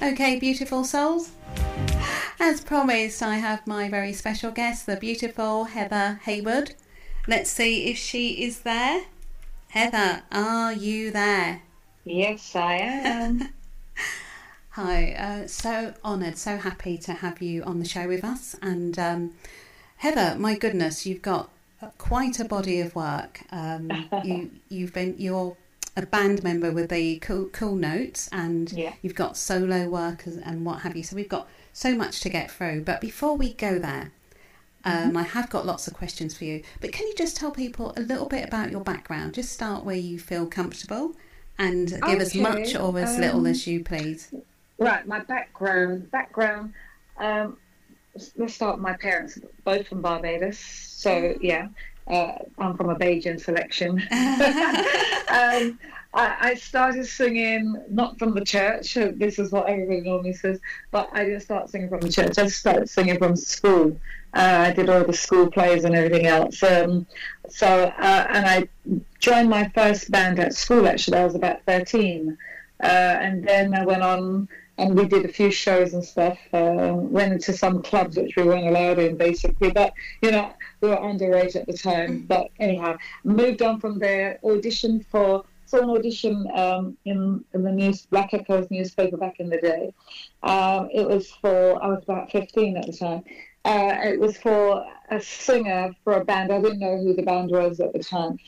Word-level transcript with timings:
Okay, 0.00 0.38
beautiful 0.38 0.84
souls. 0.84 1.32
As 2.38 2.60
promised, 2.60 3.20
I 3.20 3.36
have 3.36 3.66
my 3.66 3.88
very 3.88 4.12
special 4.12 4.52
guest, 4.52 4.86
the 4.86 4.96
beautiful 4.96 5.64
Heather 5.64 6.20
Haywood. 6.22 6.76
Let's 7.26 7.50
see 7.50 7.86
if 7.86 7.98
she 7.98 8.44
is 8.44 8.60
there. 8.60 9.06
Heather, 9.70 10.22
are 10.30 10.72
you 10.72 11.10
there? 11.10 11.62
Yes, 12.04 12.54
I 12.54 12.76
am. 12.76 13.48
Hi, 14.70 15.14
uh, 15.14 15.46
so 15.48 15.94
honoured, 16.04 16.38
so 16.38 16.58
happy 16.58 16.96
to 16.98 17.14
have 17.14 17.42
you 17.42 17.64
on 17.64 17.80
the 17.80 17.88
show 17.88 18.06
with 18.06 18.22
us. 18.22 18.54
And 18.62 18.96
um, 19.00 19.34
Heather, 19.96 20.38
my 20.38 20.56
goodness, 20.56 21.06
you've 21.06 21.22
got 21.22 21.50
quite 21.98 22.38
a 22.38 22.44
body 22.44 22.80
of 22.80 22.94
work. 22.94 23.40
Um, 23.50 23.90
you 24.24 24.52
you've 24.68 24.92
been 24.92 25.16
you're 25.18 25.56
a 26.02 26.06
band 26.06 26.42
member 26.42 26.70
with 26.70 26.90
the 26.90 27.18
Cool 27.18 27.46
Cool 27.52 27.74
Notes, 27.74 28.28
and 28.32 28.72
Yeah. 28.72 28.94
you've 29.02 29.14
got 29.14 29.36
solo 29.36 29.88
work 29.88 30.26
and- 30.26 30.64
what 30.64 30.80
have 30.82 30.96
you. 30.96 31.02
So 31.02 31.16
we've 31.16 31.28
got 31.28 31.48
so 31.72 31.94
much 31.94 32.20
to 32.20 32.28
get 32.28 32.50
through. 32.50 32.82
But 32.82 33.00
before 33.00 33.36
we 33.36 33.54
go 33.54 33.78
there, 33.78 34.12
um, 34.84 35.16
I 35.16 35.22
have 35.24 35.50
got 35.50 35.66
lots 35.66 35.86
of 35.88 35.94
questions 35.94 36.36
for 36.36 36.44
you. 36.44 36.62
But 36.80 36.92
can 36.92 37.06
you 37.06 37.14
just 37.14 37.36
tell 37.36 37.50
people 37.50 37.92
a 37.96 38.00
little 38.00 38.26
bit 38.26 38.46
about 38.46 38.70
your 38.70 38.80
background? 38.80 39.34
Just 39.34 39.52
start 39.52 39.84
where 39.84 39.96
you 39.96 40.18
feel 40.18 40.46
comfortable, 40.46 41.16
and 41.58 41.88
give 42.06 42.20
as 42.20 42.34
much 42.34 42.76
or 42.76 42.96
as 42.98 43.18
little 43.18 43.40
um, 43.40 43.46
as 43.46 43.66
you 43.66 43.82
please. 43.82 44.32
right, 44.78 45.06
my 45.06 45.18
background. 45.20 46.10
Background. 46.12 46.72
Um, 47.18 47.56
let's 48.36 48.54
start 48.54 48.76
with 48.76 48.82
my 48.82 48.96
parents, 48.96 49.38
both 49.64 49.88
from 49.88 50.00
Barbados. 50.00 50.58
So 50.58 51.36
yeah, 51.40 51.68
uh, 52.08 52.38
I'm 52.58 52.76
from 52.76 52.90
a 52.90 52.96
Bajan 52.96 53.40
selection. 53.40 53.98
um, 55.28 55.78
I, 56.14 56.36
I 56.40 56.54
started 56.54 57.06
singing 57.06 57.76
not 57.90 58.18
from 58.18 58.34
the 58.34 58.44
church. 58.44 58.94
This 58.94 59.38
is 59.38 59.52
what 59.52 59.68
everybody 59.68 60.00
normally 60.00 60.32
says, 60.32 60.58
but 60.90 61.10
I 61.12 61.24
didn't 61.24 61.40
start 61.40 61.68
singing 61.68 61.88
from 61.88 62.00
the 62.00 62.10
church. 62.10 62.38
I 62.38 62.46
started 62.46 62.88
singing 62.88 63.18
from 63.18 63.36
school. 63.36 64.00
Uh, 64.34 64.64
I 64.68 64.72
did 64.72 64.88
all 64.88 65.04
the 65.04 65.12
school 65.12 65.50
plays 65.50 65.84
and 65.84 65.94
everything 65.94 66.26
else. 66.26 66.62
Um, 66.62 67.06
so 67.48 67.66
uh, 67.66 68.26
and 68.30 68.46
I 68.46 68.68
joined 69.20 69.50
my 69.50 69.68
first 69.74 70.10
band 70.10 70.38
at 70.38 70.54
school. 70.54 70.88
Actually, 70.88 71.18
I 71.18 71.24
was 71.24 71.34
about 71.34 71.62
thirteen, 71.64 72.38
uh, 72.82 72.86
and 72.86 73.46
then 73.46 73.74
I 73.74 73.84
went 73.84 74.02
on 74.02 74.48
and 74.78 74.94
we 74.96 75.06
did 75.06 75.24
a 75.24 75.28
few 75.28 75.50
shows 75.50 75.92
and 75.92 76.04
stuff. 76.04 76.38
Uh, 76.52 76.92
went 76.94 77.32
into 77.32 77.52
some 77.52 77.82
clubs 77.82 78.16
which 78.16 78.36
we 78.36 78.44
weren't 78.44 78.66
allowed 78.66 78.98
in, 78.98 79.16
basically. 79.16 79.70
But 79.70 79.92
you 80.22 80.30
know, 80.30 80.54
we 80.80 80.88
were 80.88 80.96
underage 80.96 81.56
at 81.56 81.66
the 81.66 81.72
time. 81.72 82.24
But 82.26 82.48
anyhow, 82.58 82.96
moved 83.24 83.62
on 83.62 83.80
from 83.80 83.98
there. 83.98 84.38
Auditioned 84.44 85.06
for 85.06 85.44
saw 85.68 85.82
an 85.82 85.90
audition 85.90 86.48
um, 86.54 86.96
in, 87.04 87.44
in 87.52 87.62
the 87.62 87.70
news 87.70 88.06
Black 88.06 88.32
Echoes 88.32 88.70
newspaper 88.70 89.18
back 89.18 89.38
in 89.38 89.50
the 89.50 89.58
day. 89.58 89.92
Um, 90.42 90.88
it 90.92 91.06
was 91.06 91.30
for 91.30 91.82
I 91.82 91.88
was 91.88 92.02
about 92.02 92.30
fifteen 92.30 92.76
at 92.76 92.86
the 92.86 92.92
time. 92.92 93.22
Uh, 93.64 93.96
it 94.02 94.18
was 94.18 94.38
for 94.38 94.84
a 95.10 95.20
singer 95.20 95.90
for 96.02 96.14
a 96.14 96.24
band. 96.24 96.50
I 96.50 96.60
didn't 96.60 96.78
know 96.78 96.96
who 96.96 97.14
the 97.14 97.22
band 97.22 97.50
was 97.50 97.80
at 97.80 97.92
the 97.92 97.98
time. 97.98 98.38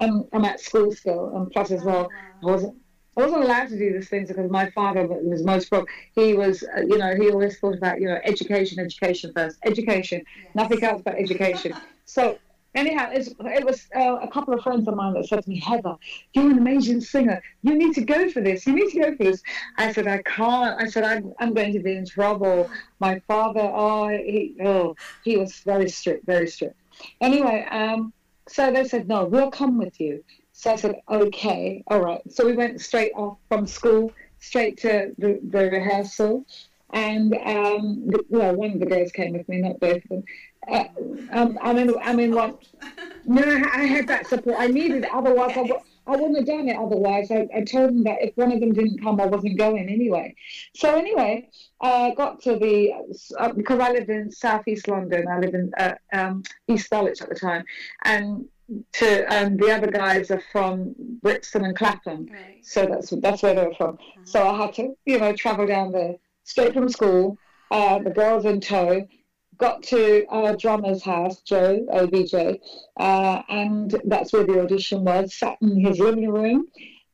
Um, 0.00 0.26
I'm 0.32 0.44
at 0.44 0.58
school 0.58 0.90
still, 0.90 1.36
and 1.36 1.50
plus 1.50 1.70
as 1.70 1.84
well, 1.84 2.08
I 2.42 2.46
wasn't. 2.46 2.76
I 3.16 3.20
wasn't 3.20 3.44
allowed 3.44 3.68
to 3.68 3.78
do 3.78 3.92
these 3.92 4.08
things 4.08 4.28
because 4.28 4.50
my 4.50 4.70
father 4.70 5.06
was 5.06 5.44
most 5.44 5.70
pro. 5.70 5.84
He 6.14 6.34
was, 6.34 6.64
uh, 6.64 6.80
you 6.80 6.98
know, 6.98 7.14
he 7.14 7.30
always 7.30 7.58
thought 7.58 7.76
about, 7.76 8.00
you 8.00 8.08
know, 8.08 8.18
education, 8.24 8.78
education 8.80 9.32
first, 9.34 9.58
education, 9.64 10.24
nothing 10.54 10.82
else 10.82 11.02
but 11.04 11.14
education. 11.14 11.74
So 12.06 12.38
anyhow, 12.74 13.10
it's, 13.12 13.34
it 13.40 13.64
was 13.64 13.86
uh, 13.96 14.16
a 14.16 14.28
couple 14.28 14.52
of 14.52 14.62
friends 14.62 14.86
of 14.86 14.94
mine 14.94 15.14
that 15.14 15.26
said 15.26 15.42
to 15.42 15.48
me, 15.48 15.58
Heather, 15.58 15.96
you're 16.32 16.50
an 16.50 16.58
amazing 16.58 17.00
singer. 17.00 17.42
You 17.62 17.74
need 17.74 17.94
to 17.94 18.04
go 18.04 18.28
for 18.28 18.40
this. 18.40 18.66
You 18.66 18.74
need 18.74 18.90
to 18.90 19.00
go 19.00 19.16
for 19.16 19.24
this. 19.24 19.42
I 19.78 19.92
said, 19.92 20.06
I 20.06 20.22
can't. 20.22 20.80
I 20.80 20.86
said, 20.86 21.04
I'm, 21.04 21.32
I'm 21.38 21.54
going 21.54 21.72
to 21.72 21.80
be 21.80 21.96
in 21.96 22.06
trouble. 22.06 22.68
My 23.00 23.20
father, 23.20 23.60
oh, 23.62 24.08
he, 24.08 24.54
oh, 24.62 24.96
he 25.24 25.36
was 25.36 25.54
very 25.60 25.88
strict, 25.88 26.26
very 26.26 26.46
strict. 26.46 26.76
Anyway, 27.20 27.66
um, 27.70 28.12
so 28.48 28.70
they 28.70 28.84
said, 28.84 29.08
no, 29.08 29.24
we'll 29.24 29.50
come 29.50 29.78
with 29.78 29.98
you. 30.00 30.22
So 30.56 30.70
I 30.72 30.76
said, 30.76 31.00
okay, 31.10 31.82
all 31.88 32.00
right. 32.00 32.22
So 32.32 32.46
we 32.46 32.52
went 32.52 32.80
straight 32.80 33.12
off 33.16 33.38
from 33.48 33.66
school, 33.66 34.12
straight 34.38 34.78
to 34.78 35.12
the, 35.18 35.40
the 35.50 35.68
rehearsal. 35.68 36.46
And 36.92 37.34
um, 37.34 38.04
the, 38.06 38.24
well, 38.28 38.54
one 38.54 38.70
of 38.70 38.78
the 38.78 38.86
girls 38.86 39.10
came 39.10 39.32
with 39.32 39.48
me, 39.48 39.58
not 39.58 39.80
both 39.80 39.96
of 39.96 40.08
them. 40.08 40.24
Uh, 40.70 40.84
um, 41.32 41.58
I 41.60 41.72
mean, 41.72 41.92
I 42.00 42.14
mean, 42.14 42.34
one. 42.34 42.56
No, 43.24 43.42
I 43.42 43.84
had 43.84 44.06
that 44.06 44.28
support. 44.28 44.56
I 44.58 44.68
needed 44.68 45.04
it. 45.04 45.10
Otherwise, 45.12 45.50
I, 45.52 45.66
w- 45.66 45.80
I 46.06 46.10
wouldn't 46.12 46.36
have 46.36 46.46
done 46.46 46.68
it. 46.68 46.76
Otherwise, 46.76 47.32
I, 47.32 47.48
I 47.54 47.62
told 47.62 47.88
them 47.88 48.04
that 48.04 48.22
if 48.22 48.36
one 48.36 48.52
of 48.52 48.60
them 48.60 48.72
didn't 48.72 49.02
come, 49.02 49.20
I 49.20 49.26
wasn't 49.26 49.58
going 49.58 49.88
anyway. 49.88 50.36
So 50.76 50.94
anyway, 50.94 51.48
I 51.80 52.10
uh, 52.10 52.14
got 52.14 52.40
to 52.42 52.58
the 52.58 52.92
uh, 53.38 53.52
because 53.52 53.80
I 53.80 53.90
lived 53.90 54.08
in 54.10 54.30
southeast 54.30 54.86
London. 54.86 55.26
I 55.26 55.40
lived 55.40 55.54
in 55.54 55.72
uh, 55.76 55.94
um, 56.12 56.44
East 56.68 56.90
Dulwich 56.90 57.20
at 57.22 57.28
the 57.28 57.34
time, 57.34 57.64
and 58.04 58.46
to 58.92 59.24
um, 59.34 59.56
the 59.56 59.70
other 59.70 59.90
guys 59.90 60.30
are 60.30 60.42
from 60.52 60.94
Brixton 61.22 61.64
and 61.64 61.76
Clapham. 61.76 62.26
Right. 62.30 62.58
So 62.62 62.86
that's 62.86 63.10
that's 63.20 63.42
where 63.42 63.54
they 63.54 63.66
were 63.66 63.74
from. 63.74 63.98
So 64.24 64.46
I 64.46 64.56
had 64.56 64.74
to, 64.74 64.94
you 65.04 65.18
know, 65.18 65.34
travel 65.34 65.66
down 65.66 65.92
there 65.92 66.16
straight 66.44 66.74
from 66.74 66.88
school. 66.88 67.36
Uh, 67.70 67.98
the 67.98 68.10
girls 68.10 68.44
in 68.44 68.60
tow. 68.60 69.06
Got 69.56 69.84
to 69.84 70.26
our 70.30 70.56
drummer's 70.56 71.04
house, 71.04 71.40
Joe 71.42 71.86
OBJ, 71.92 72.34
uh, 72.98 73.42
and 73.48 73.94
that's 74.04 74.32
where 74.32 74.44
the 74.44 74.60
audition 74.60 75.04
was. 75.04 75.32
Sat 75.32 75.58
in 75.62 75.80
his 75.80 76.00
living 76.00 76.28
room, 76.28 76.66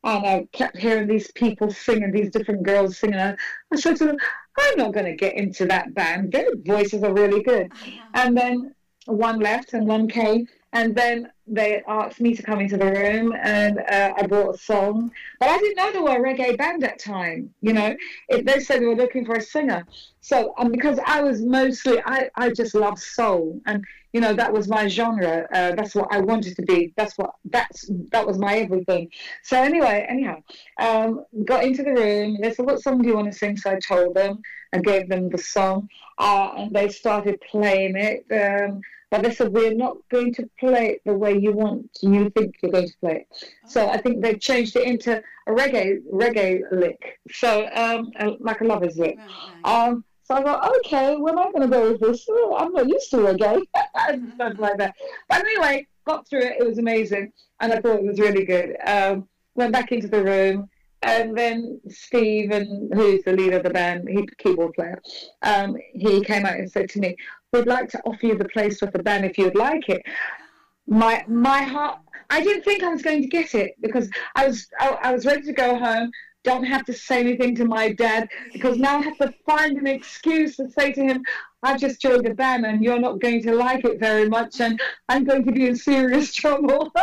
and 0.05 0.27
I 0.27 0.49
kept 0.53 0.79
hearing 0.79 1.07
these 1.07 1.31
people 1.33 1.71
singing, 1.71 2.13
these 2.13 2.31
different 2.31 2.63
girls 2.63 2.97
singing. 2.97 3.19
I 3.19 3.37
said 3.75 3.97
to 3.97 4.07
them, 4.07 4.17
"I'm 4.59 4.79
not 4.79 4.95
going 4.95 5.05
to 5.05 5.17
get 5.17 5.35
into 5.35 5.67
that 5.67 5.93
band. 5.93 6.33
Their 6.33 6.57
voices 6.57 7.03
are 7.03 7.13
really 7.13 7.43
good." 7.43 7.71
And 8.15 8.35
then 8.35 8.75
one 9.05 9.41
left 9.41 9.75
and 9.75 9.87
one 9.87 10.09
came, 10.09 10.47
and 10.73 10.95
then 10.95 11.31
they 11.47 11.83
asked 11.89 12.21
me 12.21 12.35
to 12.35 12.43
come 12.43 12.61
into 12.61 12.77
the 12.77 12.87
room, 12.87 13.35
and 13.43 13.79
uh, 13.79 14.15
I 14.17 14.27
brought 14.27 14.55
a 14.55 14.59
song. 14.59 15.11
But 15.41 15.49
I 15.49 15.59
didn't 15.59 15.77
know 15.77 15.93
they 15.93 15.99
were 15.99 16.17
a 16.17 16.35
reggae 16.35 16.57
band 16.57 16.85
at 16.85 17.01
time. 17.01 17.53
You 17.61 17.73
know, 17.73 17.97
it, 18.29 18.47
they 18.47 18.61
said 18.61 18.81
they 18.81 18.87
were 18.87 18.95
looking 18.95 19.27
for 19.27 19.35
a 19.35 19.43
singer. 19.43 19.85
So, 20.21 20.55
and 20.59 20.71
because 20.71 21.01
I 21.05 21.23
was 21.23 21.43
mostly, 21.43 22.01
I, 22.05 22.31
I 22.37 22.51
just 22.51 22.75
love 22.75 23.01
soul, 23.01 23.61
and 23.67 23.85
you 24.13 24.21
know 24.21 24.33
that 24.33 24.53
was 24.53 24.69
my 24.69 24.87
genre. 24.87 25.49
Uh, 25.53 25.75
that's 25.75 25.95
what 25.95 26.09
I 26.13 26.21
wanted 26.21 26.55
to 26.57 26.63
be. 26.63 26.93
That's 26.97 27.19
what 27.19 27.31
that's 27.47 27.91
that 28.13 28.25
was 28.27 28.39
my 28.39 28.59
everything. 28.59 29.11
So 29.43 29.61
anyway, 29.61 30.07
anyhow, 30.09 30.43
um, 30.79 31.25
got 31.45 31.65
into 31.65 31.83
the 31.83 31.93
room. 31.95 32.39
They 32.41 32.53
said, 32.55 32.67
"What 32.67 32.81
song 32.81 33.03
do 33.03 33.09
you 33.09 33.17
want 33.17 33.33
to 33.33 33.37
sing?" 33.37 33.57
So 33.57 33.73
I 33.73 33.79
told 33.81 34.15
them. 34.15 34.41
I 34.73 34.79
gave 34.79 35.09
them 35.09 35.29
the 35.29 35.39
song, 35.39 35.89
uh, 36.19 36.53
and 36.57 36.73
they 36.73 36.89
started 36.89 37.41
playing 37.51 37.97
it. 37.97 38.25
Um, 38.31 38.83
but 39.11 39.23
they 39.23 39.33
said 39.33 39.53
we're 39.53 39.75
not 39.75 39.97
going 40.11 40.33
to 40.35 40.49
play 40.59 40.91
it 40.91 41.03
the 41.05 41.13
way 41.13 41.37
you 41.37 41.53
want. 41.53 41.91
You 42.01 42.31
think 42.31 42.57
you're 42.63 42.73
going 42.73 42.89
to 42.89 42.99
play 43.01 43.27
it. 43.29 43.49
So 43.67 43.89
I 43.89 43.99
think 43.99 44.23
they've 44.23 44.41
changed 44.41 44.77
it 44.77 44.87
into 44.87 45.23
a 45.47 45.51
reggae 45.51 45.99
reggae 46.13 46.63
lick. 46.71 47.19
So 47.31 47.69
um, 47.75 48.11
uh, 48.19 48.33
like 48.39 48.61
a 48.61 48.65
lover's 48.65 48.99
lick. 48.99 49.19
Um, 49.65 50.05
so 50.23 50.37
I 50.37 50.45
thought, 50.45 50.77
okay, 50.79 51.17
where 51.17 51.33
am 51.33 51.41
I 51.41 51.51
going 51.51 51.63
to 51.63 51.69
go 51.69 51.91
with 51.91 52.01
this? 52.01 52.25
Oh, 52.31 52.57
I'm 52.57 52.73
not 52.73 52.89
used 52.89 53.11
to 53.11 53.17
reggae 53.17 53.63
and 54.09 54.33
stuff 54.35 54.59
like 54.59 54.79
that. 54.79 54.95
But 55.29 55.41
anyway, 55.41 55.89
got 56.07 56.29
through 56.29 56.43
it. 56.43 56.57
It 56.61 56.67
was 56.67 56.79
amazing, 56.79 57.33
and 57.59 57.73
I 57.73 57.81
thought 57.81 57.97
it 57.97 58.05
was 58.05 58.21
really 58.21 58.45
good. 58.45 58.77
Um, 58.87 59.29
went 59.57 59.73
back 59.73 59.91
into 59.91 60.07
the 60.07 60.23
room, 60.23 60.69
and 61.03 61.37
then 61.37 61.81
Steve, 61.89 62.51
and 62.51 62.93
who's 62.95 63.25
the 63.25 63.33
leader 63.33 63.57
of 63.57 63.65
the 63.65 63.71
band, 63.71 64.07
the 64.07 64.27
keyboard 64.39 64.75
player. 64.75 65.01
Um, 65.43 65.77
he 65.95 66.23
came 66.23 66.47
out 66.47 66.57
and 66.57 66.71
said 66.71 66.91
to 66.91 67.01
me, 67.01 67.17
"We'd 67.53 67.67
like 67.67 67.89
to 67.91 68.01
offer 68.05 68.27
you 68.27 68.37
the 68.37 68.49
place 68.49 68.81
with 68.81 68.93
the 68.93 69.03
band 69.03 69.25
if 69.25 69.39
you'd 69.39 69.57
like 69.57 69.89
it." 69.89 70.03
My 70.87 71.25
my 71.29 71.63
heart. 71.63 71.99
I 72.31 72.43
didn't 72.43 72.65
think 72.65 72.83
I 72.83 72.89
was 72.91 73.03
going 73.03 73.23
to 73.23 73.29
get 73.29 73.55
it 73.55 73.75
because 73.81 74.09
I 74.37 74.47
was 74.47 74.69
I, 74.79 74.89
I 75.03 75.13
was 75.13 75.27
ready 75.27 75.43
to 75.43 75.53
go 75.53 75.79
home. 75.79 76.11
Don't 76.43 76.65
have 76.65 76.85
to 76.87 76.93
say 76.93 77.21
anything 77.21 77.55
to 77.57 77.65
my 77.67 77.93
dad 77.93 78.29
because 78.53 78.79
now 78.79 78.99
I 78.99 79.03
have 79.03 79.19
to 79.19 79.35
find 79.45 79.77
an 79.77 79.87
excuse 79.87 80.57
to 80.57 80.71
say 80.71 80.91
to 80.93 81.03
him, 81.03 81.23
I've 81.63 81.79
just 81.79 82.01
joined 82.01 82.25
the 82.25 82.35
band 82.35 82.65
and 82.65 82.83
you're 82.83 82.99
not 82.99 83.21
going 83.21 83.43
to 83.43 83.55
like 83.55 83.85
it 83.85 84.01
very 84.01 84.29
much 84.29 84.61
and 84.61 84.81
I'm 85.09 85.25
going 85.25 85.45
to 85.45 85.53
be 85.53 85.67
in 85.67 85.77
serious 85.77 86.33
trouble. 86.43 86.93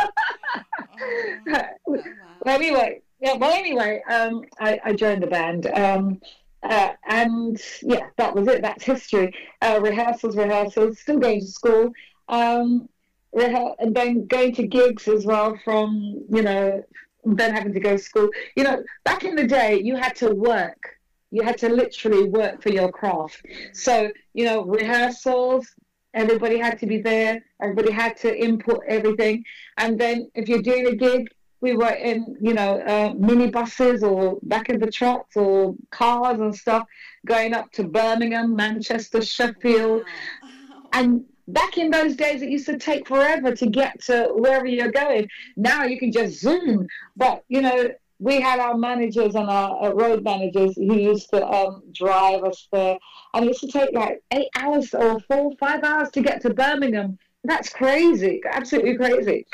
Well, 2.45 2.55
anyway, 2.55 3.01
yeah. 3.19 3.33
Well, 3.33 3.51
anyway, 3.51 4.01
um, 4.09 4.43
I, 4.59 4.79
I 4.85 4.93
joined 4.93 5.23
the 5.23 5.27
band, 5.27 5.65
um, 5.67 6.21
uh, 6.67 6.93
and 7.07 7.61
yeah, 7.81 8.07
that 8.17 8.35
was 8.35 8.47
it. 8.47 8.61
That's 8.61 8.83
history. 8.83 9.33
Uh, 9.61 9.79
rehearsals, 9.81 10.35
rehearsals. 10.35 10.99
Still 10.99 11.19
going 11.19 11.39
to 11.39 11.47
school, 11.47 11.91
um, 12.27 12.89
rehe- 13.35 13.75
and 13.79 13.95
then 13.95 14.27
going 14.27 14.53
to 14.55 14.67
gigs 14.67 15.07
as 15.07 15.25
well. 15.25 15.57
From 15.63 16.25
you 16.29 16.41
know, 16.41 16.83
then 17.23 17.53
having 17.53 17.73
to 17.73 17.79
go 17.79 17.95
to 17.95 18.03
school. 18.03 18.29
You 18.55 18.65
know, 18.65 18.83
back 19.05 19.23
in 19.23 19.35
the 19.35 19.47
day, 19.47 19.81
you 19.81 19.95
had 19.95 20.15
to 20.17 20.33
work. 20.35 20.97
You 21.31 21.43
had 21.43 21.57
to 21.59 21.69
literally 21.69 22.29
work 22.29 22.61
for 22.61 22.69
your 22.69 22.91
craft. 22.91 23.45
So 23.73 24.11
you 24.33 24.45
know, 24.45 24.63
rehearsals. 24.65 25.67
Everybody 26.13 26.57
had 26.57 26.79
to 26.79 26.87
be 26.87 26.99
there. 26.99 27.43
Everybody 27.61 27.91
had 27.91 28.17
to 28.17 28.35
input 28.35 28.81
everything. 28.87 29.43
And 29.77 29.99
then 29.99 30.31
if 30.33 30.49
you're 30.49 30.63
doing 30.63 30.87
a 30.87 30.95
gig, 30.95 31.29
we 31.67 31.75
were 31.75 31.97
in, 32.11 32.37
you 32.39 32.53
know, 32.53 32.79
uh, 32.79 33.13
minibuses 33.13 34.01
or 34.01 34.39
back 34.43 34.69
in 34.69 34.79
the 34.79 34.89
trucks 34.89 35.35
or 35.35 35.75
cars 35.91 36.39
and 36.39 36.55
stuff, 36.55 36.87
going 37.25 37.53
up 37.53 37.71
to 37.73 37.83
Birmingham, 37.83 38.55
Manchester, 38.55 39.21
Sheffield. 39.21 40.03
And 40.93 41.25
back 41.49 41.77
in 41.77 41.91
those 41.91 42.15
days, 42.15 42.41
it 42.41 42.49
used 42.49 42.67
to 42.67 42.77
take 42.77 43.07
forever 43.07 43.53
to 43.53 43.65
get 43.67 44.01
to 44.03 44.29
wherever 44.33 44.65
you're 44.65 44.91
going. 44.91 45.27
Now 45.57 45.83
you 45.83 45.99
can 45.99 46.11
just 46.11 46.39
zoom. 46.39 46.87
But, 47.17 47.43
you 47.49 47.61
know, 47.61 47.89
we 48.19 48.39
had 48.39 48.59
our 48.59 48.77
managers 48.77 49.35
and 49.35 49.49
our 49.49 49.83
uh, 49.83 49.89
road 49.93 50.23
managers 50.23 50.73
who 50.75 50.97
used 50.97 51.29
to 51.31 51.45
um, 51.45 51.83
drive 51.93 52.43
us 52.45 52.67
there. 52.71 52.97
And 53.33 53.43
it 53.43 53.49
used 53.49 53.61
to 53.61 53.67
take 53.67 53.91
like 53.93 54.23
eight 54.31 54.47
hours 54.55 54.93
or 54.93 55.19
four, 55.19 55.51
five 55.59 55.83
hours 55.83 56.09
to 56.11 56.21
get 56.21 56.41
to 56.43 56.53
Birmingham. 56.53 57.19
That's 57.43 57.69
crazy, 57.69 58.41
absolutely 58.49 58.95
crazy. 58.97 59.45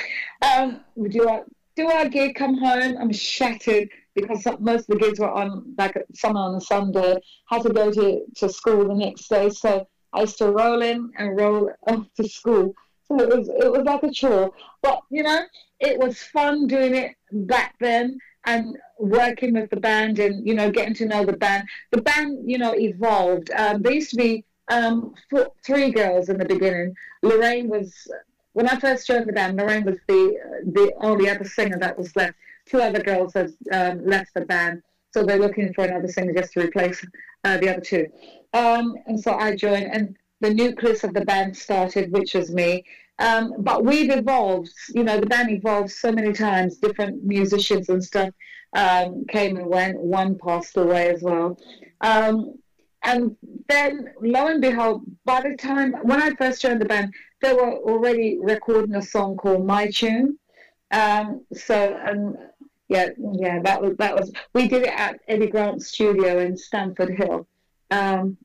Um, 0.42 0.82
we 0.96 1.10
do 1.10 1.28
our, 1.28 1.44
do 1.76 1.90
our 1.90 2.08
gig, 2.08 2.36
come 2.36 2.58
home, 2.58 2.98
I'm 3.00 3.12
shattered 3.12 3.90
because 4.16 4.46
most 4.60 4.90
of 4.90 5.00
the 5.00 5.06
gigs 5.06 5.20
were 5.20 5.32
on 5.32 5.74
like 5.78 5.96
summer 6.14 6.40
on 6.40 6.56
a 6.56 6.62
Sunday. 6.62 7.18
Had 7.50 7.64
to 7.64 7.70
go 7.70 7.92
to, 7.92 8.22
to 8.38 8.50
school 8.50 8.88
the 8.88 8.94
next 8.94 9.28
day, 9.28 9.50
so 9.50 9.88
I 10.14 10.22
used 10.22 10.38
to 10.38 10.52
roll 10.52 10.82
in 10.82 11.12
and 11.18 11.38
roll 11.38 11.72
off 11.88 12.06
to 12.18 12.28
school. 12.28 12.76
So 13.08 13.20
it 13.20 13.30
was 13.30 13.50
it 13.50 13.72
was 13.72 13.84
like 13.84 14.04
a 14.04 14.12
chore, 14.12 14.52
but 14.82 15.02
you 15.10 15.24
know 15.24 15.42
it 15.80 16.00
was 16.00 16.22
fun 16.22 16.68
doing 16.68 16.96
it 16.96 17.16
back 17.32 17.76
then 17.80 18.18
and 18.46 18.78
working 19.00 19.54
with 19.54 19.70
the 19.70 19.80
band 19.80 20.20
and 20.20 20.48
you 20.48 20.54
know 20.54 20.72
getting 20.72 20.94
to 20.96 21.06
know 21.06 21.26
the 21.26 21.34
band. 21.34 21.68
The 21.92 22.02
band 22.02 22.50
you 22.50 22.58
know 22.58 22.74
evolved. 22.76 23.52
Um, 23.58 23.82
there 23.82 23.94
used 23.94 24.12
to 24.12 24.18
be 24.18 24.46
um, 24.70 25.14
four, 25.30 25.52
three 25.66 25.92
girls 25.92 26.30
in 26.30 26.38
the 26.38 26.46
beginning. 26.46 26.96
Lorraine 27.22 27.68
was 27.68 27.94
when 28.54 28.68
I 28.68 28.80
first 28.80 29.06
joined 29.06 29.28
the 29.28 29.34
band. 29.34 29.58
Lorraine 29.58 29.86
was 29.86 29.98
the 30.08 30.38
the 30.66 30.94
only 31.02 31.30
other 31.30 31.46
singer 31.46 31.78
that 31.80 31.98
was 31.98 32.16
left. 32.16 32.36
Two 32.66 32.82
other 32.82 33.02
girls 33.02 33.34
had 33.34 33.52
um, 33.72 34.06
left 34.06 34.34
the 34.34 34.42
band, 34.42 34.82
so 35.12 35.24
they're 35.24 35.40
looking 35.40 35.74
for 35.74 35.84
another 35.84 36.08
singer 36.08 36.34
just 36.34 36.54
to 36.54 36.62
replace 36.62 37.06
uh, 37.44 37.58
the 37.58 37.70
other 37.70 37.82
two. 37.82 38.08
Um, 38.54 38.96
and 39.06 39.20
so 39.20 39.34
I 39.34 39.56
joined, 39.56 39.86
and 39.92 40.16
the 40.40 40.54
nucleus 40.54 41.04
of 41.04 41.14
the 41.14 41.26
band 41.26 41.58
started, 41.58 42.12
which 42.12 42.34
was 42.34 42.52
me. 42.52 42.86
Um, 43.20 43.54
but 43.60 43.86
we've 43.86 44.12
evolved, 44.12 44.74
you 44.90 45.04
know, 45.04 45.20
the 45.20 45.28
band 45.28 45.52
evolved 45.52 45.92
so 45.92 46.12
many 46.12 46.34
times, 46.34 46.78
different 46.78 47.24
musicians 47.24 47.90
and 47.90 48.04
stuff 48.04 48.30
um, 48.76 49.26
came 49.30 49.58
and 49.58 49.68
went. 49.68 50.00
One 50.00 50.38
passed 50.38 50.78
away 50.78 51.10
as 51.10 51.22
well. 51.22 51.58
Um, 52.02 52.56
and 53.04 53.36
then, 53.68 54.14
lo 54.22 54.48
and 54.48 54.62
behold, 54.62 55.04
by 55.26 55.42
the 55.42 55.56
time 55.56 55.94
when 56.04 56.22
I 56.22 56.32
first 56.32 56.62
joined 56.62 56.82
the 56.82 56.86
band, 56.86 57.14
they 57.42 57.54
were 57.54 57.74
already 57.74 58.38
recording 58.40 58.96
a 58.96 59.02
song 59.02 59.36
called 59.36 59.66
My 59.66 59.90
Tune. 59.90 60.38
Um, 60.92 61.46
so, 61.54 62.00
and 62.06 62.38
yeah, 62.88 63.10
yeah, 63.34 63.62
that 63.62 63.82
was 63.82 63.98
that 63.98 64.16
was. 64.16 64.32
We 64.54 64.68
did 64.68 64.84
it 64.84 64.94
at 64.94 65.20
Eddy 65.28 65.48
Grant's 65.48 65.88
studio 65.88 66.40
in 66.40 66.56
Stamford 66.56 67.16
Hill, 67.18 67.48
um, 67.92 68.38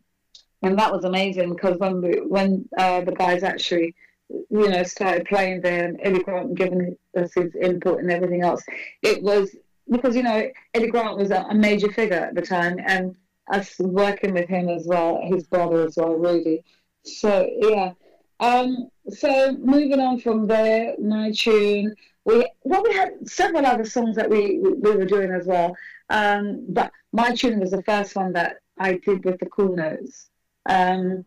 and 0.63 0.79
that 0.79 0.93
was 0.93 1.05
amazing 1.05 1.51
because 1.51 1.79
when 1.79 2.01
we, 2.01 2.21
when 2.21 2.69
uh, 2.79 3.03
the 3.03 3.13
guys 3.13 3.43
actually 3.43 3.95
you 4.29 4.69
know, 4.69 4.83
started 4.83 5.27
playing 5.27 5.61
there 5.61 5.87
and 5.87 5.99
Eddy 6.03 6.23
Grant 6.23 6.55
giving 6.55 6.97
us 7.17 7.33
his 7.35 7.55
input 7.55 8.01
and 8.01 8.11
everything 8.11 8.43
else. 8.43 8.63
It 9.03 9.23
was 9.23 9.55
because, 9.91 10.15
you 10.15 10.23
know, 10.23 10.51
Eddy 10.75 10.89
Grant 10.89 11.17
was 11.17 11.31
a, 11.31 11.55
major 11.55 11.91
figure 11.91 12.17
at 12.17 12.35
the 12.35 12.43
time 12.43 12.79
and 12.87 13.17
us 13.51 13.79
working 13.79 14.35
with 14.35 14.49
him 14.49 14.69
as 14.69 14.87
well, 14.87 15.21
his 15.23 15.47
brother 15.47 15.85
as 15.87 15.97
well, 15.97 16.15
Rudy. 16.15 16.65
So, 17.05 17.49
yeah. 17.61 17.93
Um, 18.41 18.89
so 19.11 19.53
moving 19.53 20.01
on 20.01 20.21
from 20.21 20.47
there, 20.47 20.95
my 20.99 21.33
tune, 21.33 21.95
we 22.25 22.49
well 22.63 22.83
we 22.83 22.93
had 22.93 23.29
several 23.29 23.65
other 23.65 23.85
songs 23.85 24.17
that 24.17 24.29
we 24.29 24.59
we 24.61 24.95
were 24.95 25.07
doing 25.07 25.33
as 25.33 25.47
well. 25.47 25.75
Um, 26.11 26.67
but 26.69 26.93
my 27.13 27.35
tune 27.35 27.61
was 27.61 27.71
the 27.71 27.83
first 27.83 28.15
one 28.15 28.33
that 28.35 28.57
I 28.79 29.01
did 29.05 29.25
with 29.25 29.39
the 29.41 29.47
Cool 29.47 29.75
Notes. 29.77 30.29
Um, 30.69 31.25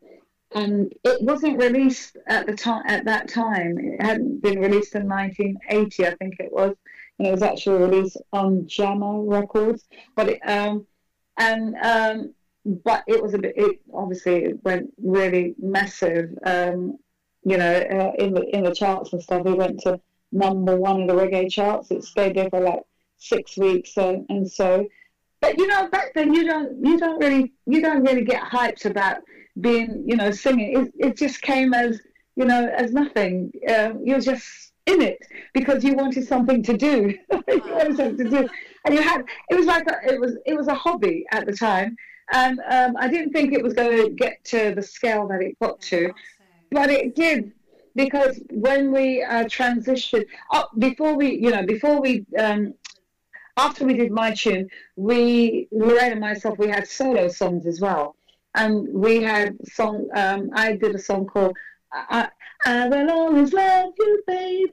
and 0.53 0.94
it 1.03 1.21
wasn't 1.21 1.59
released 1.59 2.17
at 2.27 2.45
the 2.45 2.56
time 2.56 2.83
at 2.85 3.06
that 3.06 3.29
time. 3.29 3.77
It 3.77 4.01
hadn't 4.01 4.41
been 4.41 4.59
released 4.59 4.95
in 4.95 5.07
1980, 5.07 6.07
I 6.07 6.15
think 6.15 6.35
it 6.39 6.51
was, 6.51 6.75
and 7.17 7.27
it 7.27 7.31
was 7.31 7.41
actually 7.41 7.81
released 7.81 8.17
on 8.33 8.67
Jammer 8.67 9.21
Records. 9.21 9.85
But 10.15 10.29
it, 10.29 10.39
um, 10.45 10.85
and 11.41 11.75
um, 11.81 12.33
but 12.83 13.03
it 13.07 13.21
was 13.21 13.33
a 13.33 13.39
bit. 13.39 13.53
It 13.57 13.81
obviously 13.93 14.35
it 14.45 14.63
went 14.63 14.93
really 15.01 15.55
massive. 15.59 16.29
Um, 16.45 16.97
you 17.43 17.57
know, 17.57 17.73
uh, 17.73 18.23
in 18.23 18.33
the 18.33 18.43
in 18.55 18.63
the 18.63 18.73
charts 18.73 19.13
and 19.13 19.21
stuff. 19.21 19.45
It 19.45 19.57
went 19.57 19.79
to 19.81 19.99
number 20.31 20.75
one 20.77 21.01
in 21.01 21.07
the 21.07 21.13
reggae 21.13 21.51
charts. 21.51 21.91
It 21.91 22.03
stayed 22.03 22.35
there 22.35 22.49
for 22.49 22.61
like 22.61 22.83
six 23.17 23.57
weeks, 23.57 23.93
so, 23.93 24.25
and 24.29 24.49
so. 24.49 24.88
But 25.41 25.57
you 25.57 25.67
know, 25.67 25.89
back 25.89 26.13
then 26.13 26.33
you 26.33 26.45
don't 26.45 26.85
you 26.85 26.99
don't 26.99 27.19
really 27.19 27.53
you 27.65 27.81
don't 27.81 28.03
really 28.03 28.23
get 28.23 28.43
hyped 28.43 28.85
about 28.85 29.21
being, 29.59 30.03
you 30.07 30.15
know, 30.15 30.31
singing. 30.31 30.77
It, 30.77 31.07
it 31.07 31.17
just 31.17 31.41
came 31.41 31.73
as, 31.73 31.99
you 32.35 32.45
know, 32.45 32.67
as 32.67 32.93
nothing. 32.93 33.51
Uh, 33.67 33.93
you're 34.03 34.21
just 34.21 34.71
in 34.85 35.01
it 35.01 35.19
because 35.53 35.83
you 35.83 35.93
wanted 35.93 36.27
something 36.27 36.63
to 36.63 36.77
do. 36.77 37.17
you 37.47 37.61
wanted 37.65 37.97
something 37.97 38.17
to 38.17 38.29
do, 38.29 38.49
and 38.86 38.95
you 38.95 39.01
had. 39.01 39.24
It 39.50 39.56
was 39.56 39.66
like 39.66 39.88
a, 39.88 40.13
it 40.13 40.19
was 40.19 40.38
it 40.45 40.56
was 40.56 40.68
a 40.68 40.74
hobby 40.74 41.25
at 41.31 41.45
the 41.45 41.54
time, 41.54 41.95
and 42.33 42.60
um, 42.69 42.95
I 42.98 43.07
didn't 43.07 43.31
think 43.31 43.54
it 43.54 43.63
was 43.63 43.74
going 43.74 43.98
to 43.98 44.10
get 44.10 44.44
to 44.45 44.74
the 44.75 44.81
scale 44.81 45.28
that 45.28 45.42
it 45.42 45.57
got 45.60 45.80
to, 45.81 46.12
but 46.72 46.89
it 46.89 47.16
did 47.16 47.51
because 47.95 48.39
when 48.51 48.92
we 48.92 49.24
uh, 49.24 49.45
transitioned, 49.45 50.25
oh, 50.51 50.66
before 50.78 51.16
we, 51.16 51.36
you 51.36 51.51
know, 51.51 51.66
before 51.66 52.01
we. 52.01 52.25
Um, 52.38 52.74
after 53.57 53.86
we 53.86 53.94
did 53.94 54.13
my 54.13 54.31
tune, 54.31 54.69
we 54.95 55.68
Lorraine 55.74 56.13
and 56.13 56.22
myself 56.22 56.57
we 56.57 56.69
had 56.69 56.88
solo 56.88 57.27
songs 57.27 57.68
as 57.68 57.81
well 57.81 58.16
and 58.56 58.88
we 58.94 59.22
had 59.22 59.57
song. 59.68 60.07
Um, 60.16 60.50
I 60.54 60.77
did 60.77 60.95
a 60.95 61.00
song 61.00 61.25
called 61.25 61.56
I, 61.92 62.30
I 62.66 62.88
will 62.88 63.10
always 63.10 63.54
love 63.54 63.94
you, 63.98 64.24
baby. 64.27 64.72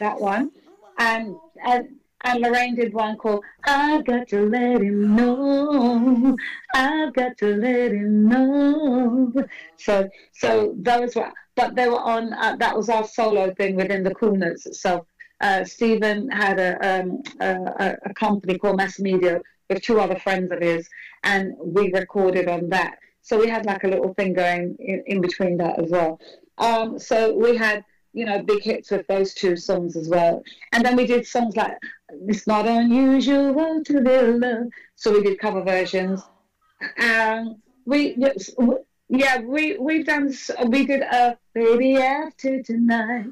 That 0.00 0.20
one, 0.20 0.50
and 0.98 1.34
and 1.64 1.88
and 2.22 2.40
Lorraine 2.40 2.74
did 2.74 2.92
one 2.92 3.16
called 3.16 3.44
I've 3.64 4.04
got 4.04 4.28
to 4.28 4.48
let 4.48 4.80
him 4.82 5.16
know. 5.16 6.36
I've 6.74 7.12
got 7.14 7.36
to 7.38 7.56
let 7.56 7.92
him 7.92 8.28
know. 8.28 9.32
So 9.76 10.08
so 10.32 10.74
those 10.78 11.14
were, 11.16 11.32
but 11.56 11.74
they 11.76 11.88
were 11.88 12.00
on. 12.00 12.32
Uh, 12.32 12.56
that 12.56 12.76
was 12.76 12.88
our 12.88 13.04
solo 13.04 13.52
thing 13.54 13.76
within 13.76 14.02
the 14.02 14.14
Cool 14.14 14.36
Notes 14.36 14.66
itself. 14.66 15.06
Uh, 15.40 15.64
Stephen 15.64 16.28
had 16.28 16.60
a, 16.60 17.00
um, 17.00 17.22
a, 17.40 17.96
a 18.04 18.14
company 18.14 18.58
called 18.58 18.76
Mass 18.76 18.98
Media 18.98 19.40
with 19.70 19.82
two 19.82 19.98
other 19.98 20.18
friends 20.18 20.52
of 20.52 20.60
his, 20.60 20.86
and 21.22 21.54
we 21.58 21.90
recorded 21.92 22.46
on 22.48 22.68
that. 22.68 22.98
So 23.22 23.38
we 23.38 23.48
had 23.48 23.64
like 23.64 23.84
a 23.84 23.88
little 23.88 24.12
thing 24.14 24.34
going 24.34 24.76
in, 24.78 25.02
in 25.06 25.20
between 25.20 25.56
that 25.58 25.82
as 25.82 25.90
well. 25.90 26.20
Um, 26.58 26.98
so 26.98 27.34
we 27.34 27.56
had, 27.56 27.84
you 28.12 28.24
know, 28.24 28.42
big 28.42 28.62
hits 28.62 28.90
with 28.90 29.06
those 29.06 29.34
two 29.34 29.56
songs 29.56 29.96
as 29.96 30.08
well. 30.08 30.42
And 30.72 30.84
then 30.84 30.96
we 30.96 31.06
did 31.06 31.26
songs 31.26 31.56
like 31.56 31.76
"It's 32.28 32.46
Not 32.46 32.66
Unusual 32.66 33.82
to 33.84 34.00
Be 34.00 34.22
Loved." 34.22 34.72
So 34.96 35.12
we 35.12 35.22
did 35.22 35.38
cover 35.38 35.62
versions. 35.62 36.22
Um, 37.02 37.62
we 37.86 38.16
yeah, 39.08 39.40
we 39.40 39.78
we've 39.78 40.06
done 40.06 40.32
we 40.66 40.86
did 40.86 41.02
a 41.02 41.36
"Baby 41.54 41.96
After 41.96 42.62
Tonight." 42.62 43.26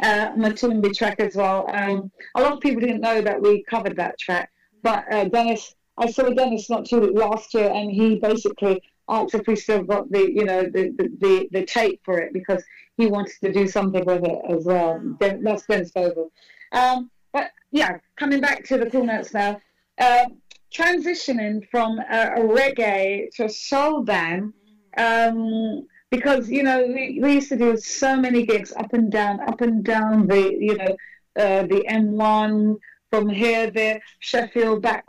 Uh, 0.00 0.32
Matumbi 0.32 0.92
track 0.92 1.20
as 1.20 1.36
well. 1.36 1.70
Um, 1.72 2.10
a 2.34 2.42
lot 2.42 2.54
of 2.54 2.60
people 2.60 2.80
didn't 2.80 3.02
know 3.02 3.20
that 3.20 3.40
we 3.40 3.62
covered 3.64 3.96
that 3.96 4.18
track, 4.18 4.50
but 4.82 5.04
uh, 5.12 5.24
Dennis 5.24 5.74
I 5.98 6.10
saw 6.10 6.30
Dennis 6.30 6.70
not 6.70 6.86
too 6.86 7.00
last 7.12 7.54
year, 7.54 7.70
and 7.70 7.90
he 7.90 8.16
basically 8.16 8.82
asked 9.08 9.34
if 9.34 9.46
we 9.46 9.56
still 9.56 9.82
got 9.82 10.10
the, 10.10 10.32
you 10.32 10.44
know, 10.44 10.62
the, 10.62 10.90
the, 10.96 11.08
the, 11.20 11.48
the 11.52 11.64
tape 11.64 12.00
for 12.04 12.18
it 12.18 12.32
because 12.32 12.62
he 12.96 13.06
wanted 13.06 13.34
to 13.42 13.52
do 13.52 13.66
something 13.66 14.04
with 14.04 14.24
it 14.24 14.38
as 14.48 14.64
well. 14.64 15.00
That's 15.18 15.66
Dennis 15.66 15.92
Bovell. 15.92 16.30
Um, 16.72 17.10
but 17.32 17.50
yeah, 17.70 17.98
coming 18.16 18.40
back 18.40 18.64
to 18.64 18.78
the 18.78 18.90
cool 18.90 19.04
notes 19.04 19.34
now. 19.34 19.60
Uh, 19.98 20.24
transitioning 20.72 21.66
from 21.70 21.98
a, 21.98 22.32
a, 22.36 22.40
reggae 22.40 23.30
to 23.36 23.44
a 23.44 23.48
soul 23.48 24.02
band, 24.02 24.52
um, 24.96 25.86
because 26.10 26.48
you 26.48 26.62
know 26.62 26.82
we, 26.86 27.18
we 27.22 27.34
used 27.34 27.50
to 27.50 27.56
do 27.56 27.76
so 27.76 28.16
many 28.16 28.46
gigs 28.46 28.72
up 28.72 28.92
and 28.92 29.12
down, 29.12 29.40
up 29.40 29.60
and 29.60 29.84
down 29.84 30.26
the 30.26 30.56
you 30.58 30.76
know 30.76 30.96
uh, 31.38 31.62
the 31.66 31.84
M1 31.88 32.78
from 33.10 33.28
here 33.28 33.70
there 33.70 34.00
Sheffield 34.20 34.80
back 34.82 35.04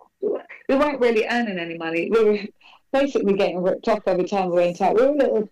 we 0.70 0.76
weren't 0.76 1.00
really 1.00 1.26
earning 1.28 1.60
any 1.60 1.78
money. 1.78 2.10
We 2.10 2.24
were 2.24 2.40
basically 2.92 3.34
getting 3.34 3.62
ripped 3.62 3.88
off 3.88 4.02
every 4.08 4.26
time 4.26 4.50
we 4.50 4.56
went 4.56 4.82
out. 4.82 4.96
We 4.96 5.06
were 5.06 5.16
little, 5.16 5.50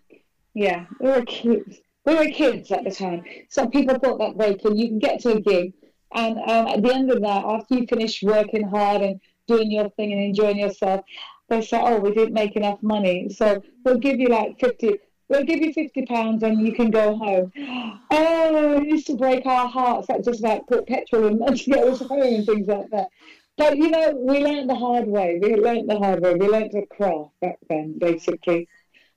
yeah, 0.54 0.86
we 1.00 1.08
were 1.08 1.24
kids. 1.24 1.78
We 2.04 2.14
were 2.14 2.26
kids 2.26 2.72
at 2.72 2.84
the 2.84 2.90
time. 2.90 3.24
So 3.48 3.68
people 3.68 3.98
thought 3.98 4.18
that 4.18 4.38
they 4.38 4.54
can, 4.54 4.76
you 4.76 4.88
can 4.88 4.98
get 4.98 5.20
to 5.20 5.34
a 5.34 5.40
gig, 5.40 5.72
and 6.14 6.38
um, 6.38 6.68
at 6.68 6.82
the 6.82 6.94
end 6.94 7.10
of 7.10 7.20
that, 7.22 7.44
after 7.44 7.74
you 7.74 7.86
finish 7.86 8.22
working 8.22 8.68
hard 8.68 9.02
and 9.02 9.20
doing 9.46 9.70
your 9.70 9.88
thing 9.90 10.12
and 10.12 10.20
enjoying 10.22 10.58
yourself, 10.58 11.04
they 11.48 11.60
say, 11.62 11.78
oh, 11.80 11.98
we 11.98 12.12
didn't 12.12 12.34
make 12.34 12.56
enough 12.56 12.82
money. 12.82 13.28
So 13.30 13.62
we'll 13.84 13.98
give 13.98 14.18
you 14.18 14.28
like 14.28 14.58
50, 14.58 14.98
we'll 15.28 15.44
give 15.44 15.60
you 15.60 15.72
fifty 15.72 16.04
pounds 16.06 16.42
and 16.42 16.66
you 16.66 16.72
can 16.72 16.90
go 16.90 17.16
home. 17.16 17.52
Oh, 18.14 18.74
it 18.76 18.88
used 18.88 19.06
to 19.06 19.16
break 19.16 19.46
our 19.46 19.66
hearts. 19.66 20.08
That 20.08 20.22
just 20.22 20.40
about 20.40 20.66
put 20.66 20.86
petrol 20.86 21.28
in 21.28 21.38
to 21.56 21.70
get 21.70 21.88
us 21.88 22.00
home 22.00 22.20
and 22.20 22.44
things 22.44 22.68
like 22.68 22.90
that. 22.90 23.08
But 23.56 23.78
you 23.78 23.88
know, 23.88 24.12
we 24.14 24.44
learned 24.44 24.68
the 24.68 24.74
hard 24.74 25.06
way. 25.06 25.38
We 25.42 25.56
learned 25.56 25.88
the 25.88 25.96
hard 25.96 26.20
way. 26.20 26.34
We 26.34 26.46
learned 26.46 26.72
the 26.72 26.84
craft 26.94 27.30
back 27.40 27.56
then, 27.70 27.98
basically. 27.98 28.68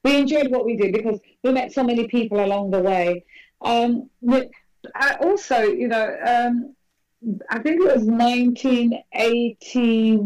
We 0.06 0.16
enjoyed 0.18 0.52
what 0.52 0.66
we 0.66 0.78
did 0.78 0.94
because 0.94 1.20
we 1.44 1.52
met 1.52 1.74
so 1.74 1.84
many 1.84 2.08
people 2.08 2.46
along 2.46 2.70
the 2.70 2.80
way. 2.80 3.26
Um, 3.62 4.12
also, 5.20 5.64
you 5.64 5.88
know, 5.88 6.16
um, 6.24 6.76
I 7.50 7.58
think 7.58 7.82
it 7.82 7.86
was 7.86 8.04
1980, 8.04 10.18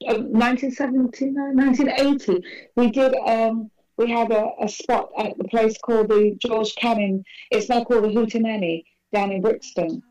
1979, 0.00 1.54
1980. 1.54 2.42
We 2.76 2.90
did. 2.90 3.14
Um, 3.14 3.70
we 3.98 4.10
had 4.10 4.32
a, 4.32 4.52
a, 4.62 4.68
spot 4.70 5.10
at 5.18 5.36
the 5.36 5.44
place 5.44 5.76
called 5.76 6.08
the 6.08 6.34
George 6.38 6.74
Cannon. 6.76 7.22
It's 7.50 7.68
now 7.68 7.84
called 7.84 8.04
the 8.04 8.08
Hootananny 8.08 8.84
down 9.12 9.32
in 9.32 9.42
Brixton. 9.42 10.02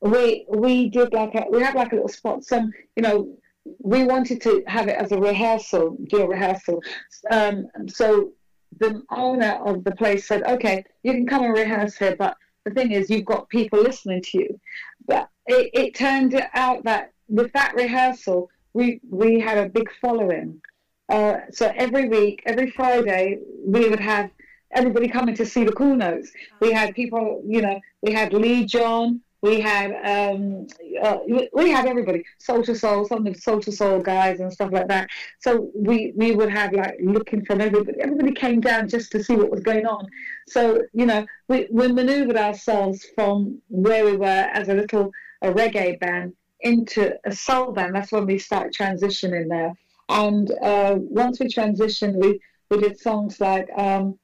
We 0.00 0.46
we 0.48 0.88
did 0.88 1.12
like 1.12 1.34
a 1.34 1.44
we 1.50 1.60
had 1.60 1.74
like 1.74 1.92
a 1.92 1.96
little 1.96 2.08
spot. 2.08 2.44
Some 2.44 2.72
you 2.96 3.02
know 3.02 3.36
we 3.78 4.04
wanted 4.04 4.40
to 4.40 4.64
have 4.66 4.88
it 4.88 4.96
as 4.96 5.12
a 5.12 5.18
rehearsal, 5.18 5.98
do 6.08 6.22
a 6.22 6.28
rehearsal. 6.28 6.82
Um, 7.30 7.66
so 7.88 8.32
the 8.78 9.02
owner 9.10 9.60
of 9.64 9.84
the 9.84 9.92
place 9.92 10.26
said, 10.26 10.42
"Okay, 10.44 10.84
you 11.02 11.12
can 11.12 11.26
come 11.26 11.44
and 11.44 11.52
rehearse 11.52 11.96
here, 11.96 12.16
but 12.16 12.36
the 12.64 12.72
thing 12.72 12.92
is, 12.92 13.10
you've 13.10 13.24
got 13.24 13.48
people 13.48 13.80
listening 13.80 14.22
to 14.22 14.38
you." 14.38 14.60
But 15.06 15.28
it, 15.46 15.70
it 15.74 15.94
turned 15.94 16.40
out 16.54 16.84
that 16.84 17.12
with 17.28 17.52
that 17.52 17.74
rehearsal, 17.74 18.50
we 18.72 19.00
we 19.08 19.40
had 19.40 19.58
a 19.58 19.68
big 19.68 19.90
following. 20.00 20.60
Uh, 21.08 21.40
so 21.50 21.72
every 21.76 22.08
week, 22.08 22.42
every 22.46 22.70
Friday, 22.70 23.38
we 23.66 23.88
would 23.88 24.00
have 24.00 24.30
everybody 24.74 25.08
coming 25.08 25.34
to 25.36 25.46
see 25.46 25.64
the 25.64 25.72
cool 25.72 25.94
notes. 25.94 26.30
We 26.60 26.72
had 26.72 26.94
people, 26.94 27.42
you 27.46 27.62
know, 27.62 27.80
we 28.02 28.12
had 28.12 28.32
Lee 28.32 28.64
John, 28.64 29.20
we 29.44 29.60
had 29.60 29.90
um, 30.14 30.66
uh, 31.02 31.18
we 31.52 31.70
had 31.70 31.86
everybody, 31.86 32.24
Soul 32.38 32.64
II 32.66 32.74
Soul, 32.74 33.04
some 33.04 33.26
of 33.26 33.34
the 33.34 33.38
Soul 33.38 33.60
II 33.66 33.74
Soul 33.74 34.00
guys 34.00 34.40
and 34.40 34.50
stuff 34.50 34.72
like 34.72 34.88
that. 34.88 35.10
So 35.38 35.70
we 35.74 36.14
we 36.16 36.34
would 36.34 36.50
have 36.50 36.72
like 36.72 36.96
looking 37.02 37.44
from 37.44 37.60
everybody. 37.60 38.00
Everybody 38.00 38.32
came 38.32 38.62
down 38.62 38.88
just 38.88 39.12
to 39.12 39.22
see 39.22 39.36
what 39.36 39.50
was 39.50 39.60
going 39.60 39.84
on. 39.84 40.06
So 40.48 40.82
you 40.94 41.04
know, 41.04 41.26
we 41.48 41.68
we 41.70 41.92
manoeuvred 41.92 42.38
ourselves 42.38 43.04
from 43.14 43.60
where 43.68 44.06
we 44.06 44.16
were 44.16 44.48
as 44.58 44.70
a 44.70 44.74
little 44.74 45.12
a 45.42 45.52
reggae 45.52 46.00
band 46.00 46.32
into 46.60 47.14
a 47.26 47.32
soul 47.32 47.70
band. 47.72 47.94
That's 47.94 48.12
when 48.12 48.24
we 48.24 48.38
started 48.38 48.72
transitioning 48.72 49.50
there. 49.50 49.74
And 50.08 50.50
uh, 50.62 50.96
once 50.98 51.38
we 51.38 51.48
transitioned, 51.48 52.14
we, 52.14 52.40
we 52.70 52.80
did 52.80 52.98
songs 52.98 53.40
like 53.40 53.68
um, 53.76 54.18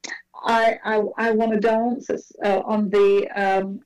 I, 0.45 0.79
I, 0.85 1.03
I 1.19 1.31
Want 1.33 1.53
to 1.53 1.61
Dance 1.61 2.11
uh, 2.43 2.61
on 2.65 2.89
the 2.89 3.29
um, 3.35 3.81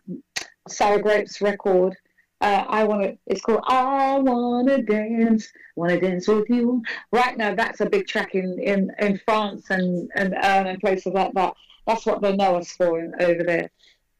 Sour 0.69 0.99
Grapes 1.01 1.41
record. 1.41 1.97
Uh, 2.41 2.65
I 2.69 2.85
want 2.85 3.03
to. 3.03 3.19
It's 3.27 3.41
called 3.41 3.63
"I 3.67 4.19
Want 4.19 4.69
to 4.69 4.83
Dance." 4.83 5.53
Want 5.77 5.91
to 5.91 6.01
dance 6.01 6.29
with 6.29 6.49
you? 6.49 6.83
Right 7.11 7.37
now, 7.37 7.55
that's 7.55 7.81
a 7.81 7.89
big 7.89 8.07
track 8.07 8.35
in 8.35 8.59
in, 8.59 8.93
in 8.99 9.19
France 9.25 9.71
and 9.71 10.11
and 10.15 10.35
and 10.35 10.81
places 10.81 11.13
like 11.13 11.33
that. 11.35 11.55
That's 11.87 12.07
what 12.07 12.23
they 12.23 12.37
know 12.37 12.57
us 12.57 12.73
for 12.73 12.99
over 13.21 13.43
there. 13.43 13.71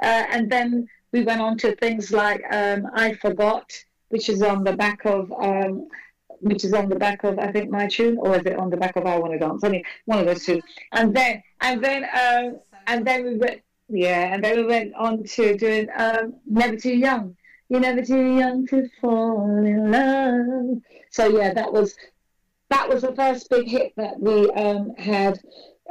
Uh, 0.03 0.25
and 0.31 0.51
then 0.51 0.89
we 1.13 1.23
went 1.23 1.41
on 1.41 1.57
to 1.59 1.77
things 1.77 2.13
like 2.13 2.43
um, 2.51 2.89
"I 2.95 3.15
Forgot," 3.15 3.71
which 4.09 4.29
is 4.29 4.43
on 4.43 4.65
the 4.65 4.77
back 4.77 5.05
of 5.05 5.33
um, 5.33 5.89
which 6.41 6.65
is 6.65 6.73
on 6.73 6.89
the 6.89 6.97
back 6.97 7.25
of 7.25 7.39
I 7.39 7.53
think 7.53 7.71
my 7.71 7.87
tune, 7.87 8.19
or 8.19 8.37
is 8.37 8.47
it 8.47 8.59
on 8.59 8.71
the 8.71 8.77
back 8.77 8.97
of 8.97 9.07
I 9.07 9.19
Want 9.19 9.33
to 9.33 9.39
Dance? 9.39 9.65
I 9.65 9.69
mean, 9.69 9.85
one 10.07 10.19
of 10.19 10.27
those 10.27 10.45
two. 10.45 10.61
And 10.93 11.15
then 11.15 11.43
and 11.61 11.83
then 11.83 12.05
um, 12.05 12.59
and 12.87 13.07
then 13.07 13.25
we 13.25 13.37
went 13.37 13.63
yeah, 13.89 14.35
and 14.35 14.43
then 14.43 14.57
we 14.57 14.65
went 14.65 14.95
on 14.95 15.25
to 15.25 15.57
doing 15.57 15.89
um, 15.97 16.35
Never 16.47 16.77
Too 16.77 16.95
Young. 16.97 17.37
You're 17.69 17.81
never 17.81 18.03
too 18.03 18.37
young 18.37 18.67
to 18.69 18.89
fall 19.01 19.65
in 19.65 19.91
love. 19.91 20.83
So 21.11 21.27
yeah, 21.29 21.55
that 21.55 21.73
was 21.73 21.95
that 22.71 22.89
was 22.89 23.03
the 23.03 23.15
first 23.15 23.49
big 23.51 23.67
hit 23.67 23.95
that 23.97 24.21
we 24.21 24.51
um, 24.51 24.95
had 24.97 25.41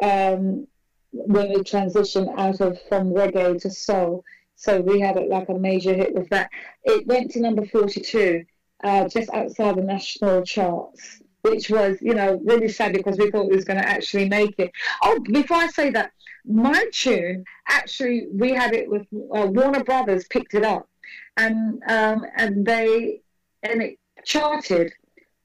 um, 0.02 0.68
when 1.12 1.50
we 1.50 1.58
transitioned 1.58 2.34
out 2.38 2.62
of 2.62 2.80
from 2.90 3.12
reggae 3.14 3.60
to 3.62 3.70
soul. 3.70 4.24
So 4.56 4.82
we 4.82 5.00
had 5.00 5.18
like 5.28 5.50
a 5.50 5.54
major 5.54 5.94
hit 5.94 6.14
with 6.14 6.30
that. 6.30 6.50
It 6.84 7.08
went 7.08 7.32
to 7.32 7.42
number 7.42 7.66
42, 7.66 8.46
uh, 8.84 9.08
just 9.08 9.30
outside 9.34 9.76
the 9.76 9.82
national 9.82 10.44
charts, 10.44 11.23
which 11.44 11.70
was, 11.70 11.98
you 12.02 12.14
know, 12.14 12.42
really 12.44 12.70
sad 12.70 12.94
because 12.94 13.18
we 13.18 13.30
thought 13.30 13.50
we 13.50 13.56
was 13.56 13.66
going 13.66 13.80
to 13.80 13.88
actually 13.88 14.28
make 14.28 14.56
it. 14.58 14.72
Oh, 15.04 15.20
before 15.20 15.58
I 15.58 15.68
say 15.68 15.90
that, 15.92 16.12
my 16.46 16.86
tune 16.92 17.46
actually 17.70 18.28
we 18.34 18.52
had 18.52 18.74
it 18.74 18.90
with 18.90 19.04
uh, 19.14 19.48
Warner 19.48 19.84
Brothers 19.84 20.26
picked 20.28 20.54
it 20.54 20.64
up, 20.64 20.90
and 21.38 21.82
um, 21.88 22.26
and 22.36 22.66
they 22.66 23.22
and 23.62 23.82
it 23.82 24.00
charted, 24.26 24.92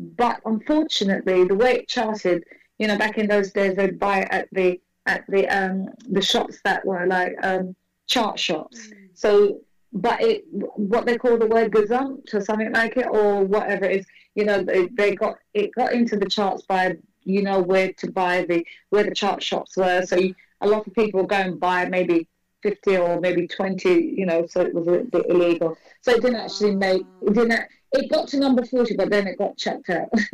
but 0.00 0.40
unfortunately 0.44 1.44
the 1.44 1.54
way 1.54 1.74
it 1.76 1.88
charted, 1.88 2.44
you 2.78 2.86
know, 2.88 2.98
back 2.98 3.18
in 3.18 3.28
those 3.28 3.52
days 3.52 3.76
they'd 3.76 3.98
buy 3.98 4.20
it 4.20 4.28
at 4.30 4.48
the 4.52 4.80
at 5.06 5.24
the 5.28 5.48
um 5.48 5.88
the 6.08 6.22
shops 6.22 6.60
that 6.64 6.84
were 6.84 7.06
like 7.06 7.34
um 7.42 7.74
chart 8.06 8.38
shops. 8.38 8.88
Mm. 8.88 9.08
So, 9.14 9.60
but 9.92 10.20
it 10.20 10.44
what 10.50 11.06
they 11.06 11.16
call 11.16 11.38
the 11.38 11.46
word 11.46 11.72
gazumped 11.72 12.34
or 12.34 12.40
something 12.40 12.72
like 12.72 12.96
it 12.96 13.06
or 13.08 13.44
whatever 13.44 13.84
it 13.84 14.00
is, 14.00 14.06
you 14.38 14.45
know, 14.45 14.62
they, 14.62 14.87
they 14.87 15.16
got 15.16 15.37
it 15.52 15.75
got 15.75 15.92
into 15.92 16.16
the 16.16 16.28
charts 16.28 16.62
by 16.62 16.97
you 17.25 17.42
know 17.42 17.61
where 17.61 17.92
to 17.95 18.11
buy 18.11 18.47
the 18.49 18.64
where 18.90 19.02
the 19.02 19.14
chart 19.14 19.42
shops 19.42 19.76
were. 19.76 20.07
So 20.07 20.16
you, 20.16 20.35
a 20.61 20.68
lot 20.68 20.87
of 20.87 20.95
people 20.95 21.25
go 21.25 21.37
and 21.37 21.59
buy 21.59 21.87
maybe 21.87 22.28
50 22.62 22.97
or 22.97 23.21
maybe 23.21 23.47
20, 23.47 23.88
you 24.16 24.26
know, 24.26 24.47
so 24.47 24.61
it 24.61 24.75
was 24.75 24.88
a 24.88 25.04
bit 25.04 25.26
illegal. 25.28 25.76
So 26.00 26.12
it 26.12 26.23
didn't 26.23 26.40
actually 26.40 26.75
make, 26.75 27.02
it 27.23 27.35
didn't, 27.35 27.61
it 27.92 28.11
got 28.11 28.28
to 28.28 28.38
number 28.38 28.64
40, 28.64 28.97
but 28.97 29.11
then 29.11 29.26
it 29.28 29.38
got 29.38 29.57
checked 29.57 29.88
out 29.90 30.11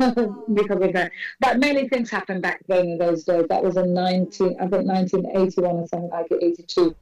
because 0.53 0.81
of 0.81 0.93
that. 0.93 1.11
But 1.39 1.59
many 1.59 1.87
things 1.87 2.09
happened 2.09 2.41
back 2.41 2.61
then 2.67 2.89
in 2.89 2.97
those 2.97 3.23
days. 3.23 3.45
That 3.49 3.63
was 3.63 3.77
in 3.77 3.93
19, 3.93 4.57
I 4.59 4.67
think 4.67 4.87
1981 4.87 5.75
or 5.75 5.87
something 5.87 6.09
like 6.09 6.27
it, 6.31 6.43
82. 6.43 6.95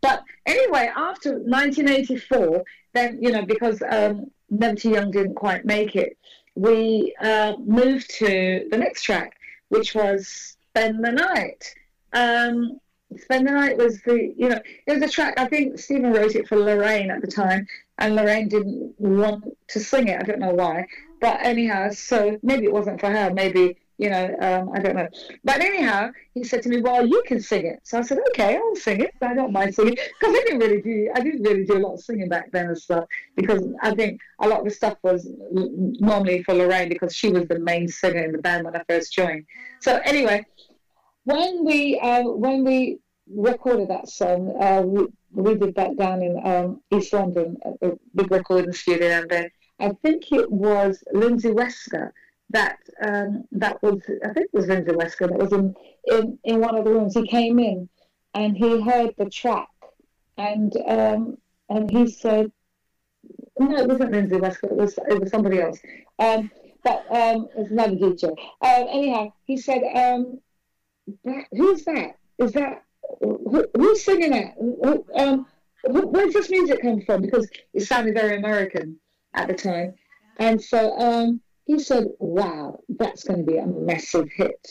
But 0.00 0.22
anyway, 0.46 0.92
after 0.94 1.32
1984, 1.32 2.64
then, 2.94 3.18
you 3.20 3.32
know, 3.32 3.44
because 3.44 3.82
um, 3.90 4.30
Young 4.50 5.10
didn't 5.10 5.34
quite 5.34 5.64
make 5.64 5.94
it, 5.96 6.16
we 6.58 7.14
uh, 7.20 7.54
moved 7.64 8.10
to 8.10 8.66
the 8.70 8.76
next 8.76 9.02
track, 9.02 9.38
which 9.68 9.94
was 9.94 10.56
Spend 10.70 11.04
the 11.04 11.12
Night. 11.12 11.72
Um, 12.12 12.80
Spend 13.16 13.46
the 13.46 13.52
Night 13.52 13.76
was 13.76 14.02
the, 14.02 14.34
you 14.36 14.48
know, 14.48 14.60
it 14.86 14.92
was 14.92 15.02
a 15.02 15.08
track, 15.08 15.34
I 15.38 15.46
think 15.46 15.78
Stephen 15.78 16.12
wrote 16.12 16.34
it 16.34 16.48
for 16.48 16.56
Lorraine 16.56 17.12
at 17.12 17.20
the 17.20 17.28
time, 17.28 17.68
and 17.98 18.16
Lorraine 18.16 18.48
didn't 18.48 18.92
want 18.98 19.44
to 19.68 19.78
sing 19.78 20.08
it. 20.08 20.20
I 20.20 20.24
don't 20.24 20.40
know 20.40 20.54
why. 20.54 20.86
But 21.20 21.38
anyhow, 21.42 21.90
so 21.90 22.38
maybe 22.42 22.64
it 22.64 22.72
wasn't 22.72 22.98
for 22.98 23.10
her. 23.10 23.32
Maybe, 23.32 23.76
you 23.98 24.08
know, 24.08 24.36
um, 24.40 24.70
I 24.72 24.78
don't 24.78 24.94
know. 24.94 25.08
But 25.42 25.60
anyhow, 25.60 26.10
he 26.32 26.44
said 26.44 26.62
to 26.62 26.68
me, 26.68 26.80
well, 26.80 27.04
you 27.04 27.22
can 27.26 27.40
sing 27.40 27.66
it. 27.66 27.80
So 27.82 27.98
I 27.98 28.02
said, 28.02 28.18
okay, 28.28 28.56
I'll 28.56 28.76
sing 28.76 29.00
it. 29.00 29.12
I 29.20 29.34
don't 29.34 29.52
mind 29.52 29.74
singing. 29.74 29.94
Because 29.94 30.36
I 30.36 30.44
didn't 30.46 30.60
really 30.60 30.80
do, 30.80 31.10
I 31.16 31.20
didn't 31.20 31.42
really 31.42 31.64
do 31.64 31.78
a 31.78 31.82
lot 31.84 31.94
of 31.94 32.00
singing 32.00 32.28
back 32.28 32.52
then 32.52 32.66
and 32.66 32.78
stuff. 32.78 33.04
Because 33.34 33.66
I 33.82 33.92
think 33.94 34.20
a 34.38 34.48
lot 34.48 34.60
of 34.60 34.64
the 34.66 34.70
stuff 34.70 34.98
was 35.02 35.28
normally 35.50 36.44
for 36.44 36.54
Lorraine 36.54 36.88
because 36.88 37.12
she 37.14 37.30
was 37.30 37.48
the 37.48 37.58
main 37.58 37.88
singer 37.88 38.22
in 38.22 38.32
the 38.32 38.38
band 38.38 38.64
when 38.64 38.76
I 38.76 38.82
first 38.88 39.12
joined. 39.12 39.44
So 39.80 40.00
anyway, 40.04 40.46
when 41.24 41.64
we 41.64 41.98
uh, 41.98 42.22
when 42.22 42.64
we 42.64 43.00
recorded 43.28 43.88
that 43.88 44.08
song, 44.08 44.56
uh, 44.60 44.82
we, 44.82 45.06
we 45.32 45.54
did 45.56 45.74
that 45.74 45.96
down 45.96 46.22
in 46.22 46.40
um, 46.46 46.80
East 46.96 47.12
London 47.12 47.56
at 47.64 47.80
the 47.80 47.98
big 48.14 48.30
recording 48.30 48.72
studio 48.72 49.08
down 49.08 49.26
there. 49.28 49.50
I 49.80 49.90
think 50.02 50.32
it 50.32 50.50
was 50.50 51.02
Lindsay 51.12 51.50
Wesker 51.50 52.12
that 52.50 52.78
um, 53.02 53.44
that 53.52 53.82
was 53.82 54.00
I 54.24 54.32
think 54.32 54.46
it 54.46 54.54
was 54.54 54.66
Lindsay 54.66 54.92
Wesker 54.92 55.28
that 55.28 55.38
was 55.38 55.52
in, 55.52 55.74
in 56.06 56.38
in 56.44 56.60
one 56.60 56.76
of 56.76 56.84
the 56.84 56.90
rooms. 56.90 57.14
He 57.14 57.26
came 57.26 57.58
in 57.58 57.88
and 58.34 58.56
he 58.56 58.80
heard 58.82 59.14
the 59.18 59.28
track 59.28 59.68
and 60.36 60.72
um, 60.86 61.38
and 61.68 61.90
he 61.90 62.06
said 62.08 62.50
no, 63.58 63.76
it 63.76 63.88
wasn't 63.88 64.12
Lindsay 64.12 64.36
Wesker. 64.36 64.64
It 64.64 64.76
was 64.76 64.98
it 65.08 65.20
was 65.20 65.30
somebody 65.30 65.60
else. 65.60 65.78
Um, 66.18 66.50
but 66.84 67.04
um, 67.10 67.48
it's 67.56 67.70
another 67.70 67.96
DJ. 67.96 68.34
Uh, 68.62 68.84
anyhow, 68.88 69.32
he 69.44 69.56
said 69.56 69.82
um, 69.94 70.40
that, 71.24 71.44
who's 71.50 71.84
that? 71.84 72.16
Is 72.38 72.52
that 72.52 72.84
who, 73.20 73.66
who's 73.76 74.04
singing? 74.04 74.54
Who, 74.56 75.04
um, 75.14 75.46
who, 75.84 76.06
where's 76.06 76.32
this 76.32 76.50
music 76.50 76.82
come 76.82 77.02
from? 77.02 77.22
Because 77.22 77.48
it 77.74 77.82
sounded 77.82 78.14
very 78.14 78.36
American 78.36 78.98
at 79.34 79.48
the 79.48 79.54
time, 79.54 79.94
and 80.38 80.62
so 80.62 80.96
um, 80.98 81.40
he 81.68 81.78
said, 81.78 82.06
"Wow, 82.18 82.80
that's 82.88 83.22
going 83.24 83.44
to 83.44 83.52
be 83.52 83.58
a 83.58 83.66
massive 83.66 84.28
hit." 84.34 84.66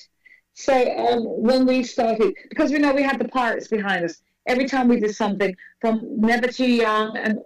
So 0.55 0.73
um, 0.73 1.21
when 1.23 1.65
we 1.67 1.83
started, 1.83 2.33
because 2.49 2.71
we 2.71 2.79
know 2.79 2.91
we 2.91 3.03
had 3.03 3.19
the 3.19 3.29
pirates 3.29 3.67
behind 3.67 4.03
us. 4.03 4.21
Every 4.47 4.65
time 4.65 4.87
we 4.87 4.99
did 4.99 5.13
something, 5.13 5.55
from 5.81 6.01
Never 6.19 6.47
Too 6.47 6.69
Young 6.69 7.15
and 7.15 7.39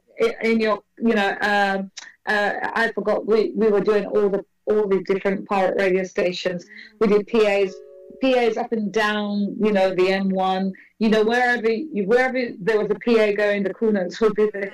in 0.44 0.62
your, 0.62 0.82
you 0.98 1.16
know, 1.16 1.36
um, 1.42 1.92
uh, 2.28 2.54
I 2.74 2.92
forgot 2.94 3.26
we, 3.26 3.52
we 3.56 3.68
were 3.70 3.82
doing 3.82 4.06
all 4.06 4.30
the 4.30 4.46
all 4.66 4.88
the 4.88 5.04
different 5.04 5.48
pirate 5.50 5.76
radio 5.78 6.04
stations. 6.04 6.66
We 7.00 7.08
did 7.08 7.28
PAs 7.28 7.74
PAs 8.22 8.56
up 8.56 8.72
and 8.72 8.92
down, 8.94 9.56
you 9.60 9.72
know, 9.72 9.90
the 9.90 10.08
M1, 10.08 10.72
you 11.00 11.10
know, 11.10 11.24
wherever 11.24 11.68
wherever 11.68 12.40
there 12.60 12.80
was 12.80 12.90
a 12.90 12.96
PA 12.96 13.32
going, 13.36 13.64
the 13.64 13.74
cool 13.74 13.92
notes 13.92 14.22
would 14.22 14.36
be 14.36 14.50
there. 14.54 14.72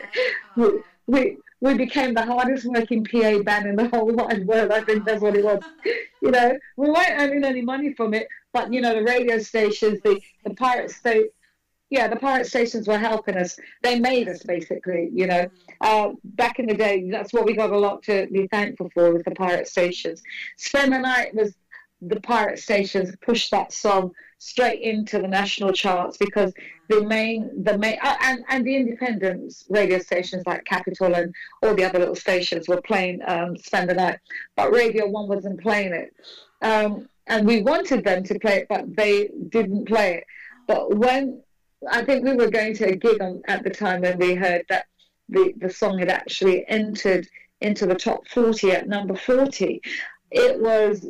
We, 0.55 0.81
we, 1.07 1.37
we 1.59 1.73
became 1.73 2.13
the 2.13 2.25
hardest 2.25 2.65
working 2.65 3.03
PA 3.03 3.39
band 3.39 3.67
in 3.67 3.75
the 3.75 3.89
whole 3.89 4.07
wide 4.07 4.45
world. 4.45 4.71
I 4.71 4.81
think 4.81 5.05
that's 5.05 5.21
what 5.21 5.35
it 5.35 5.43
was. 5.43 5.61
You 6.19 6.31
know, 6.31 6.57
we 6.77 6.89
weren't 6.89 7.21
earning 7.21 7.43
any 7.43 7.61
money 7.61 7.93
from 7.93 8.15
it, 8.15 8.27
but 8.51 8.73
you 8.73 8.81
know, 8.81 8.95
the 8.95 9.03
radio 9.03 9.37
stations, 9.37 10.01
the 10.03 10.19
the 10.43 10.55
pirate 10.55 10.89
state, 10.89 11.27
yeah, 11.91 12.07
the 12.07 12.15
pirate 12.15 12.47
stations 12.47 12.87
were 12.87 12.97
helping 12.97 13.37
us. 13.37 13.55
They 13.83 13.99
made 13.99 14.27
us 14.27 14.41
basically. 14.41 15.09
You 15.13 15.27
know, 15.27 15.47
uh, 15.79 16.09
back 16.23 16.57
in 16.57 16.65
the 16.65 16.73
day, 16.73 17.07
that's 17.11 17.33
what 17.33 17.45
we 17.45 17.53
got 17.53 17.69
a 17.69 17.77
lot 17.77 18.01
to 18.03 18.27
be 18.31 18.47
thankful 18.47 18.89
for 18.95 19.13
with 19.13 19.25
the 19.25 19.31
pirate 19.35 19.67
stations. 19.67 20.23
Spend 20.57 20.91
the 20.91 20.97
night 20.97 21.35
was 21.35 21.53
the 22.01 22.19
pirate 22.19 22.57
stations 22.57 23.15
pushed 23.21 23.51
that 23.51 23.71
song 23.71 24.11
straight 24.39 24.81
into 24.81 25.19
the 25.19 25.27
national 25.27 25.73
charts 25.73 26.17
because 26.17 26.53
the 26.89 27.03
main 27.03 27.63
the 27.63 27.77
main 27.77 27.97
uh, 28.03 28.15
and 28.21 28.43
and 28.49 28.65
the 28.65 28.75
independent 28.75 29.53
radio 29.69 29.99
stations 29.99 30.43
like 30.45 30.63
Capital 30.65 31.13
and 31.15 31.33
all 31.63 31.73
the 31.73 31.83
other 31.83 31.99
little 31.99 32.15
stations 32.15 32.67
were 32.67 32.81
playing 32.81 33.19
um, 33.27 33.57
Spend 33.57 33.89
the 33.89 33.95
Night, 33.95 34.19
but 34.55 34.71
Radio 34.71 35.07
One 35.07 35.27
wasn't 35.27 35.61
playing 35.61 35.93
it, 35.93 36.13
um, 36.61 37.09
and 37.27 37.47
we 37.47 37.61
wanted 37.61 38.03
them 38.03 38.23
to 38.23 38.39
play 38.39 38.57
it, 38.57 38.67
but 38.69 38.95
they 38.95 39.29
didn't 39.49 39.85
play 39.85 40.17
it. 40.17 40.23
But 40.67 40.95
when 40.95 41.41
I 41.91 42.03
think 42.03 42.23
we 42.23 42.33
were 42.33 42.49
going 42.49 42.75
to 42.75 42.89
a 42.89 42.95
gig 42.95 43.21
on, 43.21 43.41
at 43.47 43.63
the 43.63 43.69
time 43.69 44.01
when 44.01 44.17
we 44.19 44.35
heard 44.35 44.65
that 44.69 44.85
the 45.29 45.53
the 45.57 45.69
song 45.69 45.97
had 45.97 46.09
actually 46.09 46.67
entered 46.67 47.27
into 47.61 47.87
the 47.87 47.95
top 47.95 48.27
forty 48.27 48.71
at 48.71 48.87
number 48.87 49.15
forty, 49.15 49.81
it 50.31 50.61
was 50.61 51.07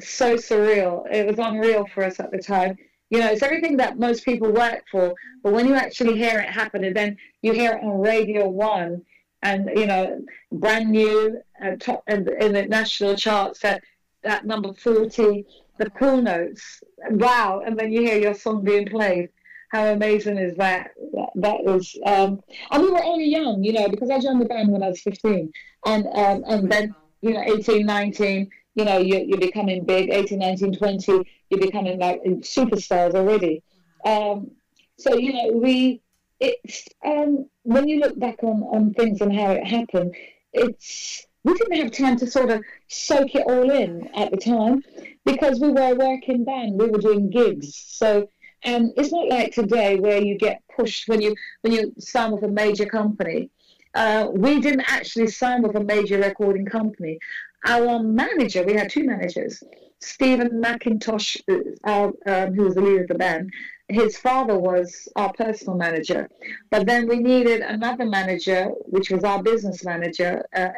so 0.00 0.36
surreal. 0.36 1.04
It 1.10 1.26
was 1.26 1.38
unreal 1.38 1.86
for 1.86 2.04
us 2.04 2.20
at 2.20 2.30
the 2.30 2.38
time. 2.38 2.76
You 3.10 3.20
know, 3.20 3.30
it's 3.30 3.42
everything 3.42 3.76
that 3.78 3.98
most 3.98 4.24
people 4.24 4.52
work 4.52 4.84
for, 4.90 5.14
but 5.42 5.52
when 5.52 5.66
you 5.66 5.74
actually 5.74 6.18
hear 6.18 6.38
it 6.40 6.50
happen, 6.50 6.84
and 6.84 6.94
then 6.94 7.16
you 7.40 7.52
hear 7.52 7.72
it 7.72 7.82
on 7.82 8.00
Radio 8.00 8.48
One, 8.48 9.02
and 9.42 9.70
you 9.74 9.86
know, 9.86 10.20
brand 10.52 10.90
new, 10.90 11.40
uh, 11.64 11.76
top 11.76 12.02
in, 12.06 12.28
in 12.40 12.52
the 12.52 12.66
national 12.66 13.16
charts 13.16 13.64
at 13.64 13.82
at 14.24 14.44
number 14.44 14.74
forty, 14.74 15.46
the 15.78 15.88
cool 15.90 16.20
notes, 16.20 16.82
wow! 17.10 17.62
And 17.64 17.78
then 17.78 17.92
you 17.92 18.02
hear 18.02 18.18
your 18.18 18.34
song 18.34 18.62
being 18.62 18.86
played. 18.86 19.30
How 19.70 19.86
amazing 19.86 20.38
is 20.38 20.56
that? 20.56 20.90
That, 21.12 21.30
that 21.36 21.64
was, 21.64 21.94
um, 22.06 22.40
and 22.70 22.82
we 22.82 22.90
were 22.90 23.04
only 23.04 23.26
young, 23.26 23.62
you 23.62 23.72
know, 23.72 23.88
because 23.88 24.10
I 24.10 24.18
joined 24.18 24.40
the 24.40 24.46
band 24.46 24.70
when 24.70 24.82
I 24.82 24.88
was 24.88 25.00
fifteen, 25.00 25.50
and 25.86 26.06
um, 26.08 26.44
and 26.46 26.70
then 26.70 26.94
you 27.20 27.32
know, 27.32 27.42
18, 27.42 27.84
19, 27.84 28.50
you 28.78 28.84
know, 28.84 28.98
you, 28.98 29.24
you're 29.26 29.40
becoming 29.40 29.84
big, 29.84 30.10
18, 30.10 30.38
19, 30.38 30.74
20, 30.76 31.12
you're 31.50 31.60
becoming 31.60 31.98
like 31.98 32.22
superstars 32.22 33.14
already. 33.14 33.60
Um, 34.04 34.52
so, 34.96 35.16
you 35.16 35.32
know, 35.32 35.58
we, 35.58 36.00
it's, 36.38 36.86
um, 37.04 37.50
when 37.64 37.88
you 37.88 37.98
look 37.98 38.16
back 38.20 38.44
on, 38.44 38.62
on 38.62 38.94
things 38.94 39.20
and 39.20 39.34
how 39.34 39.50
it 39.50 39.66
happened, 39.66 40.14
it's, 40.52 41.26
we 41.42 41.54
didn't 41.54 41.80
have 41.82 41.90
time 41.90 42.16
to 42.18 42.26
sort 42.28 42.50
of 42.50 42.62
soak 42.86 43.34
it 43.34 43.46
all 43.48 43.68
in 43.68 44.08
at 44.14 44.30
the 44.30 44.36
time 44.36 44.84
because 45.24 45.58
we 45.58 45.72
were 45.72 45.92
a 45.92 45.94
working 45.94 46.44
band, 46.44 46.78
we 46.78 46.88
were 46.88 46.98
doing 46.98 47.30
gigs. 47.30 47.74
So, 47.74 48.28
and 48.62 48.92
it's 48.96 49.10
not 49.10 49.26
like 49.26 49.54
today 49.54 49.98
where 49.98 50.22
you 50.22 50.38
get 50.38 50.62
pushed 50.76 51.08
when 51.08 51.20
you 51.20 51.34
when 51.62 51.72
you 51.72 51.92
sign 51.98 52.32
with 52.32 52.44
a 52.44 52.48
major 52.48 52.86
company. 52.86 53.50
Uh, 53.94 54.28
we 54.32 54.60
didn't 54.60 54.84
actually 54.86 55.28
sign 55.28 55.62
with 55.62 55.74
a 55.76 55.82
major 55.82 56.18
recording 56.18 56.66
company 56.66 57.18
our 57.66 58.02
manager, 58.02 58.62
we 58.62 58.74
had 58.74 58.90
two 58.90 59.04
managers, 59.04 59.62
Stephen 60.00 60.62
McIntosh, 60.62 61.40
uh, 61.84 62.10
um, 62.26 62.54
who 62.54 62.64
was 62.64 62.74
the 62.74 62.80
leader 62.80 63.02
of 63.02 63.08
the 63.08 63.14
band, 63.14 63.52
his 63.88 64.18
father 64.18 64.58
was 64.58 65.08
our 65.16 65.32
personal 65.32 65.76
manager. 65.76 66.28
But 66.70 66.86
then 66.86 67.08
we 67.08 67.18
needed 67.18 67.62
another 67.62 68.04
manager, 68.04 68.66
which 68.86 69.10
was 69.10 69.24
our 69.24 69.42
business 69.42 69.84
manager, 69.84 70.44
uh, 70.54 70.68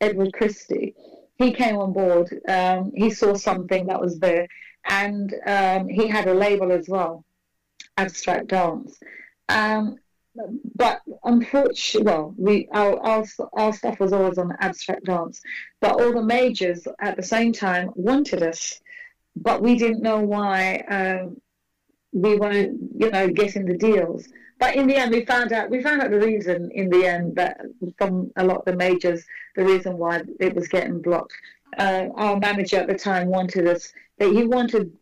Edward 0.00 0.32
Christie. 0.32 0.94
He 1.36 1.52
came 1.52 1.76
on 1.76 1.92
board. 1.92 2.40
Um, 2.48 2.92
he 2.94 3.10
saw 3.10 3.34
something 3.34 3.86
that 3.86 4.00
was 4.00 4.18
there, 4.20 4.46
and 4.88 5.34
um, 5.46 5.88
he 5.88 6.06
had 6.06 6.28
a 6.28 6.34
label 6.34 6.72
as 6.72 6.88
well, 6.88 7.24
Abstract 7.96 8.48
Dance. 8.48 8.98
Um, 9.48 9.98
but 10.74 11.02
unfortunately, 11.24 12.10
well, 12.10 12.34
we 12.36 12.68
our, 12.72 12.98
our 13.00 13.24
our 13.52 13.72
stuff 13.72 14.00
was 14.00 14.12
always 14.12 14.38
on 14.38 14.56
abstract 14.60 15.04
dance, 15.04 15.42
but 15.80 16.00
all 16.00 16.12
the 16.12 16.22
majors 16.22 16.86
at 17.00 17.16
the 17.16 17.22
same 17.22 17.52
time 17.52 17.90
wanted 17.94 18.42
us, 18.42 18.80
but 19.36 19.62
we 19.62 19.76
didn't 19.76 20.02
know 20.02 20.20
why 20.20 20.76
um, 20.88 21.40
we 22.12 22.36
weren't, 22.36 22.80
you 22.96 23.10
know, 23.10 23.28
getting 23.28 23.66
the 23.66 23.76
deals. 23.76 24.26
But 24.58 24.76
in 24.76 24.86
the 24.86 24.96
end, 24.96 25.10
we 25.10 25.24
found 25.24 25.52
out 25.52 25.70
we 25.70 25.82
found 25.82 26.02
out 26.02 26.10
the 26.10 26.20
reason 26.20 26.70
in 26.72 26.88
the 26.88 27.04
end 27.06 27.36
that 27.36 27.60
from 27.98 28.30
a 28.36 28.44
lot 28.44 28.58
of 28.58 28.64
the 28.64 28.76
majors, 28.76 29.24
the 29.56 29.64
reason 29.64 29.98
why 29.98 30.22
it 30.40 30.54
was 30.54 30.68
getting 30.68 31.02
blocked. 31.02 31.34
Uh, 31.78 32.08
our 32.14 32.38
manager 32.38 32.78
at 32.78 32.86
the 32.86 32.94
time 32.94 33.28
wanted 33.28 33.66
us 33.66 33.92
that 34.18 34.30
he 34.30 34.46
wanted 34.46 34.92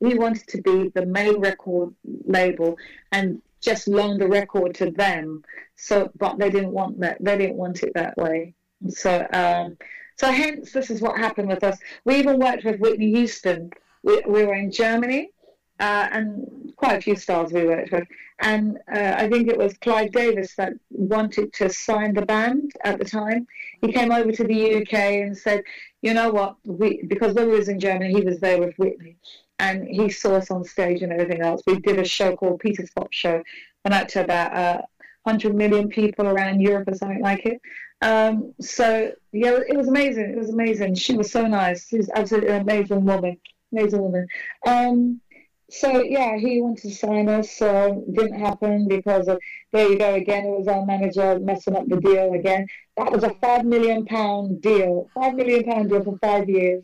he 0.00 0.14
wanted 0.14 0.46
to 0.46 0.62
be 0.62 0.88
the 0.94 1.04
main 1.04 1.38
record 1.40 1.92
label 2.24 2.78
and 3.12 3.42
just 3.60 3.88
loan 3.88 4.18
the 4.18 4.28
record 4.28 4.74
to 4.76 4.90
them. 4.90 5.42
So, 5.76 6.10
but 6.16 6.38
they 6.38 6.50
didn't 6.50 6.72
want 6.72 7.00
that. 7.00 7.18
They 7.20 7.36
didn't 7.38 7.56
want 7.56 7.82
it 7.82 7.92
that 7.94 8.16
way. 8.16 8.54
So, 8.88 9.26
um, 9.32 9.76
so 10.16 10.30
hence 10.30 10.72
this 10.72 10.90
is 10.90 11.00
what 11.00 11.18
happened 11.18 11.48
with 11.48 11.64
us. 11.64 11.78
We 12.04 12.16
even 12.16 12.38
worked 12.38 12.64
with 12.64 12.80
Whitney 12.80 13.12
Houston. 13.12 13.70
We, 14.02 14.22
we 14.26 14.44
were 14.44 14.54
in 14.54 14.70
Germany, 14.70 15.30
uh, 15.78 16.08
and 16.12 16.72
quite 16.76 16.98
a 16.98 17.02
few 17.02 17.16
stars 17.16 17.52
we 17.52 17.64
worked 17.64 17.92
with. 17.92 18.06
And 18.42 18.78
uh, 18.90 19.14
I 19.16 19.28
think 19.28 19.48
it 19.48 19.58
was 19.58 19.76
Clive 19.78 20.12
Davis 20.12 20.54
that 20.56 20.72
wanted 20.90 21.52
to 21.54 21.68
sign 21.68 22.14
the 22.14 22.24
band 22.24 22.72
at 22.84 22.98
the 22.98 23.04
time. 23.04 23.46
He 23.82 23.92
came 23.92 24.10
over 24.12 24.32
to 24.32 24.44
the 24.44 24.76
UK 24.76 24.94
and 24.94 25.36
said, 25.36 25.62
"You 26.00 26.14
know 26.14 26.30
what? 26.30 26.56
We 26.64 27.02
because 27.06 27.34
we 27.34 27.44
was 27.44 27.68
in 27.68 27.78
Germany, 27.78 28.14
he 28.14 28.22
was 28.22 28.40
there 28.40 28.58
with 28.58 28.74
Whitney 28.78 29.16
and 29.60 29.86
he 29.86 30.08
saw 30.08 30.36
us 30.36 30.50
on 30.50 30.64
stage 30.64 31.02
and 31.02 31.12
everything 31.12 31.42
else. 31.42 31.62
We 31.66 31.78
did 31.78 31.98
a 31.98 32.04
show 32.04 32.34
called 32.34 32.60
Peter's 32.60 32.90
Pop 32.96 33.12
Show, 33.12 33.42
went 33.84 33.94
out 33.94 34.08
to 34.10 34.24
about 34.24 34.56
uh, 34.56 34.82
100 35.24 35.54
million 35.54 35.88
people 35.88 36.26
around 36.26 36.60
Europe 36.60 36.88
or 36.88 36.94
something 36.94 37.20
like 37.20 37.44
it. 37.44 37.60
Um, 38.00 38.54
so 38.60 39.12
yeah, 39.32 39.58
it 39.68 39.76
was 39.76 39.88
amazing. 39.88 40.30
It 40.30 40.38
was 40.38 40.48
amazing. 40.48 40.94
She 40.94 41.14
was 41.14 41.30
so 41.30 41.46
nice. 41.46 41.88
She 41.88 41.98
was 41.98 42.10
absolutely 42.14 42.50
an 42.50 42.62
amazing 42.62 43.04
woman. 43.04 43.36
Amazing 43.72 44.00
woman. 44.00 44.26
Um, 44.66 45.20
so 45.68 46.02
yeah, 46.02 46.38
he 46.38 46.62
wanted 46.62 46.82
to 46.82 46.94
sign 46.94 47.28
us. 47.28 47.60
Uh, 47.60 47.90
didn't 48.12 48.40
happen 48.40 48.88
because 48.88 49.28
of, 49.28 49.38
there 49.72 49.90
you 49.90 49.98
go 49.98 50.14
again. 50.14 50.46
It 50.46 50.58
was 50.58 50.68
our 50.68 50.86
manager 50.86 51.38
messing 51.38 51.76
up 51.76 51.86
the 51.86 52.00
deal 52.00 52.32
again. 52.32 52.66
That 52.96 53.12
was 53.12 53.24
a 53.24 53.34
five 53.42 53.66
million 53.66 54.06
pound 54.06 54.62
deal. 54.62 55.10
Five 55.14 55.34
million 55.34 55.64
pound 55.64 55.90
deal 55.90 56.02
for 56.02 56.18
five 56.18 56.48
years. 56.48 56.82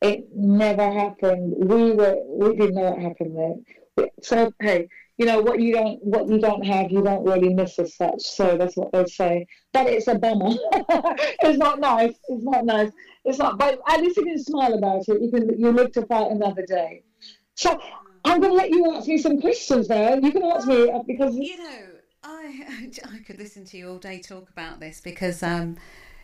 It 0.00 0.28
never 0.34 0.90
happened. 0.90 1.54
We 1.58 1.92
were 1.92 2.16
we 2.26 2.56
didn't 2.56 2.74
know 2.74 2.90
what 2.90 2.98
happened 2.98 3.36
there. 3.36 4.06
So 4.22 4.52
hey, 4.60 4.88
you 5.18 5.26
know 5.26 5.40
what 5.42 5.60
you 5.60 5.74
don't 5.74 6.02
what 6.02 6.28
you 6.28 6.38
don't 6.38 6.64
have, 6.64 6.90
you 6.90 7.02
don't 7.02 7.24
really 7.24 7.52
miss 7.52 7.78
as 7.78 7.94
such. 7.94 8.22
So 8.22 8.56
that's 8.56 8.76
what 8.76 8.92
they 8.92 9.04
say. 9.04 9.46
But 9.72 9.88
it's 9.88 10.08
a 10.08 10.14
bummer. 10.14 10.54
it's 10.72 11.58
not 11.58 11.80
nice. 11.80 12.14
It's 12.28 12.44
not 12.44 12.64
nice. 12.64 12.90
It's 13.24 13.38
not. 13.38 13.58
But 13.58 13.80
at 13.86 14.00
least 14.00 14.16
you 14.16 14.24
can 14.24 14.42
smile 14.42 14.72
about 14.74 15.06
it. 15.08 15.20
You 15.20 15.30
can 15.30 15.60
you 15.60 15.72
live 15.72 15.92
to 15.92 16.06
fight 16.06 16.30
another 16.30 16.64
day. 16.64 17.02
So 17.54 17.78
I'm 18.24 18.40
going 18.40 18.52
to 18.52 18.56
let 18.56 18.70
you 18.70 18.94
ask 18.94 19.06
me 19.06 19.18
some 19.18 19.40
questions 19.40 19.88
there. 19.88 20.18
You 20.18 20.32
can 20.32 20.42
ask 20.44 20.66
me 20.66 20.90
uh, 20.90 21.02
because 21.06 21.34
you 21.36 21.58
know 21.58 21.86
I 22.22 22.90
I 23.04 23.18
could 23.18 23.38
listen 23.38 23.64
to 23.66 23.76
you 23.76 23.90
all 23.90 23.98
day 23.98 24.20
talk 24.20 24.48
about 24.50 24.80
this 24.80 25.00
because 25.00 25.42
um 25.42 25.76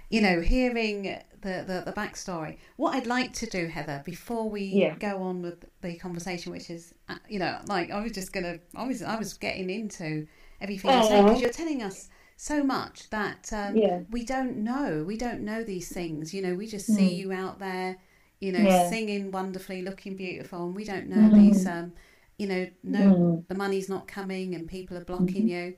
you 0.08 0.20
know, 0.20 0.40
hearing 0.40 1.02
the, 1.02 1.64
the, 1.66 1.82
the 1.86 1.92
backstory. 1.92 2.58
What 2.76 2.94
I'd 2.94 3.06
like 3.06 3.32
to 3.34 3.46
do, 3.46 3.66
Heather, 3.66 4.02
before 4.04 4.48
we 4.48 4.64
yeah. 4.64 4.96
go 4.96 5.22
on 5.22 5.42
with 5.42 5.64
the 5.82 5.96
conversation, 5.96 6.52
which 6.52 6.70
is, 6.70 6.94
uh, 7.08 7.16
you 7.28 7.38
know, 7.38 7.58
like 7.66 7.90
I 7.90 8.02
was 8.02 8.12
just 8.12 8.32
gonna, 8.32 8.58
I 8.74 8.86
was, 8.86 9.02
I 9.02 9.16
was 9.16 9.34
getting 9.34 9.70
into 9.70 10.26
everything 10.60 10.90
you're 10.90 11.02
saying 11.02 11.24
because 11.24 11.40
you're 11.40 11.50
telling 11.50 11.82
us 11.82 12.08
so 12.36 12.62
much 12.62 13.08
that 13.10 13.50
um, 13.52 13.76
yeah. 13.76 14.00
we 14.10 14.24
don't 14.24 14.58
know. 14.58 15.04
We 15.06 15.16
don't 15.16 15.40
know 15.40 15.64
these 15.64 15.88
things. 15.88 16.34
You 16.34 16.42
know, 16.42 16.54
we 16.54 16.66
just 16.66 16.86
see 16.86 17.10
mm. 17.10 17.16
you 17.16 17.32
out 17.32 17.58
there, 17.58 17.96
you 18.40 18.52
know, 18.52 18.60
yeah. 18.60 18.88
singing 18.90 19.30
wonderfully, 19.30 19.82
looking 19.82 20.16
beautiful, 20.16 20.66
and 20.66 20.76
we 20.76 20.84
don't 20.84 21.08
know 21.08 21.30
mm. 21.30 21.34
these. 21.34 21.66
Um, 21.66 21.92
you 22.38 22.46
know, 22.46 22.66
no, 22.82 23.00
mm. 23.00 23.48
the 23.48 23.54
money's 23.54 23.88
not 23.88 24.06
coming, 24.06 24.54
and 24.54 24.68
people 24.68 24.96
are 24.98 25.04
blocking 25.04 25.46
mm-hmm. 25.46 25.48
you, 25.48 25.74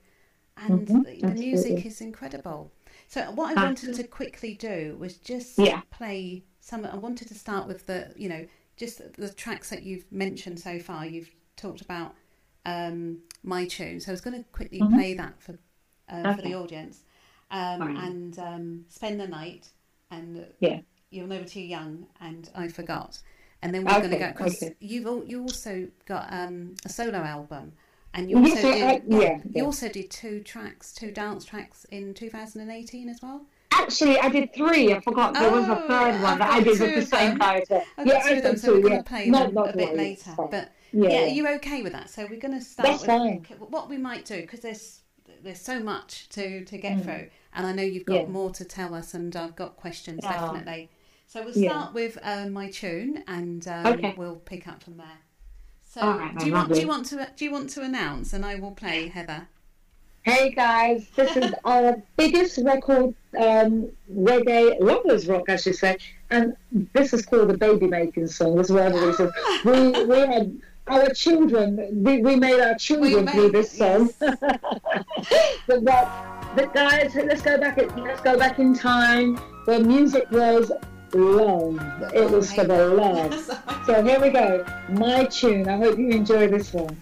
and 0.57 0.89
mm-hmm. 0.89 1.03
the, 1.03 1.21
the 1.29 1.35
music 1.35 1.87
is 1.87 2.01
incredible. 2.01 2.73
So 3.09 3.23
what 3.31 3.57
I 3.57 3.65
wanted 3.65 3.95
to 3.95 4.05
quickly 4.05 4.55
do 4.55 4.97
was 5.01 5.17
just 5.17 5.59
yeah. 5.59 5.81
play 5.91 6.45
some. 6.61 6.85
I 6.85 6.97
wanted 6.97 7.29
to 7.29 7.35
start 7.35 7.67
with 7.67 7.87
the, 7.87 8.13
you 8.17 8.29
know, 8.29 8.47
just 8.77 9.01
the 9.15 9.31
tracks 9.33 9.71
that 9.71 9.83
you've 9.83 10.05
mentioned 10.13 10.61
so 10.61 10.79
far. 10.79 11.07
You've 11.07 11.31
talked 11.57 11.81
about 11.81 12.15
um, 12.67 13.21
my 13.43 13.65
tune, 13.65 13.99
so 14.01 14.11
I 14.11 14.13
was 14.13 14.21
going 14.21 14.37
to 14.37 14.49
quickly 14.51 14.81
mm-hmm. 14.81 14.95
play 14.95 15.15
that 15.15 15.41
for 15.41 15.59
uh, 16.13 16.21
okay. 16.27 16.37
for 16.37 16.43
the 16.43 16.55
audience, 16.55 17.03
um, 17.51 17.97
and 17.97 18.39
um, 18.39 18.85
spend 18.91 19.19
the 19.19 19.27
night. 19.27 19.71
And 20.11 20.47
yeah, 20.61 20.81
you're 21.11 21.27
never 21.27 21.45
too 21.45 21.63
young, 21.63 22.07
and 22.21 22.51
I 22.55 22.69
forgot. 22.69 23.19
and 23.63 23.75
then 23.75 23.85
we're 23.85 23.99
going 23.99 24.11
to 24.11 24.19
go 24.19 24.29
because 24.29 24.63
okay. 24.63 24.75
You've 24.81 25.29
you 25.29 25.43
also 25.43 25.89
got 26.07 26.29
um, 26.31 26.75
a 26.85 26.89
solo 26.89 27.19
album, 27.19 27.73
and 28.19 28.29
you 28.31 28.41
Yes, 28.45 28.57
also 28.57 28.69
I- 28.69 28.73
did 28.73 28.83
I- 28.83 29.03
yeah, 29.23 29.37
you 29.37 29.43
yeah. 29.55 29.63
also 29.63 29.89
did 29.89 30.11
two 30.11 30.41
tracks, 30.41 30.93
two 30.93 31.11
dance 31.13 31.45
tracks 31.45 31.85
in 31.91 32.15
2018 32.15 33.09
as 33.09 33.23
well. 33.23 33.43
Actually, 33.71 34.19
I 34.19 34.29
did 34.29 34.53
three. 34.55 34.93
I 34.93 35.01
forgot 35.01 35.35
there 35.35 35.53
was 35.53 35.69
a 35.69 35.85
Oh, 35.85 35.87
third 35.87 36.21
one 36.21 36.39
that 36.41 36.51
I 36.51 36.61
did 36.61 36.81
with 36.81 36.95
the 36.97 37.17
same 37.17 37.39
character. 37.39 37.81
I've 37.97 38.07
yeah, 38.07 38.23
two 38.23 38.29
I 38.29 38.33
of 38.39 38.43
them, 38.43 38.57
so 38.57 38.73
we're 38.73 38.77
too. 38.83 38.89
going 38.89 38.97
to 39.05 39.09
play 39.09 39.31
not, 39.31 39.47
them 39.47 39.55
not 39.55 39.75
a 39.75 39.77
bit 39.77 39.89
worry, 39.91 39.97
later. 39.97 40.35
But 40.37 40.73
Yeah, 40.93 41.09
yeah, 41.09 41.09
yeah. 41.11 41.25
are 41.27 41.29
you 41.29 41.49
okay 41.57 41.83
with 41.83 41.93
that? 41.93 42.11
So 42.11 42.27
we're 42.29 42.41
going 42.41 42.59
to 42.59 42.65
start 42.65 42.89
That's 42.89 43.03
with 43.03 43.09
fine. 43.09 43.47
what 43.71 43.89
we 43.89 43.99
might 43.99 44.25
do 44.25 44.41
because 44.41 44.61
there's 44.61 45.01
there's 45.45 45.61
so 45.61 45.79
much 45.79 46.29
to 46.31 46.65
to 46.65 46.79
get 46.79 46.97
Mm. 46.97 47.05
through, 47.05 47.29
and 47.55 47.67
I 47.67 47.73
know 47.73 47.83
you've 47.83 48.07
got 48.07 48.23
Yeah. 48.23 48.27
more 48.27 48.51
to 48.51 48.65
tell 48.65 48.95
us, 48.95 49.15
and 49.15 49.37
I've 49.37 49.55
got 49.55 49.77
questions 49.77 50.21
Ah. 50.25 50.33
definitely. 50.33 50.91
So 51.29 51.45
we'll 51.45 51.57
Yeah. 51.57 51.71
start 51.71 51.95
with 51.95 52.19
uh, 52.23 52.47
my 52.49 52.71
tune, 52.71 53.23
and 53.29 53.69
um, 53.69 53.87
Okay. 53.87 54.15
we'll 54.17 54.37
pick 54.37 54.67
up 54.67 54.83
from 54.83 54.97
there. 54.97 55.19
So 55.99 56.07
right, 56.07 56.39
do 56.39 56.47
you 56.47 56.53
want 56.53 56.73
do 56.73 56.81
you 56.81 56.87
want 56.87 57.07
to 57.07 57.29
do 57.37 57.45
you 57.45 57.51
want 57.51 57.71
to 57.71 57.83
announce, 57.83 58.33
and 58.33 58.45
I 58.45 58.55
will 58.57 58.71
play 58.71 59.09
Heather. 59.09 59.49
Hey 60.23 60.51
guys, 60.51 61.09
this 61.17 61.37
is 61.37 61.53
our 61.65 62.01
biggest 62.17 62.59
record, 62.63 63.15
um, 63.37 63.91
reggae 64.13 64.79
lovers 64.81 65.27
rock, 65.27 65.49
I 65.49 65.57
should 65.57 65.75
say, 65.75 65.99
and 66.31 66.57
this 66.93 67.13
is 67.13 67.27
called 67.27 67.49
the 67.49 67.59
baby 67.59 67.89
making 67.89 68.29
song. 68.29 68.57
This 68.57 68.67
is 68.69 68.73
what 68.73 68.85
everybody 68.85 69.13
says. 69.15 69.33
We 69.65 70.05
we 70.05 70.19
had 70.19 70.61
our 70.87 71.09
children. 71.09 72.05
We, 72.05 72.23
we 72.23 72.37
made 72.37 72.61
our 72.61 72.77
children 72.77 73.25
made- 73.25 73.35
through 73.35 73.51
this 73.51 73.73
song. 73.73 74.11
yes. 74.21 74.37
but 75.67 75.85
the 76.55 76.71
guys, 76.73 77.15
let's 77.17 77.43
go 77.43 77.59
back. 77.59 77.77
Let's 77.97 78.21
go 78.21 78.39
back 78.39 78.61
in 78.61 78.73
time 78.73 79.37
where 79.65 79.81
music 79.81 80.31
was 80.31 80.71
love. 81.15 81.81
It 82.15 82.31
was 82.31 82.53
for 82.53 82.65
the 82.65 82.89
love. 82.89 83.35
So 83.89 84.05
here 84.05 84.21
we 84.21 84.29
go. 84.29 84.67
My 84.91 85.25
tune. 85.25 85.67
I 85.67 85.79
hope 85.79 85.99
you 85.99 86.11
enjoy 86.11 86.47
this 86.49 86.75
one. 86.75 86.95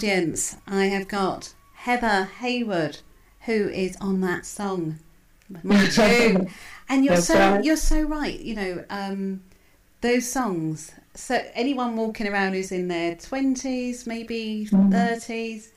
Audience, 0.00 0.56
I 0.66 0.86
have 0.86 1.08
got 1.08 1.54
Heather 1.74 2.24
Haywood, 2.40 2.98
who 3.42 3.68
is 3.68 3.96
on 4.00 4.20
that 4.22 4.46
song, 4.46 4.98
my 5.62 5.86
tune, 5.86 6.48
and 6.88 7.04
you're 7.04 7.16
That's 7.16 7.26
so 7.26 7.34
right. 7.34 7.60
you're 7.60 7.76
so 7.76 8.02
right. 8.02 8.38
You 8.40 8.54
know, 8.54 8.84
um, 8.90 9.42
those 10.00 10.30
songs. 10.30 10.92
So 11.14 11.42
anyone 11.54 11.96
walking 11.96 12.28
around 12.28 12.54
who's 12.54 12.72
in 12.72 12.88
their 12.88 13.14
twenties, 13.16 14.06
maybe 14.06 14.66
Mm-hmm. 14.72 14.90
30s 14.90 15.72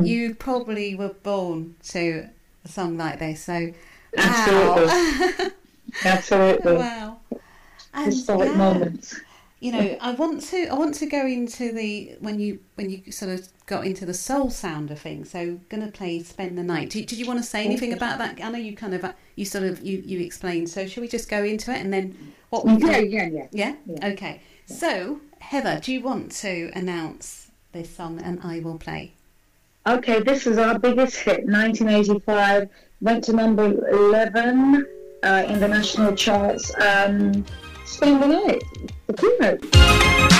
you 0.00 0.34
probably 0.34 0.94
were 0.94 1.14
born 1.14 1.76
to 1.90 2.28
a 2.64 2.68
song 2.68 2.98
like 2.98 3.18
this. 3.20 3.44
So, 3.44 3.72
Absolutely. 4.16 4.86
wow, 4.86 5.50
Absolutely. 6.04 6.88
wow. 6.94 7.18
And 7.94 8.26
Historic 8.26 8.28
yeah, 8.34 8.54
moments. 8.54 9.22
You 9.60 9.72
know 9.72 9.96
i 10.00 10.10
want 10.12 10.42
to 10.42 10.66
i 10.66 10.74
want 10.74 10.94
to 10.94 11.06
go 11.06 11.26
into 11.26 11.72
the 11.72 12.14
when 12.20 12.38
you 12.38 12.58
when 12.74 12.90
you 12.90 13.10
sort 13.10 13.30
of 13.32 13.48
got 13.66 13.86
into 13.86 14.04
the 14.04 14.12
soul 14.14 14.50
sound 14.50 14.90
of 14.90 14.98
things 15.00 15.30
so 15.30 15.58
gonna 15.68 15.90
play 15.90 16.22
spend 16.22 16.58
the 16.58 16.62
night 16.62 16.90
did, 16.90 17.06
did 17.06 17.18
you 17.18 17.26
want 17.26 17.38
to 17.38 17.44
say 17.44 17.64
anything 17.64 17.92
about 17.92 18.18
that 18.18 18.38
i 18.42 18.50
know 18.50 18.58
you 18.58 18.74
kind 18.76 18.94
of 18.94 19.04
uh, 19.04 19.12
you 19.36 19.44
sort 19.44 19.64
of 19.64 19.80
you 19.82 20.02
you 20.04 20.20
explained 20.20 20.68
so 20.68 20.86
shall 20.86 21.00
we 21.00 21.08
just 21.08 21.28
go 21.30 21.42
into 21.42 21.72
it 21.72 21.78
and 21.80 21.92
then 21.92 22.32
what 22.50 22.64
we 22.66 22.74
Yeah, 22.76 22.98
yeah, 22.98 23.26
yeah. 23.26 23.46
yeah 23.52 23.74
Yeah. 23.86 24.08
okay 24.08 24.40
so 24.66 25.20
heather 25.38 25.80
do 25.82 25.92
you 25.92 26.00
want 26.02 26.32
to 26.32 26.70
announce 26.74 27.50
this 27.72 27.94
song 27.94 28.20
and 28.22 28.40
i 28.42 28.58
will 28.60 28.78
play 28.78 29.12
Okay, 29.86 30.20
this 30.22 30.46
is 30.46 30.56
our 30.56 30.78
biggest 30.78 31.16
hit, 31.16 31.44
1985. 31.44 32.70
Went 33.02 33.22
to 33.24 33.34
number 33.34 33.86
11 33.90 34.86
uh, 35.22 35.44
in 35.46 35.60
the 35.60 35.68
national 35.68 36.16
charts. 36.16 36.72
Um, 36.80 37.44
Spend 37.94 38.20
the 38.20 38.26
night. 38.26 38.64
The 39.06 39.12
keynote. 39.12 40.33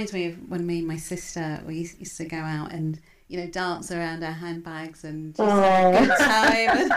Reminds 0.00 0.12
me 0.14 0.26
of 0.26 0.48
when 0.48 0.66
me 0.66 0.78
and 0.78 0.88
my 0.88 0.96
sister 0.96 1.60
we 1.66 1.76
used 1.98 2.16
to 2.16 2.24
go 2.24 2.38
out 2.38 2.72
and 2.72 2.98
you 3.28 3.38
know 3.38 3.46
dance 3.46 3.92
around 3.92 4.24
our 4.24 4.32
handbags 4.32 5.04
and 5.04 5.34
just 5.36 5.50
have 5.50 5.94
a 5.94 6.06
good 6.06 6.18
time. 6.18 6.90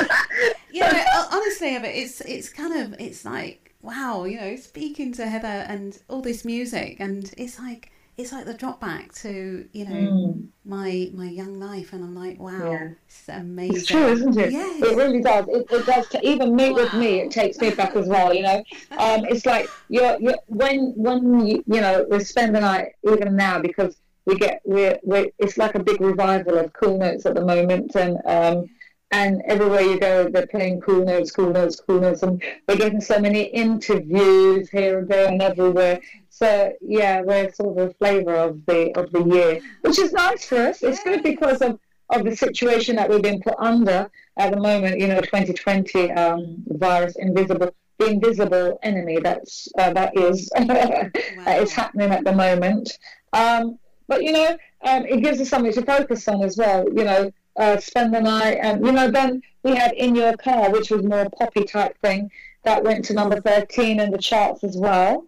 you 0.72 0.80
know, 0.80 1.26
honestly, 1.30 1.78
but 1.78 1.90
it's 1.90 2.22
it's 2.22 2.48
kind 2.48 2.74
of 2.74 2.98
it's 2.98 3.24
like 3.24 3.74
wow, 3.82 4.24
you 4.24 4.40
know, 4.40 4.56
speaking 4.56 5.12
to 5.12 5.26
Heather 5.26 5.66
and 5.68 5.98
all 6.08 6.22
this 6.22 6.44
music, 6.44 6.96
and 6.98 7.32
it's 7.36 7.58
like 7.58 7.92
it's 8.20 8.32
like 8.32 8.44
the 8.44 8.54
drop 8.54 8.80
back 8.80 9.12
to 9.14 9.68
you 9.72 9.84
know 9.88 10.38
my 10.64 11.10
my 11.14 11.28
young 11.28 11.58
life, 11.58 11.92
and 11.92 12.04
I'm 12.04 12.14
like 12.14 12.38
wow, 12.38 12.70
Yeah. 12.70 12.88
it's 13.06 13.28
amazing. 13.28 13.76
It's 13.76 13.86
true, 13.86 14.06
isn't 14.06 14.38
it? 14.38 14.52
Yes. 14.52 14.82
It 14.82 14.96
really 14.96 15.20
does. 15.20 15.46
It, 15.48 15.66
it 15.70 15.86
does. 15.86 16.08
To, 16.08 16.26
even 16.26 16.54
me 16.54 16.70
with 16.70 16.92
me, 16.94 17.20
it 17.20 17.30
takes 17.30 17.58
me 17.58 17.70
back 17.70 17.96
as 17.96 18.06
well. 18.08 18.32
You 18.34 18.42
know, 18.42 18.56
um, 18.98 19.24
it's 19.24 19.46
like 19.46 19.68
you're, 19.88 20.20
you're 20.20 20.38
when 20.46 20.92
when 20.96 21.46
you, 21.46 21.64
you 21.66 21.80
know 21.80 22.06
we 22.10 22.20
spend 22.20 22.54
the 22.54 22.60
night 22.60 22.92
even 23.10 23.36
now 23.36 23.60
because 23.60 23.96
we 24.26 24.36
get 24.36 24.60
we're, 24.64 24.98
we're 25.02 25.26
it's 25.38 25.56
like 25.56 25.74
a 25.74 25.82
big 25.82 26.00
revival 26.00 26.58
of 26.58 26.72
cool 26.72 26.98
notes 26.98 27.26
at 27.26 27.34
the 27.34 27.44
moment 27.44 27.94
and 27.96 28.18
um, 28.26 28.66
and 29.12 29.42
everywhere 29.46 29.80
you 29.80 29.98
go 29.98 30.28
they're 30.28 30.46
playing 30.46 30.80
cool 30.80 31.04
notes, 31.04 31.30
cool 31.30 31.50
notes, 31.50 31.80
cool 31.80 32.00
notes, 32.00 32.22
and 32.22 32.42
we're 32.68 32.76
getting 32.76 33.00
so 33.00 33.18
many 33.18 33.42
interviews 33.42 34.68
here 34.70 34.98
and 34.98 35.08
there 35.08 35.28
and 35.28 35.42
everywhere. 35.42 36.00
So 36.42 36.72
yeah, 36.80 37.20
we're 37.20 37.52
sort 37.52 37.76
of 37.76 37.90
a 37.90 37.94
flavour 37.94 38.34
of 38.34 38.64
the 38.64 38.96
of 38.98 39.12
the 39.12 39.22
year, 39.22 39.60
which 39.82 39.98
is 39.98 40.12
nice 40.12 40.46
for 40.46 40.56
us. 40.56 40.82
It's 40.82 41.04
good 41.04 41.22
because 41.22 41.60
of 41.60 41.78
of 42.08 42.24
the 42.24 42.34
situation 42.34 42.96
that 42.96 43.10
we've 43.10 43.22
been 43.22 43.42
put 43.42 43.54
under 43.58 44.10
at 44.38 44.50
the 44.50 44.58
moment, 44.58 44.98
you 44.98 45.06
know, 45.06 45.20
2020 45.20 46.10
um, 46.12 46.56
virus, 46.66 47.14
invisible, 47.16 47.74
the 47.98 48.06
invisible 48.06 48.78
enemy 48.82 49.20
that's 49.20 49.68
uh, 49.78 49.92
that 49.92 50.16
is 50.16 50.48
that 50.56 51.58
is 51.60 51.72
happening 51.72 52.10
at 52.10 52.24
the 52.24 52.32
moment. 52.32 52.98
Um, 53.34 53.78
but 54.08 54.22
you 54.22 54.32
know, 54.32 54.56
um, 54.82 55.04
it 55.04 55.22
gives 55.22 55.42
us 55.42 55.50
something 55.50 55.74
to 55.74 55.82
focus 55.82 56.26
on 56.26 56.42
as 56.42 56.56
well. 56.56 56.86
You 56.88 57.04
know, 57.04 57.32
uh, 57.56 57.76
spend 57.76 58.14
the 58.14 58.20
night, 58.22 58.58
and 58.62 58.84
you 58.84 58.92
know, 58.92 59.10
then 59.10 59.42
we 59.62 59.74
had 59.74 59.92
in 59.92 60.14
your 60.14 60.38
car, 60.38 60.70
which 60.70 60.90
was 60.90 61.02
more 61.02 61.28
poppy 61.38 61.64
type 61.64 61.98
thing, 62.00 62.30
that 62.64 62.82
went 62.82 63.04
to 63.04 63.12
number 63.12 63.42
13 63.42 64.00
in 64.00 64.10
the 64.10 64.18
charts 64.18 64.64
as 64.64 64.78
well, 64.78 65.26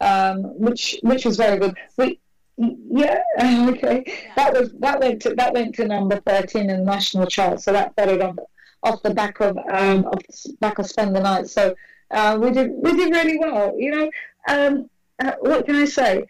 um, 0.00 0.42
which 0.58 0.98
which 1.02 1.24
was 1.24 1.36
very 1.36 1.58
good. 1.58 1.76
We 1.96 2.18
yeah, 2.56 3.20
okay. 3.40 4.04
That 4.36 4.52
was 4.52 4.72
that 4.80 5.00
went 5.00 5.22
to 5.22 5.34
that 5.34 5.52
went 5.54 5.74
to 5.76 5.86
number 5.86 6.20
thirteen 6.20 6.70
in 6.70 6.80
the 6.80 6.84
national 6.84 7.26
chart, 7.26 7.60
so 7.60 7.72
that 7.72 7.94
followed 7.96 8.20
off 8.20 8.36
off 8.82 9.02
the 9.02 9.14
back 9.14 9.40
of 9.40 9.56
um 9.70 10.04
off 10.06 10.22
the 10.28 10.56
back 10.60 10.78
of 10.78 10.86
Spend 10.86 11.14
the 11.14 11.20
Night. 11.20 11.48
So 11.48 11.74
uh, 12.10 12.38
we 12.40 12.50
did 12.50 12.70
we 12.76 12.94
did 12.96 13.12
really 13.14 13.38
well. 13.38 13.74
You 13.78 13.90
know, 13.90 14.10
um, 14.48 14.90
uh, 15.22 15.32
what 15.40 15.66
can 15.66 15.76
I 15.76 15.84
say? 15.84 16.24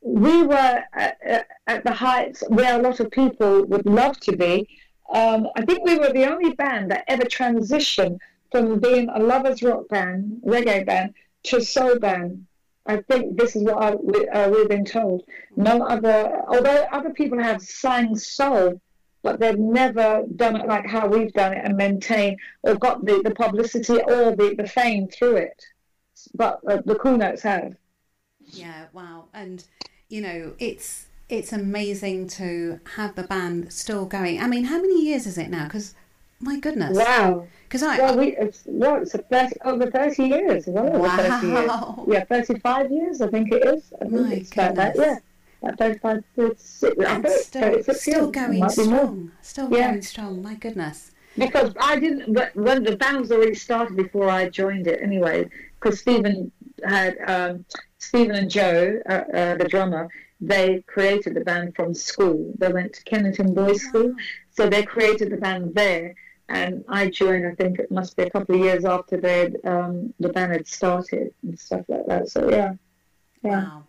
We 0.00 0.42
were 0.44 0.82
at, 0.92 1.18
at- 1.24 1.46
at 1.66 1.84
the 1.84 1.92
heights 1.92 2.42
where 2.48 2.78
a 2.78 2.82
lot 2.82 2.98
of 3.00 3.10
people 3.10 3.64
would 3.66 3.84
love 3.84 4.18
to 4.20 4.34
be. 4.36 4.66
Um, 5.12 5.48
I 5.56 5.62
think 5.66 5.84
we 5.84 5.98
were 5.98 6.12
the 6.12 6.24
only 6.26 6.52
band 6.54 6.90
that 6.92 7.04
ever 7.08 7.24
transitioned 7.24 8.18
from 8.50 8.78
being 8.80 9.08
a 9.10 9.18
lovers 9.18 9.62
rock 9.62 9.86
band, 9.88 10.40
reggae 10.46 10.86
band, 10.86 11.14
to 11.44 11.60
soul 11.60 11.98
band. 11.98 12.46
I 12.88 12.96
think 13.02 13.36
this 13.36 13.54
is 13.54 13.62
what 13.62 13.82
I, 13.82 13.94
we, 13.94 14.26
uh, 14.28 14.48
we've 14.48 14.68
been 14.68 14.84
told. 14.84 15.24
No 15.56 15.82
other, 15.82 16.42
although 16.48 16.86
other 16.90 17.10
people 17.10 17.38
have 17.38 17.60
sang 17.60 18.16
soul, 18.16 18.80
but 19.22 19.38
they've 19.38 19.58
never 19.58 20.24
done 20.36 20.56
it 20.56 20.66
like 20.66 20.86
how 20.86 21.06
we've 21.06 21.32
done 21.34 21.52
it 21.52 21.64
and 21.64 21.76
maintained 21.76 22.38
or 22.62 22.76
got 22.76 23.04
the, 23.04 23.20
the 23.22 23.34
publicity 23.34 24.00
or 24.00 24.34
the, 24.34 24.54
the 24.56 24.66
fame 24.66 25.06
through 25.08 25.36
it. 25.36 25.62
But 26.34 26.60
uh, 26.66 26.78
the 26.84 26.94
Cool 26.94 27.18
Notes 27.18 27.42
have. 27.42 27.76
Yeah, 28.40 28.86
wow. 28.92 29.26
And 29.34 29.64
you 30.08 30.22
know, 30.22 30.54
it's 30.58 31.06
it's 31.28 31.52
amazing 31.52 32.28
to 32.28 32.80
have 32.96 33.14
the 33.14 33.22
band 33.24 33.72
still 33.72 34.06
going. 34.06 34.40
I 34.40 34.46
mean, 34.46 34.64
how 34.64 34.80
many 34.80 35.04
years 35.04 35.26
is 35.26 35.36
it 35.36 35.50
now? 35.50 35.64
Because 35.64 35.94
my 36.40 36.58
goodness. 36.60 36.96
Wow. 36.96 37.46
Because 37.64 37.82
I 37.82 37.98
Well, 37.98 38.18
we, 38.18 38.36
it's, 38.36 38.62
well, 38.66 38.96
it's 39.02 39.14
a 39.14 39.18
30, 39.18 39.56
over 39.64 39.90
30 39.90 40.22
years. 40.24 40.64
Well 40.66 40.96
over 40.96 41.08
30 41.08 41.46
years. 41.46 41.68
Wow. 41.68 42.04
Yeah, 42.08 42.24
35 42.24 42.90
years, 42.92 43.20
I 43.20 43.28
think 43.28 43.52
it 43.52 43.64
is. 43.66 43.92
I 44.00 44.04
think 44.06 44.12
My 44.26 44.32
it's 44.34 44.52
about 44.52 44.74
that, 44.76 44.96
yeah. 44.96 45.18
About 45.62 45.78
35, 45.78 46.24
36, 46.36 46.82
I 47.04 47.14
and 47.14 47.24
think 47.24 47.38
still 47.40 47.62
36 47.62 48.00
still 48.00 48.30
going 48.30 48.60
Might 48.60 48.76
be 48.76 48.84
more. 48.84 48.98
strong. 48.98 49.32
Still 49.42 49.68
Yeah. 49.72 49.88
going 49.90 50.02
strong. 50.02 50.42
My 50.42 50.54
goodness. 50.54 51.10
Because 51.36 51.72
I 51.80 51.98
didn't, 51.98 52.32
but 52.32 52.54
when 52.56 52.82
the 52.84 52.96
band 52.96 53.18
was 53.20 53.30
already 53.32 53.54
started 53.54 53.96
before 53.96 54.28
I 54.30 54.48
joined 54.48 54.86
it 54.86 55.00
anyway, 55.02 55.48
because 55.80 56.00
Stephen 56.00 56.50
had, 56.84 57.16
um, 57.26 57.64
Stephen 57.98 58.34
and 58.36 58.50
Joe, 58.50 59.00
uh, 59.08 59.12
uh, 59.12 59.54
the 59.56 59.66
drummer, 59.68 60.08
they 60.40 60.82
created 60.86 61.34
the 61.34 61.40
band 61.40 61.74
from 61.76 61.92
school. 61.94 62.52
They 62.58 62.72
went 62.72 62.92
to 62.94 63.02
Kennington 63.04 63.54
Boys 63.54 63.82
School, 63.82 64.14
so 64.50 64.68
they 64.68 64.84
created 64.84 65.30
the 65.30 65.36
band 65.36 65.74
there. 65.74 66.14
And 66.48 66.84
I 66.88 67.10
joined, 67.10 67.46
I 67.46 67.54
think 67.54 67.78
it 67.78 67.90
must 67.90 68.16
be 68.16 68.24
a 68.24 68.30
couple 68.30 68.54
of 68.56 68.60
years 68.62 68.84
after 68.84 69.18
they 69.20 69.52
um, 69.64 70.14
the 70.20 70.30
band 70.30 70.52
had 70.52 70.66
started 70.66 71.34
and 71.42 71.58
stuff 71.58 71.84
like 71.88 72.06
that. 72.06 72.28
So 72.28 72.50
yeah, 72.50 72.74
yeah. 73.42 73.66
Wow. 73.66 73.84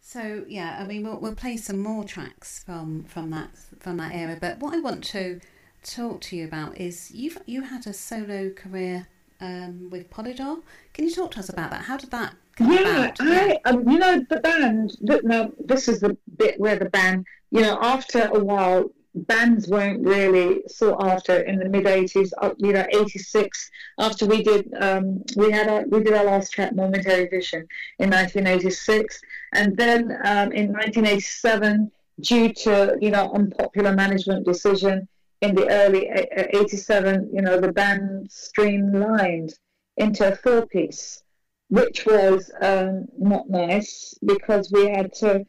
So 0.00 0.44
yeah, 0.48 0.78
I 0.80 0.86
mean, 0.86 1.04
we'll, 1.04 1.20
we'll 1.20 1.34
play 1.34 1.56
some 1.56 1.78
more 1.78 2.04
tracks 2.04 2.62
from 2.64 3.04
from 3.04 3.30
that 3.30 3.50
from 3.80 3.96
that 3.98 4.14
era. 4.14 4.38
But 4.40 4.58
what 4.60 4.74
I 4.74 4.80
want 4.80 5.04
to 5.06 5.40
talk 5.84 6.20
to 6.22 6.36
you 6.36 6.44
about 6.46 6.78
is 6.78 7.10
you've 7.12 7.38
you 7.46 7.62
had 7.62 7.86
a 7.86 7.92
solo 7.92 8.50
career 8.50 9.08
um, 9.40 9.90
with 9.90 10.10
Polydor. 10.10 10.62
Can 10.94 11.04
you 11.06 11.14
talk 11.14 11.32
to 11.32 11.40
us 11.40 11.48
about 11.48 11.70
that? 11.70 11.82
How 11.82 11.96
did 11.96 12.10
that 12.12 12.36
come 12.56 12.72
Yeah, 12.72 12.78
about? 12.78 13.20
I, 13.20 13.58
um, 13.66 13.88
you 13.88 13.98
know, 13.98 14.24
the 14.30 14.40
band, 14.40 14.96
th- 15.06 15.22
now 15.24 15.52
this 15.58 15.88
is 15.88 16.00
the 16.00 16.16
bit 16.38 16.58
where 16.58 16.76
the 16.76 16.86
band, 16.88 17.26
you 17.50 17.60
know, 17.60 17.78
after 17.82 18.28
a 18.32 18.42
while, 18.42 18.90
bands 19.16 19.68
weren't 19.68 20.04
really 20.04 20.62
sought 20.68 21.02
after 21.04 21.40
in 21.40 21.58
the 21.58 21.68
mid 21.68 21.84
80s, 21.84 22.30
uh, 22.40 22.50
you 22.58 22.72
know, 22.72 22.86
86, 22.92 23.70
after 23.98 24.26
we 24.26 24.42
did, 24.42 24.72
um, 24.80 25.22
we 25.36 25.50
had 25.50 25.68
our, 25.68 25.84
we 25.86 26.02
did 26.02 26.12
our 26.12 26.24
last 26.24 26.52
track, 26.52 26.74
Momentary 26.74 27.28
Vision, 27.28 27.66
in 27.98 28.10
1986. 28.10 29.20
And 29.54 29.76
then 29.76 30.12
um, 30.24 30.52
in 30.52 30.72
1987, 30.72 31.90
due 32.20 32.52
to, 32.52 32.96
you 33.00 33.10
know, 33.10 33.32
unpopular 33.32 33.92
management 33.92 34.46
decision 34.46 35.08
in 35.40 35.54
the 35.54 35.68
early 35.68 36.10
uh, 36.10 36.44
87, 36.52 37.30
you 37.32 37.42
know, 37.42 37.60
the 37.60 37.72
band 37.72 38.30
streamlined 38.30 39.54
into 39.96 40.30
a 40.30 40.36
four 40.36 40.66
piece 40.66 41.22
which 41.68 42.06
was 42.06 42.50
um, 42.60 43.06
not 43.18 43.48
nice 43.48 44.14
because 44.24 44.70
we 44.70 44.88
had 44.88 45.12
to, 45.12 45.44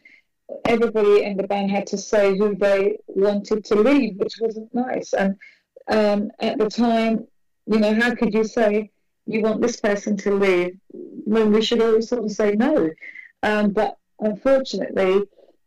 everybody 0.66 1.24
in 1.24 1.38
the 1.38 1.48
band 1.48 1.72
had 1.72 1.88
to 1.88 1.98
say 1.98 2.38
who 2.38 2.56
they 2.56 2.98
wanted 3.08 3.66
to 3.66 3.76
leave, 3.76 4.18
which 4.18 4.36
wasn't 4.40 4.74
nice. 4.74 5.14
And 5.14 5.36
um, 5.90 6.32
at 6.40 6.58
the 6.58 6.70
time, 6.70 7.28
You 7.70 7.80
know, 7.80 7.94
how 7.94 8.16
could 8.16 8.34
you 8.34 8.46
say 8.46 8.90
you 9.26 9.42
want 9.42 9.62
this 9.62 9.80
person 9.82 10.16
to 10.18 10.32
leave 10.34 10.78
when 10.92 11.52
we 11.52 11.62
should 11.62 11.82
always 11.82 12.08
sort 12.08 12.24
of 12.24 12.32
say 12.32 12.54
no? 12.54 12.90
Um, 13.44 13.72
but 13.72 13.98
unfortunately, 14.20 15.24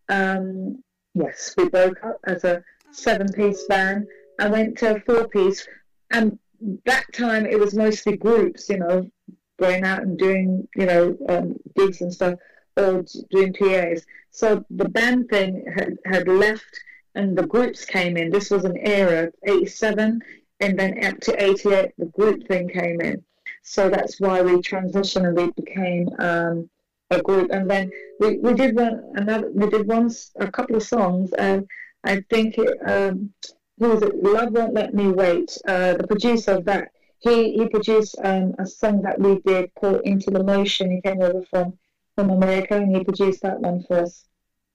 um, 0.09 0.83
yes, 1.15 1.55
we 1.59 1.69
broke 1.69 2.03
up 2.03 2.19
as 2.25 2.45
a 2.45 2.65
seven-piece 2.91 3.65
band. 3.69 4.07
I 4.39 4.49
went 4.49 4.79
to 4.79 4.97
a 4.97 5.01
four-piece, 5.01 5.69
and 6.11 6.39
that 6.87 7.05
time 7.13 7.45
it 7.45 7.59
was 7.59 7.75
mostly 7.75 8.17
groups. 8.17 8.71
You 8.71 8.79
know, 8.79 9.11
going 9.59 9.85
out 9.85 10.03
and 10.03 10.19
doing 10.19 10.67
you 10.75 10.87
know 10.87 11.17
um, 11.29 11.57
gigs 11.77 12.01
and 12.01 12.13
stuff, 12.13 12.37
or 12.77 13.05
doing 13.31 13.53
PAs. 13.53 14.05
So 14.31 14.65
the 14.71 14.89
band 14.89 15.29
thing 15.29 15.65
had, 15.77 15.99
had 16.05 16.29
left, 16.29 16.81
and 17.15 17.37
the 17.37 17.47
groups 17.47 17.85
came 17.85 18.17
in. 18.17 18.31
This 18.31 18.51
was 18.51 18.65
an 18.65 18.77
era, 18.77 19.31
'87, 19.45 20.21
and 20.61 20.79
then 20.79 21.05
up 21.05 21.21
to 21.21 21.43
'88, 21.43 21.93
the 21.99 22.07
group 22.07 22.47
thing 22.47 22.69
came 22.69 23.01
in. 23.01 23.25
So 23.63 23.91
that's 23.91 24.21
why 24.21 24.43
we 24.43 24.53
transitioned 24.57 25.27
and 25.29 25.37
we 25.37 25.51
became 25.63 26.09
um, 26.19 26.71
a 27.11 27.21
group. 27.21 27.51
And 27.51 27.71
then 27.71 27.91
we, 28.19 28.39
we 28.39 28.55
did 28.55 28.77
one 28.77 29.13
another. 29.15 29.51
We 29.53 29.69
did 29.69 29.87
once 29.87 30.31
a 30.37 30.51
couple 30.51 30.77
of 30.77 30.83
songs, 30.83 31.33
and 31.33 31.67
I 32.05 32.23
think 32.31 32.57
it. 32.59 32.79
Um, 32.87 33.33
who 33.79 33.89
was 33.89 34.03
it? 34.03 34.23
Love 34.23 34.53
won't 34.53 34.75
let 34.75 34.95
me 34.95 35.09
wait. 35.09 35.57
Uh, 35.67 35.95
the 35.95 36.07
producer 36.07 36.53
of 36.53 36.67
that, 36.67 36.93
he 37.21 37.55
he 37.55 37.67
produced 37.69 38.17
um, 38.23 38.55
a 38.59 38.67
song 38.67 39.03
that 39.03 39.19
we 39.19 39.41
did 39.41 39.71
called 39.75 40.03
Into 40.05 40.31
the 40.31 40.45
Motion. 40.45 40.91
He 40.91 41.01
came 41.01 41.23
over 41.23 41.43
from 41.51 41.79
from 42.21 42.31
America 42.31 42.77
and 42.77 42.95
he 42.95 43.03
produced 43.03 43.43
that 43.43 43.61
one 43.61 43.83
for 43.85 44.01
us. 44.01 44.25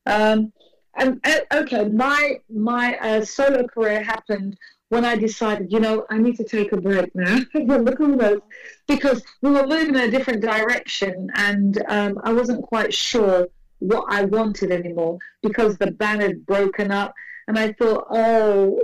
Um, 0.06 0.52
and 0.96 1.20
uh, 1.26 1.62
okay, 1.62 1.86
my 1.86 2.40
my 2.50 2.98
uh, 2.98 3.26
solo 3.26 3.68
career 3.68 4.02
happened 4.04 4.58
when 4.90 5.04
I 5.04 5.16
decided, 5.16 5.72
you 5.72 5.80
know, 5.80 6.06
I 6.10 6.18
need 6.18 6.38
to 6.38 6.44
take 6.44 6.72
a 6.72 6.78
break 6.78 7.14
now 7.16 7.40
from 7.52 7.86
the 7.86 7.96
Cool 7.96 8.16
Notes 8.16 8.46
because 8.88 9.24
we 9.42 9.52
were 9.52 9.68
moving 9.68 9.96
in 9.96 10.08
a 10.10 10.12
different 10.12 10.42
direction, 10.42 11.30
and 11.36 11.84
um, 11.88 12.20
I 12.24 12.34
wasn't 12.34 12.64
quite 12.64 12.94
sure 12.94 13.48
what 13.80 14.06
I 14.10 14.26
wanted 14.26 14.72
anymore 14.72 15.20
because 15.42 15.78
the 15.78 15.92
band 15.92 16.22
had 16.22 16.46
broken 16.46 16.92
up, 16.92 17.14
and 17.48 17.60
I 17.60 17.74
thought, 17.74 18.08
oh, 18.10 18.80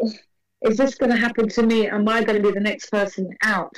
is 0.62 0.78
this 0.78 0.96
going 0.96 1.12
to 1.12 1.18
happen 1.18 1.48
to 1.50 1.64
me? 1.64 1.88
Am 1.88 2.08
I 2.08 2.24
going 2.24 2.42
to 2.42 2.48
be 2.48 2.54
the 2.54 2.60
next 2.60 2.92
person 2.92 3.36
out? 3.44 3.76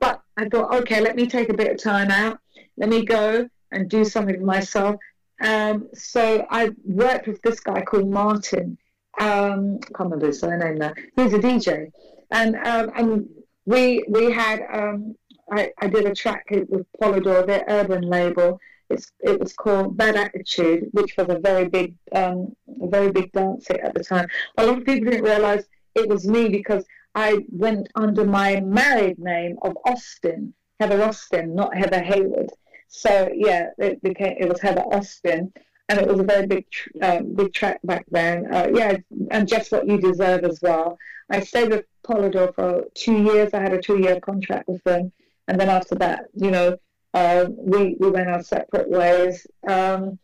But 0.00 0.20
I 0.36 0.48
thought, 0.48 0.74
okay, 0.80 1.00
let 1.00 1.16
me 1.16 1.26
take 1.26 1.48
a 1.48 1.54
bit 1.54 1.72
of 1.72 1.82
time 1.82 2.10
out. 2.10 2.38
Let 2.76 2.88
me 2.88 3.04
go 3.04 3.48
and 3.72 3.88
do 3.88 4.04
something 4.04 4.44
myself. 4.44 4.96
Um, 5.40 5.88
so 5.94 6.46
I 6.50 6.70
worked 6.84 7.26
with 7.26 7.40
this 7.42 7.60
guy 7.60 7.82
called 7.82 8.08
Martin. 8.08 8.76
Um, 9.18 9.78
I 9.82 9.86
can't 9.86 10.00
remember 10.00 10.26
his 10.26 10.40
surname 10.40 10.76
now. 10.76 10.92
He's 11.16 11.32
a 11.32 11.38
DJ, 11.38 11.90
and 12.30 12.56
um, 12.56 12.90
and 12.94 13.28
we 13.66 14.04
we 14.08 14.30
had 14.30 14.60
um, 14.72 15.14
I, 15.50 15.72
I 15.80 15.88
did 15.88 16.06
a 16.06 16.14
track 16.14 16.46
with 16.50 16.86
Polydor, 17.00 17.46
their 17.46 17.64
urban 17.68 18.02
label. 18.02 18.60
It's, 18.88 19.10
it 19.20 19.38
was 19.38 19.52
called 19.52 19.96
Bad 19.96 20.16
Attitude, 20.16 20.88
which 20.92 21.16
was 21.16 21.28
a 21.28 21.38
very 21.38 21.68
big, 21.68 21.94
um, 22.12 22.54
a 22.82 22.88
very 22.88 23.10
big 23.10 23.32
dance 23.32 23.68
hit 23.68 23.80
at 23.80 23.94
the 23.94 24.02
time. 24.02 24.28
A 24.58 24.66
lot 24.66 24.78
of 24.78 24.84
people 24.84 25.10
didn't 25.10 25.24
realize 25.24 25.64
it 25.94 26.08
was 26.08 26.26
me 26.26 26.48
because 26.48 26.84
I 27.14 27.44
went 27.50 27.88
under 27.94 28.24
my 28.24 28.60
married 28.60 29.18
name 29.18 29.58
of 29.62 29.76
Austin, 29.84 30.54
Heather 30.78 31.02
Austin, 31.02 31.54
not 31.54 31.76
Heather 31.76 32.02
Haywood. 32.02 32.50
So 32.90 33.30
yeah, 33.32 33.70
it 33.78 34.02
became 34.02 34.34
it 34.38 34.48
was 34.48 34.60
Heather 34.60 34.82
Austin, 34.82 35.52
and 35.88 35.98
it 35.98 36.08
was 36.08 36.18
a 36.18 36.24
very 36.24 36.46
big 36.46 36.68
tr- 36.70 36.90
uh, 37.00 37.20
big 37.22 37.54
track 37.54 37.80
back 37.84 38.04
then. 38.10 38.52
Uh, 38.52 38.68
yeah, 38.74 38.96
and 39.30 39.48
just 39.48 39.70
what 39.72 39.86
you 39.86 39.98
deserve 39.98 40.44
as 40.44 40.60
well. 40.60 40.98
I 41.30 41.40
stayed 41.40 41.70
with 41.70 41.86
Polydor 42.04 42.52
for 42.52 42.84
two 42.94 43.22
years. 43.22 43.54
I 43.54 43.60
had 43.60 43.72
a 43.72 43.80
two 43.80 44.00
year 44.00 44.18
contract 44.20 44.68
with 44.68 44.82
them, 44.82 45.12
and 45.46 45.58
then 45.58 45.68
after 45.68 45.94
that, 45.96 46.26
you 46.34 46.50
know, 46.50 46.76
uh, 47.14 47.46
we 47.56 47.96
we 48.00 48.10
went 48.10 48.28
our 48.28 48.42
separate 48.42 48.90
ways. 48.90 49.46
Um, 49.68 50.18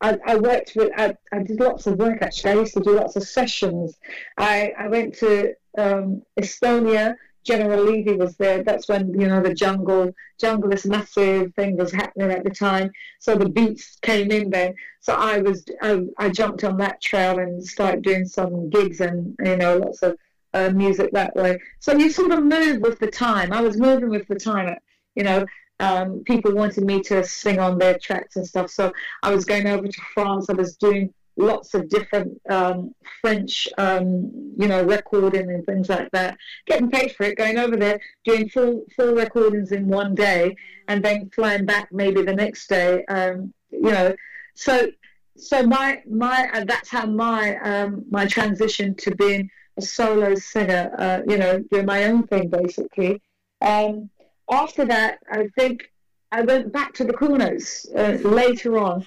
I, 0.00 0.18
I 0.24 0.36
worked 0.36 0.74
with 0.76 0.92
I, 0.96 1.16
I 1.32 1.42
did 1.42 1.58
lots 1.58 1.88
of 1.88 1.98
work 1.98 2.22
actually. 2.22 2.52
I 2.52 2.60
used 2.60 2.74
to 2.74 2.80
do 2.80 2.94
lots 2.94 3.16
of 3.16 3.24
sessions. 3.24 3.98
I, 4.38 4.72
I 4.78 4.86
went 4.86 5.14
to 5.18 5.54
um, 5.76 6.22
Estonia. 6.40 7.16
General 7.44 7.84
Levy 7.84 8.16
was 8.16 8.36
there. 8.36 8.62
That's 8.62 8.88
when 8.88 9.18
you 9.18 9.28
know 9.28 9.42
the 9.42 9.54
jungle 9.54 10.12
jungle 10.40 10.70
this 10.70 10.86
massive 10.86 11.54
thing 11.54 11.76
was 11.76 11.92
happening 11.92 12.30
at 12.30 12.44
the 12.44 12.50
time. 12.50 12.90
So 13.18 13.34
the 13.36 13.48
beats 13.48 13.98
came 14.02 14.30
in 14.30 14.50
then. 14.50 14.74
So 15.00 15.14
I 15.14 15.38
was 15.38 15.64
I, 15.80 16.04
I 16.18 16.28
jumped 16.28 16.64
on 16.64 16.76
that 16.78 17.00
trail 17.00 17.38
and 17.38 17.64
started 17.64 18.02
doing 18.02 18.24
some 18.26 18.70
gigs 18.70 19.00
and 19.00 19.36
you 19.44 19.56
know 19.56 19.78
lots 19.78 20.02
of 20.02 20.16
uh, 20.54 20.70
music 20.70 21.10
that 21.12 21.34
way. 21.34 21.58
So 21.80 21.96
you 21.96 22.10
sort 22.10 22.32
of 22.32 22.44
move 22.44 22.80
with 22.80 22.98
the 22.98 23.10
time. 23.10 23.52
I 23.52 23.60
was 23.60 23.76
moving 23.78 24.10
with 24.10 24.28
the 24.28 24.38
time. 24.38 24.76
You 25.14 25.24
know, 25.24 25.46
um, 25.80 26.22
people 26.24 26.54
wanted 26.54 26.84
me 26.84 27.02
to 27.02 27.24
sing 27.24 27.58
on 27.58 27.78
their 27.78 27.98
tracks 27.98 28.36
and 28.36 28.46
stuff. 28.46 28.70
So 28.70 28.92
I 29.22 29.34
was 29.34 29.44
going 29.44 29.66
over 29.66 29.86
to 29.86 30.00
France. 30.14 30.48
I 30.48 30.54
was 30.54 30.76
doing 30.76 31.12
lots 31.36 31.74
of 31.74 31.88
different 31.88 32.40
um, 32.50 32.94
French, 33.20 33.68
um, 33.78 34.30
you 34.58 34.68
know, 34.68 34.82
recording 34.82 35.50
and 35.50 35.64
things 35.64 35.88
like 35.88 36.10
that. 36.12 36.36
Getting 36.66 36.90
paid 36.90 37.12
for 37.12 37.24
it, 37.24 37.36
going 37.36 37.58
over 37.58 37.76
there, 37.76 38.00
doing 38.24 38.48
full 38.48 38.84
full 38.96 39.14
recordings 39.14 39.72
in 39.72 39.88
one 39.88 40.14
day, 40.14 40.56
and 40.88 41.04
then 41.04 41.30
flying 41.34 41.64
back 41.64 41.88
maybe 41.92 42.22
the 42.22 42.34
next 42.34 42.68
day. 42.68 43.04
Um, 43.06 43.52
you 43.70 43.90
know, 43.90 44.14
so 44.54 44.88
so 45.36 45.62
my 45.62 46.02
my 46.08 46.50
uh, 46.52 46.64
that's 46.64 46.90
how 46.90 47.06
my 47.06 47.56
um, 47.58 48.04
my 48.10 48.26
transition 48.26 48.94
to 48.96 49.14
being 49.14 49.50
a 49.76 49.82
solo 49.82 50.34
singer. 50.34 50.94
Uh, 50.98 51.20
you 51.26 51.38
know, 51.38 51.60
doing 51.70 51.86
my 51.86 52.04
own 52.04 52.26
thing 52.26 52.48
basically. 52.48 53.20
Um, 53.60 54.10
after 54.50 54.84
that, 54.86 55.18
I 55.30 55.48
think 55.56 55.90
I 56.30 56.42
went 56.42 56.72
back 56.72 56.94
to 56.94 57.04
the 57.04 57.12
Cool 57.12 57.36
Notes 57.36 57.86
uh, 57.96 58.18
later 58.22 58.78
on 58.78 59.06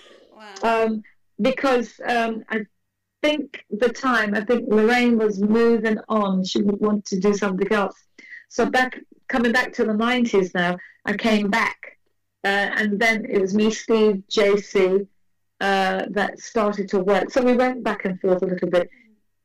Wow. 0.63 1.01
Because 1.41 1.99
um, 2.05 2.43
I 2.49 2.65
think 3.21 3.65
the 3.69 3.89
time, 3.89 4.35
I 4.35 4.41
think 4.41 4.65
Lorraine 4.67 5.17
was 5.17 5.41
moving 5.41 5.97
on. 6.09 6.43
She 6.43 6.61
would 6.61 6.79
want 6.79 7.05
to 7.05 7.19
do 7.19 7.33
something 7.33 7.71
else. 7.71 7.95
So 8.49 8.65
back, 8.65 8.99
coming 9.27 9.51
back 9.51 9.73
to 9.73 9.83
the 9.83 9.93
90s 9.93 10.53
now, 10.53 10.77
I 11.05 11.13
came 11.17 11.49
back. 11.49 11.97
Uh, 12.43 12.69
and 12.79 12.99
then 12.99 13.25
it 13.25 13.41
was 13.41 13.55
me, 13.55 13.71
Steve, 13.71 14.21
JC, 14.29 15.07
uh, 15.61 16.05
that 16.11 16.39
started 16.39 16.87
to 16.89 16.99
work. 16.99 17.31
So 17.31 17.41
we 17.41 17.53
went 17.53 17.83
back 17.83 18.05
and 18.05 18.19
forth 18.19 18.43
a 18.43 18.45
little 18.45 18.69
bit. 18.69 18.89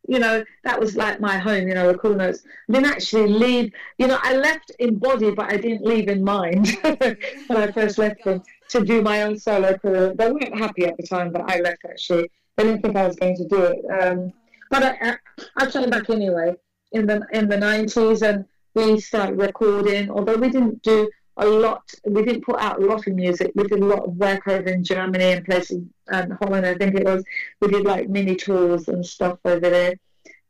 You 0.09 0.19
know, 0.19 0.45
that 0.65 0.79
was 0.79 0.97
like 0.97 1.21
my 1.21 1.39
home, 1.39 1.69
you 1.69 1.75
know, 1.75 1.91
the 1.93 1.99
cool 1.99 2.15
notes. 2.15 2.43
I 2.69 2.73
didn't 2.75 2.91
actually 2.91 3.29
leave, 3.29 3.73
you 3.99 4.07
know, 4.07 4.19
I 4.23 4.35
left 4.37 4.73
in 4.79 4.97
body, 4.97 5.31
but 5.31 5.53
I 5.53 5.57
didn't 5.57 5.85
leave 5.87 6.09
in 6.09 6.23
mind 6.23 6.77
when 6.83 7.57
I 7.57 7.71
first 7.73 7.97
left 7.97 8.25
them 8.25 8.43
to 8.71 8.85
do 8.85 9.03
my 9.03 9.23
own 9.23 9.39
solo 9.39 9.77
career. 9.77 10.15
They 10.15 10.31
weren't 10.31 10.59
happy 10.59 10.87
at 10.87 10.97
the 10.97 11.07
time 11.07 11.33
that 11.33 11.43
I 11.47 11.61
left, 11.61 11.85
actually. 11.89 12.31
They 12.57 12.65
didn't 12.65 12.83
think 12.83 12.97
I 12.97 13.07
was 13.07 13.17
going 13.17 13.37
to 13.37 13.49
do 13.49 13.63
it. 13.63 14.03
Um, 14.03 14.33
but 14.71 14.83
I, 14.85 15.17
I, 15.57 15.67
came 15.67 15.91
back 15.91 16.09
anyway 16.11 16.55
in 16.93 17.07
the 17.07 17.27
in 17.33 17.49
the 17.49 17.57
90s 17.57 18.23
and 18.23 18.45
we 18.75 19.01
started 19.01 19.37
recording, 19.37 20.11
although 20.11 20.37
we 20.37 20.49
didn't 20.49 20.83
do 20.83 21.11
a 21.37 21.47
lot, 21.47 21.93
we 22.05 22.25
didn't 22.25 22.45
put 22.45 22.61
out 22.61 22.81
a 22.81 22.87
lot 22.87 23.07
of 23.07 23.15
music. 23.15 23.51
We 23.55 23.65
did 23.65 23.81
a 23.81 23.85
lot 23.85 24.05
of 24.05 24.17
work 24.17 24.47
over 24.47 24.69
in 24.69 24.85
Germany 24.85 25.33
and 25.33 25.45
places, 25.45 25.83
and 26.09 26.33
Holland, 26.35 26.67
I 26.67 26.75
think 26.75 26.95
it 26.95 27.05
was. 27.05 27.25
We 27.61 27.69
did 27.69 27.85
like 27.85 28.09
mini 28.09 28.37
tours 28.37 28.89
and 28.89 29.05
stuff 29.05 29.39
over 29.45 29.71
there, 29.71 29.95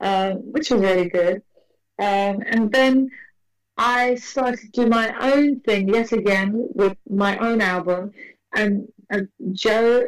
um, 0.00 0.52
which 0.52 0.70
was 0.70 0.82
really 0.82 1.08
good. 1.08 1.42
Um, 1.98 2.42
and 2.46 2.72
then 2.72 3.10
I 3.80 4.16
started 4.16 4.60
to 4.60 4.68
do 4.68 4.86
my 4.86 5.14
own 5.32 5.60
thing 5.60 5.88
yet 5.88 6.12
again 6.12 6.68
with 6.74 6.98
my 7.08 7.38
own 7.38 7.62
album. 7.62 8.12
And 8.54 8.86
uh, 9.10 9.20
Joe, 9.52 10.04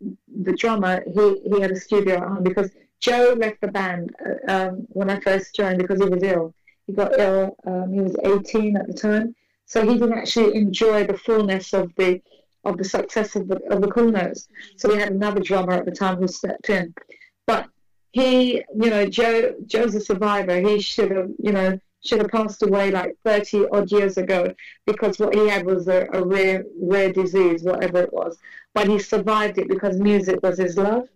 the 0.00 0.52
drummer, 0.54 1.04
he, 1.06 1.40
he 1.48 1.60
had 1.60 1.70
a 1.70 1.78
studio 1.78 2.16
at 2.16 2.24
home 2.24 2.42
because 2.42 2.72
Joe 2.98 3.36
left 3.38 3.60
the 3.60 3.68
band 3.68 4.12
uh, 4.26 4.52
um, 4.52 4.86
when 4.88 5.08
I 5.08 5.20
first 5.20 5.54
joined 5.54 5.78
because 5.78 6.00
he 6.02 6.08
was 6.08 6.24
ill. 6.24 6.52
He 6.88 6.94
got 6.94 7.16
ill. 7.16 7.54
Um, 7.64 7.92
he 7.92 8.00
was 8.00 8.16
18 8.24 8.76
at 8.76 8.88
the 8.88 8.92
time, 8.92 9.36
so 9.66 9.86
he 9.86 9.94
didn't 9.94 10.18
actually 10.18 10.56
enjoy 10.56 11.06
the 11.06 11.16
fullness 11.16 11.72
of 11.72 11.92
the 11.96 12.20
of 12.64 12.76
the 12.76 12.84
success 12.84 13.36
of 13.36 13.46
the 13.46 13.60
of 13.70 13.82
the 13.82 13.88
Cool 13.88 14.10
Notes. 14.10 14.48
So 14.76 14.88
we 14.88 14.98
had 14.98 15.12
another 15.12 15.40
drummer 15.40 15.74
at 15.74 15.84
the 15.84 15.92
time 15.92 16.16
who 16.16 16.26
stepped 16.26 16.70
in, 16.70 16.92
but 17.46 17.68
he, 18.10 18.64
you 18.74 18.90
know, 18.90 19.06
Joe 19.06 19.54
Joe's 19.66 19.94
a 19.94 20.00
survivor. 20.00 20.60
He 20.60 20.80
should 20.80 21.12
have, 21.12 21.30
you 21.38 21.52
know, 21.52 21.78
should 22.04 22.20
have 22.20 22.30
passed 22.30 22.62
away 22.62 22.90
like 22.90 23.16
30 23.24 23.66
odd 23.72 23.90
years 23.90 24.16
ago 24.18 24.52
because 24.86 25.18
what 25.18 25.34
he 25.34 25.48
had 25.48 25.64
was 25.64 25.88
a, 25.88 26.06
a 26.12 26.24
rare 26.24 26.64
rare 26.80 27.12
disease, 27.12 27.62
whatever 27.62 28.02
it 28.02 28.12
was. 28.12 28.38
But 28.74 28.88
he 28.88 28.98
survived 28.98 29.58
it 29.58 29.68
because 29.68 30.00
music 30.00 30.40
was 30.42 30.58
his 30.58 30.76
love, 30.76 31.08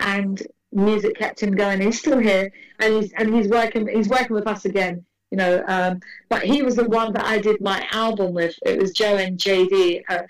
and 0.00 0.42
music 0.72 1.16
kept 1.16 1.42
him 1.42 1.54
going. 1.54 1.80
He's 1.80 1.98
still 1.98 2.18
here, 2.18 2.50
and 2.80 2.94
he's 2.94 3.12
and 3.12 3.34
he's 3.34 3.48
working. 3.48 3.88
He's 3.88 4.08
working 4.08 4.34
with 4.34 4.46
us 4.46 4.64
again. 4.64 5.04
You 5.30 5.38
know, 5.38 5.64
um, 5.66 6.00
but 6.28 6.42
he 6.42 6.62
was 6.62 6.76
the 6.76 6.88
one 6.88 7.12
that 7.14 7.24
I 7.24 7.38
did 7.38 7.60
my 7.60 7.86
album 7.90 8.32
with. 8.32 8.56
It 8.64 8.80
was 8.80 8.92
Joe 8.92 9.16
and 9.16 9.38
JD. 9.38 10.02
Uh, 10.08 10.22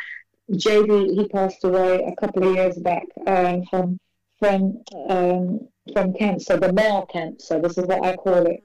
JD 0.52 1.14
he 1.14 1.28
passed 1.28 1.64
away 1.64 2.02
a 2.04 2.14
couple 2.16 2.48
of 2.48 2.54
years 2.54 2.78
back 2.78 3.04
um, 3.26 3.64
from 3.66 3.98
from 4.38 4.82
um, 5.08 5.68
from 5.92 6.12
cancer, 6.14 6.56
the 6.56 6.72
male 6.72 7.06
cancer. 7.06 7.60
This 7.60 7.78
is 7.78 7.86
what 7.86 8.04
I 8.04 8.16
call 8.16 8.46
it. 8.46 8.62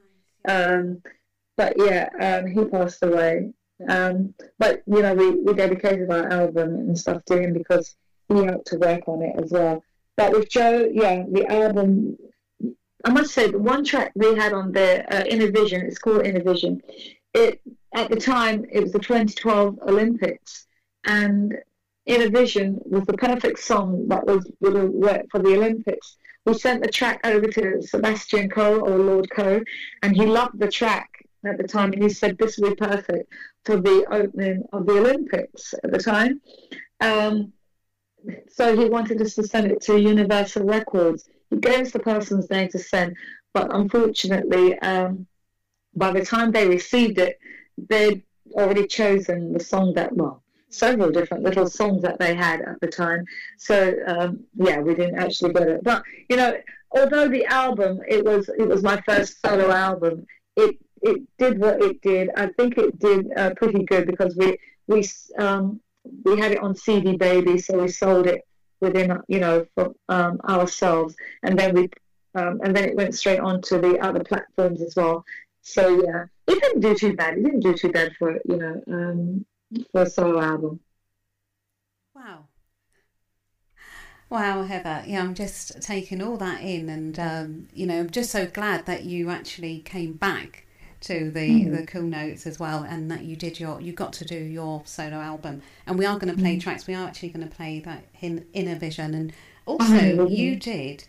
Um, 0.48 1.02
but 1.56 1.74
yeah, 1.76 2.08
um, 2.20 2.46
he 2.46 2.64
passed 2.64 3.02
away. 3.02 3.52
Um, 3.88 4.34
but 4.58 4.82
you 4.86 5.02
know, 5.02 5.14
we, 5.14 5.30
we 5.30 5.54
dedicated 5.54 6.10
our 6.10 6.30
album 6.32 6.74
and 6.74 6.98
stuff 6.98 7.24
to 7.26 7.40
him 7.40 7.52
because 7.52 7.96
he 8.28 8.44
helped 8.44 8.68
to 8.68 8.78
work 8.78 9.08
on 9.08 9.22
it 9.22 9.34
as 9.42 9.50
well. 9.50 9.82
But 10.16 10.32
with 10.32 10.48
Joe, 10.48 10.88
yeah, 10.92 11.24
the 11.30 11.46
album. 11.46 12.16
I 13.04 13.10
must 13.10 13.34
say, 13.34 13.50
the 13.50 13.58
one 13.58 13.84
track 13.84 14.12
we 14.14 14.36
had 14.36 14.52
on 14.52 14.70
there, 14.70 15.04
uh, 15.12 15.24
Inner 15.28 15.50
Vision, 15.50 15.84
it's 15.84 15.98
called 15.98 16.24
Inner 16.24 16.42
Vision. 16.42 16.80
It 17.34 17.60
at 17.92 18.10
the 18.10 18.16
time 18.16 18.64
it 18.70 18.80
was 18.80 18.92
the 18.92 19.00
2012 19.00 19.80
Olympics, 19.88 20.66
and 21.04 21.58
Inner 22.06 22.30
Vision 22.30 22.80
was 22.84 23.04
the 23.04 23.14
perfect 23.14 23.58
song 23.58 24.06
that 24.08 24.24
was 24.26 24.48
would 24.60 24.76
have 24.76 24.90
worked 24.90 25.30
for 25.32 25.40
the 25.40 25.54
Olympics. 25.54 26.16
We 26.44 26.54
sent 26.54 26.82
the 26.82 26.90
track 26.90 27.20
over 27.24 27.46
to 27.46 27.82
Sebastian 27.82 28.48
Coe 28.48 28.80
or 28.80 28.98
Lord 28.98 29.30
Coe, 29.30 29.62
and 30.02 30.14
he 30.14 30.26
loved 30.26 30.58
the 30.58 30.68
track 30.68 31.11
at 31.44 31.58
the 31.58 31.66
time, 31.66 31.92
and 31.92 32.02
he 32.02 32.08
said 32.08 32.38
this 32.38 32.58
would 32.58 32.70
be 32.70 32.86
perfect 32.86 33.32
for 33.64 33.76
the 33.76 34.06
opening 34.10 34.64
of 34.72 34.86
the 34.86 34.98
Olympics 34.98 35.74
at 35.82 35.90
the 35.90 35.98
time. 35.98 36.40
Um, 37.00 37.52
so 38.48 38.76
he 38.76 38.88
wanted 38.88 39.20
us 39.20 39.34
to 39.34 39.42
send 39.42 39.70
it 39.70 39.80
to 39.82 40.00
Universal 40.00 40.64
Records. 40.64 41.28
He 41.50 41.56
gave 41.56 41.80
us 41.80 41.90
the 41.92 41.98
person's 41.98 42.48
name 42.50 42.68
to 42.70 42.78
send, 42.78 43.16
but 43.52 43.74
unfortunately, 43.74 44.78
um, 44.78 45.26
by 45.94 46.12
the 46.12 46.24
time 46.24 46.52
they 46.52 46.66
received 46.66 47.18
it, 47.18 47.38
they'd 47.76 48.22
already 48.52 48.86
chosen 48.86 49.52
the 49.52 49.60
song 49.60 49.94
that 49.94 50.14
well, 50.16 50.42
several 50.68 51.10
different 51.10 51.42
little 51.42 51.68
songs 51.68 52.02
that 52.02 52.18
they 52.18 52.34
had 52.34 52.62
at 52.62 52.80
the 52.80 52.86
time. 52.86 53.24
So 53.58 53.94
um, 54.06 54.40
yeah, 54.54 54.78
we 54.80 54.94
didn't 54.94 55.18
actually 55.18 55.52
get 55.52 55.68
it. 55.68 55.84
But 55.84 56.02
you 56.28 56.36
know, 56.36 56.56
although 56.90 57.28
the 57.28 57.46
album 57.46 58.00
it 58.08 58.24
was 58.24 58.48
it 58.48 58.68
was 58.68 58.82
my 58.82 59.00
first 59.02 59.40
solo 59.40 59.70
album, 59.70 60.26
it 60.56 60.76
it 61.02 61.22
did 61.38 61.58
what 61.58 61.82
it 61.82 62.00
did. 62.00 62.30
I 62.36 62.46
think 62.46 62.78
it 62.78 62.98
did 62.98 63.32
uh, 63.36 63.54
pretty 63.54 63.84
good 63.84 64.06
because 64.06 64.36
we 64.36 64.58
we 64.86 65.04
um, 65.38 65.80
we 66.24 66.38
had 66.38 66.52
it 66.52 66.60
on 66.60 66.74
CD 66.74 67.16
Baby, 67.16 67.58
so 67.58 67.80
we 67.82 67.88
sold 67.88 68.26
it 68.26 68.46
within 68.80 69.18
you 69.28 69.40
know 69.40 69.66
for 69.74 69.92
um, 70.08 70.40
ourselves, 70.48 71.14
and 71.42 71.58
then 71.58 71.74
we 71.74 71.90
um, 72.34 72.60
and 72.62 72.74
then 72.74 72.84
it 72.84 72.96
went 72.96 73.14
straight 73.14 73.40
on 73.40 73.60
to 73.62 73.78
the 73.78 73.98
other 73.98 74.24
platforms 74.24 74.80
as 74.80 74.96
well. 74.96 75.24
So 75.62 76.02
yeah, 76.04 76.24
it 76.46 76.60
didn't 76.60 76.80
do 76.80 76.94
too 76.94 77.14
bad. 77.14 77.38
It 77.38 77.44
didn't 77.44 77.60
do 77.60 77.74
too 77.74 77.90
bad 77.90 78.12
for 78.18 78.38
you 78.44 78.56
know 78.56 78.82
um, 78.88 79.46
for 79.92 80.02
a 80.02 80.10
solo 80.10 80.40
album. 80.40 80.80
Wow. 82.14 82.44
Wow, 84.30 84.62
Heather. 84.62 85.02
Yeah, 85.06 85.20
I'm 85.20 85.34
just 85.34 85.82
taking 85.82 86.22
all 86.22 86.38
that 86.38 86.62
in, 86.62 86.88
and 86.88 87.18
um, 87.18 87.68
you 87.74 87.86
know, 87.86 88.00
I'm 88.00 88.10
just 88.10 88.30
so 88.30 88.46
glad 88.46 88.86
that 88.86 89.04
you 89.04 89.28
actually 89.28 89.80
came 89.80 90.14
back 90.14 90.66
to 91.02 91.30
the 91.30 91.64
the 91.68 91.86
cool 91.86 92.02
notes 92.02 92.46
as 92.46 92.58
well, 92.58 92.82
and 92.82 93.10
that 93.10 93.22
you 93.24 93.36
did 93.36 93.58
your 93.60 93.80
you 93.80 93.92
got 93.92 94.12
to 94.14 94.24
do 94.24 94.36
your 94.36 94.82
solo 94.84 95.16
album. 95.16 95.62
And 95.86 95.98
we 95.98 96.06
are 96.06 96.18
going 96.18 96.34
to 96.34 96.40
play 96.40 96.58
tracks. 96.58 96.86
We 96.86 96.94
are 96.94 97.06
actually 97.06 97.30
going 97.30 97.48
to 97.48 97.54
play 97.54 97.80
that 97.80 98.04
in 98.20 98.46
Inner 98.52 98.76
Vision, 98.76 99.14
and 99.14 99.32
also 99.66 100.26
you 100.26 100.56
did. 100.56 101.04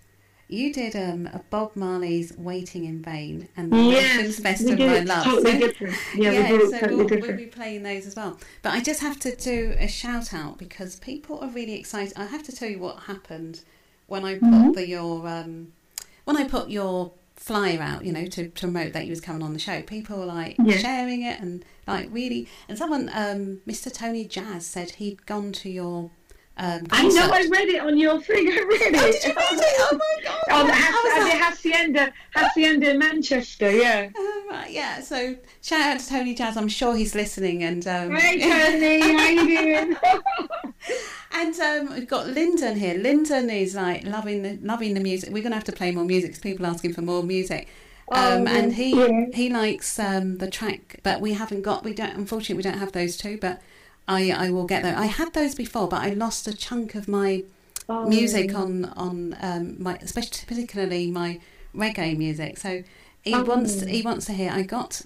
You 0.50 0.72
did 0.74 0.96
um, 0.96 1.26
a 1.28 1.42
Bob 1.50 1.76
Marley's 1.76 2.38
"Waiting 2.38 2.86
in 2.86 3.02
Vain" 3.02 3.48
and 3.58 3.72
the 3.72 3.78
Emotions' 3.78 4.40
Best 4.40 4.68
of 4.70 4.78
My 4.78 5.00
Love. 5.00 5.24
totally 5.24 5.52
So- 5.54 5.60
different. 5.60 5.96
Yeah, 6.16 6.32
yeah, 6.32 6.52
we 6.52 6.60
so 6.70 6.80
totally 6.80 7.06
we'll, 7.06 7.22
we'll 7.22 7.38
be 7.38 7.46
playing 7.48 7.82
those 7.84 8.06
as 8.06 8.16
well. 8.16 8.38
But 8.62 8.74
I 8.74 8.82
just 8.82 9.02
have 9.02 9.20
to 9.22 9.36
do 9.36 9.74
a 9.80 9.88
shout 9.88 10.34
out 10.34 10.60
because 10.60 10.98
people 10.98 11.40
are 11.40 11.50
really 11.50 11.74
excited. 11.80 12.14
I 12.18 12.26
have 12.26 12.44
to 12.44 12.52
tell 12.52 12.70
you 12.70 12.78
what 12.78 12.98
happened 13.04 13.62
when 14.08 14.26
I 14.26 14.34
put 14.36 14.44
Mm-hmm. 14.44 14.72
the 14.74 14.88
your 14.88 15.28
um, 15.28 15.72
when 16.26 16.38
I 16.38 16.44
put 16.44 16.70
your 16.70 17.12
flyer 17.44 17.82
out, 17.82 18.06
you 18.06 18.14
know, 18.14 18.26
to, 18.26 18.48
to 18.48 18.50
promote 18.68 18.94
that 18.94 19.04
he 19.04 19.10
was 19.10 19.20
coming 19.20 19.44
on 19.44 19.52
the 19.52 19.60
show. 19.60 19.82
People 19.82 20.18
were 20.20 20.26
like 20.26 20.56
Yeah. 20.64 20.78
sharing 20.78 21.24
it 21.24 21.42
and 21.42 21.66
like 21.86 22.08
really. 22.10 22.48
And 22.70 22.78
someone, 22.78 23.10
um, 23.14 23.60
Mr. 23.68 23.92
Tony 23.92 24.24
Jazz, 24.24 24.66
said 24.66 24.92
he'd 24.92 25.26
gone 25.26 25.52
to 25.54 25.70
your. 25.70 26.10
Um, 26.56 26.84
I 26.92 27.08
know. 27.08 27.30
I 27.34 27.48
read 27.50 27.70
it 27.70 27.82
on 27.82 27.98
your 27.98 28.22
thing. 28.22 28.48
I 28.48 28.62
read 28.62 28.82
it. 28.82 28.96
Oh, 28.96 29.12
did 29.12 29.24
you 29.24 29.34
read 29.34 29.60
it? 29.60 29.76
Oh 29.80 29.98
my 29.98 30.24
god! 30.50 30.60
On 30.62 30.68
the 30.68 30.74
I 30.74 30.76
Hac- 30.76 31.04
was 31.04 31.14
at 31.14 31.20
the 31.20 31.40
like- 31.40 31.42
Hacienda, 31.54 32.14
Hacienda 32.36 32.92
in 32.92 33.00
Manchester. 33.00 33.72
Yeah. 33.72 34.10
Oh, 34.16 34.44
right, 34.52 34.70
yeah. 34.72 35.02
So 35.02 35.36
shout 35.64 35.82
out 35.82 36.00
to 36.00 36.08
Tony 36.08 36.36
Jazz. 36.36 36.56
I'm 36.56 36.68
sure 36.68 36.96
he's 36.96 37.16
listening. 37.16 37.64
And 37.64 37.88
um, 37.88 38.16
Hey 38.16 38.40
Tony, 38.40 39.00
how 39.02 39.30
you 39.30 39.58
doing? 39.58 39.98
And 41.36 41.60
um, 41.60 41.96
we've 41.96 42.08
got 42.08 42.28
Lyndon 42.28 42.78
here. 42.78 42.96
Lyndon 43.00 43.50
is 43.50 43.74
like 43.74 44.04
loving 44.06 44.44
the 44.44 44.60
loving 44.62 44.94
the 44.94 45.00
music. 45.00 45.32
We're 45.34 45.42
gonna 45.44 45.56
have 45.56 45.64
to 45.66 45.72
play 45.72 45.92
more 45.92 46.06
music 46.06 46.32
because 46.32 46.42
people 46.42 46.66
are 46.66 46.70
asking 46.70 46.94
for 46.94 47.02
more 47.02 47.24
music. 47.24 47.68
Um, 48.12 48.44
Oh, 48.46 48.48
and 48.48 48.74
he 48.74 48.92
yeah. 48.96 49.26
he 49.34 49.50
likes 49.50 49.98
um, 49.98 50.38
the 50.38 50.50
track, 50.52 51.00
but 51.04 51.20
we 51.20 51.34
haven't 51.34 51.64
got. 51.64 51.84
We 51.84 51.94
don't. 51.96 52.16
Unfortunately, 52.16 52.58
we 52.58 52.62
don't 52.64 52.78
have 52.78 52.92
those 52.92 53.18
two. 53.18 53.38
But 53.42 53.62
I 54.08 54.32
I 54.32 54.50
will 54.52 54.66
get 54.66 54.84
them. 54.84 54.98
I 54.98 55.06
had 55.08 55.34
those 55.34 55.56
before, 55.56 55.88
but 55.88 56.02
I 56.02 56.10
lost 56.12 56.48
a 56.48 56.56
chunk 56.56 56.96
of 56.96 57.08
my 57.08 57.44
Oh. 57.90 58.08
music 58.08 58.56
on 58.56 58.86
on 58.96 59.36
um, 59.42 59.76
my 59.82 59.96
especially 60.02 60.46
particularly 60.48 61.12
my 61.12 61.40
reggae 61.76 62.18
music. 62.18 62.58
So 62.58 62.84
he 63.22 63.34
Oh. 63.34 63.44
wants 63.44 63.82
he 63.84 64.02
wants 64.02 64.26
to 64.28 64.34
hear. 64.34 64.52
I 64.52 64.64
got. 64.64 65.02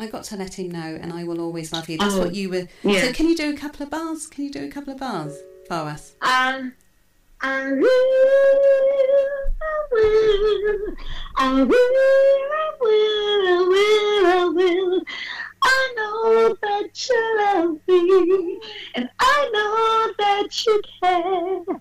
I 0.00 0.06
got 0.06 0.22
to 0.24 0.36
let 0.36 0.54
him 0.60 0.70
know, 0.70 0.96
and 1.02 1.12
I 1.12 1.24
will 1.24 1.40
always 1.40 1.72
love 1.72 1.88
you. 1.88 1.98
That's 1.98 2.14
Oh, 2.14 2.20
what 2.20 2.32
you 2.32 2.50
were. 2.50 2.68
yeah. 2.84 3.00
So, 3.02 3.12
can 3.12 3.28
you 3.28 3.34
do 3.36 3.50
a 3.50 3.56
couple 3.56 3.82
of 3.82 3.90
bars? 3.90 4.28
Can 4.28 4.44
you 4.44 4.50
do 4.52 4.62
a 4.64 4.68
couple 4.68 4.92
of 4.92 5.00
bars 5.00 5.34
for 5.66 5.74
us? 5.74 6.12
Um, 6.22 6.72
I 7.40 7.72
will, 7.72 7.88
I 9.60 9.74
will, 9.92 10.94
I 11.36 11.62
will, 11.64 11.64
I 11.64 11.64
will, 11.64 12.88
I 13.42 13.66
will, 13.68 14.26
I 14.26 14.44
will. 14.54 15.00
I 15.62 15.94
know 15.96 16.56
that 16.62 17.08
you 17.08 17.36
love 17.38 17.80
me, 17.88 18.60
and 18.94 19.08
I 19.18 19.50
know 19.52 20.12
that 20.18 20.66
you 20.66 20.82
care. 21.00 21.80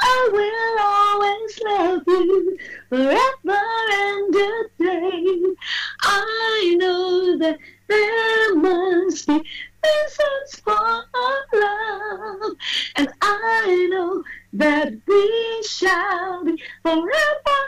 I 0.00 0.28
will 0.32 0.78
always 0.80 1.60
love 1.64 2.02
you 2.06 2.58
forever 2.88 3.62
and 3.92 4.34
a 4.34 4.64
day. 4.78 5.54
I 6.02 6.74
know 6.78 7.38
that 7.38 7.58
there 7.88 8.54
must 8.56 9.26
be 9.26 9.34
reasons 9.34 10.60
for 10.62 10.72
our 10.72 11.44
love, 11.54 12.52
and 12.96 13.08
I 13.22 13.88
know 13.90 14.22
that 14.54 14.92
we 15.06 15.62
shall 15.66 16.44
be 16.44 16.62
forever. 16.82 17.60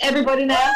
Everybody 0.00 0.44
now, 0.44 0.72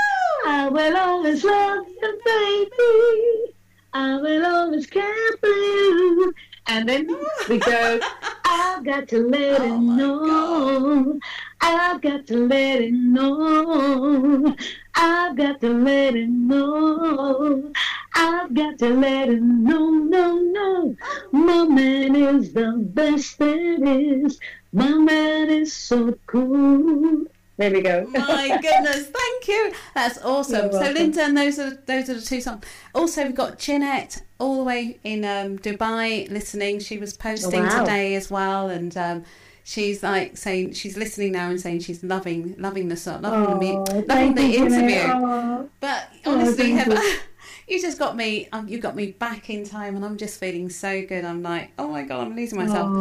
I 0.46 0.68
will 0.68 0.96
always 0.96 1.44
love 1.44 1.86
you, 1.88 2.20
baby. 2.24 3.54
I 3.92 4.16
will 4.16 4.46
always 4.46 4.86
care 4.86 5.36
for 5.40 5.48
you. 5.48 6.32
And 6.66 6.88
then 6.88 7.09
we 7.48 7.59
go, 7.59 8.00
I've 8.44 8.84
got 8.84 9.09
to 9.09 9.18
let 9.26 9.61
Oh 9.61 9.64
it 9.64 9.80
know. 9.80 11.20
I've 11.61 12.00
got 12.00 12.26
to 12.28 12.36
let 12.46 12.80
it 12.80 12.92
know. 12.92 14.54
I've 14.94 15.36
got 15.36 15.61
to 15.61 15.68
let 15.72 16.14
it 16.16 16.28
know. 16.28 17.72
I've 18.14 18.54
got 18.54 18.78
to 18.78 18.88
let 18.88 19.28
it 19.28 19.42
know, 19.42 19.90
no, 19.90 20.38
no. 20.38 20.96
My 21.32 21.64
man 21.64 22.16
is 22.16 22.52
the 22.52 22.72
best 22.76 23.38
there 23.38 23.84
is. 23.84 24.38
My 24.72 24.90
man 24.90 25.50
is 25.50 25.72
so 25.72 26.18
cool. 26.26 27.26
There 27.56 27.72
we 27.72 27.80
go. 27.80 28.06
My 28.12 28.58
goodness, 28.62 29.08
thank 29.08 29.48
you. 29.48 29.72
That's 29.94 30.18
awesome. 30.22 30.70
So, 30.70 30.78
Linda, 30.78 31.00
Linton, 31.00 31.34
those 31.34 31.58
are 31.58 31.70
those 31.86 32.08
are 32.08 32.14
the 32.14 32.20
two 32.20 32.40
songs. 32.40 32.64
Also, 32.94 33.24
we've 33.24 33.34
got 33.34 33.58
Jeanette 33.58 34.22
all 34.38 34.58
the 34.58 34.64
way 34.64 34.98
in 35.02 35.24
um, 35.24 35.58
Dubai 35.58 36.30
listening. 36.30 36.78
She 36.78 36.98
was 36.98 37.14
posting 37.14 37.64
wow. 37.64 37.80
today 37.80 38.14
as 38.14 38.30
well, 38.30 38.68
and 38.68 38.96
um, 38.96 39.24
she's 39.64 40.04
like 40.04 40.36
saying 40.36 40.74
she's 40.74 40.96
listening 40.96 41.32
now 41.32 41.50
and 41.50 41.60
saying 41.60 41.80
she's 41.80 42.04
loving 42.04 42.54
loving 42.58 42.88
the 42.88 42.96
song, 42.96 43.22
loving 43.22 43.58
the 43.58 43.76
Oh, 43.76 44.04
loving 44.06 44.34
the 44.36 44.56
interview. 44.56 45.10
Oh. 45.12 45.68
But 45.80 46.08
Oh, 46.24 46.34
honestly, 46.34 46.70
Heather, 46.72 47.00
you. 47.68 47.80
just 47.80 47.98
got 47.98 48.16
me. 48.16 48.48
Um, 48.52 48.68
you 48.68 48.78
got 48.78 48.96
me 48.96 49.12
back 49.12 49.50
in 49.50 49.64
time, 49.64 49.96
and 49.96 50.04
I'm 50.04 50.16
just 50.16 50.38
feeling 50.40 50.68
so 50.70 51.04
good. 51.06 51.24
I'm 51.24 51.42
like, 51.42 51.70
oh 51.78 51.88
my 51.88 52.02
god, 52.02 52.26
I'm 52.26 52.36
losing 52.36 52.58
myself. 52.58 52.92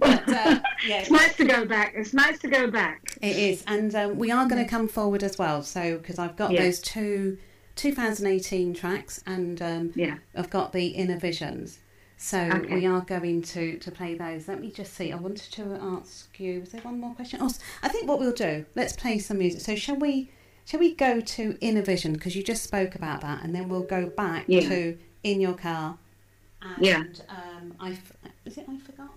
But 0.00 0.28
uh, 0.28 0.60
yeah, 0.86 1.00
It's 1.00 1.10
nice 1.10 1.36
to 1.36 1.44
go 1.44 1.64
back. 1.64 1.94
It's 1.96 2.12
nice 2.14 2.38
to 2.40 2.48
go 2.48 2.70
back. 2.70 3.16
It 3.22 3.36
is, 3.36 3.64
and 3.66 3.94
um, 3.94 4.16
we 4.18 4.30
are 4.30 4.46
going 4.46 4.62
to 4.62 4.68
come 4.68 4.88
forward 4.88 5.22
as 5.22 5.38
well. 5.38 5.62
So 5.62 5.98
because 5.98 6.18
I've 6.18 6.36
got 6.36 6.52
Yeah. 6.52 6.62
those 6.62 6.80
two 6.80 7.38
2018 7.76 8.74
tracks, 8.74 9.22
and 9.26 9.60
um, 9.62 9.92
Yeah. 9.94 10.16
I've 10.36 10.50
got 10.50 10.72
the 10.72 10.86
Inner 10.88 11.18
Visions. 11.18 11.78
So 12.16 12.38
Okay. 12.40 12.74
we 12.76 12.86
are 12.86 13.00
going 13.00 13.42
to 13.42 13.76
to 13.78 13.90
play 13.90 14.14
those. 14.14 14.46
Let 14.48 14.60
me 14.60 14.70
just 14.70 14.94
see. 14.94 15.12
I 15.12 15.16
wanted 15.16 15.50
to 15.52 15.78
ask 15.82 16.38
you. 16.38 16.60
Was 16.60 16.70
there 16.70 16.80
one 16.82 17.00
more 17.00 17.14
question? 17.14 17.40
Oh, 17.42 17.50
I 17.82 17.88
think 17.88 18.08
what 18.08 18.20
we'll 18.20 18.32
do. 18.32 18.64
Let's 18.74 18.92
play 18.94 19.18
some 19.18 19.38
music. 19.38 19.60
So 19.60 19.74
shall 19.76 19.96
we? 19.96 20.30
Shall 20.64 20.80
we 20.80 20.94
go 20.94 21.20
to 21.20 21.58
Inner 21.60 21.82
Vision 21.82 22.14
because 22.14 22.34
you 22.34 22.42
just 22.42 22.62
spoke 22.64 22.94
about 22.94 23.20
that, 23.20 23.42
and 23.44 23.54
then 23.54 23.68
we'll 23.68 23.82
go 23.82 24.06
back 24.06 24.44
Yeah. 24.48 24.68
to 24.68 24.98
In 25.22 25.40
Your 25.40 25.54
Car. 25.54 25.98
And, 26.62 26.84
Yeah. 26.86 27.04
Um, 27.28 27.74
I 27.78 27.98
is 28.44 28.56
it 28.58 28.66
I 28.68 28.78
forgot? 28.78 29.10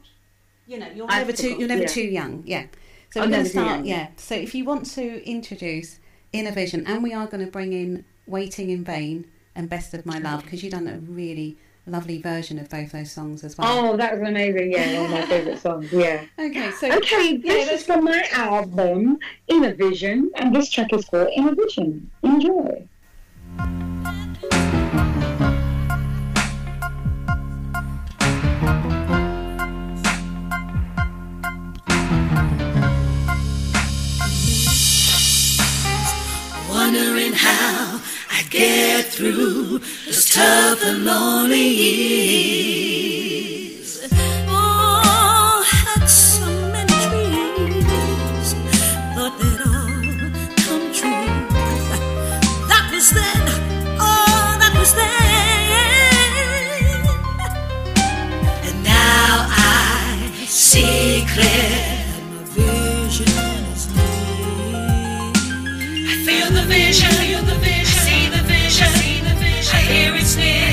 You 0.68 0.80
know, 0.80 0.88
you're 0.94 1.10
I 1.10 1.20
never 1.20 1.32
too 1.32 1.44
Forgot, 1.44 1.60
you're 1.60 1.68
never 1.70 1.82
yeah. 1.84 1.88
too 1.88 2.02
young. 2.02 2.44
Yeah. 2.46 2.66
So 3.12 3.22
I'm 3.22 3.30
we're 3.30 3.36
going 3.38 3.46
to 3.46 3.52
too 3.52 3.60
start. 3.60 3.78
young. 3.78 3.86
Yeah. 3.86 4.08
So 4.18 4.36
if 4.36 4.54
you 4.54 4.66
want 4.66 4.86
to 4.92 5.26
introduce 5.30 6.00
inner 6.34 6.52
Vision, 6.52 6.86
and 6.86 7.02
we 7.02 7.14
are 7.14 7.26
going 7.28 7.46
to 7.46 7.52
bring 7.52 7.72
in 7.74 8.04
Waiting 8.26 8.70
in 8.70 8.84
Vain 8.84 9.26
and 9.56 9.70
Best 9.70 9.94
of 9.94 10.06
My 10.06 10.20
Love 10.20 10.44
because 10.44 10.62
you've 10.64 10.74
done 10.74 10.88
a 10.88 10.98
really 11.00 11.58
lovely 11.88 12.22
version 12.22 12.60
of 12.60 12.70
both 12.70 12.92
those 12.92 13.12
songs 13.12 13.44
as 13.44 13.58
well. 13.58 13.68
Oh, 13.94 13.98
that 13.98 14.20
was 14.20 14.28
amazing. 14.28 14.72
Yeah, 14.72 15.02
one 15.02 15.06
of 15.06 15.12
my 15.12 15.26
favourite 15.26 15.60
songs. 15.60 15.92
Yeah. 15.92 16.26
Okay, 16.40 16.72
so 16.72 16.92
Okay, 16.92 17.38
this 17.38 17.70
is 17.72 17.86
from 17.86 18.04
my 18.04 18.28
album, 18.32 19.18
Inner 19.48 19.74
Vision, 19.74 20.32
and 20.36 20.56
this 20.56 20.70
track 20.70 20.94
is 20.94 21.06
called 21.06 21.30
Inner 21.36 21.56
Vision. 21.56 22.10
Enjoy. 22.24 22.88
Get 38.50 39.06
through 39.06 39.80
this 40.06 40.34
tough 40.34 40.84
and 40.84 41.06
lonely 41.06 41.68
years. 41.68 43.28
Oh, 44.48 45.64
had 45.68 46.06
so 46.06 46.46
many 46.72 46.94
dreams, 47.08 48.54
thought 49.16 49.38
they'd 49.40 49.62
all 49.68 50.04
come 50.64 50.88
true. 50.94 51.32
That 52.70 52.86
was 52.94 53.10
then, 53.12 53.44
oh, 54.00 54.58
that 54.60 54.74
was 54.78 54.94
then. 54.94 55.08
And 58.68 58.78
now 58.84 59.48
I 59.50 60.46
see 60.48 61.26
clear. 61.34 61.96
I 66.10 66.12
feel 66.26 66.50
the 66.52 66.64
feel 67.18 67.42
the 67.44 67.56
vision, 67.56 67.77
I 69.74 69.82
hear 69.82 70.16
it's 70.16 70.38
near, 70.38 70.67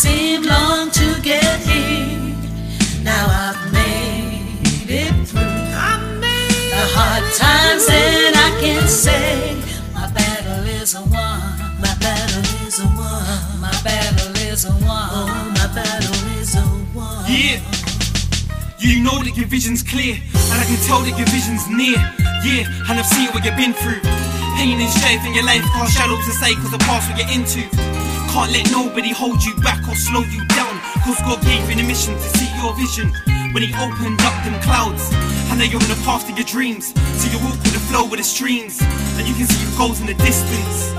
seemed 0.00 0.46
long 0.46 0.90
to 0.90 1.20
get 1.20 1.60
here. 1.60 2.34
Now 3.04 3.26
I've 3.28 3.60
made 3.70 4.88
it 4.88 5.12
through. 5.28 5.44
Made 6.24 6.72
The 6.72 6.86
hard 6.96 7.24
times, 7.36 7.84
and 7.92 8.34
I 8.34 8.48
can 8.62 8.88
say 8.88 9.60
my 9.92 10.08
battle 10.16 10.64
is 10.80 10.94
a 10.94 11.02
one. 11.04 11.52
My 11.84 11.92
battle 12.00 12.40
is 12.64 12.80
a 12.80 12.88
one. 12.96 13.60
My 13.60 13.76
battle 13.84 14.32
is 14.48 14.64
a 14.64 14.72
one. 14.88 15.10
Oh, 15.12 15.28
my 15.60 15.68
battle 15.76 16.20
is 16.40 16.56
a 16.56 16.64
one. 16.96 17.26
Yeah. 17.28 17.60
You 18.78 19.04
know 19.04 19.20
that 19.22 19.36
your 19.36 19.48
vision's 19.48 19.82
clear, 19.82 20.16
and 20.16 20.56
I 20.56 20.64
can 20.64 20.80
tell 20.88 21.00
that 21.04 21.12
your 21.20 21.28
vision's 21.28 21.68
near. 21.68 22.00
Yeah, 22.40 22.64
and 22.88 22.96
I've 22.98 23.04
seen 23.04 23.28
what 23.36 23.44
you've 23.44 23.60
been 23.60 23.74
through. 23.74 24.00
Pain 24.56 24.80
and 24.80 24.88
strife 24.88 25.20
in 25.26 25.34
your 25.34 25.44
life, 25.44 25.60
cast 25.76 25.92
shadows 25.92 26.24
to 26.24 26.32
say, 26.32 26.54
cause 26.54 26.70
the 26.70 26.80
past 26.88 27.04
what 27.12 27.20
you're 27.20 27.28
into. 27.36 27.99
Can't 28.30 28.52
let 28.52 28.70
nobody 28.70 29.10
hold 29.10 29.42
you 29.42 29.54
back 29.56 29.82
or 29.88 29.94
slow 29.96 30.22
you 30.22 30.46
down, 30.54 30.78
cause 31.02 31.18
God 31.26 31.42
gave 31.42 31.68
you 31.68 31.76
the 31.76 31.82
mission 31.82 32.14
to 32.14 32.28
see 32.38 32.46
your 32.62 32.72
vision. 32.78 33.10
When 33.52 33.62
He 33.62 33.74
opened 33.74 34.22
up 34.22 34.44
them 34.44 34.54
clouds, 34.62 35.10
I 35.50 35.56
know 35.58 35.64
you're 35.64 35.82
on 35.82 35.90
the 35.90 36.00
path 36.06 36.26
to 36.28 36.32
your 36.32 36.46
dreams. 36.46 36.94
So 37.18 37.26
you 37.26 37.42
walk 37.42 37.58
with 37.58 37.74
the 37.74 37.82
flow 37.90 38.04
of 38.06 38.16
the 38.16 38.22
streams, 38.22 38.78
and 39.18 39.26
you 39.26 39.34
can 39.34 39.46
see 39.46 39.58
your 39.66 39.76
goals 39.76 40.00
in 40.00 40.06
the 40.06 40.14
distance. 40.14 40.94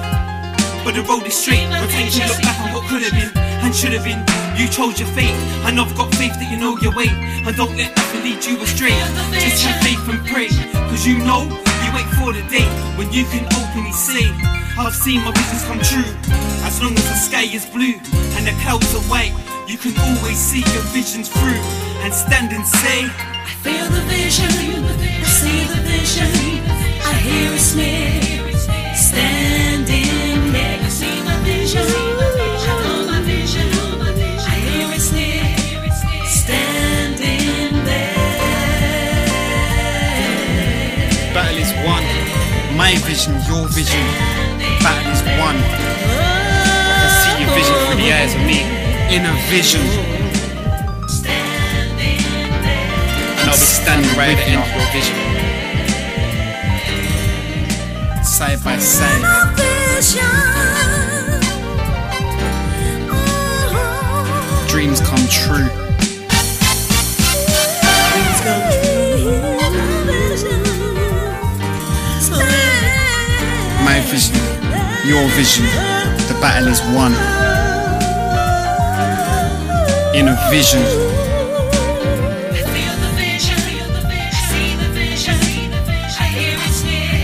But 0.83 0.95
the 0.95 1.03
road 1.07 1.23
is 1.23 1.33
straight, 1.33 1.71
time 1.71 1.87
to 2.11 2.27
look 2.27 2.41
back 2.43 2.59
on 2.67 2.73
what 2.73 2.83
could 2.89 3.01
have 3.03 3.15
been 3.15 3.31
and 3.63 3.73
should 3.73 3.93
have 3.93 4.03
been. 4.03 4.19
You 4.59 4.67
chose 4.67 4.99
your 4.99 5.07
fate, 5.15 5.37
and 5.63 5.79
I've 5.79 5.95
got 5.95 6.13
faith 6.15 6.35
that 6.35 6.51
you 6.51 6.57
know 6.59 6.77
your 6.83 6.93
way. 6.93 7.07
And 7.07 7.55
don't 7.55 7.75
let 7.77 7.95
nothing 7.95 8.23
lead 8.27 8.43
you 8.43 8.59
astray. 8.59 8.91
Just 9.39 9.63
have 9.63 9.79
faith 9.79 10.03
and 10.09 10.19
pray, 10.27 10.49
cause 10.91 11.07
you 11.07 11.17
know 11.19 11.47
you 11.47 11.70
wait 11.93 12.07
for 12.17 12.33
the 12.33 12.43
day 12.49 12.67
when 12.97 13.11
you 13.11 13.25
can 13.25 13.45
openly 13.59 13.91
say, 13.91 14.25
I've 14.77 14.95
seen 14.95 15.21
my 15.23 15.31
visions 15.31 15.63
come 15.65 15.79
true. 15.79 16.11
As 16.63 16.81
long 16.81 16.93
as 16.93 17.03
the 17.03 17.15
sky 17.15 17.43
is 17.43 17.65
blue 17.65 17.95
and 18.37 18.47
the 18.47 18.55
clouds 18.61 18.93
are 18.95 19.05
white, 19.11 19.33
you 19.67 19.77
can 19.77 19.93
always 19.99 20.37
see 20.37 20.63
your 20.73 20.85
visions 20.91 21.29
through 21.29 21.61
and 22.03 22.13
stand 22.13 22.51
and 22.53 22.65
say, 22.65 23.05
I 23.05 23.53
feel 23.63 23.85
the 23.87 24.01
vision, 24.07 24.47
I 24.47 25.27
see 25.27 25.63
the 25.67 25.81
vision, 25.83 26.31
I 27.03 27.13
hear 27.13 27.53
it's 27.53 27.75
near. 27.75 28.21
Standing 28.95 30.51
there, 30.51 30.81
you 30.83 30.89
see 30.89 31.21
my 31.23 31.37
vision, 31.43 31.87
My 42.81 42.95
vision, 43.05 43.33
your 43.45 43.67
vision. 43.67 44.01
Battle 44.81 45.11
is 45.13 45.21
one. 45.37 45.55
I 45.55 45.61
can 46.97 47.11
see 47.21 47.35
your 47.43 47.53
vision 47.53 47.75
through 47.85 47.99
the 48.01 48.09
eyes 48.11 48.33
of 48.33 48.41
me. 48.41 48.65
Inner 49.13 49.37
vision. 49.51 49.85
And 53.37 53.45
I'll 53.47 53.53
be 53.53 53.69
standing 53.69 54.17
right 54.17 54.33
at 54.33 54.37
the 54.41 54.45
end 54.49 54.63
of 54.65 54.71
your 54.73 54.87
vision. 54.97 55.15
Side 58.23 58.63
by 58.63 58.79
side. 58.79 59.21
Dreams 64.67 65.01
come 65.01 65.27
true. 65.29 65.69
My 73.91 73.99
vision, 73.99 74.35
your 75.05 75.27
vision. 75.35 75.65
The 76.29 76.37
battle 76.39 76.69
is 76.69 76.79
won. 76.95 77.11
Inner 80.15 80.37
vision. 80.49 80.79
I 80.79 82.63
feel 82.71 82.95
the 83.03 83.11
vision, 83.19 83.59
see 84.47 84.71
the 84.79 84.87
vision, 84.95 85.35
I 85.35 86.27
hear 86.39 86.57
it's 86.67 86.83
near. 86.87 87.19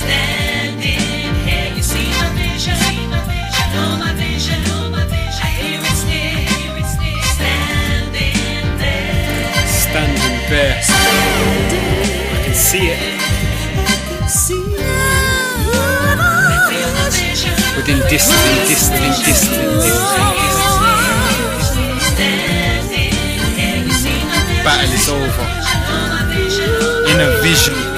Standing 0.00 1.34
here, 1.44 1.68
you 1.76 1.82
see 1.82 2.08
my 2.20 2.28
vision, 2.40 2.72
I 2.72 2.96
my 4.00 4.12
vision, 4.16 4.60
I 4.64 5.50
hear 5.60 5.80
it's 5.90 6.04
near. 6.08 6.48
Standing 9.84 10.36
there. 10.48 10.80
I 12.32 12.44
can 12.44 12.54
see 12.54 12.86
it 12.88 13.15
distant, 17.86 18.08
distant, 18.08 18.66
distant, 18.66 19.24
distant, 19.24 19.74
distant. 19.76 20.96
Battle 24.64 24.92
is 24.92 25.08
over. 25.08 25.46
In 27.12 27.20
a 27.20 27.40
vision. 27.42 27.95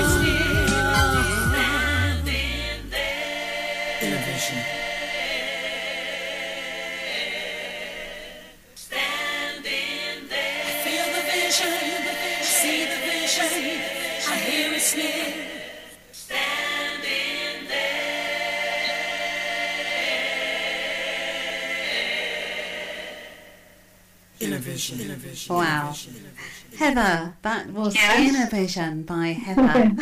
Vision 28.51 29.03
by 29.03 29.29
Heather. 29.33 29.93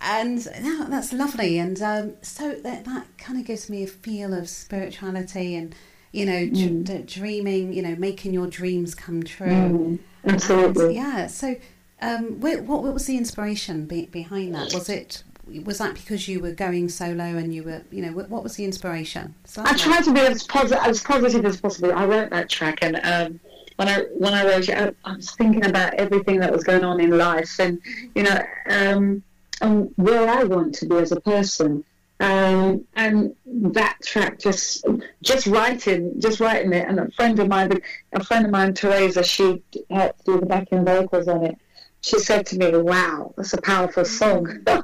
and 0.00 0.46
no, 0.62 0.84
that's 0.88 1.12
lovely. 1.12 1.58
And 1.58 1.80
um, 1.82 2.14
so 2.22 2.54
that, 2.54 2.84
that 2.84 3.06
kind 3.18 3.38
of 3.38 3.46
gives 3.46 3.68
me 3.70 3.82
a 3.82 3.86
feel 3.86 4.34
of 4.34 4.48
spirituality 4.48 5.54
and, 5.54 5.74
you 6.12 6.26
know, 6.26 6.46
dr- 6.46 6.84
d- 6.84 7.02
dreaming, 7.02 7.72
you 7.72 7.82
know, 7.82 7.96
making 7.96 8.32
your 8.34 8.46
dreams 8.46 8.94
come 8.94 9.22
true. 9.22 9.48
Mm, 9.48 9.98
absolutely. 10.26 10.86
And, 10.86 10.94
yeah. 10.94 11.26
So, 11.26 11.56
um, 12.00 12.40
wh- 12.40 12.66
what, 12.68 12.82
what 12.82 12.94
was 12.94 13.06
the 13.06 13.16
inspiration 13.16 13.86
be- 13.86 14.06
behind 14.06 14.54
that? 14.54 14.72
Was 14.74 14.88
it 14.88 15.22
was 15.64 15.78
that 15.78 15.94
because 15.94 16.26
you 16.26 16.40
were 16.40 16.52
going 16.52 16.88
solo 16.88 17.22
and 17.22 17.54
you 17.54 17.62
were, 17.62 17.82
you 17.90 18.02
know, 18.02 18.12
what 18.12 18.42
was 18.42 18.56
the 18.56 18.64
inspiration? 18.64 19.34
So 19.44 19.62
I 19.64 19.76
tried 19.76 20.04
to 20.04 20.12
be 20.12 20.20
as 20.20 20.42
positive 20.44 20.82
as 20.84 21.02
positive 21.02 21.44
as 21.44 21.60
possible. 21.60 21.92
I 21.92 22.06
wrote 22.06 22.30
that 22.30 22.48
track, 22.48 22.78
and 22.82 22.98
um, 23.02 23.40
when 23.76 23.88
I 23.88 24.00
when 24.16 24.34
I 24.34 24.44
wrote 24.44 24.68
it, 24.68 24.76
I, 25.04 25.10
I 25.10 25.16
was 25.16 25.30
thinking 25.32 25.64
about 25.64 25.94
everything 25.94 26.40
that 26.40 26.52
was 26.52 26.64
going 26.64 26.84
on 26.84 27.00
in 27.00 27.16
life, 27.16 27.58
and 27.58 27.80
you 28.14 28.22
know, 28.22 28.40
um, 28.68 29.22
and 29.60 29.92
where 29.96 30.28
I 30.28 30.44
want 30.44 30.74
to 30.76 30.86
be 30.86 30.96
as 30.96 31.12
a 31.12 31.20
person. 31.20 31.84
Um, 32.20 32.86
and 32.94 33.34
that 33.46 33.98
track 34.04 34.38
just 34.38 34.86
just 35.20 35.48
writing 35.48 36.20
just 36.20 36.38
writing 36.38 36.72
it 36.72 36.88
and 36.88 37.00
a 37.00 37.10
friend 37.10 37.38
of 37.40 37.48
mine 37.48 37.82
a 38.12 38.22
friend 38.22 38.46
of 38.46 38.52
mine 38.52 38.72
Teresa 38.72 39.24
she 39.24 39.60
helped 39.90 40.24
do 40.24 40.38
the 40.38 40.46
backing 40.46 40.84
vocals 40.84 41.26
on 41.26 41.44
it 41.44 41.58
she 42.04 42.18
said 42.18 42.44
to 42.44 42.58
me 42.58 42.76
wow 42.76 43.32
that's 43.36 43.54
a 43.54 43.62
powerful 43.62 44.04
song. 44.04 44.42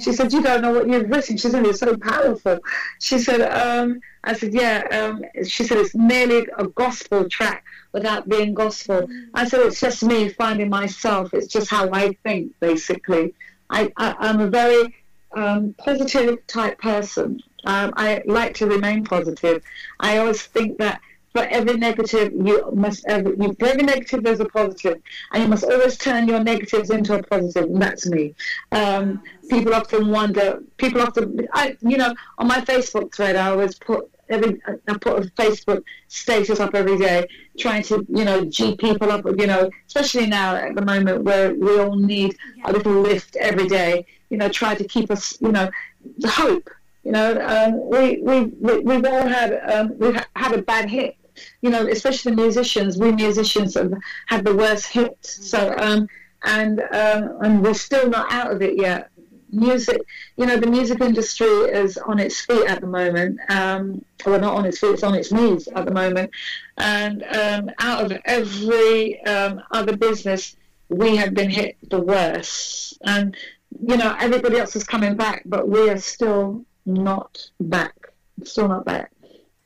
She 0.00 0.12
said 0.12 0.32
you 0.32 0.42
don't 0.42 0.62
know 0.62 0.72
what 0.72 0.88
you've 0.88 1.10
written 1.10 1.36
she 1.36 1.48
said 1.48 1.66
it's 1.66 1.80
so 1.80 1.96
powerful. 1.96 2.58
She 2.98 3.18
said 3.18 3.40
um, 3.42 4.00
I 4.24 4.32
said 4.32 4.54
yeah 4.54 4.76
um, 4.98 5.22
she 5.46 5.64
said 5.64 5.78
it's 5.78 5.94
merely 5.94 6.48
a 6.56 6.66
gospel 6.66 7.28
track 7.28 7.64
without 7.92 8.28
being 8.28 8.54
gospel. 8.54 9.06
I 9.34 9.46
said 9.46 9.60
it's 9.60 9.80
just 9.80 10.02
me 10.02 10.30
finding 10.30 10.70
myself. 10.70 11.34
It's 11.34 11.46
just 11.46 11.68
how 11.70 11.90
I 11.92 12.14
think 12.24 12.58
basically. 12.58 13.34
I, 13.68 13.92
I, 13.96 14.14
I'm 14.18 14.40
a 14.40 14.48
very 14.48 14.94
um, 15.32 15.74
positive 15.78 16.46
type 16.46 16.78
person. 16.78 17.40
Um, 17.64 17.92
I 17.96 18.22
like 18.26 18.54
to 18.56 18.66
remain 18.66 19.04
positive. 19.04 19.62
I 20.00 20.18
always 20.18 20.42
think 20.42 20.78
that 20.78 21.00
for 21.32 21.44
every 21.44 21.76
negative, 21.78 22.32
you 22.32 22.70
must 22.74 23.04
every, 23.06 23.34
for 23.36 23.66
every 23.66 23.82
negative 23.82 24.22
there's 24.22 24.40
a 24.40 24.44
positive, 24.44 25.00
and 25.32 25.42
you 25.42 25.48
must 25.48 25.64
always 25.64 25.96
turn 25.96 26.28
your 26.28 26.42
negatives 26.42 26.90
into 26.90 27.14
a 27.14 27.22
positive. 27.22 27.64
And 27.64 27.80
that's 27.80 28.06
me. 28.06 28.34
Um, 28.70 29.22
people 29.48 29.74
often 29.74 30.08
wonder. 30.08 30.62
People 30.76 31.00
often, 31.00 31.48
I, 31.54 31.76
you 31.80 31.96
know, 31.96 32.14
on 32.38 32.46
my 32.46 32.60
Facebook 32.60 33.14
thread, 33.14 33.36
I 33.36 33.50
always 33.50 33.76
put 33.76 34.10
every 34.28 34.60
I 34.66 34.96
put 34.98 35.24
a 35.24 35.30
Facebook 35.32 35.82
status 36.08 36.60
up 36.60 36.74
every 36.74 36.98
day, 36.98 37.26
trying 37.58 37.82
to 37.84 38.06
you 38.08 38.24
know 38.24 38.44
g 38.44 38.76
people 38.76 39.10
up. 39.10 39.24
You 39.24 39.46
know, 39.46 39.70
especially 39.86 40.26
now 40.26 40.56
at 40.56 40.74
the 40.74 40.84
moment 40.84 41.22
where 41.24 41.54
we 41.54 41.78
all 41.78 41.96
need 41.96 42.36
a 42.64 42.72
little 42.72 43.00
lift 43.00 43.36
every 43.36 43.68
day. 43.68 44.04
You 44.30 44.38
know, 44.38 44.48
try 44.48 44.74
to 44.74 44.84
keep 44.84 45.10
us. 45.10 45.40
You 45.40 45.52
know, 45.52 45.70
hope. 46.26 46.68
You 47.04 47.12
know, 47.12 47.40
um, 47.40 47.88
we 47.88 48.20
we 48.22 48.44
we 48.60 48.78
we've 48.80 49.04
all 49.04 49.26
had 49.26 49.60
um, 49.72 49.98
we've 49.98 50.20
had 50.36 50.52
a 50.54 50.62
bad 50.62 50.88
hit. 50.90 51.16
You 51.60 51.70
know, 51.70 51.86
especially 51.86 52.34
musicians. 52.34 52.98
We 52.98 53.12
musicians 53.12 53.74
have 53.74 53.92
had 54.26 54.44
the 54.44 54.54
worst 54.54 54.86
hit. 54.86 55.16
So 55.22 55.74
um, 55.78 56.08
and 56.44 56.80
um, 56.80 57.38
and 57.42 57.62
we're 57.62 57.74
still 57.74 58.08
not 58.08 58.32
out 58.32 58.52
of 58.52 58.62
it 58.62 58.76
yet 58.76 59.12
music, 59.52 60.00
you 60.36 60.46
know, 60.46 60.56
the 60.56 60.66
music 60.66 61.00
industry 61.00 61.46
is 61.46 61.98
on 61.98 62.18
its 62.18 62.40
feet 62.40 62.66
at 62.66 62.80
the 62.80 62.86
moment. 62.86 63.38
Um, 63.48 64.04
well, 64.24 64.40
not 64.40 64.54
on 64.54 64.64
its 64.64 64.78
feet, 64.78 64.94
it's 64.94 65.02
on 65.02 65.14
its 65.14 65.30
knees 65.30 65.68
at 65.68 65.84
the 65.84 65.92
moment. 65.92 66.30
And 66.78 67.22
um, 67.24 67.70
out 67.78 68.10
of 68.10 68.18
every 68.24 69.24
um, 69.26 69.62
other 69.70 69.96
business, 69.96 70.56
we 70.88 71.16
have 71.16 71.34
been 71.34 71.50
hit 71.50 71.76
the 71.90 72.00
worst. 72.00 72.98
And, 73.04 73.36
you 73.86 73.96
know, 73.96 74.16
everybody 74.18 74.58
else 74.58 74.74
is 74.74 74.84
coming 74.84 75.16
back, 75.16 75.42
but 75.44 75.68
we 75.68 75.90
are 75.90 75.98
still 75.98 76.64
not 76.86 77.50
back. 77.60 77.94
Still 78.44 78.68
not 78.68 78.84
back. 78.84 79.12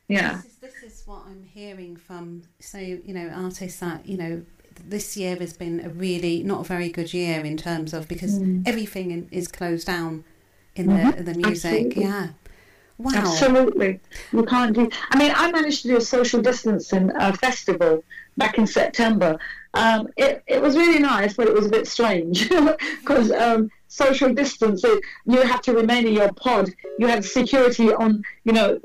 Yeah. 0.09 0.37
This 0.37 0.45
is, 0.45 0.57
this 0.57 0.83
is 0.83 1.03
what 1.07 1.23
I'm 1.27 1.46
hearing 1.57 1.97
from, 1.97 2.43
so, 2.61 2.77
you 2.77 3.15
know, 3.15 3.31
artists 3.35 3.81
that, 3.81 4.07
you 4.07 4.19
know, 4.19 4.43
this 4.87 5.17
year 5.17 5.37
has 5.37 5.55
been 5.55 5.81
a 5.81 5.89
really 5.89 6.43
not 6.43 6.61
a 6.61 6.65
very 6.65 6.91
good 6.91 7.15
year 7.15 7.41
in 7.41 7.57
terms 7.57 7.95
of 7.95 8.07
because 8.09 8.39
everything 8.67 9.11
in, 9.11 9.27
is 9.31 9.49
closed 9.49 9.87
down 9.87 10.23
in 10.75 10.89
the, 10.89 11.23
the 11.23 11.33
music. 11.33 11.87
Absolutely. 11.87 12.03
Yeah. 12.03 12.29
Wow. 12.99 13.13
Absolutely. 13.15 14.01
You 14.33 14.45
can't 14.45 14.75
do. 14.75 14.91
I 15.11 15.19
mean, 15.19 15.33
I 15.35 15.51
managed 15.51 15.83
to 15.83 15.89
do 15.89 15.97
a 15.97 16.01
social 16.03 16.43
distancing 16.43 17.11
uh, 17.17 17.33
festival 17.33 18.05
back 18.37 18.59
in 18.59 18.67
September. 18.67 19.39
Um, 19.73 20.09
it, 20.19 20.43
it 20.47 20.61
was 20.61 20.77
really 20.77 20.99
nice, 20.99 21.35
but 21.35 21.49
it 21.49 21.55
was 21.55 21.67
a 21.67 21.71
bit 21.71 21.89
strange 21.89 22.51
because 23.01 23.31
um, 23.33 23.71
social 23.89 24.33
distancing, 24.33 25.01
you 25.25 25.43
have 25.43 25.63
to 25.63 25.73
remain 25.73 26.07
in 26.07 26.15
your 26.15 26.33
pod. 26.33 26.71
You 26.99 27.07
had 27.07 27.25
security 27.25 27.93
on, 27.93 28.23
you 28.45 28.53
know, 28.53 28.81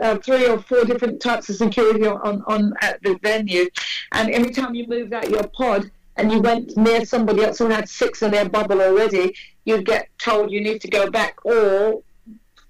uh, 0.00 0.16
three 0.16 0.46
or 0.46 0.58
four 0.58 0.84
different 0.84 1.20
types 1.20 1.48
of 1.48 1.56
security 1.56 2.06
on, 2.06 2.42
on 2.46 2.74
at 2.80 3.02
the 3.02 3.18
venue. 3.22 3.66
And 4.12 4.30
every 4.30 4.50
time 4.50 4.74
you 4.74 4.86
moved 4.86 5.12
out 5.12 5.30
your 5.30 5.46
pod, 5.48 5.90
and 6.16 6.30
you 6.30 6.40
went 6.40 6.76
near 6.76 7.04
somebody 7.04 7.42
else 7.42 7.58
who 7.58 7.68
had 7.68 7.88
six 7.88 8.22
in 8.22 8.30
their 8.30 8.48
bubble 8.48 8.82
already, 8.82 9.34
you'd 9.64 9.86
get 9.86 10.08
told 10.18 10.50
you 10.50 10.60
need 10.60 10.80
to 10.82 10.88
go 10.88 11.10
back 11.10 11.38
or 11.44 12.02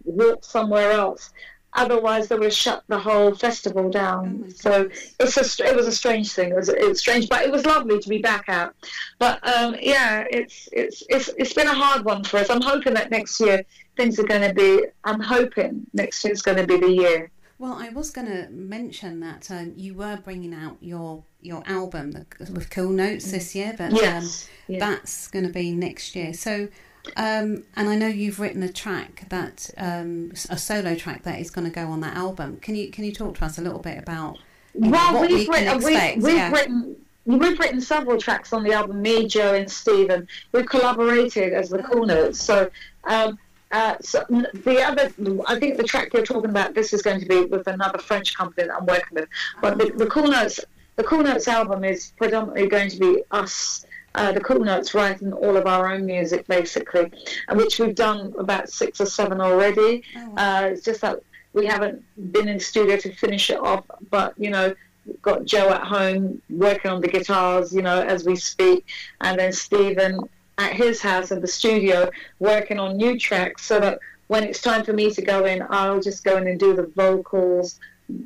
walk 0.05 0.45
somewhere 0.45 0.93
else. 0.93 1.31
Otherwise, 1.75 2.29
they 2.29 2.35
would 2.35 2.45
have 2.45 2.53
shut 2.53 2.85
the 2.89 2.99
whole 2.99 3.35
festival 3.35 3.91
down. 3.91 4.51
so 4.55 4.89
it's 5.19 5.61
a, 5.61 5.67
it 5.67 5.75
was 5.75 5.87
a 5.87 5.93
strange 5.93 6.33
thing. 6.33 6.51
It 6.51 6.57
was, 6.57 6.69
it 6.69 6.87
was 6.87 6.99
strange, 7.01 7.29
but 7.29 7.43
it 7.43 7.51
was 7.51 7.65
lovely 7.65 7.99
to 7.99 8.09
be 8.09 8.19
back 8.19 8.45
out. 8.49 8.75
But 9.19 9.47
um, 9.47 9.77
yeah, 9.81 10.25
it's 10.31 10.69
it's 10.73 11.03
it's 11.09 11.31
it's 11.39 11.55
been 11.55 11.69
a 11.69 11.75
hard 11.75 12.05
one 12.05 12.25
for 12.25 12.39
us. 12.39 12.51
I'm 12.51 12.61
hoping 12.61 12.95
that 12.95 13.11
next 13.11 13.41
year 13.41 13.65
things 13.97 14.19
are 14.19 14.25
going 14.27 14.47
to 14.47 14.55
be. 14.55 14.85
I'm 15.05 15.21
hoping 15.21 15.87
next 15.95 16.25
year's 16.25 16.43
going 16.43 16.59
to 16.59 16.67
be 16.67 16.77
the 16.79 16.91
year. 16.91 17.31
Well, 17.59 17.75
I 17.75 17.91
was 17.91 18.11
going 18.11 18.27
to 18.27 18.49
mention 18.51 19.21
that 19.21 19.49
um, 19.51 19.75
you 19.77 19.95
were 19.95 20.19
bringing 20.25 20.53
out 20.53 20.79
your 20.81 21.23
your 21.41 21.63
album 21.67 22.27
with 22.39 22.71
Cool 22.71 22.91
Notes 22.91 23.31
this 23.31 23.55
year, 23.55 23.75
but 23.79 23.93
Yes, 23.93 24.49
um, 24.69 24.75
yeah. 24.75 24.79
that's 24.81 25.29
going 25.29 25.47
to 25.47 25.53
be 25.53 25.71
next 25.73 26.15
year. 26.17 26.35
So, 26.35 26.69
um, 27.17 27.65
and 27.77 27.89
I 27.89 27.97
know 27.97 28.07
you've 28.07 28.41
written 28.41 28.63
a 28.63 28.73
track 28.73 29.25
that 29.29 29.71
um, 29.77 30.33
a 30.51 30.57
solo 30.57 30.95
track 30.95 31.25
that 31.25 31.41
is 31.41 31.51
going 31.51 31.67
to 31.67 31.75
go 31.75 31.87
on 31.89 32.01
that 32.01 32.17
album. 32.17 32.59
Can 32.61 32.75
you 32.75 32.91
can 32.91 33.05
you 33.05 33.13
talk 33.13 33.37
to 33.39 33.45
us 33.45 33.59
a 33.59 33.63
little 33.63 33.81
bit 33.81 33.99
about 33.99 34.39
Well, 34.75 35.15
what 35.15 35.29
we 35.29 35.37
we've, 35.37 35.49
can 35.49 35.55
written, 35.55 35.77
expect? 35.77 36.17
we've, 36.17 36.25
we've 36.25 36.35
yeah. 36.37 36.53
written 36.53 36.97
we've 37.25 37.59
written 37.59 37.81
several 37.81 38.19
tracks 38.19 38.53
on 38.53 38.65
the 38.65 38.73
album. 38.73 39.03
Me, 39.03 39.27
Joe, 39.27 39.55
and 39.55 39.71
Stephen. 39.71 40.27
We've 40.53 40.67
collaborated 40.67 41.53
as 41.53 41.71
the 41.71 41.83
Cool 41.83 42.07
Notes. 42.07 42.41
So, 42.43 42.71
um, 43.05 43.39
uh, 43.71 43.97
so 44.01 44.25
the 44.29 44.83
other, 44.83 45.13
I 45.47 45.59
think 45.59 45.77
the 45.77 45.85
track 45.85 46.13
you're 46.13 46.27
talking 46.27 46.51
about, 46.51 46.75
this 46.75 46.93
is 46.93 47.01
going 47.03 47.21
to 47.21 47.27
be 47.27 47.45
with 47.45 47.67
another 47.67 47.99
French 47.99 48.37
company 48.37 48.67
that 48.67 48.77
I'm 48.77 48.87
working 48.87 49.15
with. 49.15 49.29
But 49.61 49.79
the, 49.79 49.91
the 49.97 50.07
Cool 50.07 50.29
Notes, 50.29 50.61
the 50.97 51.05
Cool 51.05 51.23
Notes 51.23 51.49
album 51.49 51.85
is 51.85 52.13
predominantly 52.17 52.69
going 52.69 52.91
to 52.91 52.99
be 52.99 53.23
us. 53.31 53.87
Uh, 54.15 54.33
the 54.33 54.41
Cool 54.41 54.61
Notes 54.61 54.95
writing 54.95 55.33
all 55.33 55.57
of 55.57 55.67
our 55.67 55.93
own 55.93 56.05
music, 56.05 56.47
basically, 56.47 57.11
which 57.53 57.79
we've 57.79 57.95
done 57.95 58.35
about 58.39 58.69
six 58.69 59.01
or 59.01 59.07
seven 59.07 59.41
already. 59.41 60.03
Uh, 60.37 60.69
it's 60.71 60.85
just 60.85 61.01
that 61.01 61.21
we 61.55 61.67
haven't 61.67 62.03
been 62.33 62.49
in 62.49 62.59
the 62.59 62.65
studio 62.65 62.97
to 62.97 63.13
finish 63.15 63.51
it 63.51 63.59
off, 63.59 63.85
but 64.11 64.35
you 64.39 64.51
know, 64.51 64.75
we've 65.07 65.23
got 65.23 65.45
Joe 65.45 65.71
at 65.71 65.83
home 65.83 66.41
working 66.51 66.91
on 66.91 67.01
the 67.01 67.09
guitars, 67.09 67.75
you 67.75 67.83
know, 67.83 68.03
as 68.03 68.25
we 68.25 68.37
speak, 68.37 68.87
and 69.21 69.39
then 69.39 69.53
Stephen 69.53 70.21
at 70.59 70.73
his 70.73 71.01
house 71.01 71.31
in 71.31 71.41
the 71.41 71.49
studio 71.49 72.11
working 72.39 72.79
on 72.79 72.97
new 72.97 73.19
tracks, 73.19 73.65
so 73.65 73.81
that 73.81 73.99
when 74.29 74.45
it's 74.45 74.63
time 74.63 74.85
for 74.85 74.93
me 74.93 75.11
to 75.11 75.23
go 75.23 75.45
in, 75.45 75.67
I'll 75.69 76.01
just 76.01 76.25
go 76.25 76.37
in 76.37 76.47
and 76.47 76.59
do 76.59 76.75
the 76.75 76.87
vocals, 76.97 77.81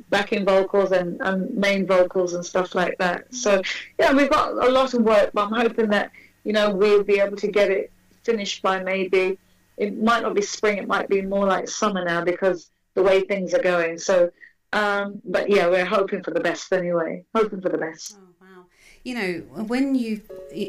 backing 0.09 0.45
vocals 0.45 0.91
and, 0.91 1.19
and 1.21 1.53
main 1.55 1.85
vocals 1.85 2.33
and 2.33 2.45
stuff 2.45 2.75
like 2.75 2.97
that. 2.97 3.33
So 3.33 3.61
yeah, 3.99 4.13
we've 4.13 4.29
got 4.29 4.51
a 4.51 4.69
lot 4.69 4.93
of 4.93 5.01
work, 5.03 5.31
but 5.33 5.47
I'm 5.47 5.53
hoping 5.53 5.89
that 5.89 6.11
you 6.47 6.53
know, 6.53 6.69
we'll 6.69 7.03
be 7.03 7.19
able 7.19 7.35
to 7.35 7.49
get 7.49 7.69
it 7.69 7.91
finished 8.23 8.61
by 8.61 8.81
maybe, 8.81 9.37
it 9.75 10.01
might 10.01 10.23
not 10.23 10.33
be 10.33 10.41
spring, 10.41 10.77
it 10.77 10.87
might 10.87 11.09
be 11.09 11.21
more 11.21 11.45
like 11.45 11.67
summer 11.67 12.05
now 12.05 12.23
because 12.23 12.69
the 12.93 13.03
way 13.03 13.19
things 13.19 13.53
are 13.53 13.61
going. 13.61 13.97
So, 13.97 14.31
um, 14.73 15.21
but 15.25 15.49
yeah, 15.49 15.67
we're 15.67 15.85
hoping 15.85 16.23
for 16.23 16.31
the 16.31 16.39
best 16.39 16.71
anyway. 16.73 17.23
Hoping 17.35 17.61
for 17.61 17.69
the 17.69 17.77
best. 17.77 18.19
Oh 18.19 18.45
wow! 18.45 18.65
You 19.03 19.15
know, 19.15 19.63
when 19.63 19.95
you, 19.95 20.21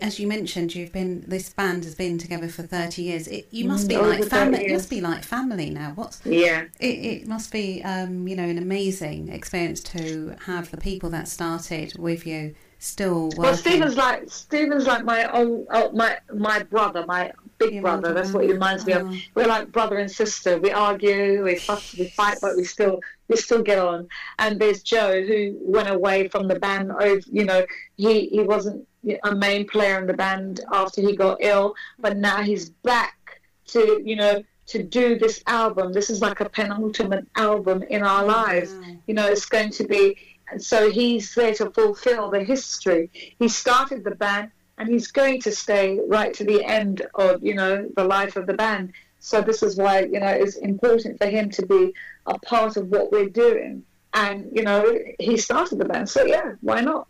as 0.02 0.18
you 0.20 0.26
mentioned, 0.26 0.74
you've 0.74 0.92
been 0.92 1.24
this 1.26 1.50
band 1.52 1.84
has 1.84 1.94
been 1.94 2.18
together 2.18 2.48
for 2.48 2.62
thirty 2.62 3.02
years. 3.02 3.26
It, 3.28 3.48
you 3.50 3.64
must 3.66 3.88
be 3.88 3.96
Mm, 3.96 4.00
over 4.00 4.08
like 4.10 4.24
family. 4.24 4.64
It 4.66 4.72
must 4.72 4.90
be 4.90 5.00
like 5.00 5.24
family 5.24 5.70
now. 5.70 5.92
What's 5.94 6.24
Yeah. 6.24 6.64
it, 6.80 6.86
it 6.86 7.26
must 7.26 7.50
be, 7.50 7.82
um, 7.82 8.28
you 8.28 8.36
know, 8.36 8.44
an 8.44 8.58
amazing 8.58 9.28
experience 9.30 9.80
to 9.84 10.36
have 10.46 10.70
the 10.70 10.76
people 10.76 11.10
that 11.10 11.26
started 11.28 11.98
with 11.98 12.26
you 12.26 12.54
still 12.78 13.22
working. 13.30 13.42
Well, 13.42 13.54
Stephen's 13.56 13.96
like 13.96 14.30
Stephen's 14.30 14.86
like 14.86 15.04
my 15.04 15.24
own, 15.32 15.66
oh, 15.72 15.90
my 15.92 16.18
my 16.32 16.62
brother, 16.62 17.04
my 17.06 17.32
big 17.58 17.82
brother. 17.82 18.12
That's 18.12 18.32
what 18.32 18.44
he 18.44 18.52
reminds 18.52 18.86
me 18.86 18.92
of. 18.92 19.12
We're 19.34 19.46
like 19.46 19.72
brother 19.72 19.96
and 19.98 20.10
sister. 20.10 20.58
We 20.58 20.70
argue, 20.70 21.44
we 21.44 21.56
fuss, 21.56 21.96
we 21.96 22.08
fight, 22.08 22.38
but 22.40 22.56
we 22.56 22.64
still 22.64 23.00
we 23.28 23.36
still 23.36 23.62
get 23.62 23.78
on. 23.78 24.08
And 24.38 24.60
there's 24.60 24.82
Joe 24.82 25.22
who 25.22 25.56
went 25.60 25.88
away 25.88 26.28
from 26.28 26.48
the 26.48 26.58
band. 26.58 26.92
Over, 26.92 27.20
you 27.30 27.44
know, 27.44 27.66
he 27.96 28.28
he 28.28 28.40
wasn't 28.40 28.86
a 29.24 29.34
main 29.34 29.66
player 29.66 29.98
in 29.98 30.06
the 30.06 30.14
band 30.14 30.60
after 30.72 31.00
he 31.00 31.16
got 31.16 31.38
ill, 31.40 31.74
but 31.98 32.16
now 32.16 32.42
he's 32.42 32.70
back 32.70 33.40
to 33.68 34.00
you 34.04 34.16
know 34.16 34.42
to 34.68 34.82
do 34.82 35.18
this 35.18 35.42
album. 35.46 35.92
This 35.92 36.10
is 36.10 36.20
like 36.20 36.40
a 36.40 36.48
penultimate 36.48 37.26
album 37.36 37.82
in 37.84 38.02
our 38.02 38.24
lives. 38.24 38.74
You 39.06 39.14
know, 39.14 39.26
it's 39.26 39.46
going 39.46 39.70
to 39.70 39.84
be. 39.84 40.16
And 40.50 40.62
so 40.62 40.90
he's 40.90 41.34
there 41.34 41.54
to 41.54 41.70
fulfill 41.70 42.30
the 42.30 42.42
history. 42.42 43.10
He 43.38 43.48
started 43.48 44.04
the 44.04 44.14
band, 44.14 44.50
and 44.78 44.88
he's 44.88 45.08
going 45.10 45.40
to 45.42 45.52
stay 45.52 45.98
right 46.06 46.32
to 46.34 46.44
the 46.44 46.64
end 46.64 47.06
of 47.14 47.42
you 47.42 47.54
know 47.54 47.88
the 47.96 48.04
life 48.04 48.36
of 48.36 48.46
the 48.46 48.54
band. 48.54 48.92
So 49.20 49.40
this 49.42 49.62
is 49.62 49.76
why 49.76 50.00
you 50.00 50.20
know 50.20 50.28
it's 50.28 50.56
important 50.56 51.18
for 51.18 51.26
him 51.26 51.50
to 51.50 51.66
be 51.66 51.92
a 52.26 52.38
part 52.38 52.76
of 52.76 52.88
what 52.88 53.10
we're 53.12 53.28
doing. 53.28 53.84
And 54.14 54.48
you 54.52 54.62
know 54.62 54.98
he 55.18 55.36
started 55.36 55.78
the 55.78 55.84
band, 55.84 56.08
so 56.08 56.24
yeah, 56.24 56.52
why 56.60 56.80
not? 56.80 57.06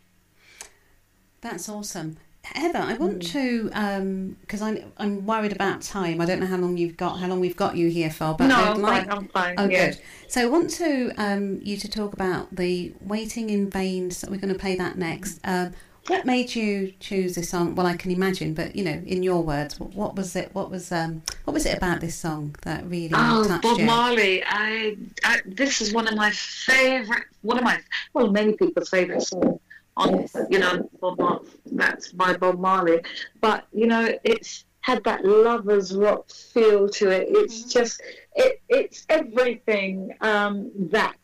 That's 1.40 1.68
awesome. 1.68 2.16
Heather, 2.42 2.78
I 2.78 2.94
want 2.94 3.18
Mm. 3.18 3.32
to 3.32 4.34
because 4.40 4.62
I'm 4.62 4.92
I'm 4.96 5.26
worried 5.26 5.52
about 5.52 5.82
time. 5.82 6.20
I 6.20 6.24
don't 6.24 6.40
know 6.40 6.46
how 6.46 6.56
long 6.56 6.76
you've 6.78 6.96
got, 6.96 7.18
how 7.18 7.28
long 7.28 7.40
we've 7.40 7.56
got 7.56 7.76
you 7.76 7.88
here 7.90 8.10
for, 8.10 8.34
but 8.38 8.46
no, 8.46 8.56
I'd 8.56 8.68
I'm 8.76 8.80
like. 8.82 9.06
fine. 9.06 9.10
I'm 9.18 9.28
fine. 9.28 9.54
Oh, 9.58 9.68
yeah. 9.68 9.90
good. 9.90 10.00
So 10.28 10.40
I 10.42 10.46
want 10.46 10.70
to 10.70 11.12
um, 11.18 11.60
you 11.62 11.76
to 11.76 11.88
talk 11.88 12.14
about 12.14 12.54
the 12.56 12.94
waiting 13.02 13.50
in 13.50 13.68
vain. 13.68 14.10
So 14.10 14.30
we're 14.30 14.40
going 14.40 14.52
to 14.52 14.58
play 14.58 14.76
that 14.76 14.96
next. 14.96 15.40
Um, 15.44 15.74
what 16.08 16.26
made 16.26 16.54
you 16.54 16.92
choose 17.00 17.34
this 17.34 17.50
song? 17.50 17.74
Well, 17.74 17.86
I 17.86 17.96
can 17.96 18.10
imagine, 18.10 18.54
but 18.54 18.74
you 18.74 18.84
know, 18.84 19.02
in 19.06 19.22
your 19.22 19.42
words, 19.42 19.78
what, 19.78 19.94
what 19.94 20.16
was 20.16 20.34
it? 20.34 20.50
What 20.54 20.70
was 20.70 20.90
um, 20.90 21.22
what 21.44 21.54
was 21.54 21.66
it 21.66 21.76
about 21.76 22.00
this 22.00 22.14
song 22.14 22.56
that 22.62 22.84
really 22.86 23.10
Oh, 23.14 23.46
touched 23.46 23.62
Bob 23.62 23.78
you? 23.78 23.84
Marley! 23.84 24.42
I, 24.44 24.96
I 25.24 25.40
this 25.46 25.80
is 25.80 25.92
one 25.92 26.08
of 26.08 26.16
my 26.16 26.30
favorite, 26.30 27.24
one 27.42 27.58
of 27.58 27.64
my 27.64 27.80
well, 28.14 28.30
many 28.30 28.54
people's 28.54 28.88
favorite 28.88 29.22
songs. 29.22 29.60
On 29.96 30.28
you 30.48 30.60
know, 30.60 30.88
Bob 31.00 31.18
Mar- 31.18 31.40
that's 31.72 32.12
by 32.12 32.36
Bob 32.36 32.60
Marley, 32.60 33.00
but 33.40 33.66
you 33.72 33.88
know, 33.88 34.08
it's 34.22 34.64
had 34.80 35.02
that 35.04 35.24
lovers 35.24 35.94
rock 35.94 36.30
feel 36.30 36.88
to 36.88 37.10
it. 37.10 37.26
It's 37.28 37.64
just 37.64 38.00
it, 38.36 38.62
it's 38.68 39.04
everything 39.08 40.14
um, 40.20 40.70
that 40.90 41.16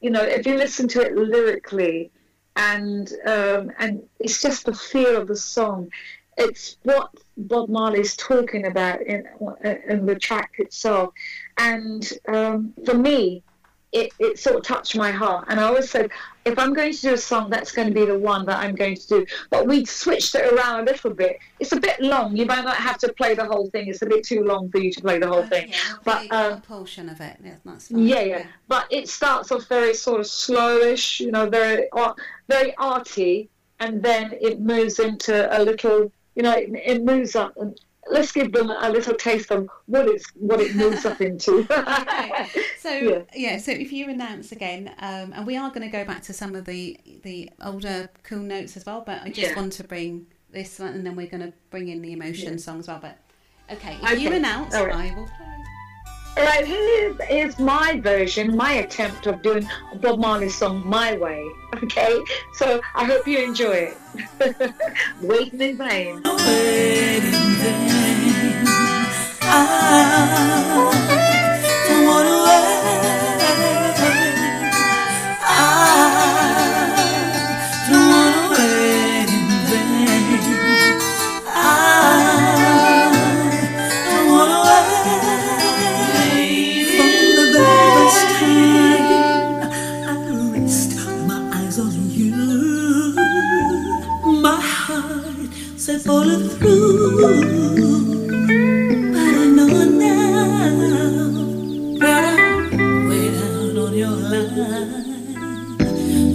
you 0.00 0.10
know. 0.10 0.22
If 0.22 0.46
you 0.46 0.54
listen 0.54 0.86
to 0.88 1.00
it 1.00 1.16
lyrically, 1.16 2.12
and 2.56 3.12
um, 3.26 3.72
and 3.78 4.02
it's 4.18 4.40
just 4.40 4.66
the 4.66 4.74
feel 4.74 5.16
of 5.16 5.28
the 5.28 5.36
song. 5.36 5.90
It's 6.36 6.76
what 6.84 7.10
Bob 7.36 7.68
Marley's 7.68 8.16
talking 8.16 8.66
about 8.66 9.02
in 9.02 9.26
in 9.88 10.06
the 10.06 10.14
track 10.14 10.52
itself, 10.58 11.12
and 11.58 12.10
um, 12.28 12.74
for 12.84 12.94
me, 12.94 13.42
it, 13.92 14.12
it 14.18 14.38
sort 14.38 14.56
of 14.56 14.62
touched 14.62 14.96
my 14.96 15.10
heart. 15.10 15.46
And 15.48 15.58
I 15.58 15.64
always 15.64 15.90
said, 15.90 16.10
if 16.44 16.58
I'm 16.58 16.72
going 16.72 16.92
to 16.92 17.00
do 17.00 17.14
a 17.14 17.18
song, 17.18 17.50
that's 17.50 17.72
going 17.72 17.88
to 17.88 17.94
be 17.94 18.06
the 18.06 18.18
one 18.18 18.46
that 18.46 18.58
I'm 18.58 18.74
going 18.74 18.96
to 18.96 19.06
do. 19.08 19.26
But 19.50 19.66
we 19.66 19.84
switched 19.84 20.34
it 20.34 20.52
around 20.52 20.80
a 20.80 20.92
little 20.92 21.12
bit. 21.12 21.38
It's 21.58 21.72
a 21.72 21.80
bit 21.80 22.00
long. 22.00 22.36
You 22.36 22.46
might 22.46 22.64
not 22.64 22.76
have 22.76 22.98
to 22.98 23.12
play 23.12 23.34
the 23.34 23.44
whole 23.44 23.68
thing. 23.70 23.88
It's 23.88 24.02
a 24.02 24.06
bit 24.06 24.24
too 24.24 24.44
long 24.44 24.70
for 24.70 24.78
you 24.78 24.92
to 24.92 25.00
play 25.00 25.18
the 25.18 25.26
whole 25.26 25.46
thing. 25.46 25.70
Yeah, 25.70 25.76
But, 26.04 26.28
play 26.28 26.38
a 26.38 26.52
um, 26.52 26.60
portion 26.62 27.08
of 27.08 27.20
it. 27.20 27.36
Yeah. 27.44 27.56
Yeah, 27.90 28.20
yeah. 28.20 28.46
But 28.68 28.86
it 28.90 29.08
starts 29.08 29.50
off 29.50 29.66
very 29.68 29.94
sort 29.94 30.20
of 30.20 30.26
slowish, 30.26 31.20
you 31.20 31.32
know, 31.32 31.48
very 31.48 31.90
art, 31.90 32.18
very 32.48 32.74
arty, 32.76 33.50
and 33.80 34.02
then 34.02 34.34
it 34.40 34.60
moves 34.60 34.98
into 34.98 35.34
a 35.56 35.58
little, 35.62 36.12
you 36.36 36.42
know, 36.42 36.52
it, 36.52 36.70
it 36.72 37.04
moves 37.04 37.34
up. 37.34 37.56
And 37.56 37.78
let's 38.10 38.32
give 38.32 38.52
them 38.52 38.70
a 38.70 38.90
little 38.90 39.14
taste 39.14 39.50
of 39.50 39.68
what 39.86 40.06
it's 40.08 40.26
what 40.34 40.60
it 40.60 40.74
moves 40.74 41.04
up 41.04 41.20
into. 41.20 41.60
Okay. 41.70 42.46
So 42.78 42.90
Yeah. 43.10 43.22
yeah. 43.34 43.58
so 43.58 43.72
if 43.72 43.92
you 43.92 44.08
announce 44.08 44.52
again, 44.52 44.88
um, 44.98 45.32
and 45.34 45.46
we 45.46 45.56
are 45.56 45.68
going 45.70 45.82
to 45.82 45.88
go 45.88 46.04
back 46.04 46.22
to 46.24 46.32
some 46.32 46.54
of 46.54 46.64
the 46.64 46.98
the 47.22 47.50
older 47.62 48.08
cool 48.22 48.38
notes 48.40 48.76
as 48.76 48.84
well, 48.86 49.02
but 49.04 49.22
I 49.22 49.28
just 49.28 49.50
Yeah. 49.52 49.56
want 49.56 49.72
to 49.74 49.84
bring 49.84 50.26
this 50.50 50.78
one, 50.78 50.94
and 50.94 51.06
then 51.06 51.14
we're 51.16 51.28
going 51.28 51.42
to 51.42 51.52
bring 51.70 51.88
in 51.88 52.02
the 52.02 52.12
emotion 52.12 52.58
song 52.58 52.80
as 52.80 52.88
well. 52.88 52.98
But 53.00 53.18
okay, 53.70 53.94
if 54.02 54.04
Okay. 54.12 54.18
you 54.22 54.32
announce, 54.32 54.74
right. 54.74 54.92
I 54.92 55.14
will 55.14 55.26
play. 55.26 55.46
Right, 56.36 56.66
here 56.66 57.16
is 57.28 57.58
my 57.58 58.00
version, 58.00 58.56
my 58.56 58.72
attempt 58.74 59.26
of 59.26 59.42
doing 59.42 59.68
Bob 60.00 60.20
Marley 60.20 60.48
song 60.48 60.82
my 60.86 61.16
way. 61.16 61.46
Okay, 61.82 62.20
so 62.52 62.80
I 62.94 63.04
hope 63.04 63.26
you 63.28 63.38
enjoy 63.38 63.92
it. 63.92 64.74
Waiting 65.22 65.60
in 65.60 65.78
vain. 65.78 66.20
Follow 66.22 66.36
through, 66.36 66.80
but 72.00 72.26
I 72.26 72.30
know 72.30 72.34
now 72.34 72.44
that 72.44 72.69
I 96.22 96.26
don't 99.34 99.52
know 99.56 99.84
now. 100.04 101.26
But 101.98 102.10
I 102.10 102.36
weigh 103.08 103.30
down 103.30 103.78
on 103.78 103.92
your 103.94 104.16
life. 104.32 105.06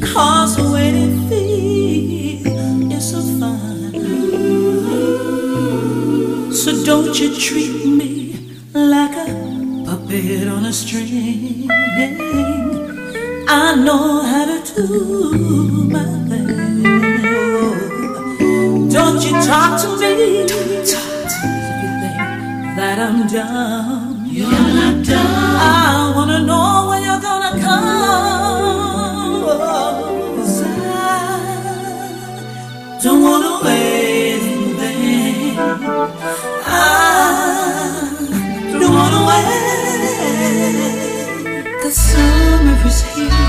Cause 0.02 0.58
a 0.58 0.62
way 0.72 0.90
to 0.92 1.06
feel 1.30 2.92
it's 2.92 3.14
a 3.14 3.22
funny. 3.40 4.00
So 6.52 6.70
don't 6.84 7.20
you 7.20 7.30
treat 7.38 7.86
me 7.86 8.12
like 8.74 9.16
a 9.16 9.26
puppet 9.86 10.48
on 10.48 10.66
a 10.66 10.74
string? 10.74 11.70
I 13.48 13.76
know 13.76 14.24
how 14.24 14.46
to 14.46 14.58
do 14.76 15.84
my 15.92 16.25
Don't 19.16 19.28
you 19.28 19.32
talk 19.48 19.80
to 19.82 19.88
me. 19.98 20.46
Don't 20.46 20.86
talk 20.92 21.24
to 21.32 21.38
me 21.48 21.60
if 21.72 21.80
you 21.84 21.90
think 22.02 22.20
that 22.76 22.98
I'm 23.00 23.18
dumb. 23.28 24.26
You're 24.28 24.52
not 24.52 24.96
dumb. 25.06 25.56
I 25.58 26.12
wanna 26.14 26.40
know 26.50 26.88
when 26.90 27.02
you're 27.02 27.24
gonna 27.30 27.54
come. 27.66 29.44
'Cause 30.36 30.64
I 30.64 30.68
don't 33.04 33.22
wanna 33.28 33.54
wait 33.64 34.44
in 34.54 34.64
vain. 34.80 35.56
I 36.68 36.78
don't 38.80 38.94
wanna 39.00 39.22
wait. 39.30 39.46
The 41.84 41.90
summer 42.08 42.78
is 42.90 43.00
here, 43.14 43.45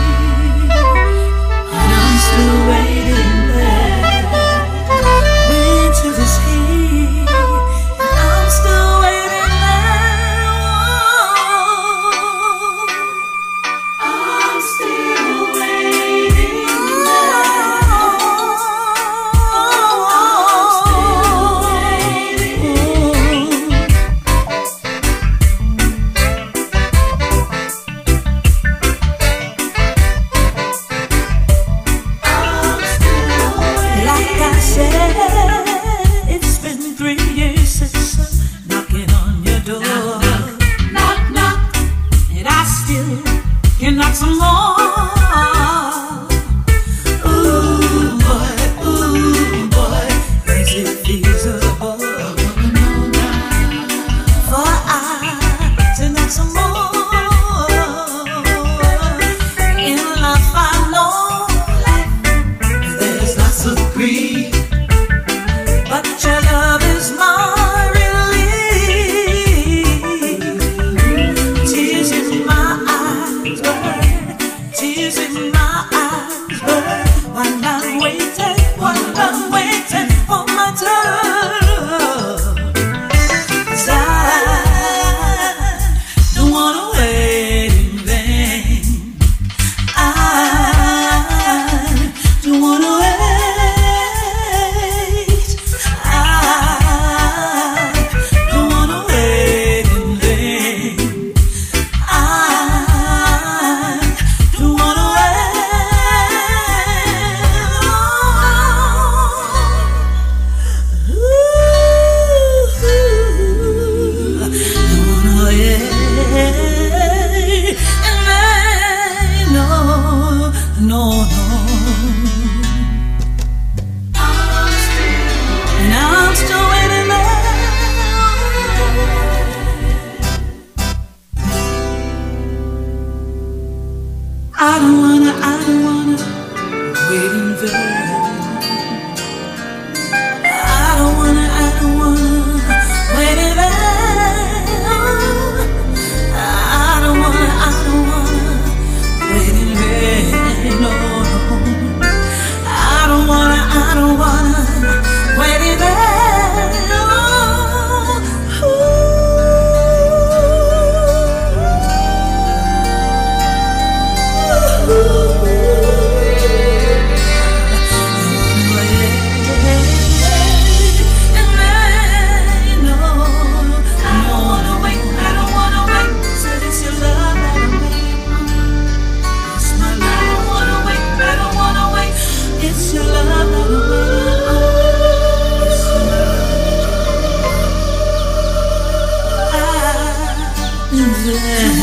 It's 191.39 191.77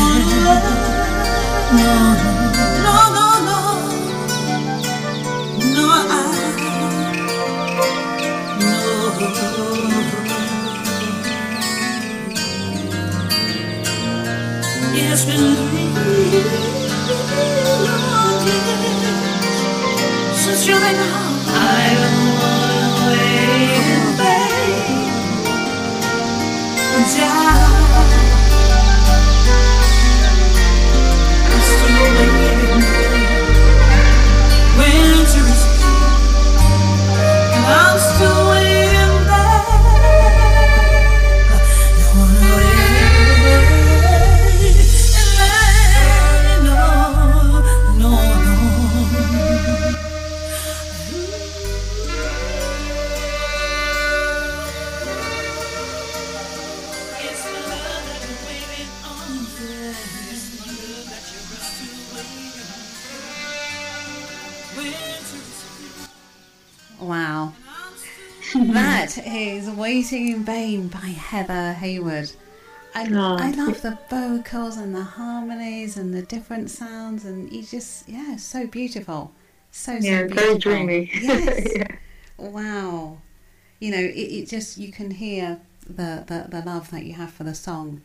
Haywood. 71.84 72.32
And 72.94 73.16
Oh. 73.16 73.36
I 73.38 73.50
love 73.50 73.82
the 73.82 73.98
vocals 74.08 74.76
and 74.76 74.94
the 74.94 75.02
harmonies 75.02 75.96
and 75.96 76.14
the 76.14 76.22
different 76.22 76.70
sounds 76.70 77.24
and 77.24 77.52
you 77.52 77.62
just 77.62 78.08
yeah, 78.08 78.36
so 78.36 78.66
beautiful. 78.66 79.32
So 79.70 79.96
so 79.96 80.00
beautiful. 80.00 80.36
very 80.36 80.58
dreamy. 80.58 81.10
Yes. 81.12 81.68
yeah. 81.76 81.96
Wow. 82.38 83.18
You 83.80 83.90
know, 83.90 83.98
it, 83.98 84.28
it 84.38 84.48
just 84.48 84.78
you 84.78 84.92
can 84.92 85.10
hear 85.10 85.60
the, 85.86 86.24
the, 86.26 86.46
the 86.48 86.62
love 86.64 86.90
that 86.90 87.04
you 87.04 87.14
have 87.14 87.32
for 87.32 87.44
the 87.44 87.54
song 87.54 88.00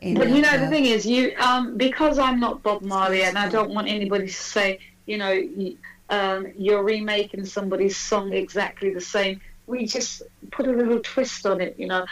in 0.00 0.14
But 0.14 0.28
you 0.28 0.42
know, 0.42 0.58
the 0.58 0.66
uh, 0.66 0.70
thing 0.70 0.84
is, 0.84 1.06
you 1.06 1.34
um, 1.38 1.76
because 1.76 2.18
I'm 2.18 2.38
not 2.38 2.62
Bob 2.62 2.82
Marley, 2.82 3.22
and 3.22 3.38
I 3.38 3.48
don't 3.48 3.70
want 3.70 3.88
anybody 3.88 4.26
to 4.26 4.32
say, 4.32 4.78
you 5.06 5.16
know, 5.18 5.34
um, 6.10 6.48
you're 6.56 6.82
remaking 6.82 7.44
somebody's 7.46 7.96
song 7.96 8.32
exactly 8.32 8.92
the 8.92 9.00
same. 9.00 9.40
We 9.66 9.86
just 9.86 10.22
put 10.50 10.66
a 10.66 10.72
little 10.72 11.00
twist 11.00 11.46
on 11.46 11.60
it, 11.60 11.76
you 11.78 11.86
know, 11.86 12.04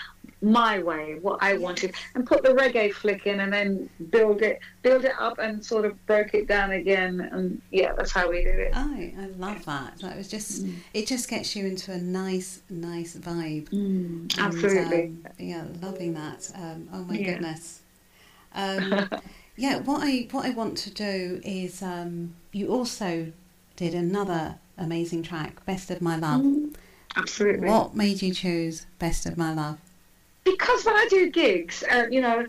my 0.42 0.80
way, 0.80 1.18
what 1.20 1.38
I 1.42 1.56
wanted, 1.58 1.94
and 2.14 2.26
put 2.26 2.42
the 2.42 2.50
reggae 2.50 2.92
flick 2.92 3.26
in, 3.26 3.40
and 3.40 3.52
then 3.52 3.88
build 4.10 4.42
it, 4.42 4.60
build 4.82 5.04
it 5.04 5.14
up, 5.18 5.38
and 5.38 5.64
sort 5.64 5.84
of 5.84 6.06
broke 6.06 6.34
it 6.34 6.48
down 6.48 6.72
again, 6.72 7.20
and 7.32 7.62
yeah, 7.70 7.92
that's 7.96 8.12
how 8.12 8.28
we 8.30 8.42
did 8.44 8.58
it. 8.58 8.72
Oh, 8.74 8.94
I 8.94 9.26
love 9.38 9.64
that. 9.66 9.98
That 10.00 10.16
was 10.16 10.28
just 10.28 10.66
it 10.92 11.06
just 11.06 11.28
gets 11.28 11.54
you 11.54 11.66
into 11.66 11.92
a 11.92 11.98
nice, 11.98 12.62
nice 12.68 13.16
vibe. 13.16 13.68
Mm, 13.70 14.38
And, 14.38 14.38
absolutely. 14.38 15.02
um, 15.04 15.26
yeah, 15.38 15.64
loving 15.80 16.14
that. 16.14 16.50
Um, 16.54 16.88
oh 16.92 17.04
my 17.04 17.16
Yeah. 17.16 17.32
goodness. 17.32 17.80
Um, 18.54 19.08
yeah, 19.56 19.78
what 19.78 20.02
I 20.02 20.28
what 20.30 20.44
I 20.44 20.50
want 20.50 20.76
to 20.78 20.90
do 20.90 21.40
is 21.42 21.82
um, 21.82 22.34
you 22.52 22.68
also 22.68 23.32
did 23.76 23.94
another 23.94 24.56
amazing 24.76 25.22
track, 25.22 25.64
Best 25.64 25.90
of 25.90 26.02
My 26.02 26.16
Love. 26.16 26.44
absolutely. 27.16 27.68
What 27.68 27.94
made 27.94 28.20
you 28.20 28.34
choose 28.34 28.84
Best 28.98 29.24
of 29.24 29.38
My 29.38 29.54
Love? 29.54 29.78
Because 30.44 30.84
when 30.84 30.96
I 30.96 31.06
do 31.08 31.30
gigs, 31.30 31.84
uh, 31.90 32.06
you 32.10 32.20
know, 32.20 32.46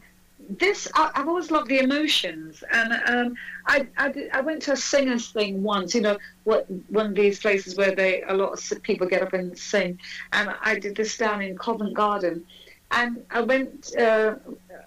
this 0.49 0.87
I, 0.95 1.11
I've 1.15 1.27
always 1.27 1.51
loved 1.51 1.69
the 1.69 1.79
emotions, 1.79 2.63
and 2.71 2.93
um, 3.07 3.35
I, 3.65 3.87
I 3.97 4.29
I 4.33 4.41
went 4.41 4.61
to 4.63 4.73
a 4.73 4.77
singers 4.77 5.29
thing 5.29 5.63
once, 5.63 5.95
you 5.95 6.01
know, 6.01 6.17
what 6.43 6.69
one 6.89 7.07
of 7.07 7.15
these 7.15 7.39
places 7.39 7.75
where 7.75 7.95
they 7.95 8.23
a 8.23 8.33
lot 8.33 8.71
of 8.71 8.83
people 8.83 9.07
get 9.07 9.21
up 9.21 9.33
and 9.33 9.57
sing, 9.57 9.99
and 10.31 10.53
I 10.61 10.79
did 10.79 10.95
this 10.95 11.17
down 11.17 11.41
in 11.41 11.57
Covent 11.57 11.93
Garden, 11.93 12.45
and 12.91 13.23
I 13.31 13.41
went, 13.41 13.95
uh, 13.97 14.35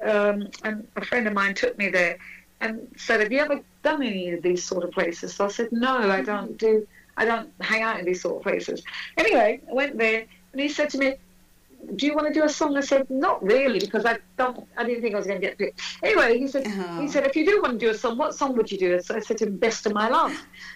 um, 0.04 0.48
and 0.64 0.86
a 0.96 1.04
friend 1.04 1.26
of 1.26 1.32
mine 1.32 1.54
took 1.54 1.76
me 1.78 1.88
there, 1.88 2.18
and 2.60 2.88
said, 2.96 3.20
"Have 3.20 3.32
you 3.32 3.38
ever 3.38 3.60
done 3.82 4.02
any 4.02 4.30
of 4.30 4.42
these 4.42 4.62
sort 4.64 4.84
of 4.84 4.90
places?" 4.90 5.34
So 5.34 5.46
I 5.46 5.48
said, 5.48 5.72
"No, 5.72 5.96
I 6.10 6.22
don't 6.22 6.56
do." 6.58 6.86
I 7.18 7.24
don't 7.24 7.50
hang 7.62 7.80
out 7.80 7.98
in 7.98 8.04
these 8.04 8.20
sort 8.20 8.36
of 8.36 8.42
places. 8.42 8.82
Anyway, 9.16 9.62
I 9.70 9.72
went 9.72 9.96
there. 9.96 10.26
and 10.52 10.60
he 10.60 10.68
said 10.68 10.90
to 10.90 10.98
me, 10.98 11.14
"Do 11.94 12.06
you 12.06 12.14
want 12.14 12.26
to 12.28 12.34
do 12.34 12.44
a 12.44 12.48
song?" 12.48 12.76
I 12.76 12.80
said, 12.80 13.08
"Not 13.10 13.42
really, 13.42 13.78
because 13.78 14.04
I 14.04 14.18
don't. 14.36 14.66
I 14.76 14.84
didn't 14.84 15.02
think 15.02 15.14
I 15.14 15.18
was 15.18 15.26
going 15.26 15.40
to 15.40 15.46
get 15.46 15.58
picked." 15.58 15.80
Anyway, 16.02 16.38
he 16.38 16.48
said, 16.48 16.64
Oh. 16.66 17.00
"He 17.00 17.08
said 17.08 17.26
if 17.26 17.36
you 17.36 17.44
do 17.46 17.62
want 17.62 17.78
to 17.78 17.86
do 17.86 17.90
a 17.90 17.94
song, 17.94 18.18
what 18.18 18.34
song 18.34 18.56
would 18.56 18.70
you 18.70 18.78
do?" 18.78 19.00
So 19.00 19.14
I 19.14 19.20
said 19.20 19.38
to 19.38 19.46
him, 19.46 19.56
"Best 19.56 19.86
of 19.86 19.92
My 19.92 20.08
Love." 20.08 20.34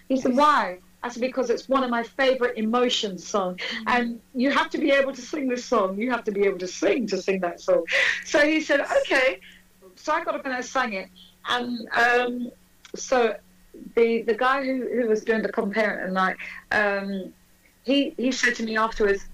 He 0.09 0.21
said, 0.21 0.37
"Why?" 0.37 0.79
I 1.03 1.09
said, 1.09 1.21
"Because 1.21 1.51
it's 1.51 1.69
one 1.69 1.83
of 1.83 1.91
my 1.91 2.03
favorite 2.03 2.59
emotion 2.59 3.19
songs, 3.19 3.61
and 3.87 4.21
you 4.35 4.51
have 4.51 4.71
to 4.71 4.79
be 4.79 4.91
able 4.91 5.13
to 5.15 5.23
sing 5.23 5.49
this 5.49 5.65
song. 5.65 5.99
You 5.99 6.11
have 6.11 6.25
to 6.25 6.33
be 6.33 6.43
able 6.43 6.59
to 6.59 6.67
sing 6.67 7.07
to 7.09 7.21
sing 7.21 7.41
that 7.41 7.61
song." 7.61 7.85
So 8.25 8.47
he 8.47 8.61
said, 8.61 8.81
"Okay." 8.81 9.41
So 9.97 10.13
I 10.13 10.25
got 10.25 10.35
up 10.35 10.45
and 10.45 10.55
I 10.55 10.61
sang 10.61 10.93
it, 10.95 11.09
and 11.49 11.89
um, 11.93 12.51
so 12.95 13.37
the 13.97 14.23
the 14.23 14.35
guy 14.35 14.65
who, 14.65 14.89
who 14.95 15.09
was 15.09 15.23
doing 15.25 15.43
the 15.43 15.53
comparing 15.53 16.13
night, 16.13 16.37
um, 16.73 17.33
he 17.85 18.15
he 18.17 18.33
said 18.33 18.55
to 18.57 18.63
me 18.63 18.77
afterwards, 18.77 19.25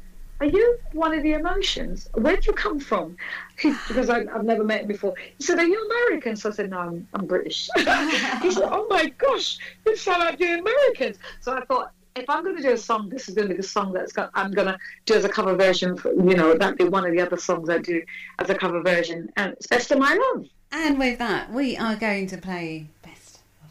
"Are 0.41 0.47
you 0.47 0.79
one 0.93 1.15
of 1.15 1.23
the 1.23 1.33
emotions? 1.33 2.09
Where'd 2.15 2.47
you 2.47 2.53
come 2.53 2.81
from?" 2.81 3.17
Because 3.63 4.11
I, 4.11 4.21
I've 4.33 4.45
never 4.45 4.65
met 4.65 4.83
him 4.83 4.89
before. 4.89 5.15
He 5.39 5.45
said, 5.45 5.59
"Are 5.59 5.67
you 5.67 5.81
American?" 5.87 6.37
So 6.37 6.51
I 6.51 6.53
said, 6.53 6.71
"No, 6.71 6.79
I'm, 6.79 7.09
I'm 7.15 7.27
British." 7.27 7.69
he 7.77 8.51
said, 8.51 8.69
"Oh 8.71 8.87
my 8.91 9.07
gosh, 9.19 9.59
you 9.85 9.97
sound 9.97 10.21
like 10.21 10.39
the 10.39 10.59
Americans." 10.59 11.19
So 11.41 11.57
I 11.57 11.65
thought. 11.65 11.93
If 12.19 12.31
I'm 12.31 12.45
going 12.45 12.57
to 12.57 12.63
do 12.63 12.73
a 12.73 12.79
song, 12.79 13.11
this 13.11 13.29
is 13.29 13.35
going 13.35 13.47
to 13.49 13.53
be 13.53 13.59
the 13.61 13.69
song 13.69 13.93
that's 13.93 14.11
got, 14.11 14.31
I'm 14.33 14.51
going 14.51 14.69
to 14.69 14.79
do 15.05 15.13
as 15.13 15.27
a 15.27 15.29
cover 15.29 15.55
version. 15.55 15.99
For, 15.99 16.15
you 16.15 16.35
know, 16.35 16.55
that'd 16.55 16.79
be 16.79 16.85
one 16.85 17.05
of 17.05 17.13
the 17.13 17.21
other 17.21 17.37
songs 17.37 17.69
I 17.69 17.77
do 17.77 18.03
as 18.39 18.49
a 18.49 18.55
cover 18.55 18.81
version, 18.81 19.31
and 19.37 19.53
it's 19.53 19.67
"Best 19.67 19.91
of 19.91 19.99
My 19.99 20.15
Love." 20.15 20.47
And 20.73 20.99
with 20.99 21.19
that, 21.19 21.53
we 21.53 21.77
are 21.77 21.95
going 21.95 22.27
to 22.29 22.39
play 22.39 22.89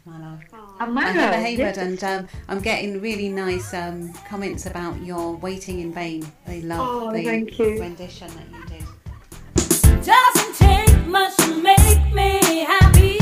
My 0.06 0.18
Love. 0.20 0.40
And 0.52 0.94
by 0.94 1.00
my 1.02 1.04
Heather 1.10 1.36
love, 1.36 1.44
Haywood, 1.44 1.58
yes. 1.58 1.78
and 1.78 2.04
um, 2.04 2.28
I'm 2.48 2.60
getting 2.60 3.00
really 3.00 3.28
nice 3.28 3.74
um, 3.74 4.12
comments 4.28 4.66
about 4.66 5.00
your 5.02 5.34
waiting 5.36 5.80
in 5.80 5.92
vain. 5.92 6.24
They 6.46 6.62
love 6.62 6.80
Oh, 6.80 7.12
the 7.12 7.24
thank 7.24 7.58
you. 7.58 7.80
rendition 7.80 8.28
that 8.28 8.46
you 8.52 8.64
did. 8.66 10.04
Doesn't 10.04 10.54
take 10.54 11.06
much 11.06 11.36
to 11.38 11.60
make 11.60 12.14
me 12.14 12.60
happy. 12.60 13.15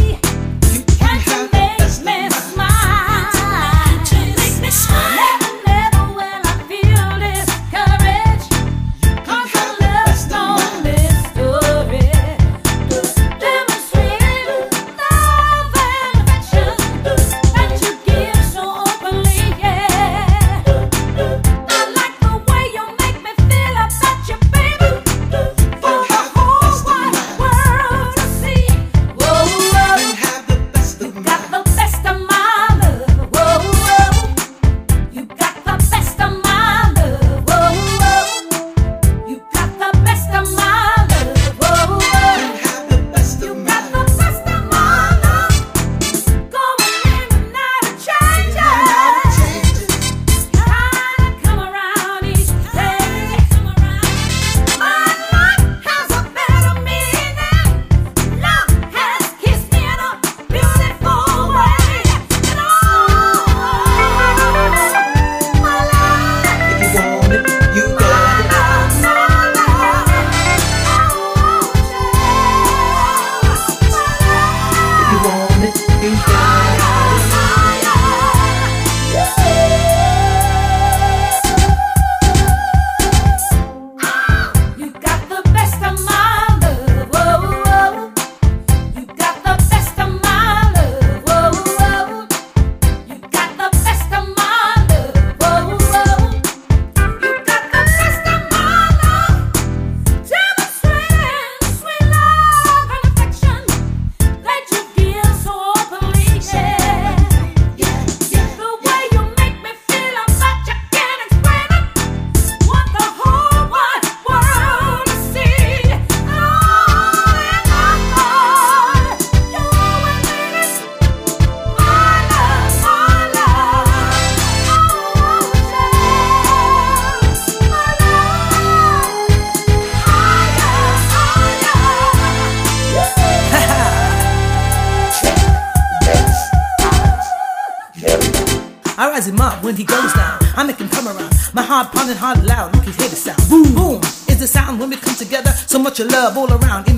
Of 146.01 146.11
love 146.11 146.37
all 146.37 146.53
around 146.53 146.94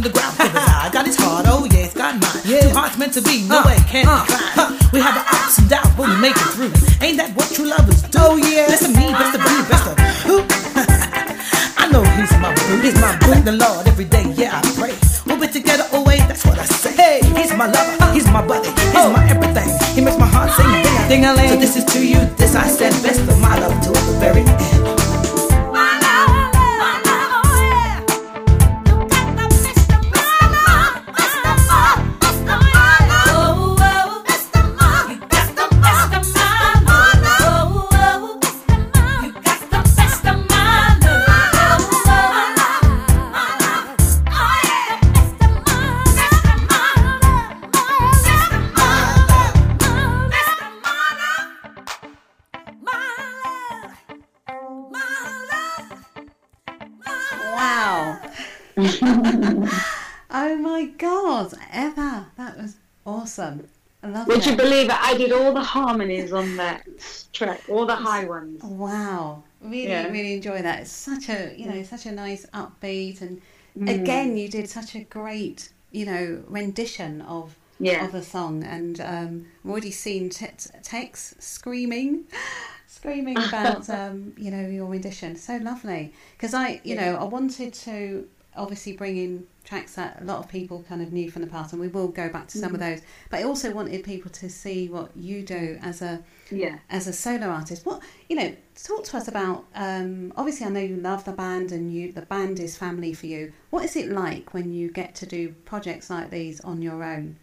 awesome. 63.06 63.68
Would 64.02 64.46
you 64.46 64.54
believe 64.56 64.86
it? 64.90 64.96
I 65.02 65.16
did 65.16 65.32
all 65.32 65.52
the 65.52 65.62
harmonies 65.62 66.32
on 66.32 66.56
that 66.56 66.86
track, 67.32 67.60
all 67.68 67.86
the 67.86 67.96
high 67.96 68.24
ones. 68.24 68.62
Wow, 68.62 69.42
really, 69.60 69.88
Yeah. 69.88 70.06
really 70.08 70.34
enjoy 70.34 70.62
that. 70.62 70.80
It's 70.82 70.92
such 70.92 71.28
a, 71.28 71.54
you 71.56 71.66
know, 71.66 71.82
such 71.82 72.06
a 72.06 72.12
nice 72.12 72.46
upbeat, 72.54 73.20
and 73.20 73.40
Mm. 73.76 74.00
again, 74.02 74.36
you 74.36 74.48
did 74.48 74.68
such 74.70 74.94
a 74.94 75.00
great, 75.00 75.70
you 75.90 76.06
know, 76.06 76.44
rendition 76.48 77.20
of 77.22 77.56
Yeah. 77.80 78.04
of 78.06 78.14
a 78.14 78.22
song, 78.22 78.62
and 78.62 79.00
um, 79.00 79.46
I've 79.64 79.70
already 79.70 79.90
seen 79.90 80.30
t- 80.30 80.46
Tex 80.82 81.34
screaming, 81.40 82.24
screaming 82.86 83.38
about 83.42 83.88
um, 84.00 84.34
you 84.38 84.50
know 84.50 84.66
your 84.68 84.86
rendition. 84.86 85.36
So 85.36 85.56
lovely 85.56 86.12
because 86.36 86.54
I 86.54 86.80
you 86.84 86.94
know 86.94 87.16
I 87.16 87.24
wanted 87.24 87.74
to 87.86 88.28
obviously 88.56 88.92
bring 88.92 89.16
in 89.16 89.46
tracks 89.64 89.94
that 89.96 90.20
a 90.20 90.24
lot 90.24 90.38
of 90.38 90.48
people 90.48 90.84
kind 90.88 91.02
of 91.02 91.12
knew 91.12 91.30
from 91.30 91.42
the 91.42 91.48
past, 91.48 91.72
and 91.72 91.80
we 91.80 91.88
will 91.88 92.08
go 92.08 92.28
back 92.28 92.48
to 92.48 92.56
some 92.56 92.74
of 92.74 92.80
Mm-hmm. 92.80 92.80
those. 92.80 93.00
But 93.30 93.40
I 93.40 93.42
also 93.44 93.72
wanted 93.72 94.04
people 94.04 94.30
to 94.32 94.48
see 94.50 94.88
what 94.88 95.16
you 95.16 95.42
do 95.42 95.78
as 95.82 96.02
a 96.02 96.22
Yeah. 96.50 96.78
as 96.90 97.06
a 97.06 97.12
solo 97.12 97.48
artist. 97.48 97.86
What 97.86 98.02
you 98.28 98.36
know, 98.36 98.56
talk 98.74 99.04
to 99.04 99.16
us 99.18 99.28
about. 99.28 99.66
Um, 99.74 100.32
obviously, 100.36 100.66
I 100.66 100.70
know 100.70 100.80
you 100.80 100.96
love 100.96 101.24
the 101.24 101.32
band, 101.32 101.72
and 101.72 101.92
you 101.92 102.12
the 102.12 102.22
band 102.22 102.60
is 102.60 102.76
family 102.76 103.12
for 103.14 103.26
you. 103.26 103.52
What 103.70 103.84
is 103.84 103.96
it 103.96 104.08
like 104.10 104.54
when 104.54 104.72
you 104.72 104.90
get 104.90 105.14
to 105.16 105.26
do 105.26 105.50
projects 105.64 106.10
like 106.10 106.30
these 106.30 106.60
on 106.60 106.82
your 106.82 107.04
own? 107.04 107.36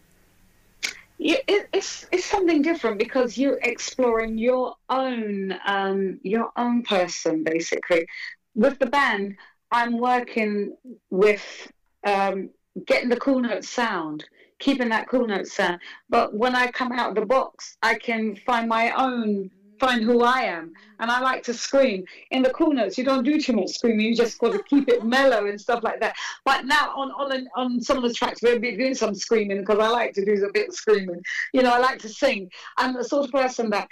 Yeah, 1.18 1.36
it, 1.46 1.68
it's 1.72 2.06
it's 2.12 2.24
something 2.24 2.62
different 2.62 2.98
because 2.98 3.38
you're 3.38 3.58
exploring 3.62 4.36
your 4.36 4.74
own 4.90 5.54
um, 5.66 6.20
your 6.22 6.50
own 6.56 6.82
person 6.82 7.44
basically. 7.44 8.06
With 8.54 8.78
the 8.78 8.86
band, 8.86 9.36
I'm 9.74 9.98
working 9.98 10.76
with 11.10 11.72
um, 12.06 12.50
getting 12.86 13.08
the 13.08 13.16
cool 13.16 13.40
note 13.40 13.64
sound, 13.64 14.24
keeping 14.60 14.88
that 14.90 15.08
cool 15.08 15.26
note 15.26 15.48
sound. 15.48 15.80
But 16.08 16.32
when 16.32 16.54
I 16.54 16.70
come 16.70 16.92
out 16.92 17.08
of 17.08 17.16
the 17.16 17.26
box, 17.26 17.76
I 17.82 17.96
can 17.96 18.36
find 18.46 18.68
my 18.68 18.92
own, 18.92 19.50
find 19.80 20.04
who 20.04 20.22
I 20.22 20.42
am, 20.42 20.74
and 21.00 21.10
I 21.10 21.18
like 21.18 21.42
to 21.44 21.54
scream. 21.54 22.04
In 22.30 22.44
the 22.44 22.50
cool 22.50 22.72
notes, 22.72 22.96
you 22.96 23.02
don't 23.02 23.24
do 23.24 23.40
too 23.40 23.54
much 23.54 23.70
screaming. 23.70 24.06
You 24.06 24.14
just 24.14 24.38
got 24.38 24.52
to 24.52 24.62
keep 24.62 24.88
it 24.88 25.04
mellow 25.04 25.46
and 25.46 25.60
stuff 25.60 25.82
like 25.82 25.98
that. 25.98 26.14
But 26.44 26.66
now 26.66 26.94
on 26.94 27.10
on 27.10 27.48
on 27.56 27.80
some 27.80 27.96
of 27.96 28.04
the 28.04 28.14
tracks, 28.14 28.42
we'll 28.42 28.60
be 28.60 28.76
doing 28.76 28.94
some 28.94 29.12
screaming 29.12 29.58
because 29.58 29.80
I 29.80 29.88
like 29.88 30.12
to 30.14 30.24
do 30.24 30.34
a 30.44 30.52
bit 30.52 30.68
of 30.68 30.74
screaming. 30.76 31.20
You 31.52 31.62
know, 31.62 31.74
I 31.74 31.78
like 31.78 31.98
to 32.02 32.08
sing. 32.08 32.48
I'm 32.76 32.94
the 32.94 33.02
sort 33.02 33.24
of 33.24 33.32
person 33.32 33.70
that 33.70 33.88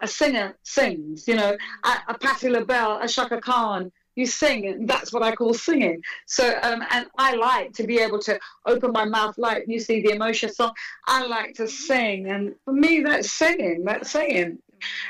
a 0.00 0.08
singer 0.08 0.56
sings. 0.62 1.28
You 1.28 1.36
know, 1.36 1.54
a, 1.84 1.90
a 2.08 2.18
Patti 2.18 2.48
LaBelle, 2.48 3.02
a 3.02 3.06
Chaka 3.06 3.38
Khan. 3.38 3.92
You 4.16 4.26
sing, 4.26 4.66
and 4.66 4.88
that's 4.88 5.12
what 5.12 5.22
I 5.22 5.34
call 5.34 5.54
singing. 5.54 6.02
So, 6.26 6.58
um, 6.62 6.82
and 6.90 7.06
I 7.18 7.34
like 7.36 7.72
to 7.74 7.84
be 7.84 7.98
able 8.00 8.18
to 8.20 8.38
open 8.66 8.92
my 8.92 9.04
mouth, 9.04 9.36
like 9.38 9.64
you 9.68 9.78
see 9.78 10.00
the 10.02 10.10
emotion 10.12 10.52
song. 10.52 10.72
I 11.06 11.26
like 11.26 11.54
to 11.56 11.68
sing, 11.68 12.28
and 12.28 12.54
for 12.64 12.72
me, 12.72 13.02
that's 13.02 13.30
singing. 13.32 13.84
That's 13.84 14.10
singing. 14.10 14.58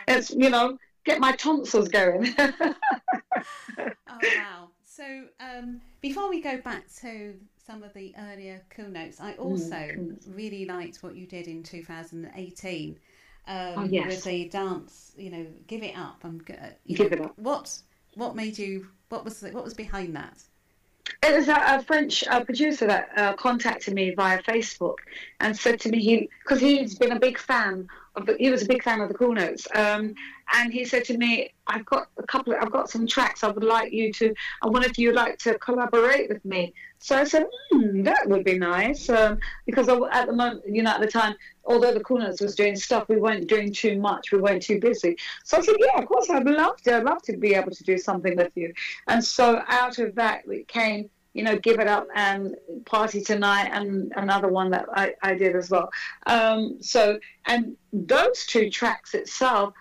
It's 0.09 0.31
you 0.31 0.51
know, 0.51 0.79
get 1.05 1.21
my 1.21 1.33
tonsils 1.33 1.89
going. 1.89 2.35
Oh 4.09 4.31
wow! 4.35 4.69
So 4.85 5.05
um, 5.41 5.81
before 6.01 6.29
we 6.29 6.41
go 6.41 6.59
back 6.59 6.85
to 7.01 7.35
some 7.65 7.83
of 7.83 7.93
the 7.95 8.15
earlier 8.19 8.63
cool 8.71 8.89
notes, 8.89 9.21
I 9.21 9.33
also 9.35 9.87
cool 9.95 10.05
notes. 10.05 10.27
really 10.27 10.65
liked 10.65 11.03
what 11.03 11.17
you 11.17 11.27
did 11.27 11.49
in 11.49 11.63
2018 11.63 12.99
um, 13.49 13.77
Oh, 13.77 13.85
yes. 13.85 14.07
with 14.07 14.25
the 14.25 14.49
dance. 14.49 15.13
You 15.17 15.31
know, 15.31 15.47
give 15.67 15.83
it 15.83 15.97
up. 15.97 16.21
I'm 16.25 16.45
g- 16.47 16.55
uh, 16.55 16.71
you 16.85 16.97
Give 16.97 17.11
know, 17.11 17.13
It 17.13 17.21
Up. 17.21 17.37
What 17.37 17.79
what 18.15 18.37
made 18.37 18.59
you? 18.59 18.89
What 19.09 19.25
was 19.25 19.41
the, 19.41 19.51
what 19.51 19.65
was 19.65 19.75
behind 19.75 20.17
that? 20.17 20.43
It 21.23 21.35
was 21.35 21.49
a, 21.49 21.57
a 21.57 21.83
French 21.83 22.25
uh, 22.27 22.45
producer 22.45 22.87
that 22.87 23.11
uh, 23.17 23.33
contacted 23.35 23.95
me 23.95 24.15
via 24.15 24.43
Facebook 24.43 24.97
and 25.41 25.57
said 25.57 25.81
to 25.81 25.89
me 25.89 26.03
he 26.03 26.29
because 26.43 26.61
he's 26.61 26.99
been 26.99 27.13
a 27.13 27.21
big 27.21 27.39
fan 27.39 27.89
he 28.39 28.51
was 28.51 28.63
a 28.63 28.67
big 28.67 28.83
fan 28.83 29.01
of 29.01 29.09
the 29.09 29.15
Cool 29.15 29.35
Notes. 29.35 29.67
Um, 29.75 30.15
and 30.55 30.73
he 30.73 30.85
said 30.85 31.05
to 31.05 31.19
me 31.19 31.53
I've 31.67 31.85
got 31.85 32.07
a 32.19 32.23
couple 32.23 32.53
of, 32.53 32.63
I've 32.63 32.71
got 32.71 32.89
some 32.89 33.07
tracks 33.07 33.43
I 33.43 33.49
would 33.49 33.65
like 33.65 33.93
you 33.93 34.13
to 34.15 34.33
I 34.63 34.69
wonder 34.69 34.89
if 34.89 34.97
you'd 34.97 35.15
like 35.15 35.39
to 35.41 35.59
collaborate 35.59 36.29
with 36.29 36.45
me. 36.45 36.73
So 36.99 37.17
I 37.17 37.25
said 37.25 37.47
hmm, 37.71 38.03
that 38.05 38.29
would 38.29 38.45
be 38.45 38.59
nice. 38.59 39.11
Um, 39.11 39.39
because 39.67 39.89
I, 39.89 39.99
at 40.13 40.27
the 40.27 40.33
moment 40.33 40.63
you 40.67 40.83
know 40.83 40.93
at 40.93 41.01
the 41.01 41.07
time 41.07 41.35
although 41.65 41.93
the 41.93 42.01
Cool 42.01 42.19
Notes 42.19 42.41
was 42.41 42.55
doing 42.55 42.77
stuff 42.77 43.09
we 43.09 43.17
weren't 43.17 43.49
doing 43.49 43.73
too 43.73 43.99
much 43.99 44.33
we 44.33 44.39
weren't 44.39 44.63
too 44.63 44.81
busy. 44.81 45.17
So 45.45 45.59
I 45.59 45.61
said 45.63 45.77
yeah 45.79 46.01
of 46.01 46.07
course 46.07 46.31
I'd 46.31 46.47
love 46.47 46.81
to 46.83 46.97
I'd 46.97 47.05
love 47.05 47.23
to 47.23 47.37
be 47.37 47.55
able 47.55 47.73
to 47.73 47.85
do 47.85 47.99
something 47.99 48.37
with 48.37 48.53
you. 48.57 48.73
And 49.09 49.23
so 49.25 49.63
out 49.67 49.99
of 49.99 50.15
that 50.15 50.43
it 50.47 50.69
came 50.69 51.11
you 51.37 51.43
know, 51.43 51.59
Give 51.59 51.79
It 51.79 51.87
Up 51.87 52.09
and 52.15 52.57
Party 52.87 53.21
Tonight 53.21 53.69
and 53.71 54.11
another 54.17 54.49
one 54.49 54.71
that 54.71 54.87
I, 54.95 55.15
I 55.23 55.35
did 55.35 55.55
as 55.55 55.69
well. 55.69 55.91
Um, 56.27 56.79
so, 56.81 57.21
and 57.45 57.77
those 57.93 58.47
two 58.47 58.71
tracks 58.71 59.15
itself 59.15 59.75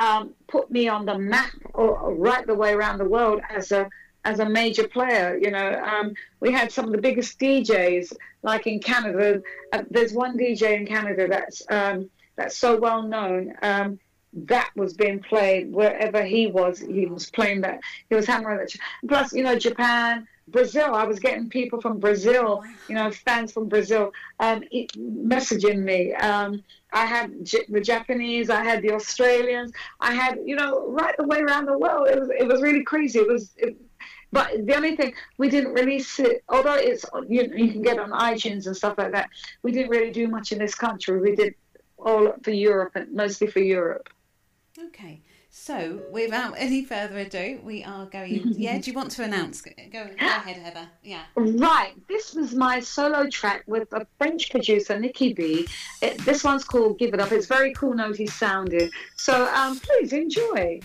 um, 0.00 0.32
put 0.48 0.70
me 0.70 0.88
on 0.88 1.04
the 1.04 1.18
map 1.18 1.52
or, 1.74 2.14
right 2.14 2.46
the 2.46 2.54
way 2.54 2.72
around 2.72 2.98
the 2.98 3.08
world 3.08 3.42
as 3.50 3.72
a 3.72 3.88
as 4.24 4.40
a 4.40 4.48
major 4.48 4.88
player. 4.88 5.38
You 5.40 5.50
know, 5.50 5.80
um, 5.84 6.14
we 6.40 6.50
had 6.50 6.72
some 6.72 6.86
of 6.86 6.92
the 6.92 6.98
biggest 6.98 7.38
DJs, 7.38 8.12
like 8.42 8.66
in 8.66 8.80
Canada. 8.80 9.42
Uh, 9.72 9.82
there's 9.90 10.14
one 10.14 10.38
DJ 10.38 10.78
in 10.78 10.86
Canada 10.86 11.28
that's 11.28 11.62
um, 11.68 12.08
that's 12.36 12.56
so 12.56 12.78
well 12.78 13.02
known. 13.02 13.52
Um, 13.60 13.98
that 14.32 14.70
was 14.76 14.92
being 14.92 15.20
played 15.20 15.72
wherever 15.72 16.22
he 16.22 16.46
was. 16.46 16.78
He 16.78 17.06
was 17.06 17.30
playing 17.30 17.62
that. 17.62 17.80
He 18.08 18.14
was 18.14 18.26
hammering 18.26 18.58
that. 18.58 18.70
Plus, 19.08 19.32
you 19.32 19.42
know, 19.42 19.58
Japan, 19.58 20.26
Brazil. 20.48 20.94
I 20.94 21.04
was 21.04 21.18
getting 21.18 21.48
people 21.48 21.80
from 21.80 21.98
Brazil, 21.98 22.62
you 22.88 22.94
know, 22.94 23.10
fans 23.10 23.52
from 23.52 23.68
Brazil, 23.68 24.12
um, 24.40 24.62
messaging 24.96 25.82
me. 25.82 26.14
Um, 26.14 26.62
I 26.92 27.04
had 27.04 27.44
J- 27.44 27.66
the 27.68 27.80
Japanese, 27.80 28.48
I 28.48 28.62
had 28.62 28.82
the 28.82 28.92
Australians, 28.92 29.72
I 30.00 30.14
had, 30.14 30.38
you 30.44 30.56
know, 30.56 30.88
right 30.88 31.14
the 31.16 31.24
way 31.24 31.40
around 31.40 31.66
the 31.66 31.76
world. 31.76 32.08
It 32.08 32.18
was, 32.18 32.30
it 32.30 32.46
was 32.46 32.62
really 32.62 32.84
crazy. 32.84 33.18
It 33.18 33.28
was, 33.28 33.52
it, 33.56 33.76
but 34.32 34.66
the 34.66 34.74
only 34.76 34.96
thing 34.96 35.14
we 35.38 35.48
didn't 35.48 35.72
release 35.72 36.18
it, 36.18 36.44
although 36.48 36.74
it's 36.74 37.04
you, 37.28 37.50
you 37.54 37.72
can 37.72 37.82
get 37.82 37.98
on 37.98 38.10
iTunes 38.10 38.66
and 38.66 38.76
stuff 38.76 38.98
like 38.98 39.12
that. 39.12 39.28
We 39.62 39.72
didn't 39.72 39.90
really 39.90 40.10
do 40.10 40.28
much 40.28 40.52
in 40.52 40.58
this 40.58 40.74
country. 40.74 41.20
We 41.20 41.34
did 41.34 41.54
all 41.98 42.34
for 42.42 42.50
Europe 42.50 42.92
and 42.94 43.12
mostly 43.12 43.46
for 43.46 43.60
Europe. 43.60 44.08
Okay. 44.78 45.22
So, 45.58 46.02
without 46.12 46.54
any 46.58 46.84
further 46.84 47.18
ado, 47.18 47.58
we 47.64 47.82
are 47.82 48.04
going. 48.04 48.52
Yeah, 48.56 48.78
do 48.78 48.90
you 48.90 48.94
want 48.94 49.10
to 49.12 49.24
announce? 49.24 49.62
Go, 49.62 49.70
go 49.90 50.06
ahead, 50.18 50.56
Heather. 50.58 50.86
Yeah. 51.02 51.22
Right, 51.34 51.94
this 52.08 52.34
was 52.34 52.54
my 52.54 52.78
solo 52.80 53.28
track 53.30 53.64
with 53.66 53.90
a 53.94 54.06
French 54.18 54.50
producer, 54.50 55.00
Nikki 55.00 55.32
B. 55.32 55.66
It, 56.02 56.18
this 56.26 56.44
one's 56.44 56.62
called 56.62 56.98
Give 56.98 57.14
It 57.14 57.20
Up. 57.20 57.32
It's 57.32 57.46
very 57.46 57.72
cool 57.72 57.94
notey 57.94 58.30
sounding. 58.30 58.90
So 59.16 59.46
um, 59.46 59.80
please 59.80 60.12
enjoy. 60.12 60.80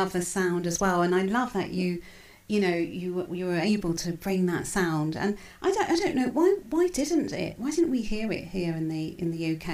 Love 0.00 0.12
the 0.12 0.22
sound 0.22 0.66
as 0.66 0.80
well. 0.80 1.02
And 1.02 1.14
I 1.14 1.22
love 1.22 1.52
that 1.52 1.70
you, 1.70 2.00
you 2.48 2.60
know, 2.60 2.74
you 2.74 3.12
were- 3.14 3.34
you 3.34 3.46
were 3.46 3.58
able 3.58 3.94
to 3.94 4.12
bring 4.12 4.46
that 4.46 4.66
sound. 4.66 5.16
And 5.16 5.36
I 5.62 5.70
don't 5.72 5.90
I 5.90 5.96
don't 5.96 6.14
know 6.16 6.28
why 6.28 6.56
why 6.70 6.88
didn't 6.88 7.32
it? 7.32 7.58
Why 7.58 7.70
didn't 7.70 7.90
we 7.90 8.02
hear 8.02 8.32
it 8.32 8.44
here 8.56 8.74
in 8.74 8.88
the 8.88 9.04
in 9.22 9.30
the 9.30 9.42
UK? 9.54 9.68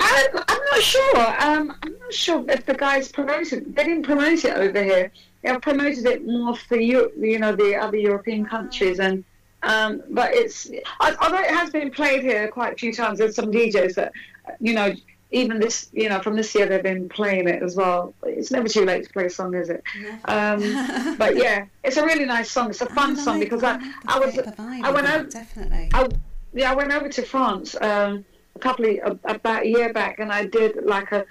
I'm, 0.00 0.30
I'm 0.48 0.62
not 0.72 0.82
sure. 0.82 1.26
Um, 1.46 1.64
I'm 1.82 1.96
not 1.98 2.12
sure 2.12 2.44
if 2.48 2.66
the 2.66 2.74
guys 2.74 3.10
promoted. 3.10 3.74
They 3.74 3.84
didn't 3.84 4.02
promote 4.02 4.44
it 4.44 4.56
over 4.56 4.82
here. 4.82 5.12
They 5.42 5.56
promoted 5.58 6.04
it 6.06 6.26
more 6.26 6.56
for 6.56 6.76
you, 6.78 7.10
you 7.18 7.38
know, 7.38 7.54
the 7.54 7.76
other 7.76 7.96
European 7.96 8.44
countries. 8.44 8.98
And 9.00 9.24
um, 9.62 10.02
but 10.10 10.28
it's 10.34 10.70
al- 11.00 11.16
although 11.22 11.40
it 11.40 11.54
has 11.60 11.70
been 11.70 11.90
played 11.90 12.22
here 12.22 12.48
quite 12.48 12.72
a 12.74 12.76
few 12.76 12.92
times. 12.92 13.18
There's 13.20 13.36
some 13.36 13.50
DJs 13.52 13.94
that, 13.94 14.12
you 14.60 14.74
know, 14.74 14.92
even 15.32 15.58
this, 15.58 15.88
you 15.92 16.08
know, 16.08 16.20
from 16.20 16.36
this 16.36 16.54
year 16.54 16.66
they've 16.66 16.82
been 16.82 17.08
playing 17.08 17.48
it 17.48 17.62
as 17.62 17.74
well. 17.74 18.14
It's 18.24 18.50
never 18.50 18.68
too 18.68 18.84
late 18.84 19.04
to 19.04 19.12
play 19.12 19.26
a 19.26 19.30
song, 19.30 19.54
is 19.54 19.70
it? 19.70 19.82
Um, 20.26 21.16
but 21.18 21.36
yeah, 21.36 21.66
it's 21.82 21.96
a 21.96 22.04
really 22.04 22.26
nice 22.26 22.50
song. 22.50 22.70
It's 22.70 22.82
a 22.82 22.86
fun 22.86 23.16
song 23.16 23.40
because 23.40 23.64
I, 23.64 23.80
I 24.06 24.20
was, 24.20 24.38
I 24.58 24.90
went 24.90 25.06
out, 25.06 25.30
definitely. 25.30 25.90
I, 25.94 26.08
yeah, 26.52 26.70
I 26.70 26.74
went 26.74 26.92
over 26.92 27.08
to 27.08 27.22
France 27.22 27.74
um, 27.80 28.24
a 28.54 28.58
couple 28.58 28.84
of 29.04 29.18
about 29.24 29.62
a 29.62 29.68
year 29.68 29.92
back, 29.92 30.18
and 30.18 30.30
I 30.30 30.44
did 30.44 30.84
like 30.84 31.12
a 31.12 31.24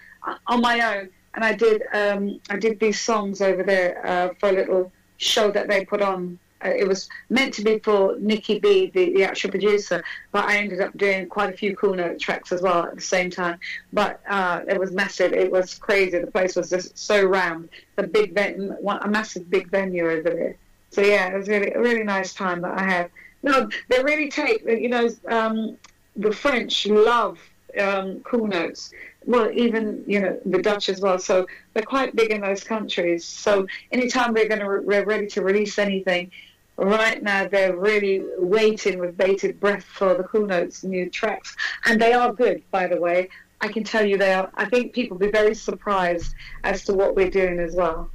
on 0.48 0.62
my 0.62 0.98
own, 0.98 1.10
and 1.36 1.46
I 1.46 1.54
did 1.54 1.84
um, 1.94 2.40
I 2.50 2.58
did 2.58 2.80
these 2.80 3.00
songs 3.00 3.42
over 3.42 3.64
there 3.64 4.06
uh, 4.06 4.34
for 4.40 4.50
a 4.50 4.54
little 4.54 4.92
show 5.18 5.52
that 5.52 5.68
they 5.68 5.86
put 5.86 6.02
on. 6.02 6.40
Uh, 6.64 6.70
it 6.70 6.88
was 6.88 7.10
meant 7.30 7.54
to 7.56 7.64
be 7.64 7.80
for 7.80 8.18
Nikki 8.20 8.60
B, 8.60 8.92
the, 8.94 9.14
the 9.14 9.24
actual 9.24 9.50
producer, 9.50 10.04
but 10.32 10.46
I 10.46 10.58
ended 10.58 10.82
up 10.82 10.96
doing 10.98 11.28
quite 11.28 11.54
a 11.54 11.58
few 11.58 11.76
cool 11.76 11.96
note 11.96 12.20
tracks 12.20 12.52
as 12.52 12.62
well 12.62 12.86
at 12.86 12.96
the 12.96 13.02
same 13.02 13.30
time. 13.30 13.60
But 13.94 14.22
uh, 14.28 14.62
it 14.68 14.80
was 14.80 14.92
massive. 14.92 15.34
It 15.34 15.52
was 15.52 15.76
crazy. 15.76 16.20
The 16.20 16.28
place 16.28 16.56
was 16.56 16.70
just 16.70 16.98
so 16.98 17.26
rammed. 17.26 17.70
The 17.96 18.08
big 18.08 18.34
ven- 18.34 18.78
a 19.02 19.08
massive 19.08 19.50
big 19.50 19.70
venue 19.70 20.10
over 20.10 20.30
there. 20.30 20.56
So 20.92 21.02
yeah, 21.02 21.34
it 21.34 21.38
was 21.38 21.48
really 21.48 21.72
a 21.72 21.80
really 21.80 22.04
nice 22.04 22.34
time 22.34 22.62
that 22.62 22.78
I 22.78 22.84
had. 22.84 23.12
No, 23.44 23.70
they 23.88 24.04
really 24.04 24.30
take 24.30 24.64
you 24.66 24.90
know 24.90 25.10
um, 25.28 25.78
the 26.16 26.32
French 26.32 26.86
love 26.86 27.40
um, 27.80 28.20
cool 28.22 28.48
notes. 28.48 28.92
Well, 29.26 29.52
even 29.52 30.04
you 30.08 30.20
know 30.20 30.40
the 30.46 30.62
Dutch 30.62 30.90
as 30.90 31.00
well. 31.00 31.20
So 31.20 31.48
they're 31.74 31.84
quite 31.84 32.16
big 32.16 32.32
in 32.32 32.42
those 32.42 32.64
countries. 32.64 33.24
So 33.26 33.68
anytime 33.92 34.34
they're 34.34 34.48
going 34.48 34.60
to 34.60 34.70
re- 34.70 34.84
we're 34.84 35.06
ready 35.06 35.28
to 35.28 35.42
release 35.42 35.80
anything, 35.80 36.32
right 36.78 37.22
now 37.22 37.48
they're 37.48 37.76
really 37.76 38.24
waiting 38.38 39.00
with 39.00 39.18
bated 39.18 39.60
breath 39.60 39.84
for 39.84 40.16
the 40.16 40.24
cool 40.24 40.46
notes 40.46 40.84
and 40.84 40.92
new 40.92 41.10
tracks, 41.10 41.56
and 41.86 42.02
they 42.02 42.14
are 42.14 42.34
good, 42.34 42.64
by 42.72 42.88
the 42.88 43.00
way. 43.00 43.30
I 43.62 43.68
can 43.68 43.84
tell 43.84 44.04
you 44.04 44.18
they 44.18 44.34
are. 44.34 44.50
I 44.56 44.66
think 44.66 44.94
people 44.94 45.18
will 45.18 45.28
be 45.28 45.32
very 45.32 45.54
surprised 45.54 46.34
as 46.64 46.84
to 46.86 46.94
what 46.94 47.16
we're 47.16 47.30
doing 47.30 47.60
as 47.60 47.76
well. 47.76 48.10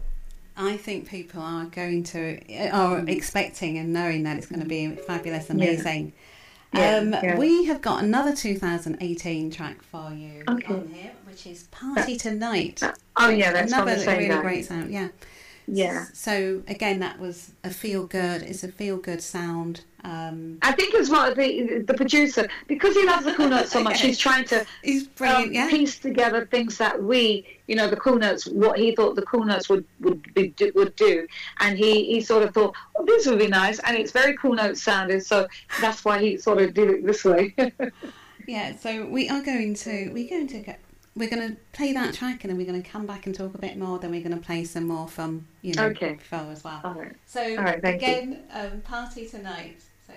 I 0.57 0.77
think 0.77 1.09
people 1.09 1.43
are 1.43 1.67
going 1.67 2.03
to 2.05 2.71
are 2.73 3.05
expecting 3.07 3.79
and 3.79 3.93
knowing 3.93 4.23
that 4.25 4.39
it's 4.39 4.47
going 4.47 4.63
to 4.63 4.67
be 4.67 4.89
fabulous, 4.97 5.51
amazing. 5.51 6.15
Yeah, 6.73 6.97
um, 6.97 7.13
yeah. 7.13 7.39
We 7.39 7.65
have 7.67 7.81
got 7.81 8.03
another 8.03 8.35
2018 8.35 9.51
track 9.51 9.83
for 9.83 10.11
you 10.11 10.43
Okay. 10.49 10.75
on 10.75 10.89
here, 10.89 11.13
which 11.25 11.47
is 11.47 11.65
"Party 11.65 12.17
Tonight." 12.17 12.83
Oh 13.17 13.29
yeah, 13.29 13.53
that's 13.53 13.73
another 13.73 13.93
on 13.93 13.99
the 13.99 14.05
same 14.05 14.29
really 14.29 14.41
great 14.41 14.65
sound. 14.65 14.91
Yeah. 14.91 15.09
Yeah. 15.69 16.07
So 16.13 16.63
again, 16.69 17.01
that 17.01 17.19
was 17.19 17.51
a 17.65 17.71
feel 17.71 18.07
good. 18.07 18.43
It's 18.43 18.63
a 18.63 18.69
feel 18.69 18.99
good 18.99 19.21
sound. 19.23 19.83
Um, 20.05 20.59
I 20.63 20.71
think 20.71 20.95
as 20.95 21.11
well 21.11 21.35
the 21.35 21.83
the 21.85 21.95
producer 21.95 22.49
because 22.69 22.95
he 22.95 23.05
loves 23.05 23.25
the 23.25 23.35
cool 23.35 23.49
notes 23.49 23.73
so 23.73 23.83
much, 23.83 23.97
Okay. 23.97 24.09
he's 24.09 24.19
trying 24.19 24.45
to 24.47 24.65
He's 24.85 25.09
um, 25.21 25.53
yeah. 25.53 25.69
piece 25.69 25.99
together 25.99 26.47
things 26.47 26.79
that 26.79 27.03
we, 27.03 27.45
you 27.67 27.75
know, 27.75 27.89
the 27.89 27.97
cool 27.97 28.17
notes, 28.17 28.47
what 28.47 28.79
he 28.79 28.95
thought 28.95 29.17
the 29.17 29.23
cool 29.23 29.45
notes 29.45 29.69
would 29.69 29.85
would 30.01 30.33
be, 30.35 30.55
would 30.77 30.95
do, 30.95 31.27
and 31.59 31.77
he 31.77 32.05
he 32.05 32.21
sort 32.21 32.45
of 32.45 32.55
thought, 32.55 32.75
oh, 32.97 33.05
this 33.05 33.27
would 33.27 33.41
be 33.41 33.49
nice, 33.49 33.81
and 33.81 33.97
it's 33.97 34.13
very 34.13 34.37
cool 34.37 34.55
note 34.55 34.77
sounding, 34.79 35.21
so 35.21 35.49
that's 35.81 36.05
why 36.05 36.21
he 36.21 36.37
sort 36.37 36.59
of 36.63 36.73
did 36.75 36.89
it 36.91 37.05
this 37.05 37.25
way. 37.25 37.55
Yeah, 38.47 38.77
so 38.77 39.07
we 39.07 39.29
are 39.29 39.43
going 39.43 39.75
to 39.75 40.11
we're 40.13 40.29
going 40.31 40.47
to 40.47 40.61
get 40.61 40.79
we're 41.17 41.31
going 41.31 41.49
to 41.49 41.57
play 41.73 41.93
that 41.95 42.15
track 42.15 42.45
and 42.45 42.51
then 42.51 42.59
we're 42.59 42.67
going 42.67 42.83
to 42.83 42.89
come 42.89 43.07
back 43.07 43.27
and 43.27 43.35
talk 43.35 43.55
a 43.55 43.59
bit 43.59 43.77
more. 43.79 43.99
Then 43.99 44.11
we're 44.11 44.23
going 44.23 44.39
to 44.39 44.45
play 44.45 44.65
some 44.65 44.87
more 44.87 45.09
from 45.09 45.47
you 45.63 45.75
know 45.75 45.87
Okay. 45.87 46.19
As 46.31 46.63
well. 46.63 46.81
All 46.85 46.95
right. 46.95 47.17
So 47.27 47.41
All 47.43 47.65
right, 47.65 47.83
again, 47.83 48.43
um, 48.53 48.83
party 48.83 49.27
tonight. 49.27 49.81
So 50.07 50.13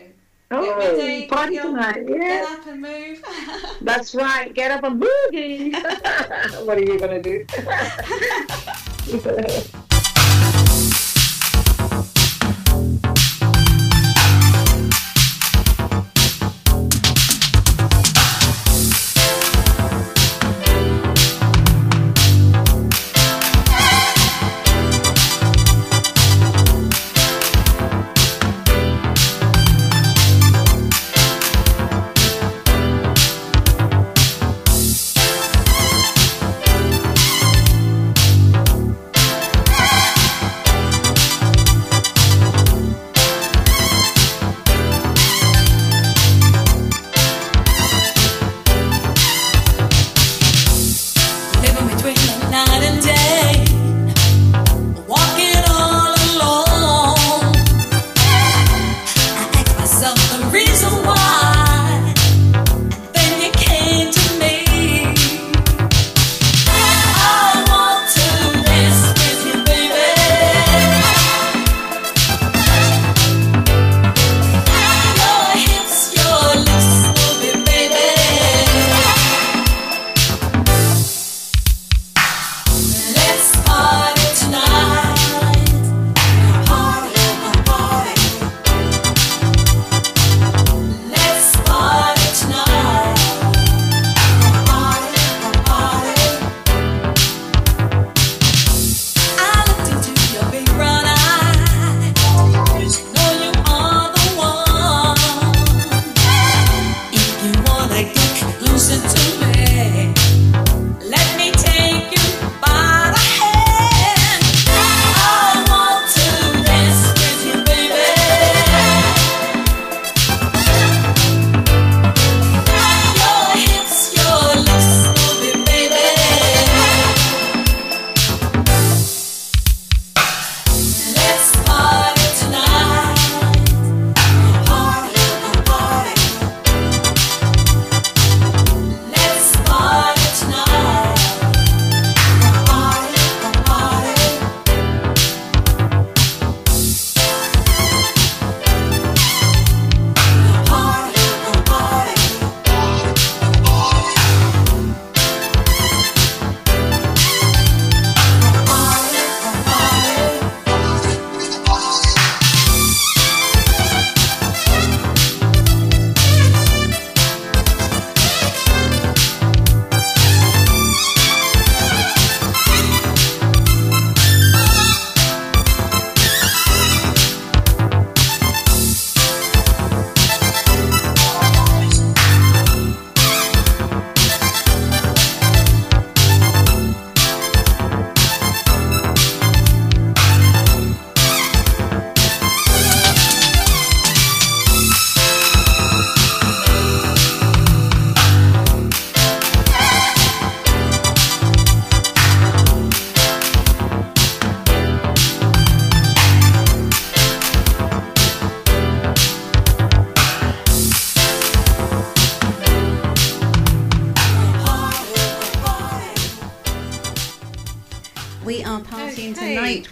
Oh, 0.51 0.77
ready, 0.79 1.27
party 1.27 1.53
get 1.53 1.61
tonight! 1.63 2.07
get 2.07 2.21
Yeah, 2.21 2.47
up 2.49 2.65
and 2.65 2.81
move. 2.81 3.23
that's 3.81 4.15
right. 4.15 4.51
Get 4.53 4.71
up 4.71 4.83
and 4.83 4.99
boogie. 5.01 5.73
what 6.65 6.77
are 6.77 6.81
you 6.81 6.99
gonna 6.99 7.21
do? 7.21 7.45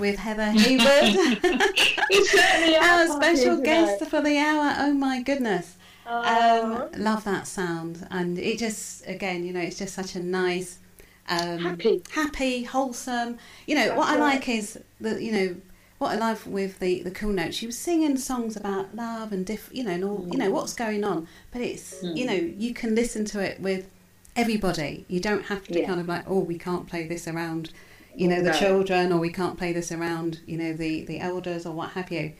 With 0.07 0.19
Heather 0.19 0.51
Haywood, 0.51 1.43
You 2.09 2.25
certainly 2.25 2.75
are 2.77 2.81
our 2.83 3.05
partying 3.05 3.15
special 3.17 3.57
tonight. 3.57 3.63
guest 3.65 4.05
for 4.09 4.21
the 4.21 4.37
hour. 4.37 4.73
Oh 4.79 4.93
my 4.93 5.21
goodness. 5.21 5.75
Um, 6.05 6.85
love 6.97 7.25
that 7.25 7.45
sound, 7.47 8.07
and 8.09 8.39
it 8.39 8.57
just 8.57 9.05
again, 9.05 9.43
you 9.43 9.51
know, 9.51 9.59
it's 9.59 9.77
just 9.77 9.93
such 9.93 10.15
a 10.15 10.21
nice, 10.23 10.79
um, 11.27 11.57
Happy. 11.59 12.01
happy, 12.11 12.63
wholesome. 12.63 13.37
You 13.65 13.75
know 13.75 13.95
what 13.95 14.07
I 14.07 14.11
right. 14.17 14.35
like 14.35 14.47
is 14.47 14.79
that 15.01 15.21
you 15.21 15.31
know 15.33 15.55
what 15.97 16.11
I 16.11 16.15
love 16.15 16.47
with 16.47 16.79
the 16.79 17.01
the 17.01 17.11
cool 17.11 17.33
notes. 17.33 17.57
She 17.57 17.65
was 17.65 17.77
singing 17.77 18.15
songs 18.17 18.55
about 18.55 18.95
love 18.95 19.33
and 19.33 19.45
diff, 19.45 19.69
you 19.73 19.83
know, 19.83 19.91
and 19.91 20.05
all 20.05 20.25
you 20.31 20.37
know 20.37 20.49
what's 20.51 20.73
going 20.73 21.03
on. 21.03 21.27
But 21.51 21.59
it's 21.61 22.01
you 22.01 22.25
know 22.25 22.33
you 22.33 22.73
can 22.73 22.95
listen 22.95 23.25
to 23.25 23.41
it 23.41 23.59
with 23.59 23.89
everybody. 24.37 25.03
You 25.09 25.19
don't 25.19 25.47
have 25.47 25.65
to 25.67 25.79
Yeah. 25.81 25.87
kind 25.87 25.99
of 25.99 26.07
like, 26.07 26.23
oh, 26.27 26.39
we 26.39 26.57
can't 26.57 26.87
play 26.87 27.05
this 27.07 27.27
around, 27.27 27.71
you 28.17 28.27
know, 28.27 28.41
the 28.41 28.51
No. 28.51 28.59
children, 28.63 29.11
or 29.13 29.19
we 29.19 29.31
can't 29.31 29.57
play 29.57 29.71
this 29.73 29.91
around, 29.91 30.39
you 30.45 30.57
know, 30.57 30.73
the 30.73 31.05
the 31.05 31.19
elders 31.19 31.65
or 31.67 31.73
what 31.73 31.89
have 31.91 32.11
you. 32.11 32.33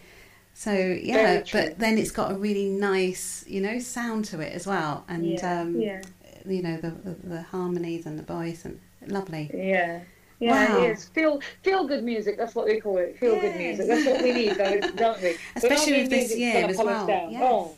So 0.53 0.73
yeah, 0.73 1.43
but 1.51 1.77
then 1.79 1.97
it's 1.97 2.11
got 2.11 2.31
a 2.31 2.35
really 2.35 2.67
nice, 2.69 3.45
you 3.47 3.61
know, 3.61 3.77
sound 3.79 4.25
to 4.31 4.39
it 4.39 4.53
as 4.53 4.65
well, 4.65 5.05
and 5.07 5.25
Yeah, 5.25 5.61
um, 5.61 5.79
yeah. 5.79 6.01
you 6.45 6.61
know 6.63 6.77
the, 6.77 6.89
the 7.05 7.15
the 7.35 7.41
harmonies 7.43 8.05
and 8.07 8.17
the 8.17 8.23
voice 8.23 8.65
and 8.65 8.79
lovely. 9.05 9.51
Yeah. 9.53 9.99
Yeah, 10.39 10.51
Wow. 10.75 10.83
it 10.83 10.91
is. 10.91 11.05
Feel 11.17 11.41
feel 11.63 11.87
good 11.87 12.03
music. 12.03 12.37
That's 12.37 12.53
what 12.55 12.65
we 12.67 12.79
call 12.79 12.97
it. 12.97 13.17
Feel 13.19 13.39
good 13.39 13.55
music. 13.55 13.87
That's 13.87 14.05
what 14.05 14.21
we 14.21 14.31
need, 14.33 14.55
though, 14.55 14.79
don't 14.95 15.19
we? 15.21 15.35
Especially 15.55 16.01
with 16.01 16.09
this 16.11 16.35
year 16.37 16.65
as 16.67 16.77
well. 16.77 17.07
down. 17.07 17.31
Yes. 17.31 17.41
Oh, 17.43 17.75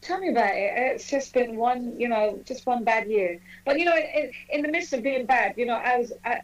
tell 0.00 0.18
me 0.18 0.28
about 0.28 0.54
it. 0.54 0.72
It's 0.76 1.08
just 1.08 1.32
been 1.32 1.56
one, 1.56 1.98
you 1.98 2.08
know, 2.08 2.40
just 2.44 2.66
one 2.66 2.84
bad 2.84 3.08
year. 3.08 3.40
But 3.64 3.78
you 3.78 3.84
know, 3.84 3.96
in, 3.96 4.30
in 4.50 4.62
the 4.62 4.68
midst 4.68 4.92
of 4.92 5.02
being 5.02 5.26
bad, 5.26 5.54
you 5.56 5.66
know, 5.66 5.74
I 5.74 5.98
was 5.98 6.12
I, 6.24 6.40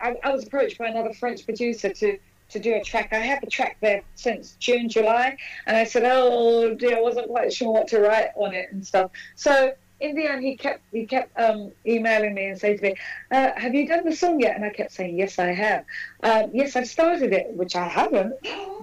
I, 0.00 0.16
I 0.22 0.30
was 0.30 0.46
approached 0.46 0.78
by 0.78 0.86
another 0.88 1.12
French 1.12 1.44
producer 1.44 1.90
to 1.90 2.18
to 2.50 2.58
do 2.58 2.74
a 2.74 2.82
track. 2.82 3.12
I 3.12 3.18
had 3.18 3.42
the 3.42 3.46
track 3.46 3.76
there 3.80 4.02
since 4.14 4.56
June, 4.58 4.88
July, 4.88 5.36
and 5.66 5.76
I 5.76 5.84
said, 5.84 6.04
oh 6.06 6.74
dear, 6.74 6.98
I 6.98 7.00
wasn't 7.00 7.28
quite 7.28 7.52
sure 7.52 7.72
what 7.72 7.88
to 7.88 8.00
write 8.00 8.30
on 8.36 8.54
it 8.54 8.72
and 8.72 8.86
stuff. 8.86 9.10
So 9.36 9.72
in 10.00 10.14
the 10.14 10.26
end, 10.26 10.44
he 10.44 10.56
kept 10.56 10.80
he 10.92 11.06
kept 11.06 11.38
um, 11.38 11.72
emailing 11.86 12.34
me 12.34 12.46
and 12.46 12.58
saying 12.58 12.78
to 12.78 12.82
me, 12.84 12.94
uh, 13.30 13.50
"Have 13.56 13.74
you 13.74 13.86
done 13.86 14.04
the 14.04 14.14
song 14.14 14.40
yet?" 14.40 14.56
And 14.56 14.64
I 14.64 14.70
kept 14.70 14.92
saying, 14.92 15.18
"Yes, 15.18 15.38
I 15.38 15.52
have. 15.52 15.84
Um, 16.22 16.50
yes, 16.54 16.76
I've 16.76 16.88
started 16.88 17.32
it, 17.32 17.48
which 17.54 17.74
I 17.76 17.88
haven't, 17.88 18.34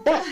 but." 0.03 0.25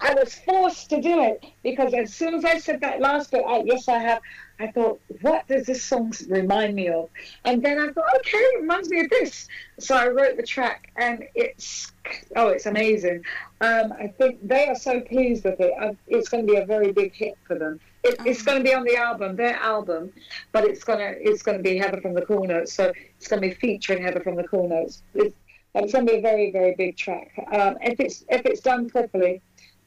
I 0.00 0.14
was 0.14 0.34
forced 0.34 0.90
to 0.90 1.00
do 1.00 1.22
it 1.22 1.44
because 1.62 1.92
as 1.92 2.14
soon 2.14 2.34
as 2.34 2.44
I 2.44 2.58
said 2.58 2.80
that 2.82 3.00
last 3.00 3.32
bit, 3.32 3.44
I, 3.46 3.62
yes, 3.64 3.88
I 3.88 3.98
have. 3.98 4.20
I 4.60 4.68
thought, 4.68 5.00
what 5.20 5.46
does 5.46 5.66
this 5.66 5.82
song 5.82 6.12
remind 6.28 6.74
me 6.74 6.88
of? 6.88 7.10
And 7.44 7.62
then 7.62 7.78
I 7.78 7.92
thought, 7.92 8.04
okay, 8.16 8.38
it 8.38 8.60
reminds 8.60 8.88
me 8.90 9.00
of 9.00 9.10
this. 9.10 9.46
So 9.78 9.96
I 9.96 10.08
wrote 10.08 10.36
the 10.36 10.42
track, 10.42 10.92
and 10.96 11.24
it's 11.34 11.92
oh, 12.36 12.48
it's 12.48 12.66
amazing. 12.66 13.24
Um, 13.60 13.92
I 13.92 14.08
think 14.08 14.46
they 14.46 14.66
are 14.66 14.74
so 14.74 15.00
pleased 15.00 15.44
with 15.44 15.60
it. 15.60 15.72
I, 15.80 15.96
it's 16.06 16.28
going 16.28 16.46
to 16.46 16.52
be 16.52 16.58
a 16.58 16.66
very 16.66 16.92
big 16.92 17.14
hit 17.14 17.36
for 17.44 17.56
them. 17.58 17.80
It, 18.04 18.16
it's 18.24 18.42
going 18.42 18.58
to 18.58 18.64
be 18.64 18.74
on 18.74 18.84
the 18.84 18.96
album, 18.96 19.36
their 19.36 19.56
album, 19.56 20.12
but 20.52 20.64
it's 20.64 20.84
gonna 20.84 21.14
it's 21.18 21.42
going 21.42 21.58
to 21.58 21.62
be 21.62 21.76
Heather 21.76 22.00
from 22.00 22.14
the 22.14 22.22
Cool 22.22 22.44
Notes. 22.44 22.72
So 22.72 22.92
it's 23.16 23.28
going 23.28 23.42
to 23.42 23.48
be 23.48 23.54
featuring 23.54 24.02
Heather 24.02 24.20
from 24.20 24.36
the 24.36 24.46
Cool 24.46 24.68
Notes. 24.68 25.02
It's, 25.14 25.34
it's 25.74 25.92
going 25.92 26.06
to 26.06 26.12
be 26.12 26.18
a 26.18 26.22
very 26.22 26.50
very 26.50 26.74
big 26.76 26.96
track. 26.96 27.32
Um, 27.52 27.76
if 27.80 28.00
it's 28.00 28.24
if 28.28 28.44
it's 28.44 28.60
done 28.60 28.90
properly, 28.90 29.40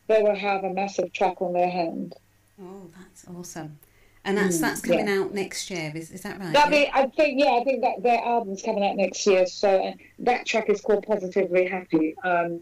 they 0.08 0.22
will 0.22 0.36
have 0.36 0.64
a 0.64 0.74
massive 0.74 1.12
track 1.14 1.42
on 1.42 1.54
their 1.54 1.70
hand. 1.70 2.16
Oh, 2.62 2.90
that's 2.98 3.26
awesome. 3.28 3.80
And 4.24 4.38
that's 4.38 4.58
Mm, 4.58 4.62
that's 4.62 4.82
coming 4.82 5.10
out 5.10 5.34
next 5.34 5.70
year. 5.72 5.92
Is 5.96 6.12
is 6.12 6.22
that 6.22 6.40
right? 6.40 6.54
That 6.54 6.72
Yeah. 6.72 6.80
be, 6.86 6.90
I 6.94 7.08
think, 7.08 7.40
yeah, 7.40 7.54
I 7.54 7.64
think 7.64 7.82
that 7.82 8.04
their 8.04 8.20
album's 8.20 8.62
coming 8.62 8.84
out 8.86 8.96
next 8.96 9.26
year. 9.26 9.46
So 9.48 9.94
that 10.20 10.46
track 10.46 10.70
is 10.70 10.80
called 10.82 11.06
"Positively 11.08 11.68
Happy." 11.68 12.16
Um, 12.24 12.62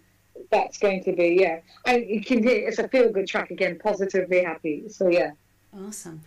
that's 0.52 0.78
going 0.78 1.03
to 1.03 1.11
be, 1.11 1.36
yeah, 1.41 1.60
and 1.86 2.06
you 2.07 2.22
can 2.24 2.41
hear 2.41 2.66
it's 2.66 2.80
a 2.80 2.88
feel-good 2.88 3.28
track 3.28 3.52
again, 3.52 3.78
"Positively 3.78 4.41
Happy." 4.44 4.88
So 4.88 5.10
yeah, 5.10 5.32
Awesome. 5.78 6.22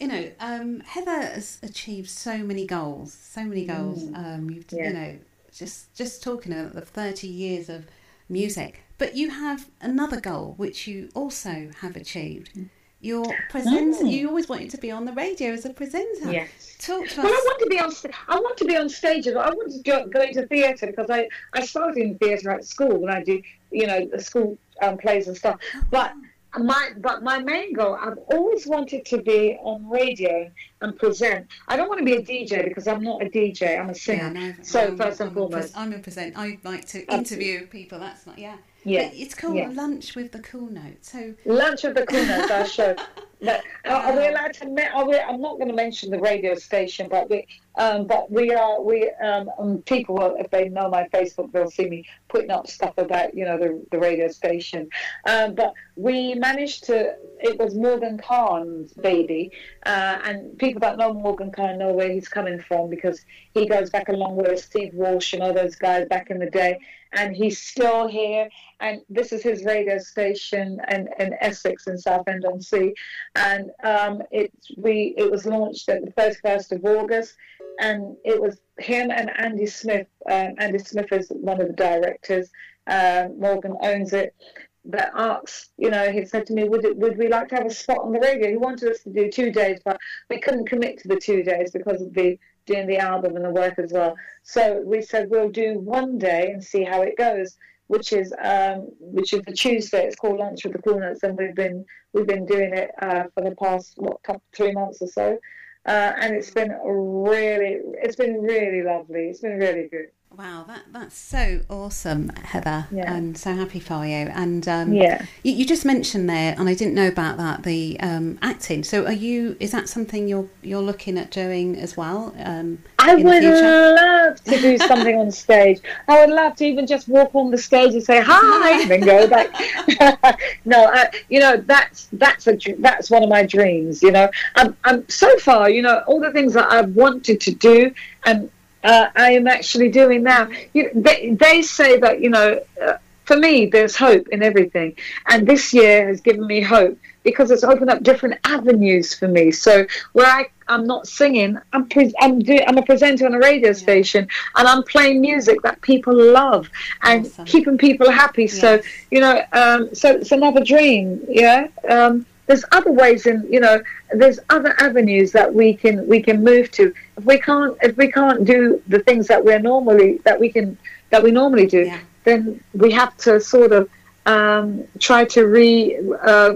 You 0.00 0.08
know, 0.08 0.30
um, 0.40 0.80
Heather 0.80 1.20
has 1.20 1.60
achieved 1.62 2.10
so 2.10 2.38
many 2.38 2.66
goals, 2.66 3.12
so 3.12 3.44
many 3.44 3.64
goals. 3.64 4.02
Um, 4.14 4.50
you've, 4.50 4.66
Mm. 4.66 4.78
Yeah. 4.78 4.88
you 4.88 4.92
know, 4.94 5.18
just 5.54 5.94
just 5.94 6.24
talking 6.24 6.52
about 6.52 6.72
the 6.72 6.80
thirty 6.80 7.28
years 7.28 7.68
of 7.68 7.86
music, 8.28 8.80
but 9.02 9.16
you 9.16 9.30
have 9.30 9.68
another 9.80 10.20
goal 10.20 10.54
which 10.58 10.86
you 10.86 11.08
also 11.12 11.70
have 11.80 11.96
achieved. 11.96 12.56
You're 13.00 13.34
present. 13.50 13.96
Mm. 13.96 14.12
You 14.12 14.28
always 14.28 14.48
wanted 14.48 14.70
to 14.70 14.78
be 14.78 14.92
on 14.92 15.04
the 15.06 15.12
radio 15.12 15.50
as 15.50 15.64
a 15.64 15.70
presenter. 15.70 16.30
Yes. 16.30 16.76
Talk 16.78 17.08
to 17.08 17.20
Well, 17.20 17.26
I 17.26 17.42
want 17.48 17.60
to 17.62 17.66
be 17.66 17.80
on. 17.80 17.90
st- 17.90 18.14
I 18.28 18.36
want 18.38 18.56
to 18.58 18.64
be 18.64 18.76
on 18.76 18.88
stage. 18.88 19.26
I 19.26 19.32
want 19.32 19.72
to 19.72 19.82
go, 19.82 20.06
go 20.06 20.20
into 20.20 20.46
theatre 20.46 20.86
because 20.86 21.10
I 21.10 21.28
I 21.52 21.66
started 21.66 21.96
in 21.96 22.16
theatre 22.18 22.50
at 22.50 22.64
school 22.64 22.96
when 23.00 23.12
I 23.12 23.24
do 23.24 23.42
you 23.72 23.88
know 23.88 24.06
the 24.06 24.22
school 24.22 24.56
um, 24.80 24.98
plays 24.98 25.26
and 25.26 25.36
stuff. 25.36 25.58
But 25.90 26.12
my 26.56 26.90
but 26.98 27.24
my 27.24 27.38
main 27.40 27.72
goal 27.72 27.98
I've 28.00 28.18
always 28.32 28.68
wanted 28.68 29.04
to 29.06 29.20
be 29.20 29.58
on 29.62 29.90
radio 29.90 30.48
and 30.82 30.98
present. 30.98 31.46
I 31.68 31.76
don't 31.76 31.88
want 31.88 31.98
to 32.00 32.04
be 32.04 32.14
a 32.14 32.22
DJ 32.22 32.64
because 32.64 32.86
I'm 32.86 33.02
not 33.02 33.22
a 33.22 33.26
DJ. 33.26 33.78
I'm 33.78 33.90
a 33.90 33.94
singer. 33.94 34.30
no, 34.30 34.52
so 34.62 34.80
I'm- 34.80 34.96
first 34.96 35.20
and 35.20 35.30
I'm 35.30 35.36
a 35.36 35.40
foremost, 35.40 35.76
I'm 35.76 35.92
a 35.92 35.98
present. 35.98 36.34
I 36.36 36.58
like 36.64 36.86
to 36.88 37.06
Um, 37.06 37.20
interview 37.20 37.66
people. 37.66 37.98
That's 37.98 38.26
not 38.26 38.38
yeah. 38.38 38.56
yeah. 38.84 39.08
But 39.08 39.16
it's 39.16 39.34
called 39.34 39.56
yeah. 39.56 39.68
lunch 39.72 40.14
with 40.14 40.32
the 40.32 40.40
cool 40.40 40.68
note. 40.70 40.98
So 41.02 41.34
Lunch 41.44 41.84
of 41.84 41.94
the 41.94 42.06
Cool 42.06 42.24
Notes, 42.26 42.50
our 42.50 42.66
show. 42.66 42.96
But 43.44 43.64
are, 43.84 44.16
we 44.16 44.28
allowed 44.28 44.54
to? 44.54 44.66
Me- 44.68 44.86
are 44.94 45.04
we, 45.04 45.18
I'm 45.18 45.40
not 45.40 45.56
going 45.56 45.66
to 45.66 45.74
mention 45.74 46.12
the 46.12 46.20
radio 46.20 46.54
station, 46.54 47.08
but 47.08 47.28
we, 47.28 47.44
um, 47.74 48.06
but 48.06 48.30
we 48.30 48.54
are. 48.54 48.80
We 48.80 49.10
um, 49.20 49.50
um, 49.58 49.78
people, 49.82 50.14
will, 50.14 50.36
if 50.38 50.48
they 50.52 50.68
know 50.68 50.88
my 50.88 51.08
Facebook, 51.08 51.50
they'll 51.50 51.68
see 51.68 51.88
me 51.88 52.04
putting 52.28 52.52
up 52.52 52.68
stuff 52.68 52.94
about 52.98 53.34
you 53.34 53.44
know 53.44 53.58
the 53.58 53.84
the 53.90 53.98
radio 53.98 54.28
station. 54.28 54.88
Um, 55.26 55.56
but 55.56 55.74
we 55.96 56.36
managed 56.36 56.84
to. 56.84 57.16
It 57.40 57.58
was 57.58 57.74
Morgan 57.74 58.16
Khan's 58.16 58.92
baby, 58.92 59.50
uh, 59.84 60.20
and 60.24 60.56
people 60.56 60.71
that 60.80 60.96
know 60.96 61.12
Morgan 61.12 61.50
Khan 61.50 61.78
know 61.78 61.92
where 61.92 62.10
he's 62.10 62.28
coming 62.28 62.60
from 62.60 62.90
because 62.90 63.24
he 63.54 63.66
goes 63.66 63.90
back 63.90 64.08
a 64.08 64.12
long 64.12 64.36
way 64.36 64.50
with 64.50 64.64
Steve 64.64 64.94
Walsh 64.94 65.32
and 65.32 65.42
all 65.42 65.52
those 65.52 65.76
guys 65.76 66.06
back 66.08 66.30
in 66.30 66.38
the 66.38 66.50
day, 66.50 66.78
and 67.12 67.34
he's 67.34 67.60
still 67.60 68.08
here 68.08 68.48
and 68.82 69.00
this 69.08 69.32
is 69.32 69.42
his 69.42 69.64
radio 69.64 69.96
station 69.96 70.80
in, 70.90 71.08
in 71.18 71.34
Essex 71.40 71.86
in 71.86 71.96
Southend 71.96 72.44
on 72.44 72.60
Sea, 72.60 72.92
and 73.36 73.70
um, 73.84 74.22
it 74.30 74.52
we 74.76 75.14
it 75.16 75.30
was 75.30 75.46
launched 75.46 75.88
at 75.88 76.04
the 76.04 76.12
first 76.42 76.72
of 76.72 76.84
August, 76.84 77.36
and 77.78 78.16
it 78.24 78.40
was 78.40 78.60
him 78.78 79.10
and 79.10 79.30
Andy 79.38 79.66
Smith. 79.66 80.08
Um, 80.28 80.54
Andy 80.58 80.78
Smith 80.78 81.12
is 81.12 81.28
one 81.30 81.60
of 81.60 81.68
the 81.68 81.74
directors. 81.74 82.50
Um, 82.88 83.38
Morgan 83.38 83.76
owns 83.80 84.12
it. 84.12 84.34
That 84.84 85.12
asked, 85.14 85.70
you 85.78 85.90
know, 85.90 86.10
he 86.10 86.24
said 86.24 86.46
to 86.46 86.52
me, 86.52 86.64
"Would 86.64 86.84
it, 86.84 86.96
would 86.96 87.16
we 87.16 87.28
like 87.28 87.48
to 87.48 87.54
have 87.56 87.66
a 87.66 87.70
spot 87.70 88.00
on 88.00 88.12
the 88.12 88.20
radio?" 88.20 88.50
He 88.50 88.56
wanted 88.56 88.90
us 88.90 89.02
to 89.04 89.10
do 89.10 89.30
two 89.30 89.52
days, 89.52 89.78
but 89.84 89.96
we 90.28 90.40
couldn't 90.40 90.68
commit 90.68 90.98
to 90.98 91.08
the 91.08 91.20
two 91.20 91.42
days 91.42 91.70
because 91.70 92.02
of 92.02 92.12
the 92.14 92.38
doing 92.66 92.86
the 92.86 92.98
album 92.98 93.36
and 93.36 93.44
the 93.44 93.50
work 93.50 93.78
as 93.78 93.92
well. 93.92 94.16
So 94.42 94.82
we 94.84 95.02
said 95.02 95.30
we'll 95.30 95.50
do 95.50 95.78
one 95.78 96.18
day 96.18 96.50
and 96.52 96.62
see 96.62 96.84
how 96.84 97.02
it 97.02 97.16
goes 97.16 97.56
which 97.92 98.14
is 98.14 98.32
um, 98.42 98.88
which 99.00 99.34
is 99.34 99.42
the 99.46 99.52
Tuesday. 99.52 100.06
It's 100.06 100.16
called 100.16 100.38
Lunch 100.38 100.64
with 100.64 100.72
the 100.72 100.80
Cool 100.80 100.98
Notes, 100.98 101.22
and 101.24 101.36
we've 101.36 101.54
been 101.54 101.84
we've 102.14 102.26
been 102.26 102.46
doing 102.46 102.72
it 102.72 102.90
uh, 103.02 103.24
for 103.34 103.44
the 103.44 103.54
past 103.56 103.94
what 103.96 104.22
couple, 104.22 104.42
three 104.56 104.72
months 104.72 105.02
or 105.02 105.08
so, 105.08 105.38
uh, 105.86 106.12
and 106.16 106.34
it's 106.34 106.50
been 106.50 106.72
really 106.84 107.80
it's 108.02 108.16
been 108.16 108.40
really 108.40 108.82
lovely. 108.82 109.28
It's 109.28 109.40
been 109.40 109.58
really 109.58 109.88
good. 109.88 110.08
Wow, 110.38 110.64
that 110.66 110.84
that's 110.90 111.16
so 111.16 111.60
awesome, 111.68 112.30
Heather, 112.30 112.86
Yeah. 112.90 113.12
and 113.12 113.36
so 113.36 113.54
happy 113.54 113.80
for 113.80 114.06
you. 114.06 114.30
And 114.34 114.66
um, 114.66 114.94
Yeah. 114.94 115.26
you, 115.42 115.52
you 115.52 115.66
just 115.66 115.84
mentioned 115.84 116.28
there, 116.28 116.54
and 116.58 116.70
I 116.70 116.74
didn't 116.74 116.94
know 116.94 117.08
about 117.08 117.36
that 117.36 117.64
the 117.64 117.98
um, 118.00 118.38
acting. 118.40 118.82
So, 118.82 119.04
are 119.04 119.12
you? 119.12 119.56
Is 119.60 119.72
that 119.72 119.90
something 119.90 120.28
you're 120.28 120.48
you're 120.62 120.80
looking 120.80 121.18
at 121.18 121.30
doing 121.30 121.76
as 121.76 121.98
well? 121.98 122.34
Um, 122.38 122.78
I 122.98 123.14
would 123.14 123.42
love 123.44 124.42
to 124.44 124.58
do 124.58 124.78
something 124.78 125.16
on 125.18 125.30
stage. 125.30 125.80
I 126.08 126.24
would 126.24 126.34
love 126.34 126.56
to 126.56 126.64
even 126.64 126.86
just 126.86 127.08
walk 127.08 127.34
on 127.34 127.50
the 127.50 127.58
stage 127.58 127.92
and 127.92 128.02
say 128.02 128.22
hi, 128.24 128.80
and 128.80 128.90
then 128.90 129.00
go 129.00 129.28
back. 129.28 130.40
no, 130.64 130.84
uh, 130.84 131.04
you 131.28 131.40
know 131.40 131.58
that's 131.58 132.08
that's 132.12 132.46
a 132.46 132.56
that's 132.78 133.10
one 133.10 133.22
of 133.22 133.28
my 133.28 133.44
dreams. 133.44 134.02
You 134.02 134.12
know, 134.12 134.30
I'm, 134.54 134.74
I'm 134.84 135.06
so 135.10 135.36
far. 135.38 135.68
You 135.68 135.82
know, 135.82 136.02
all 136.06 136.20
the 136.20 136.32
things 136.32 136.54
that 136.54 136.72
I've 136.72 136.94
wanted 136.96 137.38
to 137.42 137.54
do, 137.54 137.92
and 138.24 138.50
uh, 138.84 139.08
I 139.14 139.32
am 139.32 139.46
actually 139.46 139.90
doing 139.90 140.22
now. 140.22 140.48
You, 140.72 140.90
they, 140.94 141.30
they 141.34 141.62
say 141.62 141.98
that 141.98 142.20
you 142.20 142.30
know. 142.30 142.60
Uh, 142.80 142.98
for 143.24 143.36
me, 143.36 143.66
there's 143.66 143.94
hope 143.94 144.28
in 144.28 144.42
everything, 144.42 144.96
and 145.28 145.46
this 145.46 145.72
year 145.72 146.08
has 146.08 146.20
given 146.20 146.44
me 146.44 146.60
hope 146.60 146.98
because 147.22 147.50
it's 147.50 147.64
opened 147.64 147.88
up 147.88 148.02
different 148.02 148.38
avenues 148.44 149.14
for 149.14 149.28
me. 149.28 149.52
So 149.52 149.86
where 150.12 150.26
I, 150.26 150.46
I'm 150.68 150.86
not 150.86 151.06
singing, 151.06 151.58
I'm 151.72 151.88
pre- 151.88 152.12
I'm 152.20 152.40
doing 152.40 152.64
I'm 152.66 152.78
a 152.78 152.82
presenter 152.82 153.26
on 153.26 153.34
a 153.34 153.38
radio 153.38 153.72
station, 153.72 154.26
and 154.56 154.68
I'm 154.68 154.82
playing 154.82 155.20
music 155.20 155.62
that 155.62 155.80
people 155.82 156.14
love 156.14 156.68
and 157.02 157.26
Awesome. 157.26 157.44
keeping 157.44 157.78
people 157.78 158.10
happy. 158.10 158.48
So 158.48 158.80
you 159.10 159.20
know, 159.20 159.42
um, 159.52 159.94
so 159.94 160.10
it's 160.16 160.32
another 160.32 160.62
dream. 160.64 161.24
Yeah. 161.28 161.68
Um, 161.88 162.26
there's 162.46 162.64
other 162.72 162.90
ways 162.92 163.26
in 163.26 163.46
you 163.50 163.60
know 163.60 163.80
there's 164.12 164.38
other 164.50 164.74
avenues 164.80 165.32
that 165.32 165.52
we 165.54 165.72
can 165.74 166.06
we 166.08 166.20
can 166.20 166.42
move 166.42 166.70
to 166.72 166.92
if 167.16 167.24
we 167.24 167.38
can't 167.38 167.76
if 167.82 167.96
we 167.96 168.10
can't 168.10 168.44
do 168.44 168.82
the 168.88 168.98
things 169.00 169.26
that 169.28 169.44
we're 169.44 169.58
normally 169.60 170.18
that 170.24 170.38
we 170.40 170.48
can 170.50 170.76
that 171.10 171.22
we 171.22 171.30
normally 171.30 171.66
do 171.66 171.82
Yeah. 171.84 172.00
then 172.24 172.60
we 172.74 172.90
have 172.92 173.16
to 173.18 173.40
sort 173.40 173.72
of 173.72 173.88
um, 174.26 174.84
try 175.00 175.24
to 175.24 175.46
re 175.46 175.96
uh, 176.32 176.52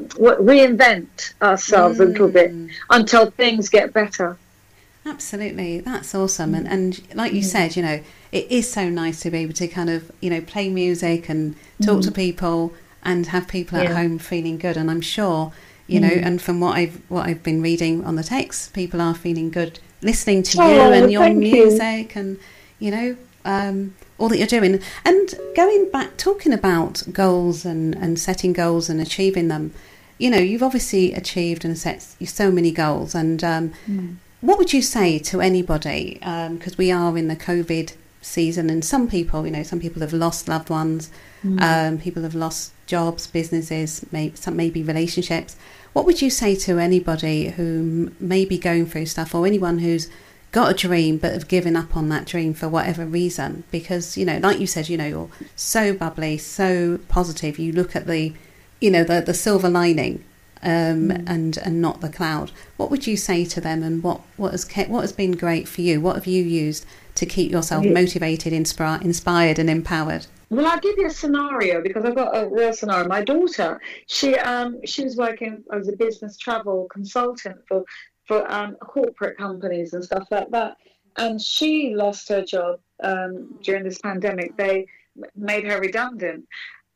reinvent 0.52 1.34
ourselves 1.42 1.98
a 2.00 2.04
little 2.04 2.28
bit 2.28 2.52
until 2.90 3.30
things 3.32 3.68
get 3.68 3.92
better. 3.92 4.36
Absolutely, 5.04 5.80
that's 5.80 6.14
awesome. 6.14 6.54
And 6.54 6.66
and 6.68 7.00
like 7.14 7.32
you 7.32 7.42
said, 7.42 7.76
you 7.76 7.82
know, 7.82 8.00
it 8.32 8.50
is 8.50 8.70
so 8.70 8.88
nice 8.88 9.20
to 9.20 9.30
be 9.30 9.38
able 9.38 9.52
to 9.54 9.68
kind 9.68 9.90
of 9.90 10.10
you 10.20 10.30
know 10.30 10.40
play 10.40 10.68
music 10.68 11.28
and 11.28 11.54
talk 11.82 12.02
to 12.02 12.10
people 12.10 12.72
and 13.04 13.26
have 13.28 13.46
people 13.46 13.78
at 13.78 13.84
Yeah. 13.84 13.94
home 13.94 14.18
feeling 14.18 14.58
good. 14.58 14.76
And 14.76 14.90
I'm 14.90 15.00
sure 15.00 15.52
you 15.86 16.00
know, 16.00 16.08
and 16.08 16.40
from 16.42 16.60
what 16.60 16.76
I've 16.76 17.00
what 17.08 17.26
I've 17.26 17.42
been 17.42 17.62
reading 17.62 18.04
on 18.04 18.16
the 18.16 18.24
text, 18.24 18.72
people 18.74 19.00
are 19.00 19.14
feeling 19.14 19.50
good 19.50 19.78
listening 20.02 20.42
to 20.42 20.58
you 20.58 20.64
Oh, 20.64 20.92
and 20.92 21.10
your 21.12 21.22
thank 21.22 21.44
you. 21.44 21.52
music 21.52 22.16
and 22.16 22.38
you 22.78 22.90
know 22.90 23.16
um, 23.44 23.94
all 24.18 24.28
that 24.28 24.38
you're 24.38 24.46
doing. 24.46 24.80
And 25.04 25.34
going 25.54 25.88
back, 25.90 26.16
talking 26.16 26.52
about 26.52 27.02
goals 27.12 27.64
and 27.64 27.94
and 27.96 28.18
setting 28.18 28.52
goals 28.52 28.88
and 28.88 29.00
achieving 29.00 29.48
them. 29.48 29.72
You 30.18 30.30
know, 30.30 30.38
you've 30.38 30.62
obviously 30.62 31.12
achieved 31.12 31.62
and 31.62 31.76
set 31.76 32.00
so 32.02 32.50
many 32.50 32.72
goals, 32.72 33.14
and 33.14 33.44
um, 33.44 33.72
what 34.40 34.56
would 34.58 34.72
you 34.72 34.80
say 34.80 35.18
to 35.18 35.42
anybody? 35.42 36.14
Because 36.20 36.78
we 36.78 36.90
are 36.90 37.18
in 37.18 37.28
the 37.28 37.36
COVID 37.36 37.92
season, 38.22 38.70
and 38.70 38.82
some 38.82 39.08
people, 39.08 39.44
you 39.44 39.52
know, 39.52 39.62
some 39.62 39.78
people 39.78 40.00
have 40.00 40.14
lost 40.14 40.48
loved 40.48 40.70
ones, 40.70 41.10
um, 41.58 41.98
people 41.98 42.22
have 42.22 42.34
lost 42.34 42.72
jobs, 42.86 43.26
businesses, 43.26 44.06
maybe 44.10 44.34
some 44.36 44.56
maybe 44.56 44.82
relationships. 44.82 45.54
What 45.96 46.04
would 46.04 46.20
you 46.20 46.28
say 46.28 46.54
to 46.56 46.78
anybody 46.78 47.48
who 47.48 48.12
may 48.20 48.44
be 48.44 48.58
going 48.58 48.84
through 48.84 49.06
stuff, 49.06 49.34
or 49.34 49.46
anyone 49.46 49.78
who's 49.78 50.10
got 50.52 50.70
a 50.70 50.74
dream 50.74 51.16
but 51.16 51.32
have 51.32 51.48
given 51.48 51.74
up 51.74 51.96
on 51.96 52.10
that 52.10 52.26
dream 52.26 52.52
for 52.52 52.68
whatever 52.68 53.06
reason? 53.06 53.64
Because 53.70 54.14
you 54.14 54.26
know, 54.26 54.36
like 54.36 54.60
you 54.60 54.66
said, 54.66 54.90
you 54.90 54.98
know, 54.98 55.06
you're 55.06 55.30
so 55.56 55.94
bubbly, 55.94 56.36
so 56.36 57.00
positive. 57.08 57.58
You 57.58 57.72
look 57.72 57.96
at 57.96 58.06
the, 58.06 58.34
you 58.78 58.90
know, 58.90 59.04
the 59.04 59.22
the 59.22 59.32
silver 59.32 59.70
lining 59.70 60.22
um, 60.62 61.12
and 61.26 61.56
and 61.56 61.80
not 61.80 62.02
the 62.02 62.10
cloud. 62.10 62.50
What 62.76 62.90
would 62.90 63.06
you 63.06 63.16
say 63.16 63.46
to 63.46 63.60
them, 63.62 63.82
and 63.82 64.02
what 64.02 64.20
what 64.36 64.50
has 64.50 64.66
kept, 64.66 64.90
what 64.90 65.00
has 65.00 65.12
been 65.12 65.32
great 65.32 65.66
for 65.66 65.80
you? 65.80 66.02
What 66.02 66.16
have 66.16 66.26
you 66.26 66.44
used 66.44 66.84
to 67.14 67.24
keep 67.24 67.50
yourself 67.50 67.86
motivated, 67.86 68.52
inspire, 68.52 69.00
inspired, 69.00 69.58
and 69.58 69.70
empowered? 69.70 70.26
Well, 70.48 70.66
I'll 70.66 70.78
give 70.78 70.96
you 70.96 71.06
a 71.06 71.10
scenario 71.10 71.82
because 71.82 72.04
I've 72.04 72.14
got 72.14 72.36
a 72.36 72.48
real 72.48 72.72
scenario. 72.72 73.08
My 73.08 73.22
daughter, 73.22 73.80
she 74.06 74.36
um 74.36 74.78
she 74.84 75.02
was 75.02 75.16
working 75.16 75.64
as 75.72 75.88
a 75.88 75.96
business 75.96 76.36
travel 76.36 76.86
consultant 76.90 77.56
for 77.66 77.84
for 78.26 78.50
um, 78.50 78.74
corporate 78.76 79.38
companies 79.38 79.92
and 79.92 80.04
stuff 80.04 80.26
like 80.30 80.50
that, 80.50 80.76
and 81.16 81.40
she 81.40 81.94
lost 81.94 82.28
her 82.28 82.44
job 82.44 82.80
um, 83.02 83.54
during 83.62 83.84
this 83.84 83.98
pandemic. 83.98 84.56
They 84.56 84.86
made 85.34 85.64
her 85.64 85.80
redundant. 85.80 86.46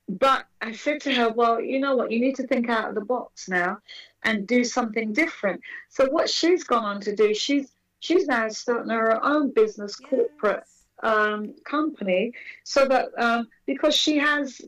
But 0.08 0.46
I 0.60 0.72
said 0.72 1.00
to 1.02 1.14
her, 1.14 1.28
well, 1.30 1.60
you 1.60 1.78
know 1.78 1.94
what? 1.94 2.10
You 2.10 2.20
need 2.20 2.34
to 2.36 2.46
think 2.46 2.68
out 2.68 2.88
of 2.88 2.96
the 2.96 3.00
box 3.00 3.48
now 3.48 3.78
and 4.24 4.46
do 4.46 4.64
something 4.64 5.12
different. 5.12 5.60
So 5.88 6.06
what 6.10 6.28
she's 6.28 6.64
gone 6.64 6.84
on 6.84 7.00
to 7.02 7.14
do, 7.14 7.32
she's 7.32 7.70
she's 8.00 8.26
now 8.26 8.48
starting 8.48 8.90
her 8.90 9.24
own 9.24 9.52
business, 9.52 9.94
corporate 9.96 10.64
um, 11.02 11.54
company, 11.64 12.32
so 12.64 12.86
that 12.86 13.08
um, 13.18 13.48
because 13.66 13.94
she 13.94 14.18
has 14.18 14.60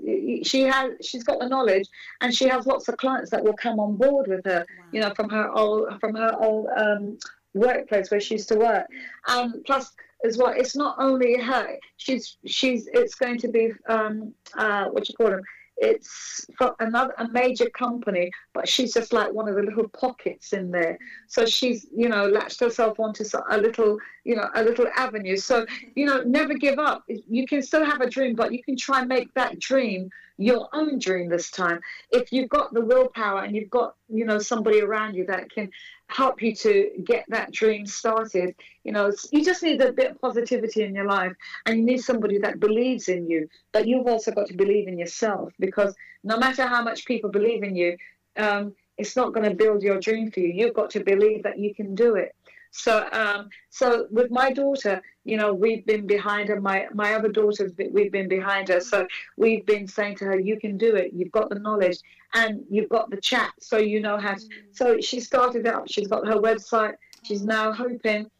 she 0.43 0.63
has 0.63 0.93
she's 1.03 1.25
got 1.25 1.39
the 1.39 1.49
knowledge 1.49 1.89
and 2.21 2.35
she 2.35 2.49
has 2.49 2.67
lots 2.67 2.89
of 2.89 2.97
clients 2.97 3.31
that 3.31 3.43
will 3.43 3.55
come 3.55 3.79
on 3.79 3.97
board 3.97 4.29
with 4.29 4.45
her, 4.45 4.65
you 4.93 5.01
know, 5.01 5.13
from 5.15 5.29
her 5.31 5.51
old 5.53 6.01
from 6.01 6.15
her 6.15 6.35
old 6.41 6.67
um, 6.77 7.19
workplace 7.55 8.11
where 8.11 8.21
she 8.21 8.35
used 8.35 8.49
to 8.49 8.57
work, 8.57 8.87
and 9.29 9.65
plus 9.65 9.93
as 10.25 10.39
well, 10.39 10.53
it's 10.57 10.77
not 10.77 10.97
only 10.99 11.41
her. 11.41 11.77
She's 11.97 12.37
she's 12.47 12.89
it's 12.93 13.15
going 13.15 13.39
to 13.39 13.49
be 13.49 13.73
um, 13.89 14.35
uh, 14.57 14.87
what 14.87 15.09
you 15.09 15.15
call 15.15 15.31
them. 15.31 15.43
It's 15.83 16.47
for 16.57 16.77
another 16.79 17.13
a 17.19 17.29
major 17.29 17.69
company, 17.71 18.31
but 18.55 18.69
she's 18.69 18.95
just 18.95 19.13
like 19.13 19.33
one 19.33 19.49
of 19.49 19.57
the 19.57 19.63
little 19.63 19.89
pockets 19.89 20.53
in 20.53 20.71
there. 20.71 20.97
So 21.27 21.45
she's 21.45 21.87
you 21.95 22.09
know 22.09 22.27
latched 22.27 22.61
herself 22.61 23.01
onto 23.01 23.25
a 23.51 23.59
little 23.59 23.99
you 24.23 24.37
know 24.37 24.49
a 24.55 24.63
little 24.63 24.87
avenue. 24.97 25.37
So 25.37 25.67
you 25.97 26.07
know 26.07 26.23
never 26.23 26.55
give 26.55 26.79
up. 26.79 27.03
You 27.09 27.47
can 27.47 27.63
still 27.63 27.85
have 27.85 28.01
a 28.01 28.09
dream, 28.09 28.37
but 28.37 28.53
you 28.53 28.63
can 28.63 28.77
try 28.77 29.01
and 29.01 29.09
make 29.09 29.35
that 29.35 29.59
dream 29.59 30.09
your 30.45 30.69
own 30.73 30.99
dream 30.99 31.29
this 31.29 31.51
time. 31.51 31.81
If 32.11 32.33
you've 32.33 32.49
got 32.49 32.73
the 32.73 32.85
willpower 32.85 33.43
and 33.43 33.55
you've 33.55 33.71
got 33.71 33.95
you 34.09 34.25
know 34.25 34.39
somebody 34.39 34.81
around 34.81 35.15
you 35.15 35.27
that 35.27 35.51
can 35.51 35.71
help 36.13 36.43
you 36.43 36.55
to 36.55 36.91
get 37.05 37.25
that 37.29 37.53
dream 37.53 37.87
started. 37.87 38.55
You 38.85 38.93
know, 38.93 39.13
you 39.31 39.45
just 39.45 39.63
need 39.63 39.81
a 39.81 39.93
bit 39.93 40.11
of 40.11 40.21
positivity 40.21 40.83
in 40.83 40.95
your 40.95 41.07
life, 41.07 41.33
and 41.67 41.79
you 41.79 41.85
need 41.85 41.99
somebody 41.99 42.39
that 42.39 42.61
believes 42.61 43.09
in 43.09 43.29
you. 43.29 43.49
But 43.73 43.89
you've 43.89 44.07
also 44.07 44.31
got 44.31 44.49
to 44.49 44.57
believe 44.57 44.89
in 44.89 44.99
yourself 44.99 45.53
because 45.59 45.95
no 46.23 46.39
matter 46.39 46.67
how 46.67 46.83
much 46.83 47.07
people 47.07 47.31
believe 47.31 47.63
in 47.63 47.75
you, 47.75 47.97
um, 48.37 48.75
it's 48.99 49.17
not 49.17 49.33
going 49.33 49.49
to 49.49 49.57
build 49.57 49.83
your 49.83 49.99
dream 50.01 50.31
for 50.31 50.41
you. 50.41 50.49
You've 50.49 50.75
got 50.75 50.91
to 50.91 51.03
believe 51.03 51.43
that 51.45 51.59
you 51.59 51.75
can 51.75 51.95
do 51.95 52.15
it. 52.15 52.35
So, 52.73 53.07
um, 53.13 53.51
so 53.69 54.07
with 54.11 54.31
my 54.31 54.51
daughter, 54.51 55.03
you 55.25 55.37
know, 55.37 55.53
we've 55.53 55.85
been 55.87 56.07
behind 56.07 56.49
her. 56.49 56.61
My 56.61 56.87
my 56.93 57.15
other 57.15 57.29
daughters, 57.29 57.73
we've 57.93 58.11
been 58.11 58.29
behind 58.29 58.69
her. 58.69 58.81
So 58.81 59.07
we've 59.37 59.65
been 59.67 59.87
saying 59.87 60.17
to 60.17 60.25
her, 60.25 60.41
"You 60.41 60.59
can 60.59 60.79
do 60.79 60.97
it. 60.97 61.13
You've 61.13 61.31
got 61.31 61.51
the 61.51 61.59
knowledge, 61.59 61.99
and 62.35 62.65
you've 62.71 62.89
got 62.89 63.11
the 63.11 63.21
chat, 63.21 63.53
so 63.61 63.77
you 63.77 64.01
know 64.01 64.19
how." 64.19 64.35
To, 64.35 64.49
so 64.73 65.01
she 65.01 65.21
started 65.21 65.67
up. 65.67 65.85
She's 65.87 66.09
got 66.09 66.27
her 66.27 66.37
website. 66.37 66.95
She's 67.23 67.45
now 67.45 67.73
hoping, 67.73 68.31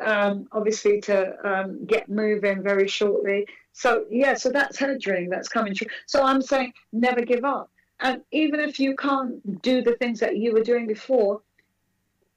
um, 0.00 0.48
obviously, 0.52 1.00
to 1.02 1.34
um, 1.46 1.84
get 1.84 2.08
moving 2.08 2.62
very 2.62 2.86
shortly. 2.88 3.46
So 3.72 4.06
yeah, 4.08 4.34
so 4.34 4.50
that's 4.50 4.78
her 4.78 4.96
dream. 4.96 5.28
That's 5.30 5.48
coming 5.48 5.74
true. 5.74 5.88
So 6.06 6.24
I'm 6.24 6.42
saying, 6.42 6.72
never 6.92 7.22
give 7.22 7.44
up. 7.44 7.70
And 7.98 8.22
even 8.30 8.60
if 8.60 8.78
you 8.78 8.96
can't 8.96 9.60
do 9.62 9.82
the 9.82 9.96
things 9.96 10.20
that 10.20 10.36
you 10.36 10.52
were 10.52 10.62
doing 10.62 10.86
before, 10.86 11.42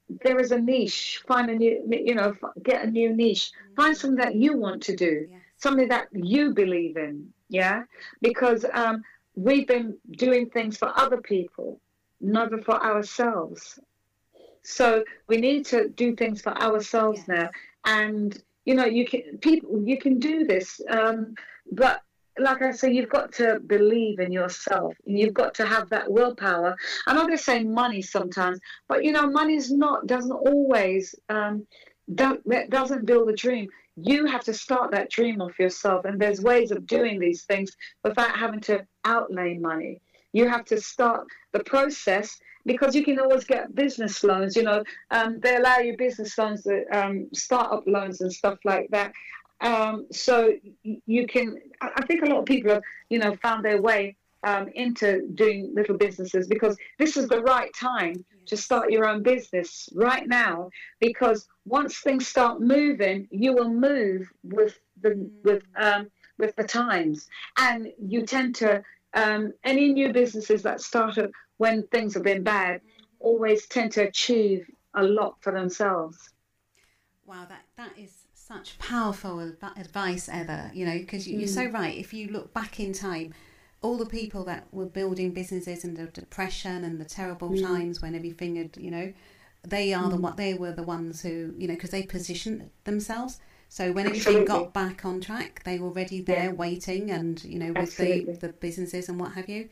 there 0.08 0.38
is 0.38 0.52
a 0.52 0.58
niche. 0.60 1.22
Find 1.26 1.50
a 1.50 1.54
new, 1.54 1.82
you 1.90 2.14
know, 2.14 2.34
get 2.62 2.84
a 2.84 2.90
new 2.90 3.14
niche. 3.14 3.52
Find 3.76 3.96
something 3.96 4.16
that 4.18 4.34
you 4.36 4.56
want 4.56 4.82
to 4.84 4.96
do, 4.96 5.28
something 5.58 5.88
that 5.88 6.08
you 6.12 6.54
believe 6.54 6.96
in. 6.96 7.32
Yeah, 7.48 7.84
because 8.20 8.64
um, 8.72 9.02
we've 9.36 9.66
been 9.66 9.98
doing 10.12 10.50
things 10.50 10.76
for 10.76 10.92
other 10.96 11.18
people, 11.18 11.80
never 12.20 12.58
for 12.58 12.82
ourselves. 12.82 13.78
So 14.62 15.04
we 15.28 15.36
need 15.38 15.66
to 15.66 15.88
do 15.88 16.14
things 16.16 16.40
for 16.42 16.56
ourselves 16.60 17.20
Yes. 17.20 17.28
now. 17.28 17.50
And 17.84 18.36
you 18.64 18.74
know, 18.74 18.86
you 18.86 19.06
can 19.06 19.38
people, 19.40 19.82
you 19.84 19.98
can 19.98 20.18
do 20.18 20.46
this. 20.46 20.80
Um, 20.90 21.34
but 21.72 22.03
like 22.38 22.62
I 22.62 22.72
say, 22.72 22.92
you've 22.92 23.08
got 23.10 23.32
to 23.34 23.60
believe 23.60 24.18
in 24.18 24.32
yourself. 24.32 24.94
and 25.06 25.18
You've 25.18 25.34
got 25.34 25.54
to 25.54 25.66
have 25.66 25.88
that 25.90 26.10
willpower. 26.10 26.76
I'm 27.06 27.16
not 27.16 27.26
going 27.26 27.38
to 27.38 27.42
say 27.42 27.62
money 27.62 28.02
sometimes, 28.02 28.58
but 28.88 29.04
you 29.04 29.12
know, 29.12 29.28
money's 29.28 29.70
not 29.70 30.06
doesn't 30.06 30.32
always 30.32 31.14
um, 31.28 31.66
don't, 32.14 32.46
that 32.48 32.70
doesn't 32.70 33.06
build 33.06 33.28
a 33.28 33.34
dream. 33.34 33.68
You 33.96 34.26
have 34.26 34.42
to 34.44 34.54
start 34.54 34.90
that 34.90 35.10
dream 35.10 35.40
off 35.40 35.58
yourself, 35.58 36.04
and 36.04 36.20
there's 36.20 36.40
ways 36.40 36.72
of 36.72 36.86
doing 36.86 37.20
these 37.20 37.44
things 37.44 37.76
without 38.02 38.36
having 38.36 38.60
to 38.62 38.84
outlay 39.04 39.56
money. 39.56 40.00
You 40.32 40.48
have 40.48 40.64
to 40.66 40.80
start 40.80 41.26
the 41.52 41.62
process 41.62 42.36
because 42.66 42.94
you 42.94 43.04
can 43.04 43.20
always 43.20 43.44
get 43.44 43.74
business 43.74 44.24
loans. 44.24 44.56
You 44.56 44.64
know, 44.64 44.82
um, 45.12 45.38
they 45.40 45.56
allow 45.56 45.78
you 45.78 45.96
business 45.96 46.36
loans, 46.36 46.66
um, 46.92 47.28
startup 47.32 47.84
loans, 47.86 48.20
and 48.20 48.32
stuff 48.32 48.58
like 48.64 48.88
that. 48.90 49.12
Um, 49.60 50.06
so 50.10 50.52
you 50.82 51.26
can. 51.26 51.58
I 51.80 52.04
think 52.06 52.22
a 52.22 52.26
lot 52.26 52.40
of 52.40 52.44
people 52.44 52.72
have, 52.72 52.82
you 53.08 53.18
know, 53.18 53.36
found 53.36 53.64
their 53.64 53.80
way 53.80 54.16
um, 54.44 54.68
into 54.74 55.26
doing 55.34 55.72
little 55.74 55.96
businesses 55.96 56.46
because 56.46 56.76
this 56.98 57.16
is 57.16 57.28
the 57.28 57.40
right 57.40 57.72
time 57.74 58.24
to 58.46 58.56
start 58.56 58.90
your 58.90 59.06
own 59.08 59.22
business 59.22 59.88
right 59.94 60.28
now. 60.28 60.70
Because 61.00 61.48
once 61.64 61.98
things 61.98 62.26
start 62.26 62.60
moving, 62.60 63.26
you 63.30 63.54
will 63.54 63.72
move 63.72 64.30
with 64.42 64.78
the 65.00 65.30
with 65.42 65.62
um, 65.76 66.10
with 66.38 66.54
the 66.56 66.64
times, 66.64 67.28
and 67.58 67.88
you 67.98 68.26
tend 68.26 68.54
to 68.56 68.82
um, 69.14 69.52
any 69.64 69.92
new 69.92 70.12
businesses 70.12 70.62
that 70.62 70.80
start 70.80 71.16
up 71.18 71.30
when 71.56 71.86
things 71.86 72.14
have 72.14 72.24
been 72.24 72.42
bad 72.42 72.80
always 73.20 73.66
tend 73.66 73.92
to 73.92 74.02
achieve 74.02 74.68
a 74.94 75.02
lot 75.02 75.36
for 75.40 75.52
themselves. 75.52 76.30
Wow, 77.24 77.46
that 77.48 77.64
that 77.76 77.98
is 77.98 78.23
such 78.46 78.78
powerful 78.78 79.40
adv- 79.40 79.76
advice, 79.78 80.28
ever, 80.30 80.70
You 80.74 80.84
know, 80.86 80.98
because 80.98 81.26
you're 81.26 81.48
so 81.48 81.66
right. 81.66 81.96
If 81.96 82.12
you 82.12 82.28
look 82.28 82.52
back 82.52 82.78
in 82.78 82.92
time, 82.92 83.32
all 83.80 83.96
the 83.96 84.06
people 84.06 84.44
that 84.44 84.66
were 84.72 84.86
building 84.86 85.30
businesses 85.32 85.84
in 85.84 85.94
the 85.94 86.06
depression 86.06 86.84
and 86.84 87.00
the 87.00 87.04
terrible 87.04 87.54
times 87.56 88.00
when 88.02 88.14
everything 88.14 88.56
had, 88.56 88.76
you 88.76 88.90
know, 88.90 89.12
they 89.62 89.94
are 89.94 90.10
the 90.10 90.16
what 90.16 90.36
they 90.36 90.54
were 90.54 90.72
the 90.72 90.82
ones 90.82 91.22
who, 91.22 91.54
you 91.58 91.66
know, 91.68 91.74
because 91.74 91.90
they 91.90 92.02
positioned 92.02 92.70
themselves. 92.84 93.40
So 93.68 93.92
when 93.92 94.06
everything 94.06 94.44
got 94.44 94.72
back 94.74 95.04
on 95.04 95.20
track, 95.20 95.62
they 95.64 95.78
were 95.78 95.88
already 95.88 96.20
there 96.20 96.50
waiting, 96.54 97.10
and 97.10 97.42
you 97.44 97.58
know, 97.58 97.72
with 97.72 97.96
the 97.96 98.12
Absolutely. 98.12 98.34
the 98.34 98.48
businesses 98.48 99.08
and 99.08 99.18
what 99.18 99.32
have 99.32 99.48
you. 99.48 99.68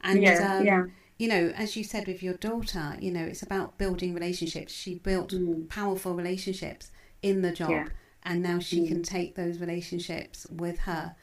And 0.00 0.22
Yeah, 0.22 0.58
um, 0.58 0.66
yeah. 0.66 0.84
you 1.18 1.28
know, 1.28 1.52
as 1.56 1.76
you 1.76 1.84
said 1.84 2.06
with 2.06 2.22
your 2.22 2.34
daughter, 2.34 2.96
you 3.00 3.10
know, 3.12 3.24
it's 3.24 3.42
about 3.42 3.78
building 3.78 4.14
relationships. 4.14 4.72
She 4.72 4.96
built 4.96 5.32
powerful 5.68 6.14
relationships 6.14 6.90
in 7.22 7.42
the 7.42 7.52
job, 7.52 7.70
Mm. 7.70 7.86
Yeah. 7.86 7.88
Mm. 8.24 8.30
and 8.30 8.42
now 8.42 8.58
she 8.58 8.86
can 8.88 9.02
take 9.02 9.34
those 9.34 9.58
relationships 9.58 10.46
with 10.50 10.78
her 10.80 11.14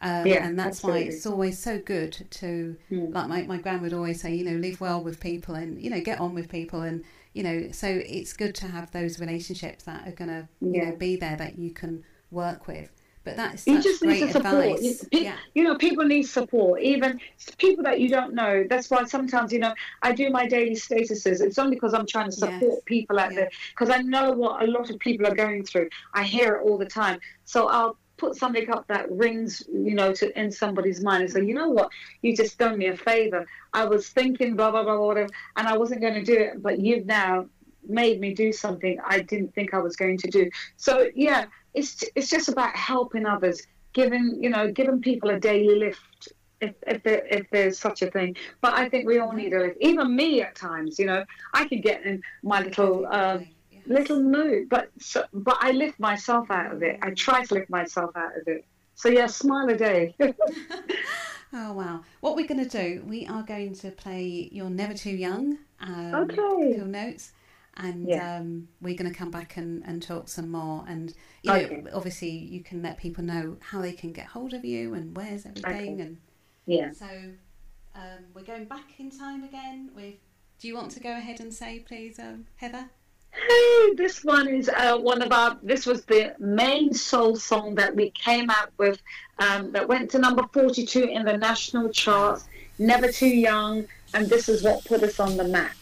Um, 0.00 0.26
Yeah, 0.26 0.46
and 0.46 0.58
that's 0.58 0.78
absolutely. 0.78 1.02
why 1.04 1.08
it's 1.08 1.26
always 1.26 1.58
so 1.58 1.78
good 1.78 2.26
to, 2.30 2.76
like 2.90 3.28
my, 3.28 3.42
my 3.44 3.58
gran 3.58 3.80
would 3.82 3.92
always 3.94 4.20
say, 4.20 4.34
you 4.34 4.44
know, 4.44 4.56
live 4.56 4.80
well 4.80 5.02
with 5.02 5.18
people 5.20 5.54
and, 5.54 5.80
you 5.80 5.88
know, 5.88 6.00
get 6.00 6.20
on 6.20 6.34
with 6.34 6.48
people. 6.50 6.82
And, 6.82 7.04
you 7.32 7.42
know, 7.42 7.70
so 7.72 7.88
it's 7.88 8.32
good 8.34 8.54
to 8.56 8.66
have 8.66 8.90
those 8.90 9.18
relationships 9.20 9.84
that 9.84 10.06
are 10.06 10.12
going 10.12 10.28
to, 10.28 10.48
you 10.72 10.80
know, 10.84 10.92
be 10.92 11.16
there 11.16 11.36
that 11.36 11.58
you 11.58 11.70
can 11.70 12.04
work 12.30 12.66
with. 12.66 12.90
But 13.24 13.36
that's 13.36 13.66
You 13.66 13.80
just 13.80 14.02
great 14.02 14.20
need 14.20 14.26
to 14.26 14.32
support. 14.32 14.82
You, 14.82 14.94
yeah. 15.12 15.36
you 15.54 15.64
know, 15.64 15.76
people 15.76 16.04
need 16.04 16.24
support. 16.24 16.82
Even 16.82 17.18
people 17.58 17.82
that 17.84 17.98
you 18.00 18.08
don't 18.08 18.34
know. 18.34 18.64
That's 18.68 18.90
why 18.90 19.04
sometimes, 19.04 19.52
you 19.52 19.58
know, 19.58 19.74
I 20.02 20.12
do 20.12 20.28
my 20.30 20.46
daily 20.46 20.76
statuses. 20.76 21.40
It's 21.40 21.58
only 21.58 21.76
because 21.76 21.94
I'm 21.94 22.06
trying 22.06 22.30
to 22.30 22.36
Yes. 22.36 22.60
support 22.60 22.84
people 22.84 23.18
out 23.18 23.32
Yeah. 23.32 23.40
there 23.40 23.50
because 23.70 23.90
I 23.90 24.02
know 24.02 24.32
what 24.32 24.62
a 24.62 24.66
lot 24.66 24.90
of 24.90 24.98
people 24.98 25.26
are 25.26 25.34
going 25.34 25.64
through. 25.64 25.88
I 26.12 26.22
hear 26.24 26.56
it 26.56 26.62
all 26.64 26.76
the 26.76 26.86
time. 26.86 27.18
So 27.44 27.68
I'll 27.68 27.96
put 28.16 28.36
something 28.36 28.70
up 28.70 28.86
that 28.86 29.10
rings, 29.10 29.62
you 29.72 29.94
know, 29.94 30.12
to 30.12 30.38
in 30.38 30.50
somebody's 30.52 31.02
mind 31.02 31.22
and 31.24 31.32
say, 31.32 31.44
you 31.44 31.54
know 31.54 31.68
what, 31.68 31.88
you 32.22 32.36
just 32.36 32.58
done 32.58 32.78
me 32.78 32.86
a 32.86 32.96
favor. 32.96 33.44
I 33.72 33.84
was 33.86 34.08
thinking 34.10 34.54
blah 34.54 34.70
blah 34.70 34.84
blah 34.84 34.98
whatever, 35.00 35.28
and 35.56 35.66
I 35.66 35.76
wasn't 35.76 36.00
going 36.00 36.14
to 36.14 36.22
do 36.22 36.38
it, 36.38 36.62
but 36.62 36.78
you've 36.78 37.06
now 37.06 37.46
made 37.88 38.20
me 38.20 38.34
do 38.34 38.52
something 38.52 38.98
I 39.06 39.20
didn't 39.20 39.54
think 39.54 39.74
I 39.74 39.78
was 39.78 39.96
going 39.96 40.18
to 40.18 40.28
do. 40.30 40.50
So 40.76 41.08
yeah, 41.14 41.46
it's 41.74 42.02
it's 42.14 42.28
just 42.30 42.48
about 42.48 42.74
helping 42.76 43.26
others, 43.26 43.62
giving 43.92 44.38
you 44.40 44.50
know, 44.50 44.70
giving 44.70 45.00
people 45.00 45.30
a 45.30 45.38
daily 45.40 45.78
lift. 45.78 46.00
If, 46.60 46.74
if, 46.86 47.02
there, 47.02 47.26
if 47.30 47.46
there's 47.50 47.78
such 47.78 48.00
a 48.00 48.10
thing, 48.10 48.36
but 48.62 48.72
I 48.72 48.88
think 48.88 49.06
we 49.06 49.18
all 49.18 49.32
need 49.32 49.52
a 49.52 49.58
lift. 49.60 49.76
Even 49.80 50.16
me 50.16 50.40
at 50.40 50.54
times, 50.54 50.98
you 50.98 51.04
know, 51.04 51.22
I 51.52 51.66
can 51.68 51.82
get 51.82 52.06
in 52.06 52.22
my 52.42 52.60
little 52.62 53.06
uh, 53.10 53.40
Yeah. 53.70 53.80
little 53.86 54.22
mood, 54.22 54.70
but 54.70 54.88
so, 54.98 55.24
but 55.34 55.58
I 55.60 55.72
lift 55.72 56.00
myself 56.00 56.50
out 56.50 56.72
of 56.72 56.82
it. 56.82 56.98
I 57.02 57.10
try 57.10 57.44
to 57.44 57.54
lift 57.54 57.68
myself 57.68 58.12
out 58.16 58.34
of 58.40 58.48
it. 58.48 58.64
So 58.94 59.10
yeah, 59.10 59.26
smile 59.26 59.68
a 59.68 59.76
day. 59.76 60.14
Oh 61.52 61.72
wow! 61.72 62.02
What 62.20 62.34
we're 62.34 62.48
going 62.48 62.68
to 62.68 62.68
do? 62.82 63.04
We 63.06 63.26
are 63.26 63.42
going 63.42 63.74
to 63.76 63.90
play 63.92 64.48
"You're 64.50 64.70
Never 64.70 64.94
Too 64.94 65.10
Young." 65.10 65.58
Um, 65.80 66.14
Okay. 66.14 66.76
Cool 66.76 66.86
notes, 66.86 67.32
and 67.76 68.08
Yeah. 68.08 68.36
um, 68.36 68.68
we're 68.80 68.96
going 68.96 69.10
to 69.10 69.16
come 69.16 69.30
back 69.30 69.56
and, 69.56 69.82
and 69.86 70.02
talk 70.02 70.28
some 70.28 70.50
more. 70.50 70.84
And 70.88 71.14
you 71.42 71.52
know, 71.52 71.84
obviously, 71.92 72.30
you 72.30 72.62
can 72.62 72.82
let 72.82 72.98
people 72.98 73.24
know 73.24 73.56
how 73.60 73.80
they 73.80 73.92
can 73.92 74.12
get 74.12 74.26
hold 74.26 74.54
of 74.54 74.64
you 74.64 74.94
and 74.94 75.16
where's 75.16 75.46
everything. 75.46 75.94
Okay. 75.94 76.02
And 76.02 76.16
yeah. 76.66 76.92
so 76.92 77.06
um, 77.94 78.24
we're 78.34 78.42
going 78.42 78.64
back 78.64 78.98
in 78.98 79.10
time 79.10 79.44
again. 79.44 79.90
With 79.94 80.14
do 80.60 80.68
you 80.68 80.74
want 80.74 80.92
to 80.92 81.00
go 81.00 81.10
ahead 81.10 81.40
and 81.40 81.52
say, 81.52 81.80
please, 81.80 82.18
um, 82.18 82.46
Heather? 82.56 82.88
Hey, 83.32 83.94
this 83.96 84.22
one 84.22 84.46
is 84.46 84.68
uh, 84.68 84.96
one 84.96 85.20
of 85.20 85.32
our. 85.32 85.58
This 85.62 85.86
was 85.86 86.04
the 86.04 86.34
main 86.38 86.94
soul 86.94 87.34
song 87.34 87.74
that 87.74 87.96
we 87.96 88.10
came 88.10 88.48
out 88.48 88.70
with, 88.78 89.02
um, 89.40 89.72
that 89.72 89.88
went 89.88 90.10
to 90.12 90.20
number 90.20 90.44
forty-two 90.52 91.04
in 91.04 91.24
the 91.24 91.36
national 91.36 91.88
charts. 91.90 92.46
Never 92.78 93.10
too 93.10 93.26
young, 93.26 93.86
and 94.14 94.28
this 94.28 94.48
is 94.48 94.62
what 94.62 94.84
put 94.84 95.02
us 95.02 95.18
on 95.18 95.36
the 95.36 95.44
map. 95.44 95.74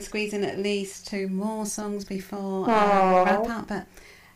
And 0.00 0.04
squeeze 0.06 0.32
in 0.32 0.44
at 0.44 0.58
least 0.58 1.06
two 1.06 1.28
more 1.28 1.66
songs 1.66 2.04
before 2.06 2.62
we 2.62 2.72
wrap 2.72 3.48
up. 3.48 3.68
But 3.68 3.86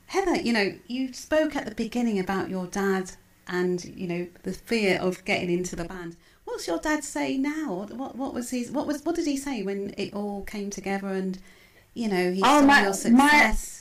Heather, 0.06 0.36
you 0.36 0.52
know, 0.52 0.74
you 0.86 1.12
spoke 1.14 1.56
at 1.56 1.64
the 1.64 1.74
beginning 1.74 2.18
about 2.18 2.50
your 2.50 2.66
dad 2.66 3.12
and 3.48 3.82
you 3.84 4.06
know 4.06 4.26
the 4.42 4.52
fear 4.52 4.98
of 5.00 5.24
getting 5.24 5.50
into 5.50 5.74
the 5.74 5.84
band. 5.84 6.16
What's 6.44 6.66
your 6.66 6.78
dad 6.78 7.02
say 7.02 7.38
now? 7.38 7.86
What 7.88 8.14
what 8.16 8.34
was 8.34 8.50
his 8.50 8.70
what 8.70 8.86
was 8.86 9.02
what 9.04 9.14
did 9.16 9.26
he 9.26 9.36
say 9.38 9.62
when 9.62 9.94
it 9.96 10.12
all 10.12 10.42
came 10.42 10.68
together 10.70 11.08
and 11.08 11.38
you 11.94 12.08
know 12.08 12.30
he 12.32 12.42
Oh, 12.44 12.60
saw 12.60 12.66
my- 12.66 12.80
your 12.82 12.90
my- 12.90 12.92
success? 12.92 13.80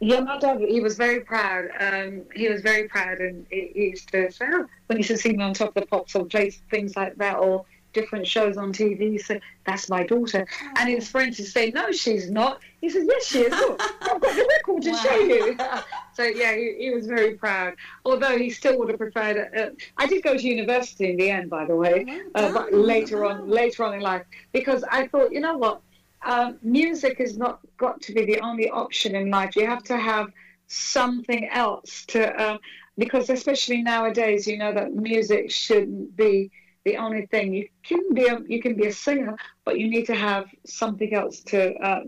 Yeah, 0.00 0.20
my 0.20 0.38
dad, 0.38 0.60
he 0.60 0.78
was 0.80 0.96
very 0.96 1.20
proud. 1.22 1.70
Um, 1.80 2.22
he 2.32 2.48
was 2.48 2.62
very 2.62 2.86
proud, 2.86 3.18
and 3.18 3.44
he, 3.50 3.72
he 3.74 3.80
used 3.88 4.08
to 4.12 4.30
say, 4.30 4.44
oh, 4.48 4.64
when 4.86 4.96
he 4.96 4.98
used 4.98 5.08
to 5.08 5.16
see 5.18 5.32
me 5.32 5.42
on 5.42 5.54
top 5.54 5.70
of 5.70 5.82
the 5.82 5.86
pops 5.86 6.14
or 6.14 6.24
play 6.24 6.50
things 6.70 6.94
like 6.96 7.16
that, 7.16 7.36
or 7.36 7.64
different 7.92 8.26
shows 8.26 8.56
on 8.56 8.72
TV, 8.72 9.12
he 9.12 9.18
said, 9.18 9.40
That's 9.64 9.88
my 9.88 10.04
daughter. 10.04 10.46
And 10.76 10.88
his 10.88 11.08
friends 11.08 11.38
would 11.38 11.48
say, 11.48 11.70
No, 11.70 11.90
she's 11.92 12.30
not. 12.30 12.60
He 12.80 12.90
said, 12.90 13.02
Yes, 13.06 13.26
she 13.26 13.40
is. 13.40 13.50
Look, 13.52 13.80
I've 14.02 14.20
got 14.20 14.34
the 14.34 14.48
record 14.56 14.82
to 14.82 14.94
show 14.94 15.16
you. 15.16 15.56
so, 16.14 16.22
yeah, 16.24 16.54
he, 16.54 16.76
he 16.78 16.90
was 16.90 17.06
very 17.06 17.34
proud. 17.34 17.74
Although 18.04 18.38
he 18.38 18.50
still 18.50 18.78
would 18.78 18.88
have 18.88 18.98
preferred. 18.98 19.56
Uh, 19.56 19.70
I 19.96 20.06
did 20.06 20.22
go 20.22 20.36
to 20.36 20.42
university 20.42 21.10
in 21.10 21.16
the 21.16 21.30
end, 21.30 21.50
by 21.50 21.64
the 21.64 21.76
way, 21.76 22.06
uh, 22.34 22.52
but 22.52 22.72
later 22.72 23.24
on, 23.24 23.48
later 23.48 23.84
on 23.84 23.94
in 23.94 24.00
life, 24.00 24.24
because 24.52 24.84
I 24.90 25.06
thought, 25.08 25.32
you 25.32 25.40
know 25.40 25.56
what? 25.56 25.82
um, 26.22 26.58
music 26.62 27.18
has 27.18 27.36
not 27.36 27.60
got 27.76 28.00
to 28.02 28.12
be 28.12 28.24
the 28.24 28.40
only 28.40 28.70
option 28.70 29.14
in 29.14 29.30
life. 29.30 29.56
You 29.56 29.66
have 29.66 29.84
to 29.84 29.96
have 29.96 30.28
something 30.66 31.48
else 31.48 32.04
to, 32.06 32.42
um, 32.42 32.58
because 32.96 33.30
especially 33.30 33.82
nowadays, 33.82 34.46
you 34.46 34.58
know 34.58 34.72
that 34.72 34.92
music 34.92 35.50
shouldn't 35.50 36.16
be 36.16 36.50
the 36.84 36.96
only 36.96 37.26
thing. 37.26 37.52
You 37.52 37.68
can 37.82 38.14
be 38.14 38.26
a, 38.26 38.40
you 38.46 38.60
can 38.62 38.74
be 38.74 38.86
a 38.86 38.92
singer, 38.92 39.36
but 39.64 39.78
you 39.78 39.88
need 39.88 40.06
to 40.06 40.14
have 40.14 40.46
something 40.66 41.14
else 41.14 41.40
to, 41.44 41.74
uh, 41.76 42.04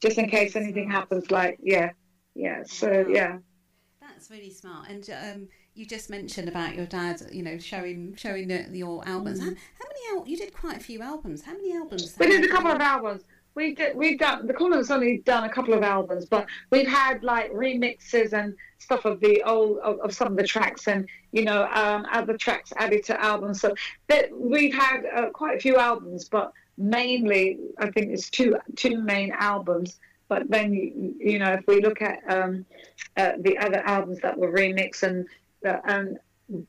just 0.00 0.18
in 0.18 0.28
case 0.28 0.56
anything 0.56 0.90
happens. 0.90 1.30
Like 1.30 1.58
yeah, 1.62 1.90
yeah. 2.34 2.62
So 2.66 3.06
yeah. 3.08 3.38
That's 4.00 4.30
really 4.30 4.50
smart. 4.50 4.88
And 4.88 5.08
um, 5.10 5.48
you 5.74 5.84
just 5.84 6.08
mentioned 6.08 6.48
about 6.48 6.74
your 6.74 6.86
dad, 6.86 7.20
you 7.30 7.42
know, 7.42 7.58
showing 7.58 8.16
showing 8.16 8.48
the, 8.48 8.66
your 8.72 9.06
albums. 9.06 9.40
How, 9.40 9.46
how 9.46 9.50
many 9.50 10.20
al- 10.20 10.26
you 10.26 10.36
did 10.36 10.54
quite 10.54 10.78
a 10.78 10.80
few 10.80 11.02
albums? 11.02 11.42
How 11.42 11.52
many 11.52 11.76
albums? 11.76 12.16
We 12.18 12.26
did 12.28 12.44
a 12.44 12.48
couple 12.48 12.70
of 12.70 12.80
albums. 12.80 13.22
We 13.56 13.74
did. 13.74 13.96
We've 13.96 14.18
done. 14.18 14.46
The 14.46 14.52
Corners 14.52 14.90
only 14.90 15.18
done 15.24 15.44
a 15.44 15.48
couple 15.48 15.72
of 15.72 15.82
albums, 15.82 16.26
but 16.26 16.46
we've 16.70 16.86
had 16.86 17.24
like 17.24 17.50
remixes 17.52 18.34
and 18.34 18.54
stuff 18.78 19.06
of 19.06 19.18
the 19.20 19.42
old 19.44 19.78
of, 19.78 19.98
of 20.00 20.14
some 20.14 20.28
of 20.28 20.36
the 20.36 20.46
tracks, 20.46 20.86
and 20.88 21.08
you 21.32 21.42
know, 21.42 21.66
um, 21.72 22.06
other 22.12 22.36
tracks 22.36 22.74
added 22.76 23.02
to 23.04 23.18
albums. 23.18 23.62
So 23.62 23.74
that 24.08 24.28
we've 24.30 24.74
had 24.74 25.06
uh, 25.06 25.30
quite 25.30 25.56
a 25.56 25.60
few 25.60 25.78
albums, 25.78 26.28
but 26.28 26.52
mainly 26.76 27.58
I 27.78 27.90
think 27.90 28.12
it's 28.12 28.28
two 28.28 28.56
two 28.76 29.00
main 29.00 29.32
albums. 29.32 30.00
But 30.28 30.50
then 30.50 30.74
you, 30.74 31.14
you 31.18 31.38
know, 31.38 31.54
if 31.54 31.66
we 31.66 31.80
look 31.80 32.02
at 32.02 32.18
um, 32.28 32.66
uh, 33.16 33.32
the 33.38 33.56
other 33.56 33.82
albums 33.86 34.20
that 34.20 34.36
were 34.36 34.52
remixed 34.52 35.02
and 35.02 35.26
uh, 35.64 35.80
and 35.86 36.18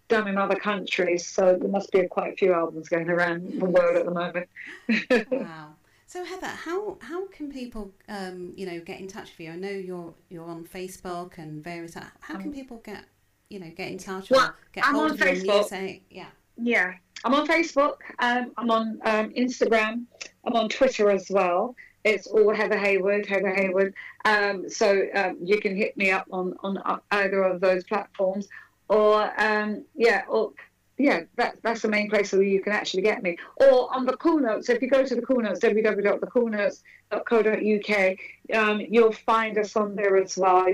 done 0.07 0.29
in 0.29 0.37
other 0.37 0.55
countries, 0.55 1.27
so 1.27 1.57
there 1.59 1.69
must 1.69 1.91
be 1.91 2.07
quite 2.07 2.31
a 2.31 2.35
few 2.37 2.53
albums 2.53 2.87
going 2.87 3.09
around 3.09 3.59
the 3.59 3.65
world 3.65 3.97
at 3.97 4.05
the 4.05 4.11
moment. 4.11 4.47
Wow. 5.31 5.73
So 6.07 6.23
Heather, 6.23 6.47
how 6.47 6.97
how 7.01 7.27
can 7.27 7.51
people 7.51 7.91
um, 8.07 8.53
you 8.55 8.65
know 8.65 8.79
get 8.79 9.01
in 9.01 9.09
touch 9.09 9.29
with 9.31 9.41
you? 9.41 9.51
I 9.51 9.57
know 9.57 9.69
you're 9.69 10.13
you're 10.29 10.45
on 10.45 10.63
Facebook 10.63 11.37
and 11.37 11.61
various. 11.61 11.95
How 12.21 12.37
can 12.37 12.53
people 12.53 12.77
get 12.77 13.03
you 13.49 13.59
know 13.59 13.69
get 13.75 13.91
in 13.91 13.97
touch 13.97 14.31
Well, 14.31 14.47
or 14.47 14.55
get 14.71 14.85
I'm 14.85 14.95
hold 14.95 15.11
on 15.11 15.11
of 15.11 15.19
your 15.19 15.35
Facebook. 15.35 15.71
music? 15.71 16.03
Yeah. 16.09 16.27
Yeah, 16.55 16.93
I'm 17.25 17.33
on 17.33 17.45
Facebook. 17.45 17.97
Um, 18.19 18.51
I'm 18.57 18.71
on 18.71 18.99
um, 19.03 19.29
Instagram. 19.33 20.05
I'm 20.45 20.55
on 20.55 20.69
Twitter 20.69 21.11
as 21.11 21.27
well. 21.29 21.75
It's 22.05 22.25
all 22.25 22.55
Heather 22.55 22.77
Haywood, 22.77 23.25
Heather 23.25 23.53
Haywood. 23.53 23.93
Um, 24.23 24.69
so 24.69 25.07
um, 25.13 25.37
you 25.43 25.59
can 25.59 25.75
hit 25.75 25.97
me 25.97 26.09
up 26.09 26.25
on 26.31 26.55
on 26.63 27.01
either 27.11 27.43
of 27.43 27.59
those 27.59 27.83
platforms, 27.83 28.47
or 28.87 29.29
um, 29.39 29.83
yeah, 29.93 30.23
or 30.29 30.53
yeah, 30.97 31.21
that, 31.35 31.57
that's 31.61 31.83
the 31.83 31.89
main 31.89 32.09
place 32.09 32.33
where 32.33 32.41
you 32.41 32.59
can 32.61 32.73
actually 32.73 33.03
get 33.03 33.21
me. 33.21 33.37
Or 33.57 33.93
on 33.93 34.05
the 34.05 34.17
Cool 34.17 34.39
Notes. 34.39 34.67
If 34.69 34.81
you 34.81 34.89
go 34.89 35.05
to 35.05 35.15
the 35.15 35.21
Cool 35.21 35.41
Notes, 35.41 35.59
www.thecoolnotes.co.uk, 35.59 38.59
um, 38.59 38.81
you'll 38.89 39.11
find 39.11 39.59
us 39.59 39.75
on 39.75 39.95
there 39.95 40.17
as 40.17 40.35
well. 40.37 40.65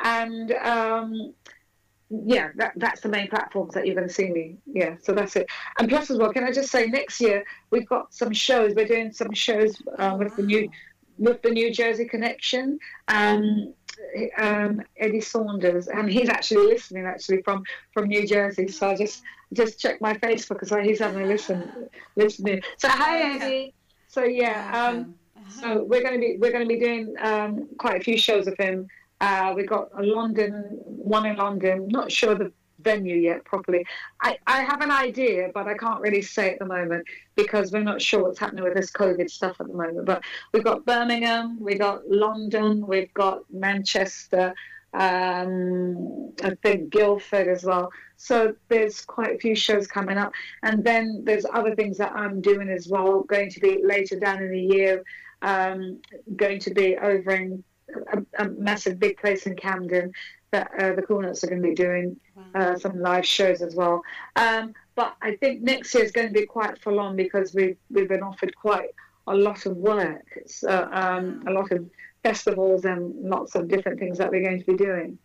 And 0.00 0.50
um, 0.52 1.34
yeah, 2.10 2.48
that, 2.56 2.72
that's 2.76 3.02
the 3.02 3.08
main 3.08 3.28
platforms 3.28 3.74
that 3.74 3.86
you're 3.86 3.94
going 3.94 4.08
to 4.08 4.12
see 4.12 4.30
me. 4.30 4.56
Yeah, 4.66 4.96
so 5.00 5.12
that's 5.12 5.36
it. 5.36 5.46
And 5.78 5.88
plus 5.88 6.10
as 6.10 6.18
well, 6.18 6.32
can 6.32 6.42
I 6.44 6.50
just 6.50 6.72
say, 6.72 6.86
next 6.86 7.20
year 7.20 7.44
we've 7.70 7.88
got 7.88 8.12
some 8.12 8.32
shows. 8.32 8.74
We're 8.74 8.88
doing 8.88 9.12
some 9.12 9.32
shows 9.32 9.80
um, 9.98 10.18
with 10.18 10.34
the 10.36 10.42
new 10.42 10.68
with 11.18 11.42
the 11.42 11.50
New 11.50 11.70
Jersey 11.72 12.06
Connection. 12.06 12.80
Um, 13.06 13.74
um, 14.38 14.82
Eddie 14.96 15.20
Saunders, 15.20 15.88
and 15.88 16.10
he's 16.10 16.28
actually 16.28 16.66
listening 16.66 17.06
actually 17.06 17.42
from 17.42 17.64
from 17.92 18.08
New 18.08 18.26
Jersey. 18.26 18.68
So 18.68 18.90
I 18.90 18.96
just 18.96 19.22
just 19.52 19.78
checked 19.80 20.00
my 20.00 20.14
Facebook 20.14 20.60
because 20.60 20.72
he's 20.86 20.98
having 20.98 21.22
a 21.24 21.26
listen 21.26 21.88
listening. 22.16 22.62
So 22.78 22.88
hi 22.88 23.34
Eddie. 23.34 23.74
So 24.08 24.24
yeah, 24.24 24.70
um, 24.72 25.14
so 25.48 25.84
we're 25.84 26.02
going 26.02 26.14
to 26.14 26.20
be 26.20 26.36
we're 26.38 26.52
going 26.52 26.68
to 26.68 26.74
be 26.74 26.80
doing 26.80 27.14
um, 27.20 27.68
quite 27.78 28.00
a 28.00 28.04
few 28.04 28.18
shows 28.18 28.46
of 28.46 28.56
him. 28.58 28.88
Uh, 29.20 29.52
we 29.54 29.64
got 29.64 29.88
a 29.96 30.02
London 30.02 30.52
one 30.84 31.26
in 31.26 31.36
London. 31.36 31.88
Not 31.88 32.10
sure 32.10 32.34
the 32.34 32.52
venue 32.82 33.16
yet 33.16 33.44
properly. 33.44 33.84
I, 34.22 34.38
I 34.46 34.62
have 34.62 34.80
an 34.80 34.90
idea, 34.90 35.50
but 35.52 35.66
I 35.66 35.74
can't 35.74 36.00
really 36.00 36.22
say 36.22 36.50
at 36.52 36.58
the 36.58 36.66
moment 36.66 37.06
because 37.36 37.72
we're 37.72 37.82
not 37.82 38.00
sure 38.00 38.22
what's 38.22 38.38
happening 38.38 38.64
with 38.64 38.74
this 38.74 38.90
COVID 38.90 39.30
stuff 39.30 39.56
at 39.60 39.68
the 39.68 39.74
moment. 39.74 40.06
But 40.06 40.22
we've 40.52 40.64
got 40.64 40.84
Birmingham, 40.84 41.58
we've 41.60 41.78
got 41.78 42.08
London, 42.08 42.86
we've 42.86 43.12
got 43.14 43.42
Manchester, 43.52 44.54
um, 44.94 46.32
I 46.42 46.54
think 46.62 46.90
Guildford 46.90 47.48
as 47.48 47.64
well. 47.64 47.90
So 48.16 48.54
there's 48.68 49.04
quite 49.04 49.34
a 49.34 49.38
few 49.38 49.54
shows 49.54 49.86
coming 49.86 50.18
up, 50.18 50.32
and 50.62 50.84
then 50.84 51.22
there's 51.24 51.46
other 51.52 51.74
things 51.74 51.98
that 51.98 52.12
I'm 52.12 52.40
doing 52.40 52.68
as 52.68 52.88
well. 52.88 53.22
Going 53.22 53.50
to 53.50 53.60
be 53.60 53.80
later 53.82 54.18
down 54.18 54.42
in 54.42 54.52
the 54.52 54.60
year, 54.60 55.02
um, 55.40 56.00
going 56.36 56.60
to 56.60 56.70
be 56.72 56.96
over 56.96 57.30
in 57.32 57.64
a, 58.12 58.22
a 58.38 58.48
massive 58.50 58.98
big 58.98 59.16
place 59.16 59.46
in 59.46 59.56
Camden 59.56 60.12
that 60.52 60.70
uh, 60.78 60.94
the 60.94 61.02
Cool 61.02 61.22
Notes 61.22 61.42
are 61.42 61.48
going 61.48 61.62
to 61.62 61.68
be 61.68 61.74
doing 61.74 62.16
uh, 62.54 62.76
some 62.78 63.00
live 63.00 63.26
shows 63.26 63.62
as 63.62 63.74
well. 63.74 64.02
Um, 64.36 64.74
but 64.94 65.16
I 65.22 65.36
think 65.36 65.62
next 65.62 65.92
year 65.94 66.04
is 66.04 66.12
going 66.12 66.28
to 66.28 66.32
be 66.32 66.46
quite 66.46 66.80
full 66.80 67.00
on 67.00 67.16
because 67.16 67.54
we've 67.54 67.78
we've 67.90 68.08
been 68.08 68.22
offered 68.22 68.54
quite 68.54 68.90
a 69.26 69.34
lot 69.34 69.66
of 69.66 69.76
work, 69.76 70.26
so, 70.46 70.88
um, 70.92 71.44
a 71.46 71.50
lot 71.50 71.70
of 71.72 71.88
festivals 72.22 72.84
and 72.84 73.14
lots 73.28 73.54
of 73.54 73.68
different 73.68 73.98
things 73.98 74.18
that 74.18 74.30
we're 74.30 74.42
going 74.42 74.58
to 74.58 74.66
be 74.66 74.76
doing. 74.76 75.18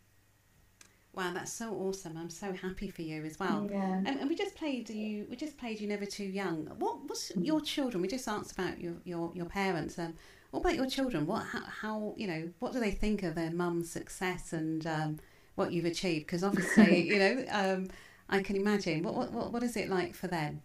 Wow, 1.14 1.34
that's 1.34 1.52
so 1.52 1.74
awesome! 1.74 2.16
I'm 2.16 2.30
so 2.30 2.54
happy 2.54 2.90
for 2.90 3.02
you 3.02 3.26
as 3.26 3.40
well. 3.40 3.68
Yeah. 3.70 4.04
And, 4.06 4.20
and 4.20 4.30
we 4.30 4.36
just 4.36 4.56
played 4.56 4.90
you. 4.90 5.26
We 5.30 5.36
just 5.36 5.58
played 5.58 5.82
you. 5.82 5.88
Never 5.88 6.06
too 6.06 6.24
young. 6.24 6.68
What 6.78 7.08
what's 7.08 7.32
your 7.36 7.60
children? 7.60 8.02
We 8.02 8.08
just 8.08 8.28
asked 8.28 8.52
about 8.52 8.80
your 8.80 8.94
your, 9.04 9.32
your 9.34 9.46
parents. 9.46 9.98
Um, 10.00 10.14
what 10.52 10.62
about 10.62 10.76
your 10.76 10.88
children? 10.88 11.26
What 11.26 11.44
how, 11.44 11.62
how 11.62 12.14
you 12.18 12.28
know? 12.28 12.50
What 12.60 12.74
do 12.74 12.80
they 12.80 12.92
think 12.92 13.24
of 13.24 13.36
their 13.36 13.52
mum's 13.52 13.90
success 13.90 14.54
and 14.54 14.86
um, 14.88 15.20
what 15.56 15.72
you've 15.72 15.86
achieved? 15.86 16.26
Because 16.26 16.44
obviously, 16.44 17.08
you 17.10 17.20
know, 17.20 17.46
um, 17.52 17.90
I 18.30 18.42
can 18.42 18.56
imagine. 18.56 19.04
What, 19.04 19.16
what 19.16 19.32
what 19.32 19.52
what 19.52 19.64
is 19.64 19.76
it 19.76 19.90
like 19.90 20.16
for 20.16 20.28
them? 20.28 20.62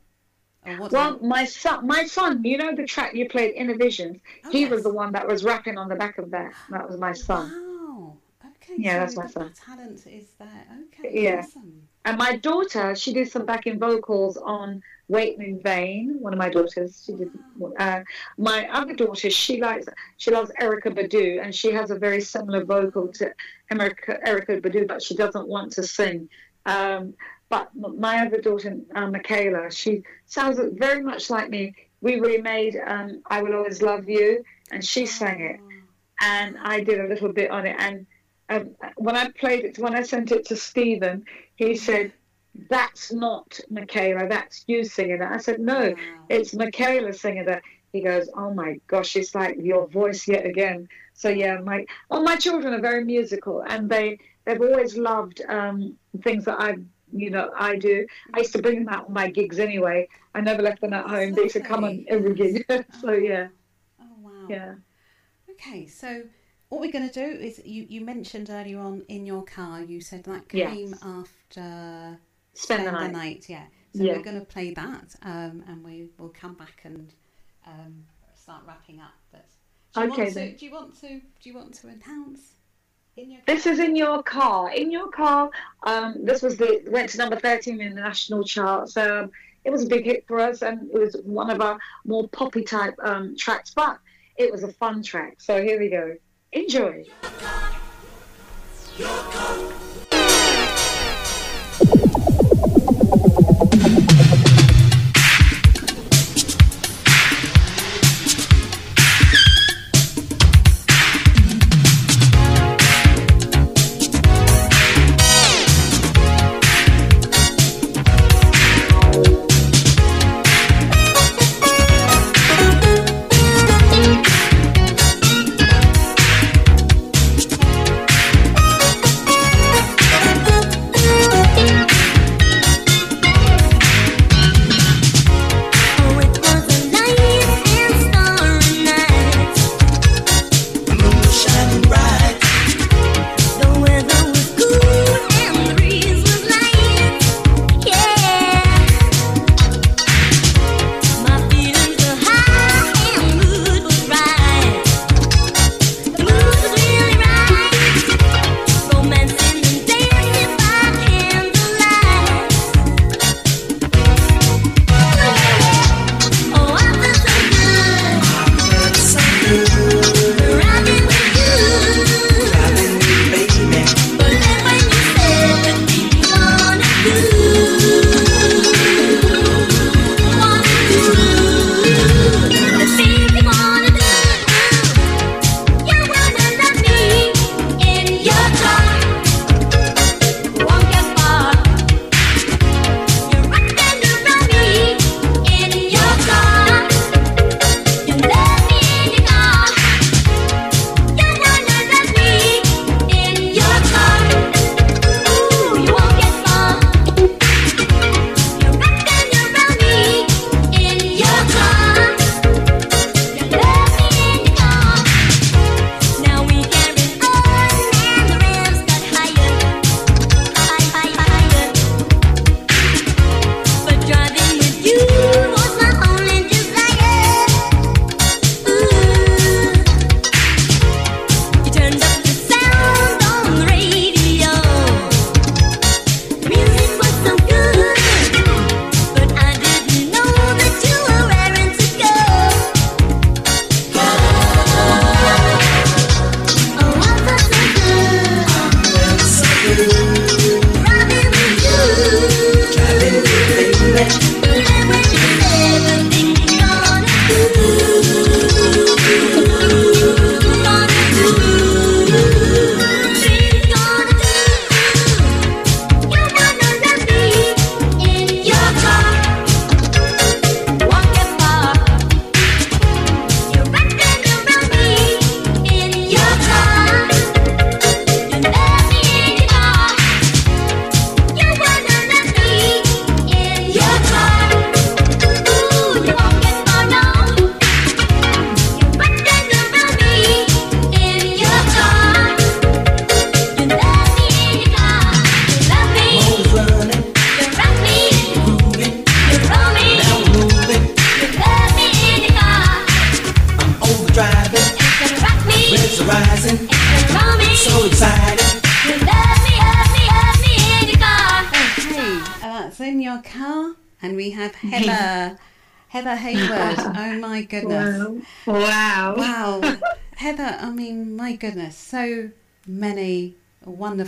Or 0.64 0.76
what 0.76 0.92
Well, 0.92 1.18
my 1.20 1.44
son, 1.44 1.86
my 1.86 2.04
son, 2.04 2.44
you 2.44 2.56
know 2.56 2.74
the 2.74 2.86
track 2.86 3.14
you 3.14 3.28
played, 3.28 3.54
Inner 3.54 3.76
Visions. 3.76 4.18
Oh, 4.44 4.50
he 4.50 4.60
yes. 4.62 4.70
was 4.70 4.82
the 4.84 4.92
one 4.92 5.12
that 5.12 5.26
was 5.26 5.42
rapping 5.42 5.76
on 5.76 5.88
the 5.88 5.96
back 5.96 6.18
of 6.18 6.30
that. 6.30 6.52
That 6.70 6.88
was 6.88 6.98
my 7.00 7.12
son. 7.12 7.50
Wow. 7.50 8.16
Okay. 8.46 8.74
Yeah, 8.78 9.06
so 9.06 9.20
that's 9.20 9.34
my 9.36 9.42
son. 9.42 9.52
talent 9.54 10.06
is 10.06 10.26
there. 10.38 10.66
Okay. 11.00 11.22
Yeah. 11.24 11.40
Awesome. 11.40 11.88
And 12.04 12.16
my 12.16 12.36
daughter, 12.36 12.94
she 12.94 13.12
did 13.12 13.30
some 13.30 13.44
backing 13.44 13.78
vocals 13.78 14.36
on 14.36 14.82
Waiting 15.12 15.42
in 15.50 15.60
Vain. 15.60 16.16
One 16.26 16.32
of 16.32 16.38
my 16.38 16.48
daughters, 16.48 17.02
she 17.04 17.12
did. 17.12 17.30
Uh, 17.78 18.00
my 18.38 18.60
other 18.78 18.94
daughter, 18.94 19.28
she 19.28 19.60
likes, 19.60 19.86
she 20.16 20.30
loves 20.30 20.50
Erykah 20.58 20.94
Badu, 20.98 21.28
and 21.42 21.54
she 21.60 21.70
has 21.78 21.90
a 21.90 21.98
very 22.06 22.22
similar 22.34 22.64
vocal 22.64 23.08
to 23.18 23.24
Erykah, 23.70 24.24
Erykah 24.30 24.62
Badu, 24.62 24.88
but 24.88 25.02
she 25.02 25.14
doesn't 25.14 25.46
want 25.54 25.68
to 25.72 25.82
sing. 25.82 26.30
Um, 26.64 27.02
but 27.50 27.68
my 27.76 28.14
other 28.24 28.40
daughter, 28.40 28.78
uh, 28.94 29.08
Michaela, 29.16 29.70
she 29.70 30.02
sounds 30.24 30.58
very 30.86 31.02
much 31.02 31.28
like 31.28 31.50
me. 31.50 31.64
We 32.00 32.12
remade 32.18 32.74
um, 32.94 33.08
"I 33.26 33.42
Will 33.42 33.54
Always 33.58 33.82
Love 33.82 34.08
You," 34.08 34.28
and 34.72 34.82
she 34.92 35.04
sang 35.04 35.38
it, 35.50 35.58
and 36.22 36.56
I 36.74 36.76
did 36.88 36.98
a 37.04 37.08
little 37.12 37.32
bit 37.40 37.50
on 37.50 37.66
it. 37.66 37.76
And 37.86 38.06
um, 38.48 38.64
when 38.96 39.16
I 39.22 39.24
played 39.42 39.64
it, 39.68 39.78
when 39.78 39.94
I 39.94 40.02
sent 40.12 40.32
it 40.32 40.46
to 40.46 40.56
Stephen, 40.56 41.16
he 41.56 41.76
said, 41.76 42.12
"That's 42.68 43.12
not 43.12 43.58
Michaela. 43.70 44.28
That's 44.28 44.64
you 44.66 44.84
singing 44.84 45.18
that." 45.18 45.32
I 45.32 45.38
said, 45.38 45.60
"No, 45.60 45.90
Wow. 45.90 45.94
it's 46.28 46.54
Michaela 46.54 47.12
singing 47.12 47.44
that." 47.46 47.62
He 47.92 48.00
goes, 48.00 48.28
"Oh 48.36 48.52
my 48.54 48.80
gosh, 48.86 49.16
it's 49.16 49.34
like 49.34 49.56
your 49.60 49.86
voice 49.88 50.26
yet 50.26 50.46
again." 50.46 50.88
So 51.14 51.28
yeah, 51.28 51.58
my 51.58 51.84
well, 52.10 52.22
my 52.22 52.36
children 52.36 52.74
are 52.74 52.80
very 52.80 53.04
musical, 53.04 53.62
and 53.66 53.88
they 53.90 54.18
they've 54.44 54.60
always 54.60 54.96
loved 54.96 55.42
um, 55.48 55.96
things 56.22 56.44
that 56.46 56.60
I've 56.60 56.82
you 57.14 57.28
know, 57.28 57.50
I 57.58 57.76
do. 57.76 58.06
I 58.34 58.38
used 58.38 58.54
to 58.54 58.62
bring 58.62 58.78
them 58.84 58.88
out 58.88 59.06
on 59.06 59.12
my 59.12 59.28
gigs 59.28 59.58
anyway. 59.58 60.08
I 60.34 60.40
never 60.40 60.62
left 60.62 60.80
them 60.80 60.94
at 60.94 61.06
home. 61.06 61.34
They 61.34 61.42
used 61.42 61.56
to 61.56 61.60
come 61.60 61.84
on 61.84 62.06
every 62.08 62.34
gig. 62.34 62.64
so 63.00 63.12
yeah, 63.12 63.48
Oh 64.00 64.16
wow. 64.20 64.46
yeah. 64.48 64.74
Okay, 65.50 65.86
so 65.86 66.22
what 66.70 66.80
we're 66.80 66.90
going 66.90 67.08
to 67.08 67.12
do 67.12 67.38
is 67.38 67.60
you, 67.66 67.84
you 67.86 68.00
mentioned 68.00 68.48
earlier 68.48 68.78
on 68.80 69.02
in 69.08 69.26
your 69.26 69.42
car, 69.44 69.82
you 69.82 70.00
said 70.00 70.24
that 70.24 70.50
Yes. 70.52 70.70
came 70.70 70.94
after 71.02 72.18
Spend 72.54 72.86
the 72.86 72.92
night. 73.08 73.46
yeah. 73.48 73.64
So 73.94 74.02
Yeah. 74.04 74.16
we're 74.16 74.22
going 74.22 74.40
to 74.40 74.46
play 74.46 74.72
that 74.74 75.14
um, 75.22 75.64
and 75.68 75.84
we 75.84 76.08
will 76.18 76.30
come 76.30 76.54
back 76.54 76.80
and 76.84 77.12
um, 77.66 78.04
start 78.34 78.62
wrapping 78.66 79.00
up. 79.00 79.12
But 79.30 79.46
do 79.94 80.00
you, 80.00 80.12
Okay, 80.12 80.22
want 80.24 80.34
to, 80.34 80.52
do 80.56 80.66
you 80.66 80.72
want 80.72 81.00
to 81.00 81.08
do 81.08 81.50
you 81.50 81.54
want 81.54 81.74
to 81.74 81.88
announce 81.88 82.54
in 83.16 83.30
your 83.30 83.40
This 83.46 83.66
is 83.66 83.78
in 83.78 83.94
your 83.94 84.22
car. 84.22 84.72
In 84.72 84.90
your 84.90 85.10
car. 85.10 85.50
Um, 85.82 86.24
this 86.24 86.40
was 86.42 86.56
the 86.56 86.82
went 86.88 87.10
to 87.10 87.18
number 87.18 87.36
thirteen 87.36 87.80
in 87.80 87.94
the 87.94 88.00
national 88.00 88.44
charts. 88.44 88.96
Um, 88.96 89.30
it 89.64 89.70
was 89.70 89.84
a 89.84 89.86
big 89.86 90.04
hit 90.06 90.26
for 90.26 90.40
us, 90.40 90.62
and 90.62 90.90
it 90.90 90.98
was 90.98 91.14
one 91.24 91.50
of 91.50 91.60
our 91.60 91.78
more 92.04 92.26
poppy 92.28 92.62
type 92.62 92.94
um, 93.02 93.36
tracks. 93.36 93.72
But 93.74 93.98
it 94.36 94.50
was 94.50 94.62
a 94.62 94.72
fun 94.72 95.02
track. 95.02 95.40
So 95.40 95.62
here 95.62 95.78
we 95.78 95.88
go. 95.90 96.16
Enjoy. 96.52 97.04
Oh, 99.00 99.78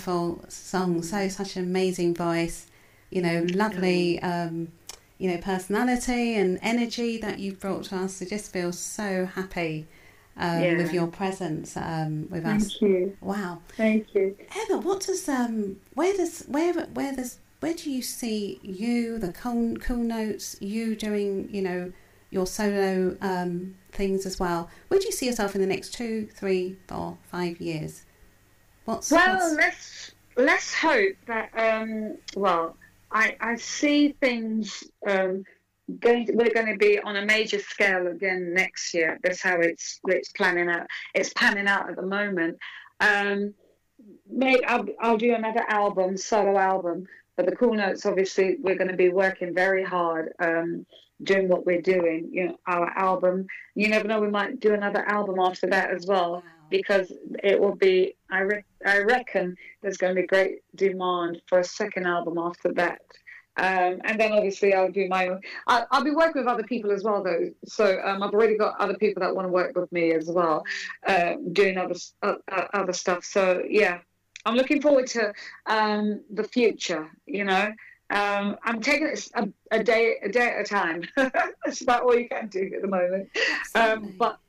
wonderful 0.07 0.45
songs. 0.49 1.11
So 1.11 1.29
such 1.29 1.57
an 1.57 1.65
amazing 1.65 2.15
voice. 2.15 2.67
You 3.11 3.23
know, 3.23 3.47
lovely. 3.51 4.21
Um, 4.21 4.69
you 5.19 5.31
know, 5.31 5.39
personality 5.39 6.35
and 6.35 6.59
energy 6.61 7.19
that 7.19 7.39
you've 7.39 7.61
brought 7.61 7.85
to 7.85 7.97
us. 7.97 8.21
I 8.21 8.25
just 8.25 8.53
feel 8.53 8.73
so 8.73 9.27
happy 9.27 9.87
um, 10.37 10.61
Yeah. 10.61 10.77
with 10.77 10.93
your 10.93 11.07
presence 11.07 11.77
um, 11.77 12.29
with 12.31 12.45
us. 12.45 12.63
Thank 12.65 12.83
you. 12.83 13.17
Wow. 13.21 13.61
Thank 13.77 14.13
you. 14.15 14.37
Heather, 14.49 14.79
what 14.79 15.03
does 15.03 15.29
um 15.29 15.77
where 15.95 16.15
does 16.17 16.43
where 16.49 16.73
where 16.73 17.15
does 17.15 17.39
where 17.61 17.75
do 17.75 17.91
you 17.93 18.03
see 18.03 18.59
you 18.63 19.19
the 19.19 19.33
cool 19.33 19.77
cool 19.77 19.99
notes 19.99 20.57
you 20.61 20.97
doing 20.97 21.49
you 21.51 21.63
know 21.63 21.93
your 22.31 22.47
solo 22.47 23.17
um 23.23 23.77
things 23.93 24.27
as 24.27 24.41
well? 24.41 24.69
Where 24.89 24.99
do 24.99 25.07
you 25.07 25.13
see 25.13 25.27
yourself 25.27 25.55
in 25.55 25.61
the 25.61 25.69
next 25.69 25.95
two, 25.95 26.27
three, 26.35 26.77
four, 26.89 27.19
five 27.31 27.61
years? 27.61 28.04
What's 28.85 29.11
Well, 29.11 29.39
what's- 29.39 29.55
let's 29.57 30.11
let's 30.37 30.75
hope 30.75 31.15
that 31.27 31.51
um 31.57 32.19
well 32.37 32.77
I, 33.15 33.37
I 33.41 33.55
see 33.57 34.09
things 34.21 34.83
um, 35.09 35.45
going. 36.01 36.27
To, 36.27 36.33
we're 36.33 36.53
going 36.53 36.67
to 36.67 36.77
be 36.77 36.99
on 36.99 37.17
a 37.17 37.25
major 37.25 37.61
scale 37.61 38.09
again 38.09 38.53
next 38.53 38.93
year. 38.93 39.21
That's 39.23 39.41
how 39.41 39.61
it's 39.61 40.01
it's 40.09 40.31
planning 40.33 40.69
out. 40.69 40.89
It's 41.15 41.33
panning 41.33 41.69
out 41.69 41.89
at 41.89 41.97
the 41.97 42.03
moment. 42.03 42.59
Um, 43.01 43.55
maybe 44.29 44.65
I'll, 44.65 44.85
I'll 45.01 45.17
do 45.17 45.33
another 45.35 45.65
album, 45.69 46.17
solo 46.17 46.59
album. 46.59 47.07
But 47.37 47.47
the 47.47 47.57
cool 47.57 47.75
notes, 47.75 48.05
obviously, 48.05 48.57
we're 48.61 48.77
going 48.77 48.91
to 48.91 48.97
be 48.97 49.09
working 49.09 49.55
very 49.55 49.85
hard, 49.85 50.33
um, 50.41 50.85
doing 51.23 51.49
what 51.49 51.67
we're 51.67 51.83
doing. 51.83 52.31
You 52.33 52.49
know, 52.49 52.57
our 52.67 52.91
album. 52.99 53.47
You 53.77 53.89
never 53.89 54.09
know, 54.09 54.21
we 54.21 54.29
might 54.29 54.59
do 54.59 54.75
another 54.75 55.05
album 55.09 55.39
after 55.39 55.69
that 55.69 55.91
as 55.91 56.05
well, 56.07 56.43
because 56.77 57.13
it 57.43 57.61
will 57.61 57.75
be. 57.75 58.17
I 58.31 58.41
re- 58.41 58.65
I 58.85 58.99
reckon 58.99 59.57
there's 59.81 59.97
going 59.97 60.15
to 60.15 60.21
be 60.21 60.27
great 60.27 60.63
demand 60.75 61.41
for 61.47 61.61
a 61.61 61.65
second 61.65 62.07
album 62.07 62.37
after 62.39 62.73
that. 62.75 63.01
Um, 63.57 64.01
and 64.05 64.19
then 64.19 64.33
obviously 64.33 64.75
I'll 64.75 64.91
do 64.91 65.07
my 65.09 65.29
own. 65.29 65.41
I, 65.69 65.85
I'll 65.93 66.03
be 66.03 66.11
working 66.11 66.43
with 66.43 66.49
other 66.49 66.65
people 66.65 66.91
as 66.91 67.05
well, 67.05 67.23
though. 67.23 67.51
So 67.65 68.01
um, 68.05 68.23
I've 68.23 68.35
already 68.35 68.59
got 68.59 68.81
other 68.81 68.95
people 68.95 69.21
that 69.21 69.35
want 69.35 69.47
to 69.47 69.53
work 69.53 69.77
with 69.77 69.91
me 69.93 70.13
as 70.13 70.27
well, 70.27 70.65
uh, 71.07 71.35
doing 71.53 71.79
other 71.79 71.95
uh, 72.23 72.35
uh, 72.51 72.67
other 72.75 72.93
stuff. 72.93 73.25
So 73.25 73.63
yeah, 73.69 73.99
I'm 74.45 74.57
looking 74.57 74.83
forward 74.83 75.07
to 75.09 75.33
um, 75.67 76.23
the 76.33 76.43
future. 76.43 77.09
You 77.27 77.45
know, 77.45 77.73
um, 78.11 78.57
I'm 78.65 78.81
taking 78.81 79.07
it 79.07 79.29
a, 79.37 79.49
a 79.71 79.85
day 79.85 80.17
a 80.25 80.29
day 80.29 80.49
at 80.49 80.61
a 80.63 80.65
time. 80.65 81.05
That's 81.17 81.83
about 81.83 82.03
all 82.03 82.19
you 82.19 82.29
can 82.29 82.49
do 82.49 82.73
at 82.75 82.83
the 82.83 82.89
moment. 82.89 83.29
Um, 83.77 84.15
but 84.19 84.41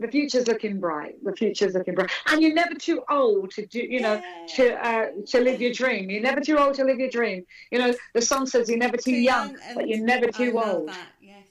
the 0.00 0.08
future's 0.08 0.46
looking 0.48 0.80
bright. 0.80 1.22
The 1.24 1.32
future's 1.32 1.74
looking 1.74 1.94
bright, 1.94 2.10
and 2.26 2.42
you're 2.42 2.54
never 2.54 2.74
too 2.74 3.02
old 3.10 3.50
to 3.52 3.66
do. 3.66 3.80
You 3.80 4.00
know, 4.00 4.20
to 4.56 4.86
uh, 4.86 5.06
to 5.26 5.40
live 5.40 5.60
your 5.60 5.72
dream. 5.72 6.10
You're 6.10 6.22
never 6.22 6.40
too 6.40 6.58
old 6.58 6.74
to 6.74 6.84
live 6.84 6.98
your 6.98 7.10
dream. 7.10 7.44
You 7.70 7.78
know, 7.78 7.94
the 8.14 8.22
song 8.22 8.46
says 8.46 8.68
you're 8.68 8.78
never 8.78 8.96
too, 8.96 9.12
young, 9.12 9.56
and 9.62 9.76
but 9.76 9.88
you're 9.88 10.04
never 10.04 10.26
I 10.26 10.30
too 10.30 10.52
love 10.52 10.68
old. 10.68 10.88
That. 10.88 11.08
Yes, 11.20 11.46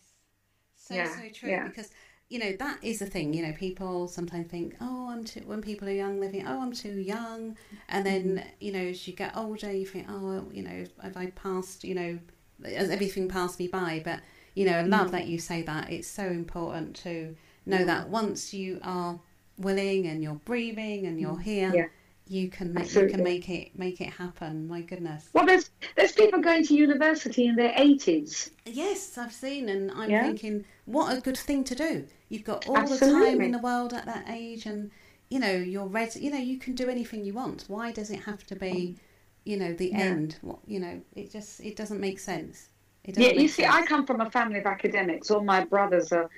so 0.76 0.96
Yeah, 0.96 1.16
so 1.16 1.22
true. 1.34 1.50
yeah. 1.50 1.68
Because 1.68 1.90
you 2.30 2.40
know 2.40 2.54
that 2.60 2.78
is 2.84 3.00
the 3.00 3.06
thing. 3.06 3.34
You 3.34 3.46
know, 3.48 3.54
people 3.54 4.08
sometimes 4.08 4.48
think, 4.48 4.76
oh, 4.82 5.10
I'm 5.10 5.24
too. 5.24 5.42
When 5.46 5.62
people 5.62 5.88
are 5.88 5.92
young, 5.94 6.20
they 6.20 6.30
think, 6.30 6.46
oh, 6.48 6.62
I'm 6.62 6.72
too 6.74 6.94
young. 7.00 7.58
And 7.90 8.06
then 8.06 8.24
Mm-hmm. 8.38 8.50
you 8.60 8.72
know, 8.72 8.80
as 8.80 9.08
you 9.08 9.14
get 9.14 9.36
older, 9.36 9.72
you 9.72 9.86
think, 9.86 10.08
oh, 10.10 10.46
you 10.52 10.64
know, 10.64 10.86
have 11.02 11.18
I 11.18 11.28
passed? 11.32 11.84
You 11.84 11.96
know, 11.96 12.20
has 12.66 12.90
everything 12.90 13.28
passed 13.28 13.60
me 13.60 13.68
by? 13.68 14.02
But 14.04 14.22
you 14.56 14.66
know, 14.66 14.78
I 14.78 14.82
love 14.84 15.08
Mm. 15.08 15.12
that 15.12 15.28
you 15.28 15.40
say 15.40 15.62
that. 15.64 15.90
It's 15.90 16.08
so 16.08 16.26
important 16.26 16.96
to 16.98 17.36
know 17.66 17.86
that 17.86 18.10
once 18.10 18.54
you 18.54 18.80
are 18.84 19.20
willing 19.58 20.08
and 20.08 20.24
you're 20.24 20.36
breathing 20.46 21.06
and 21.06 21.20
you're 21.20 21.40
here. 21.40 21.70
Mm. 21.72 21.76
Yeah. 21.76 21.88
You 22.28 22.48
can 22.50 22.74
make 22.74 22.94
you 22.94 23.08
can 23.10 23.24
make 23.24 23.50
it 23.50 23.78
make 23.78 24.00
it 24.00 24.10
happen. 24.10 24.66
My 24.68 24.82
goodness. 24.82 25.28
Well, 25.34 25.46
there's 25.46 25.70
there's 25.98 26.14
people 26.14 26.40
going 26.40 26.64
to 26.66 26.74
university 26.74 27.46
in 27.46 27.56
their 27.58 27.74
80s. 27.74 28.52
Yes, 28.66 29.18
I've 29.18 29.34
seen, 29.34 29.68
and 29.68 29.92
I'm 29.92 30.10
Yeah. 30.10 30.24
thinking, 30.24 30.64
what 30.86 31.18
a 31.18 31.20
good 31.20 31.38
thing 31.38 31.66
to 31.66 31.76
do. 31.76 32.08
You've 32.30 32.46
got 32.46 32.68
all 32.70 32.88
the 32.88 32.98
time 32.98 33.42
in 33.42 33.52
the 33.52 33.58
world 33.58 33.94
at 33.94 34.06
that 34.06 34.30
age, 34.30 34.66
and 34.66 34.92
you 35.30 35.40
know 35.40 35.52
you're 35.52 35.88
ready. 35.88 36.22
You 36.22 36.32
know 36.32 36.38
you 36.38 36.58
can 36.58 36.74
do 36.74 36.88
anything 36.88 37.26
you 37.26 37.34
want. 37.34 37.66
Why 37.68 37.92
does 37.92 38.10
it 38.10 38.22
have 38.22 38.46
to 38.48 38.56
be, 38.56 38.96
you 39.44 39.58
know, 39.58 39.74
the 39.74 39.90
Yeah. 39.90 40.00
end? 40.00 40.38
What 40.42 40.60
you 40.66 40.80
know, 40.80 41.02
it 41.16 41.32
just 41.32 41.60
it 41.60 41.76
doesn't 41.76 42.00
make 42.00 42.20
sense. 42.20 42.70
It 43.04 43.18
Yeah, 43.18 43.30
you 43.32 43.48
see, 43.50 43.64
sense. 43.64 43.76
I 43.76 43.86
come 43.86 44.06
from 44.06 44.22
a 44.22 44.30
family 44.32 44.60
of 44.60 44.66
academics. 44.68 45.32
All 45.32 45.44
my 45.44 45.66
brothers 45.66 46.14
are, 46.14 46.30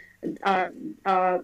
are, 0.44 0.72
are 1.06 1.44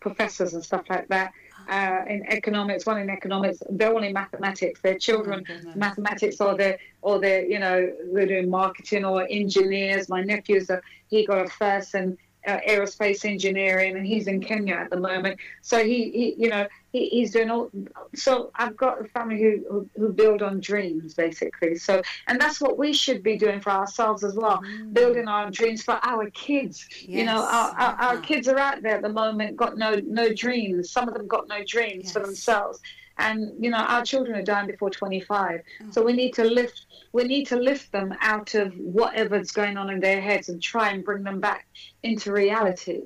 professors 0.00 0.54
and 0.54 0.64
stuff 0.64 0.84
like 0.88 1.08
that. 1.08 1.32
Uh, 1.68 2.02
in 2.08 2.24
economics, 2.28 2.84
one 2.84 2.98
in 2.98 3.08
economics, 3.10 3.62
they're 3.70 3.92
all 3.92 4.02
in 4.02 4.12
mathematics. 4.12 4.80
Their 4.80 4.98
children, 4.98 5.44
Oh 5.48 5.72
mathematics, 5.76 6.40
or 6.40 6.56
they're 6.56 6.78
or 7.02 7.20
they're 7.20 7.44
you 7.44 7.60
know 7.60 7.92
they're 8.12 8.26
doing 8.26 8.50
marketing 8.50 9.04
or 9.04 9.26
engineers. 9.30 10.08
My 10.08 10.22
nephew's 10.22 10.70
a, 10.70 10.80
he 11.08 11.24
got 11.26 11.46
a 11.46 11.48
first 11.48 11.94
in 11.94 12.18
uh, 12.46 12.58
aerospace 12.68 13.24
engineering, 13.24 13.96
and 13.96 14.04
he's 14.04 14.26
in 14.26 14.40
Kenya 14.40 14.74
at 14.74 14.90
the 14.90 14.96
moment. 14.96 15.38
So 15.62 15.84
he, 15.84 16.10
he 16.10 16.34
you 16.38 16.48
know 16.48 16.66
he's 16.92 17.32
doing 17.32 17.50
all. 17.50 17.70
So 18.14 18.50
I've 18.54 18.76
got 18.76 19.00
a 19.00 19.04
family 19.08 19.40
who, 19.40 19.64
who 19.68 19.90
who 19.96 20.12
build 20.12 20.42
on 20.42 20.60
dreams 20.60 21.14
basically. 21.14 21.76
So 21.76 22.02
and 22.26 22.40
that's 22.40 22.60
what 22.60 22.78
we 22.78 22.92
should 22.92 23.22
be 23.22 23.36
doing 23.36 23.60
for 23.60 23.70
ourselves 23.70 24.24
as 24.24 24.34
well, 24.34 24.60
building 24.92 25.28
our 25.28 25.50
dreams 25.50 25.82
for 25.82 25.98
our 26.02 26.28
kids. 26.30 26.86
you 27.02 27.24
know, 27.24 27.40
Mm. 27.40 27.52
Our, 27.52 27.70
our, 27.78 27.94
our 27.94 28.14
love 28.14 28.22
that. 28.22 28.28
kids 28.28 28.48
are 28.48 28.58
out 28.58 28.82
there 28.82 28.96
at 28.96 29.02
the 29.02 29.08
moment, 29.08 29.56
got 29.56 29.76
no 29.78 29.94
no 30.04 30.32
dreams. 30.34 30.90
Some 30.90 31.08
of 31.08 31.14
them 31.14 31.26
got 31.26 31.48
no 31.48 31.62
dreams 31.64 32.12
for 32.12 32.20
themselves. 32.20 32.80
And 33.18 33.52
you 33.62 33.70
know, 33.70 33.76
our 33.78 34.02
children 34.04 34.38
are 34.38 34.42
dying 34.42 34.66
before 34.66 34.90
25. 34.90 35.60
Oh. 35.82 35.84
So 35.90 36.02
we 36.02 36.12
need 36.12 36.32
to 36.34 36.44
lift 36.44 36.86
we 37.12 37.24
need 37.24 37.46
to 37.48 37.56
lift 37.56 37.92
them 37.92 38.14
out 38.20 38.54
of 38.54 38.72
whatever's 38.74 39.50
going 39.50 39.76
on 39.76 39.90
in 39.90 40.00
their 40.00 40.20
heads 40.20 40.48
and 40.48 40.62
try 40.62 40.90
and 40.90 41.04
bring 41.04 41.22
them 41.24 41.40
back 41.40 41.66
into 42.02 42.32
reality. 42.32 43.02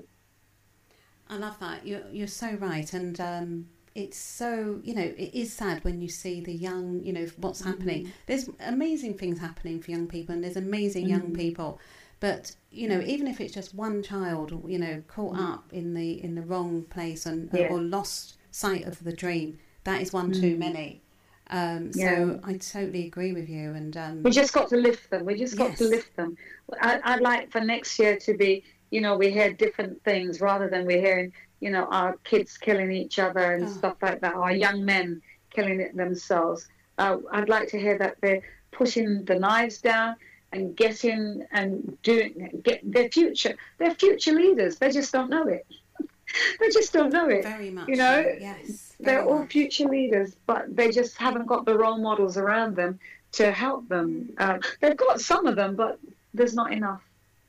I 1.28 1.36
love 1.36 1.59
that. 1.61 1.86
You're 1.86 2.02
you're 2.12 2.27
so 2.27 2.52
right, 2.61 2.93
and 2.93 3.19
um, 3.20 3.66
it's 3.95 4.19
so 4.19 4.81
you 4.83 4.95
know 4.95 5.03
it 5.16 5.35
is 5.35 5.53
sad 5.53 5.85
when 5.85 6.01
you 6.01 6.09
see 6.09 6.41
the 6.41 6.53
young. 6.53 7.01
You 7.05 7.12
know 7.12 7.27
what's 7.37 7.62
happening. 7.62 8.12
There's 8.27 8.49
amazing 8.61 9.15
things 9.19 9.39
happening 9.39 9.81
for 9.81 9.91
young 9.91 10.07
people, 10.07 10.35
and 10.35 10.43
there's 10.43 10.57
amazing 10.57 11.07
young 11.09 11.33
people. 11.33 11.79
But 12.21 12.55
you 12.71 12.89
know, 12.89 13.01
even 13.01 13.27
if 13.27 13.41
it's 13.41 13.53
just 13.55 13.75
one 13.75 14.03
child, 14.03 14.51
you 14.66 14.79
know, 14.79 15.03
caught 15.09 15.37
up 15.39 15.73
in 15.73 15.95
the 15.95 16.23
in 16.23 16.35
the 16.35 16.43
wrong 16.43 16.83
place 16.85 17.27
and 17.27 17.51
Yeah. 17.53 17.69
or 17.71 17.81
lost 17.81 18.37
sight 18.51 18.85
of 18.85 19.03
the 19.05 19.12
dream, 19.12 19.59
that 19.85 20.01
is 20.01 20.12
one 20.12 20.33
too 20.33 20.57
many. 20.57 21.03
Um, 21.51 21.93
so 21.93 22.01
Yeah. 22.01 22.37
I 22.43 22.55
totally 22.55 23.07
agree 23.07 23.33
with 23.33 23.49
you, 23.49 23.73
and 23.75 23.97
um, 23.97 24.23
We 24.23 24.31
just 24.31 24.53
got 24.55 24.69
to 24.71 24.77
lift 24.77 25.11
them. 25.11 25.25
We 25.27 25.37
just 25.37 25.57
got 25.59 25.77
to 25.77 25.85
lift 25.85 26.16
them. 26.16 26.37
I, 26.81 27.01
I'd 27.05 27.21
like 27.21 27.51
for 27.53 27.61
next 27.61 27.99
year 27.99 28.16
to 28.16 28.35
be, 28.35 28.65
you 28.91 29.01
know, 29.03 29.16
we 29.16 29.31
hear 29.31 29.53
different 29.53 30.03
things 30.05 30.41
rather 30.41 30.69
than 30.69 30.87
we're 30.87 31.01
hearing, 31.01 31.33
you 31.65 31.70
know, 31.70 31.86
our 32.01 32.12
kids 32.24 32.59
killing 32.59 32.93
each 32.93 33.19
other 33.19 33.45
and 33.55 33.65
Oh. 33.65 33.69
stuff 33.78 33.97
like 34.03 34.20
that, 34.20 34.35
our 34.35 34.53
young 34.53 34.85
men 34.85 35.23
killing 35.51 35.81
it 35.81 35.97
themselves. 35.97 36.69
Uh, 36.99 37.16
I'd 37.32 37.49
like 37.49 37.69
to 37.69 37.78
hear 37.85 37.97
that 37.99 38.15
they're 38.20 38.43
pushing 38.70 39.24
the 39.24 39.36
knives 39.45 39.78
down 39.81 40.16
and 40.53 40.77
getting 40.77 41.47
and 41.53 41.70
doing 42.03 42.32
get 42.62 42.81
their 42.97 43.09
future. 43.09 43.55
They're 43.78 43.95
future 43.95 44.32
leaders. 44.32 44.77
They 44.78 44.91
just 44.91 45.11
don't 45.16 45.31
know 45.31 45.47
it. 45.59 45.65
they 46.61 46.69
just 46.69 46.93
don't 46.93 47.12
know 47.19 47.28
it. 47.28 47.43
very 47.45 47.70
much. 47.70 47.89
you 47.89 47.97
know, 47.97 48.19
yes, 48.49 48.93
They're 49.01 49.24
all 49.24 49.41
much. 49.41 49.53
future 49.53 49.89
leaders, 49.89 50.36
but 50.47 50.62
they 50.78 50.91
just 50.91 51.16
haven't 51.16 51.47
got 51.47 51.65
the 51.65 51.77
role 51.78 51.97
models 51.99 52.36
around 52.36 52.77
them 52.77 52.99
to 53.39 53.51
help 53.53 53.89
them. 53.89 54.07
Um, 54.39 54.61
they've 54.81 54.97
got 55.07 55.20
some 55.20 55.47
of 55.47 55.57
them, 55.57 55.77
but 55.77 55.99
there's 56.35 56.55
not 56.55 56.73
enough. 56.73 57.03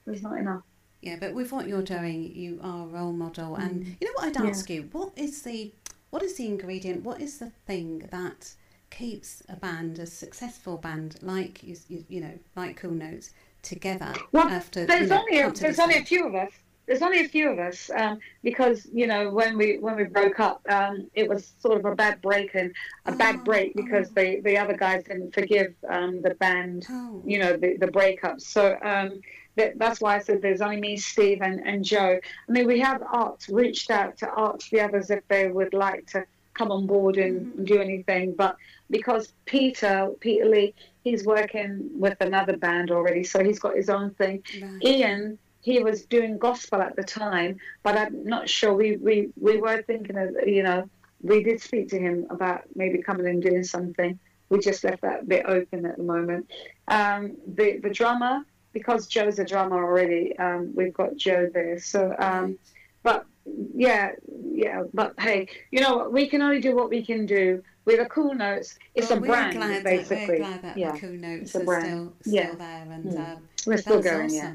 There's 0.06 0.24
not 0.24 0.38
enough. 0.44 0.64
Yeah, 1.06 1.18
but 1.20 1.36
with 1.36 1.52
what 1.52 1.68
you're 1.68 1.84
doing, 1.84 2.36
you 2.36 2.60
are 2.64 2.84
a 2.84 2.88
role 2.88 3.14
model, 3.14 3.56
and 3.56 3.86
you 4.02 4.08
know 4.08 4.14
what 4.16 4.26
I'd 4.26 4.34
Mm. 4.34 4.44
Yeah. 4.46 4.50
ask 4.50 4.70
you: 4.72 4.90
what 4.92 5.12
is 5.16 5.44
the 5.44 5.72
what 6.10 6.24
is 6.24 6.36
the 6.38 6.48
ingredient? 6.48 7.04
What 7.04 7.22
is 7.22 7.38
the 7.38 7.52
thing 7.68 8.08
that 8.10 8.54
keeps 8.90 9.44
a 9.48 9.56
band, 9.56 10.00
a 10.00 10.06
successful 10.08 10.78
band 10.78 11.18
like 11.22 11.62
you, 11.64 11.76
you, 11.90 12.06
you 12.10 12.22
know, 12.22 12.40
like 12.56 12.78
Cool 12.78 12.92
Notes, 12.92 13.32
together 13.62 14.14
Well, 14.32 14.48
after 14.48 14.86
there's 14.86 15.02
you 15.02 15.16
know, 15.16 15.20
only 15.20 15.40
a, 15.42 15.52
there's 15.52 15.80
only 15.80 15.98
a 15.98 16.04
few 16.06 16.26
of 16.28 16.34
us. 16.34 16.52
There's 16.88 17.02
only 17.02 17.22
a 17.22 17.28
few 17.28 17.50
of 17.50 17.58
us 17.60 17.90
um, 17.96 18.20
because 18.44 18.88
you 18.94 19.06
know 19.06 19.30
when 19.30 19.58
we 19.58 19.78
when 19.78 19.96
we 19.98 20.06
broke 20.06 20.40
up, 20.40 20.62
um, 20.70 21.08
it 21.14 21.30
was 21.30 21.54
sort 21.60 21.78
of 21.80 21.86
a 21.86 21.96
bad 21.96 22.20
break 22.22 22.56
and 22.56 22.74
a 23.06 23.12
bad 23.12 23.38
Oh, 23.42 23.44
break 23.44 23.76
because 23.76 24.10
the 24.12 24.40
the 24.44 24.58
other 24.58 24.78
guys 24.78 25.04
didn't 25.04 25.34
forgive 25.36 25.74
um, 25.88 26.22
the 26.24 26.34
band. 26.36 26.88
Oh. 26.90 27.22
You 27.26 27.40
know 27.40 27.58
the 27.58 27.78
the 27.78 27.92
breakup. 27.92 28.40
So 28.40 28.78
um, 28.84 29.20
that's 29.56 30.02
why 30.02 30.16
I 30.16 30.20
said 30.20 30.42
there's 30.42 30.62
only 30.62 30.80
me, 30.80 30.98
Steve, 30.98 31.42
and, 31.42 31.60
and 31.66 31.84
Joe. 31.84 32.20
I 32.48 32.52
mean, 32.52 32.68
we 32.68 32.80
have 32.80 33.02
Art 33.12 33.46
reached 33.50 33.90
out 33.90 34.18
to 34.18 34.30
ask 34.38 34.70
the 34.70 34.82
others 34.82 35.10
if 35.10 35.28
they 35.28 35.48
would 35.48 35.74
like 35.74 36.06
to 36.08 36.26
come 36.54 36.72
on 36.72 36.86
board 36.88 37.18
and 37.18 37.48
Mm-hmm. 37.48 37.64
do 37.66 37.80
anything, 37.82 38.34
but 38.36 38.56
because 38.90 39.34
Peter 39.46 40.10
Peter 40.20 40.46
Lee 40.46 40.74
he's 41.04 41.26
working 41.26 41.90
with 42.00 42.18
another 42.22 42.58
band 42.58 42.92
already, 42.92 43.24
so 43.24 43.44
he's 43.44 43.60
got 43.60 43.76
his 43.76 43.90
own 43.90 44.12
thing. 44.16 44.42
Right. 44.62 44.84
Ian, 44.84 45.38
he 45.62 45.80
was 45.80 46.06
doing 46.06 46.38
gospel 46.38 46.82
at 46.82 46.96
the 46.96 47.04
time, 47.04 47.58
but 47.84 47.98
I'm 47.98 48.26
not 48.26 48.50
sure. 48.50 48.74
We 48.74 48.98
we, 48.98 49.30
we 49.40 49.58
were 49.58 49.82
thinking 49.84 50.18
of, 50.18 50.36
you 50.48 50.64
know, 50.64 50.90
we 51.22 51.44
did 51.44 51.62
speak 51.62 51.90
to 51.90 52.00
him 52.00 52.26
about 52.30 52.62
maybe 52.76 53.02
coming 53.02 53.28
and 53.28 53.42
doing 53.42 53.64
something. 53.64 54.18
We 54.50 54.60
just 54.60 54.84
left 54.84 55.02
that 55.02 55.28
bit 55.28 55.46
open 55.48 55.86
at 55.86 55.98
the 55.98 56.04
moment. 56.04 56.50
Um, 56.88 57.36
the 57.48 57.80
the 57.80 57.90
drummer, 57.90 58.46
because 58.76 59.08
Joe's 59.08 59.40
a 59.40 59.46
drummer 59.46 59.82
already, 59.84 60.38
um, 60.38 60.74
we've 60.76 60.94
got 60.94 61.16
Joe 61.16 61.50
there. 61.52 61.80
So, 61.80 62.14
um, 62.20 62.60
but 63.04 63.26
yeah, 63.74 64.12
yeah. 64.52 64.84
But 64.94 65.14
hey, 65.18 65.48
you 65.72 65.80
know 65.80 65.96
what? 65.96 66.12
We 66.12 66.28
can 66.28 66.42
only 66.42 66.60
do 66.60 66.76
what 66.76 66.90
we 66.90 67.04
can 67.04 67.26
do 67.26 67.64
with 67.86 68.02
a 68.02 68.06
cool 68.08 68.36
notes. 68.36 68.78
It's 68.94 69.10
Well, 69.10 69.20
a 69.20 69.22
brand, 69.22 69.84
basically. 69.84 70.04
That, 70.04 70.28
we're 70.28 70.38
glad 70.38 70.62
that 70.64 70.78
yeah, 70.78 70.92
the 70.92 71.00
Cool 71.00 71.10
Notes 71.12 71.42
it's 71.44 71.56
a 71.56 71.62
are 71.62 71.64
brand. 71.64 71.86
still 71.86 72.14
still 72.22 72.34
Yeah. 72.34 72.56
there, 72.56 72.88
and 72.92 73.06
Mm. 73.06 73.38
um, 73.38 73.48
We're 73.66 73.78
still 73.78 74.02
going, 74.02 74.30
yeah. 74.32 74.54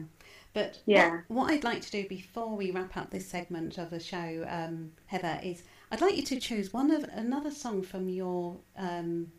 But 0.53 0.81
Yeah. 0.85 1.11
what, 1.29 1.47
what 1.47 1.51
I'd 1.53 1.65
like 1.65 1.81
to 1.81 1.91
do 1.91 2.07
before 2.09 2.55
we 2.57 2.73
wrap 2.73 2.97
up 2.97 3.11
this 3.11 3.27
segment 3.27 3.79
of 3.79 3.89
the 3.89 4.01
show, 4.01 4.45
um, 4.49 4.93
Heather, 5.07 5.41
is 5.43 5.63
I'd 5.91 6.03
like 6.03 6.17
you 6.17 6.25
to 6.25 6.39
choose 6.41 6.75
one 6.75 6.91
of 6.91 7.05
another 7.05 7.51
song 7.53 7.83
from 7.83 8.09
your 8.09 8.59
um, 8.77 9.33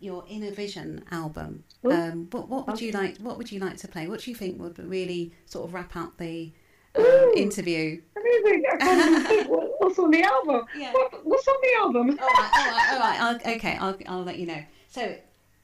your 0.00 0.24
Inner 0.28 0.50
Vision 0.50 1.04
album. 1.10 1.64
Um, 1.84 2.28
what, 2.30 2.48
what 2.48 2.66
would 2.66 2.80
you 2.80 2.92
like? 2.92 3.18
What 3.18 3.38
would 3.38 3.50
you 3.52 3.60
like 3.60 3.76
to 3.78 3.88
play? 3.88 4.06
What 4.08 4.20
do 4.20 4.30
you 4.30 4.36
think 4.36 4.60
would 4.60 4.78
really 4.78 5.32
sort 5.46 5.66
of 5.68 5.74
wrap 5.74 5.94
up 5.96 6.16
the 6.18 6.52
um, 6.96 7.32
interview? 7.36 8.00
Amazing. 8.16 8.64
I 8.72 8.76
can't 8.78 9.26
think 9.28 9.48
what- 9.48 9.70
what's 9.80 9.98
on 9.98 10.10
the 10.10 10.22
album. 10.22 10.66
Yeah. 10.76 10.92
What, 10.92 11.24
what's 11.24 11.46
on 11.48 11.54
the 11.62 11.74
album? 11.78 12.18
all 12.20 12.26
right, 12.26 12.50
all 12.54 12.70
right, 12.70 12.88
all 12.92 12.98
right. 12.98 13.20
I'll, 13.46 13.54
okay, 13.56 13.76
I'll, 13.80 13.96
I'll 14.08 14.24
let 14.24 14.38
you 14.38 14.46
know. 14.46 14.62
So, 14.88 15.16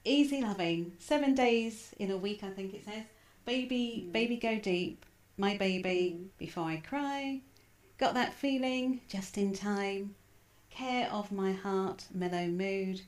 easy 0.04 0.42
loving, 0.42 0.92
seven 0.98 1.34
days 1.34 1.92
in 1.98 2.10
a 2.10 2.16
week, 2.16 2.42
I 2.44 2.50
think 2.50 2.74
it 2.74 2.84
says. 2.84 3.04
Baby, 3.44 4.08
baby, 4.12 4.36
go 4.36 4.58
deep. 4.58 5.04
My 5.38 5.56
baby, 5.56 6.18
before 6.38 6.64
I 6.64 6.76
cry. 6.76 7.40
Got 7.98 8.14
that 8.14 8.34
feeling, 8.34 9.00
just 9.08 9.38
in 9.38 9.52
time. 9.54 10.14
Care 10.70 11.08
of 11.10 11.32
my 11.32 11.52
heart, 11.52 12.06
mellow 12.14 12.46
mood. 12.46 13.02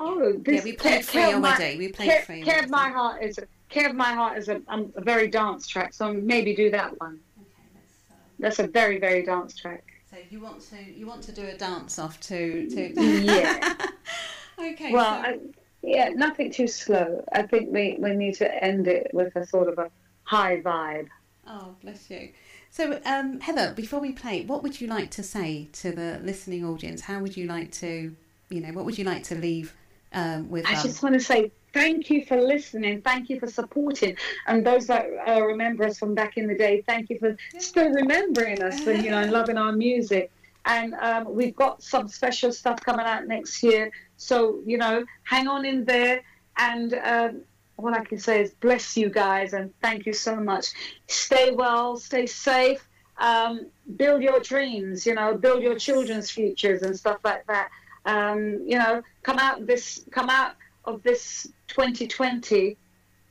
Oh, 0.00 0.32
this 0.44 0.56
Yeah, 0.58 0.64
we 0.64 0.72
played 0.74 1.06
Care- 1.06 1.22
Care 1.30 1.40
My- 1.40 1.54
already. 1.56 1.78
We 1.78 1.88
played 1.92 2.10
Care, 2.10 2.22
three 2.22 2.42
Care 2.42 2.64
of. 2.64 2.70
My 2.70 2.88
Heart 2.90 3.22
is 3.22 3.38
a, 3.38 3.48
Care 3.68 3.88
of 3.90 3.96
My 3.96 4.12
Heart 4.12 4.38
is 4.38 4.48
a, 4.48 4.60
um, 4.68 4.92
a 4.96 5.00
very 5.00 5.28
dance 5.28 5.66
track, 5.66 5.92
so 5.92 6.12
maybe 6.12 6.54
do 6.54 6.70
that 6.70 6.98
one. 7.00 7.18
Okay, 7.40 7.48
let's, 7.74 7.92
uh, 8.10 8.14
That's 8.38 8.58
a 8.60 8.66
very, 8.66 8.98
very 8.98 9.22
dance 9.24 9.56
track. 9.56 9.84
so 10.10 10.16
you 10.30 10.40
want 10.40 10.60
to 10.70 10.76
you 10.98 11.06
want 11.06 11.22
to 11.24 11.32
do 11.32 11.42
a 11.46 11.54
dance 11.56 11.98
off 11.98 12.20
to 12.20 12.68
to 12.70 12.92
Yeah. 13.24 13.74
okay. 14.58 14.92
Well, 14.92 15.22
so- 15.22 15.28
I, 15.28 15.38
yeah, 15.82 16.08
nothing 16.10 16.50
too 16.52 16.66
slow. 16.66 17.24
I 17.32 17.42
think 17.42 17.72
we, 17.72 17.96
we 17.98 18.14
need 18.14 18.34
to 18.34 18.64
end 18.64 18.88
it 18.88 19.10
with 19.12 19.34
a 19.36 19.46
sort 19.46 19.68
of 19.68 19.78
a 19.78 19.90
high 20.24 20.60
vibe. 20.60 21.08
Oh, 21.46 21.74
bless 21.82 22.10
you. 22.10 22.30
So, 22.70 23.00
um, 23.06 23.40
Heather, 23.40 23.72
before 23.74 24.00
we 24.00 24.12
play, 24.12 24.44
what 24.44 24.62
would 24.62 24.80
you 24.80 24.86
like 24.88 25.10
to 25.12 25.22
say 25.22 25.68
to 25.74 25.90
the 25.92 26.20
listening 26.22 26.64
audience? 26.64 27.00
How 27.02 27.20
would 27.20 27.36
you 27.36 27.46
like 27.46 27.72
to, 27.72 28.14
you 28.50 28.60
know, 28.60 28.72
what 28.72 28.84
would 28.84 28.98
you 28.98 29.04
like 29.04 29.22
to 29.24 29.34
leave 29.34 29.72
um, 30.12 30.48
with 30.48 30.66
I 30.66 30.74
just 30.74 31.02
want 31.02 31.14
to 31.14 31.20
say 31.20 31.52
thank 31.72 32.10
you 32.10 32.24
for 32.24 32.40
listening. 32.40 33.02
Thank 33.02 33.28
you 33.30 33.38
for 33.38 33.46
supporting. 33.46 34.16
And 34.46 34.66
those 34.66 34.86
that 34.86 35.06
uh, 35.26 35.42
remember 35.42 35.84
us 35.84 35.98
from 35.98 36.14
back 36.14 36.36
in 36.36 36.46
the 36.46 36.56
day, 36.56 36.82
thank 36.86 37.10
you 37.10 37.18
for 37.18 37.36
still 37.58 37.90
remembering 37.90 38.62
us 38.62 38.86
and, 38.86 39.04
you 39.04 39.10
know, 39.10 39.18
and 39.18 39.30
loving 39.30 39.58
our 39.58 39.72
music. 39.72 40.30
And 40.64 40.94
um, 40.94 41.32
we've 41.32 41.56
got 41.56 41.82
some 41.82 42.08
special 42.08 42.52
stuff 42.52 42.80
coming 42.80 43.06
out 43.06 43.26
next 43.26 43.62
year. 43.62 43.90
So, 44.16 44.60
you 44.66 44.78
know, 44.78 45.04
hang 45.24 45.48
on 45.48 45.64
in 45.64 45.84
there. 45.84 46.22
And 46.56 46.94
um, 46.94 47.42
all 47.76 47.94
I 47.94 48.04
can 48.04 48.18
say 48.18 48.42
is 48.42 48.52
bless 48.52 48.96
you 48.96 49.08
guys 49.08 49.52
and 49.52 49.72
thank 49.80 50.04
you 50.04 50.12
so 50.12 50.36
much. 50.36 50.66
Stay 51.06 51.52
well, 51.52 51.96
stay 51.96 52.26
safe. 52.26 52.86
Um, 53.18 53.66
build 53.96 54.22
your 54.22 54.38
dreams, 54.40 55.04
you 55.04 55.14
know, 55.14 55.36
build 55.36 55.62
your 55.62 55.76
children's 55.76 56.30
futures 56.30 56.82
and 56.82 56.96
stuff 56.96 57.18
like 57.24 57.46
that. 57.48 57.68
Um, 58.04 58.62
you 58.66 58.78
know, 58.78 59.02
come 59.22 59.38
out 59.38 59.66
this, 59.66 60.04
come 60.10 60.30
out 60.30 60.56
of 60.84 61.02
this 61.02 61.46
2020 61.68 62.76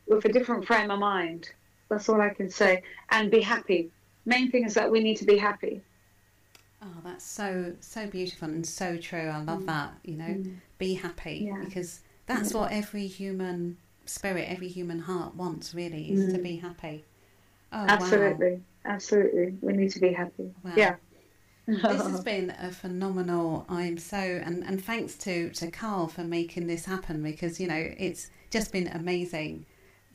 with 0.08 0.26
a 0.26 0.30
different 0.30 0.66
frame 0.66 0.92
of 0.92 1.00
mind. 1.00 1.50
That's 1.90 2.08
all 2.10 2.22
I 2.22 2.30
can 2.30 2.50
say. 2.50 2.84
And 3.12 3.32
be 3.32 3.42
happy. 3.42 3.90
Main 4.26 4.52
thing 4.52 4.66
is 4.66 4.74
that 4.74 4.92
we 4.92 5.00
need 5.00 5.18
to 5.18 5.26
be 5.26 5.38
happy. 5.38 5.82
Oh, 6.82 6.88
that's 7.04 7.26
so 7.26 7.74
so 7.80 8.06
beautiful 8.08 8.50
and 8.50 8.66
so 8.66 8.98
true. 8.98 9.30
I 9.30 9.42
love 9.42 9.66
that. 9.66 9.94
You 10.04 10.16
know, 10.16 10.44
be 10.78 10.94
happy 10.94 11.42
Mm. 11.42 11.48
Yeah. 11.48 11.66
because 11.66 12.02
that's 12.28 12.54
what 12.54 12.72
every 12.72 13.08
human 13.08 13.78
spirit, 14.06 14.48
every 14.50 14.68
human 14.68 15.00
heart 15.00 15.36
wants. 15.36 15.74
Really, 15.74 16.12
is 16.12 16.34
to 16.34 16.40
be 16.40 16.58
happy. 16.58 17.04
Oh, 17.72 17.78
wow. 17.80 17.88
Mm. 17.88 17.90
Absolutely. 17.90 18.62
Absolutely. 18.86 19.58
We 19.62 19.74
need 19.74 19.92
to 19.92 20.00
be 20.00 20.14
happy. 20.14 20.54
Wow. 20.64 20.74
Yeah. 20.76 20.96
This 21.68 22.08
has 22.08 22.22
been 22.24 22.52
a 22.62 22.72
phenomenal. 22.72 23.66
I'm 23.70 23.98
so 23.98 24.18
and 24.18 24.64
and 24.64 24.84
thanks 24.84 25.16
to 25.20 25.50
to 25.52 25.72
Carl 25.72 26.08
for 26.08 26.24
making 26.24 26.68
this 26.68 26.86
happen 26.86 27.22
because 27.24 27.60
you 27.60 27.68
know 27.68 27.94
it's 27.98 28.30
just 28.52 28.72
been 28.72 28.88
amazing 28.88 29.66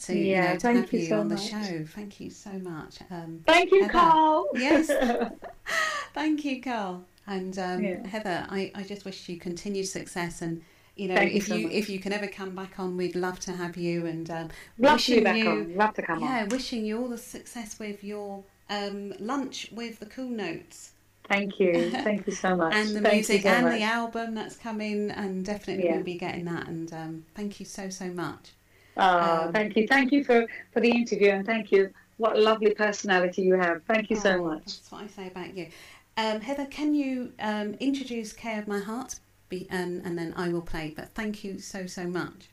to 0.01 0.15
you 0.15 0.27
Yeah, 0.31 0.53
know 0.55 0.59
to 0.59 0.73
have 0.73 0.93
you 0.93 1.01
you 1.01 1.07
so 1.07 1.21
on 1.21 1.29
the 1.29 1.37
much. 1.37 1.49
show. 1.51 1.85
Thank 1.87 2.21
you 2.21 2.31
so 2.31 2.53
much. 2.53 2.99
Um, 3.11 3.47
Thank 3.47 3.71
you, 3.73 3.87
Heather. 3.87 3.93
Carl. 3.93 4.49
Yes. 4.55 4.91
thank 6.15 6.45
you, 6.45 6.63
Carl. 6.63 7.05
And 7.27 7.59
um, 7.59 7.83
Yeah. 7.85 8.07
Heather, 8.07 8.47
I, 8.51 8.73
I 8.75 8.83
just 8.83 9.05
wish 9.05 9.29
you 9.29 9.39
continued 9.39 9.89
success 9.89 10.43
and. 10.43 10.63
You 10.95 11.09
know, 11.09 11.15
Thank 11.15 11.33
you 11.33 11.37
if 11.39 11.47
so 11.47 11.55
you 11.55 11.69
if 11.71 11.89
you 11.89 11.99
can 11.99 12.13
ever 12.13 12.27
come 12.27 12.55
back 12.55 12.79
on, 12.79 12.99
we'd 12.99 13.17
love 13.17 13.41
to 13.41 13.53
have 13.53 13.79
you. 13.79 14.05
And 14.05 14.31
um, 14.31 14.51
Love 14.79 15.07
to 15.07 15.15
wishing 15.15 15.25
back 15.25 15.37
you, 15.39 15.49
on. 15.49 15.75
Love 15.75 15.95
to 15.95 16.03
come 16.03 16.21
yeah, 16.21 16.27
on. 16.27 16.33
Yeah, 16.33 16.45
wishing 16.49 16.85
you 16.85 16.99
all 17.01 17.09
the 17.09 17.17
success 17.17 17.79
with 17.79 18.05
your 18.05 18.45
um, 18.69 19.15
lunch 19.19 19.71
with 19.73 20.01
the 20.01 20.07
Cool 20.07 20.29
Notes 20.29 20.93
Thank 21.29 21.59
you. 21.61 21.91
Thank 21.91 22.27
you 22.27 22.33
so 22.33 22.57
much. 22.57 22.75
and 22.75 22.89
the 22.97 23.01
Thank 23.01 23.15
music 23.15 23.43
so 23.43 23.49
and 23.49 23.65
much. 23.67 23.79
the 23.79 23.83
album 23.85 24.35
that's 24.35 24.57
coming, 24.57 25.11
and 25.11 25.45
definitely 25.45 25.87
Yeah. 25.87 25.95
we'll 25.97 26.05
be 26.05 26.19
getting 26.19 26.45
that. 26.47 26.69
And 26.69 26.93
um, 26.93 27.25
thank 27.35 27.61
you 27.61 27.67
so 27.67 27.89
so 27.91 28.07
much. 28.07 28.51
Oh, 28.97 29.45
Um, 29.47 29.53
thank 29.53 29.77
you. 29.77 29.87
Thank 29.89 30.13
you 30.13 30.25
for, 30.25 30.47
for 30.73 30.81
the 30.81 30.91
interview 30.91 31.31
and 31.31 31.47
thank 31.47 31.73
you. 31.73 31.91
What 32.19 32.37
a 32.37 32.41
lovely 32.41 32.75
personality 32.75 33.43
you 33.43 33.55
have. 33.55 33.83
Thank 33.85 34.11
you 34.11 34.17
so 34.17 34.33
Oh, 34.33 34.45
much. 34.45 34.65
That's 34.67 34.93
what 34.93 35.03
I 35.03 35.07
say 35.07 35.27
about 35.29 35.57
you. 35.57 35.69
Um, 36.17 36.41
Heather, 36.43 36.67
can 36.67 36.95
you 36.95 37.33
um, 37.41 37.75
introduce 37.81 38.33
"Care 38.35 38.59
of 38.61 38.69
My 38.69 38.81
Heart"? 38.81 39.19
Be, 39.49 39.67
and, 39.71 40.05
and 40.05 40.19
then 40.19 40.35
I 40.37 40.49
will 40.51 40.61
play. 40.63 40.93
But 40.95 41.15
thank 41.15 41.43
you 41.45 41.59
so 41.59 41.87
so 41.87 42.07
much. 42.07 42.49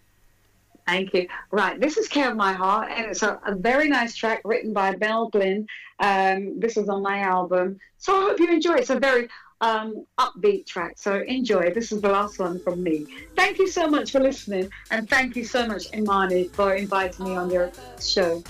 Thank 0.90 1.14
you. 1.14 1.28
Right, 1.52 1.80
this 1.80 1.98
is 1.98 2.08
Care 2.08 2.32
of 2.32 2.36
My 2.36 2.52
Heart, 2.52 2.90
and 2.90 3.06
it's 3.06 3.22
a, 3.22 3.40
a 3.46 3.54
very 3.54 3.88
nice 3.88 4.16
track 4.16 4.42
written 4.44 4.74
by 4.74 4.96
Mel 4.96 5.30
Glynn. 5.30 5.68
Um, 6.00 6.60
this 6.60 6.78
is 6.78 6.90
on 6.90 7.04
my 7.04 7.20
album. 7.20 7.80
So 8.00 8.18
I 8.18 8.22
hope 8.22 8.40
you 8.40 8.52
enjoy 8.52 8.74
it. 8.74 8.80
It's 8.80 8.90
a 8.90 9.00
very 9.00 9.30
um, 9.62 10.08
upbeat 10.18 10.66
track, 10.66 10.94
so 10.98 11.22
enjoy. 11.22 11.72
This 11.76 11.92
is 11.92 12.02
the 12.02 12.10
last 12.10 12.40
one 12.40 12.60
from 12.64 12.82
me. 12.82 13.06
Thank 13.36 13.60
you 13.60 13.68
so 13.68 13.88
much 13.88 14.12
for 14.12 14.20
listening, 14.20 14.72
and 14.90 15.08
thank 15.08 15.36
you 15.36 15.46
so 15.46 15.68
much, 15.68 15.94
Imani, 15.94 16.48
for 16.48 16.74
inviting 16.74 17.26
me 17.26 17.36
on 17.36 17.52
your 17.52 17.72
show. 18.02 18.42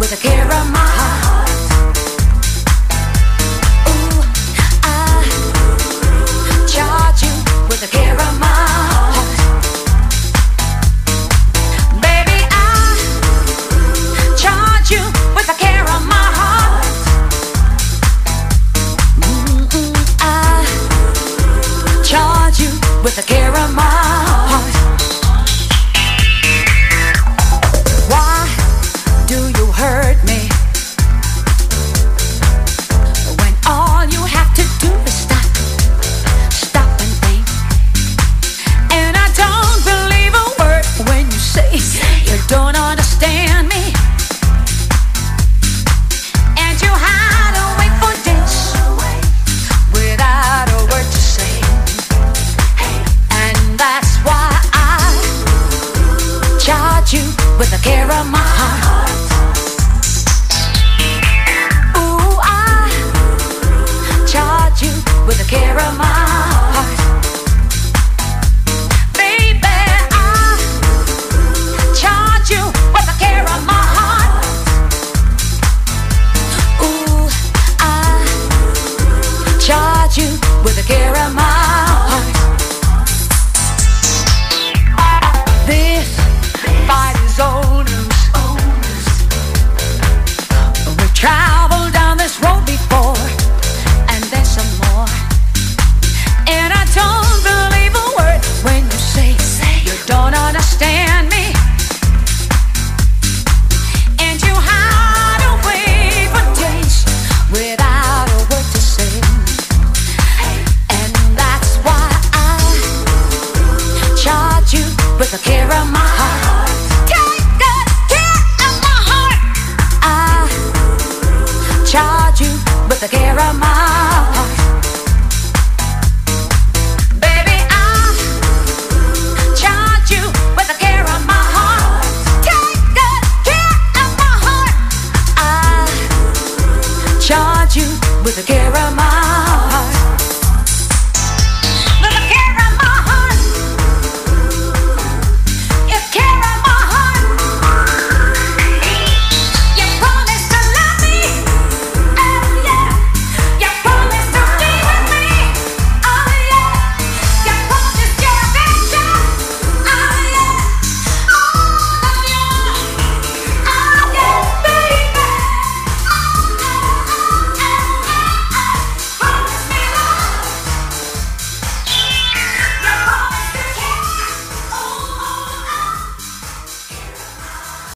With 0.00 0.12
a 0.12 0.16
care 0.16 0.89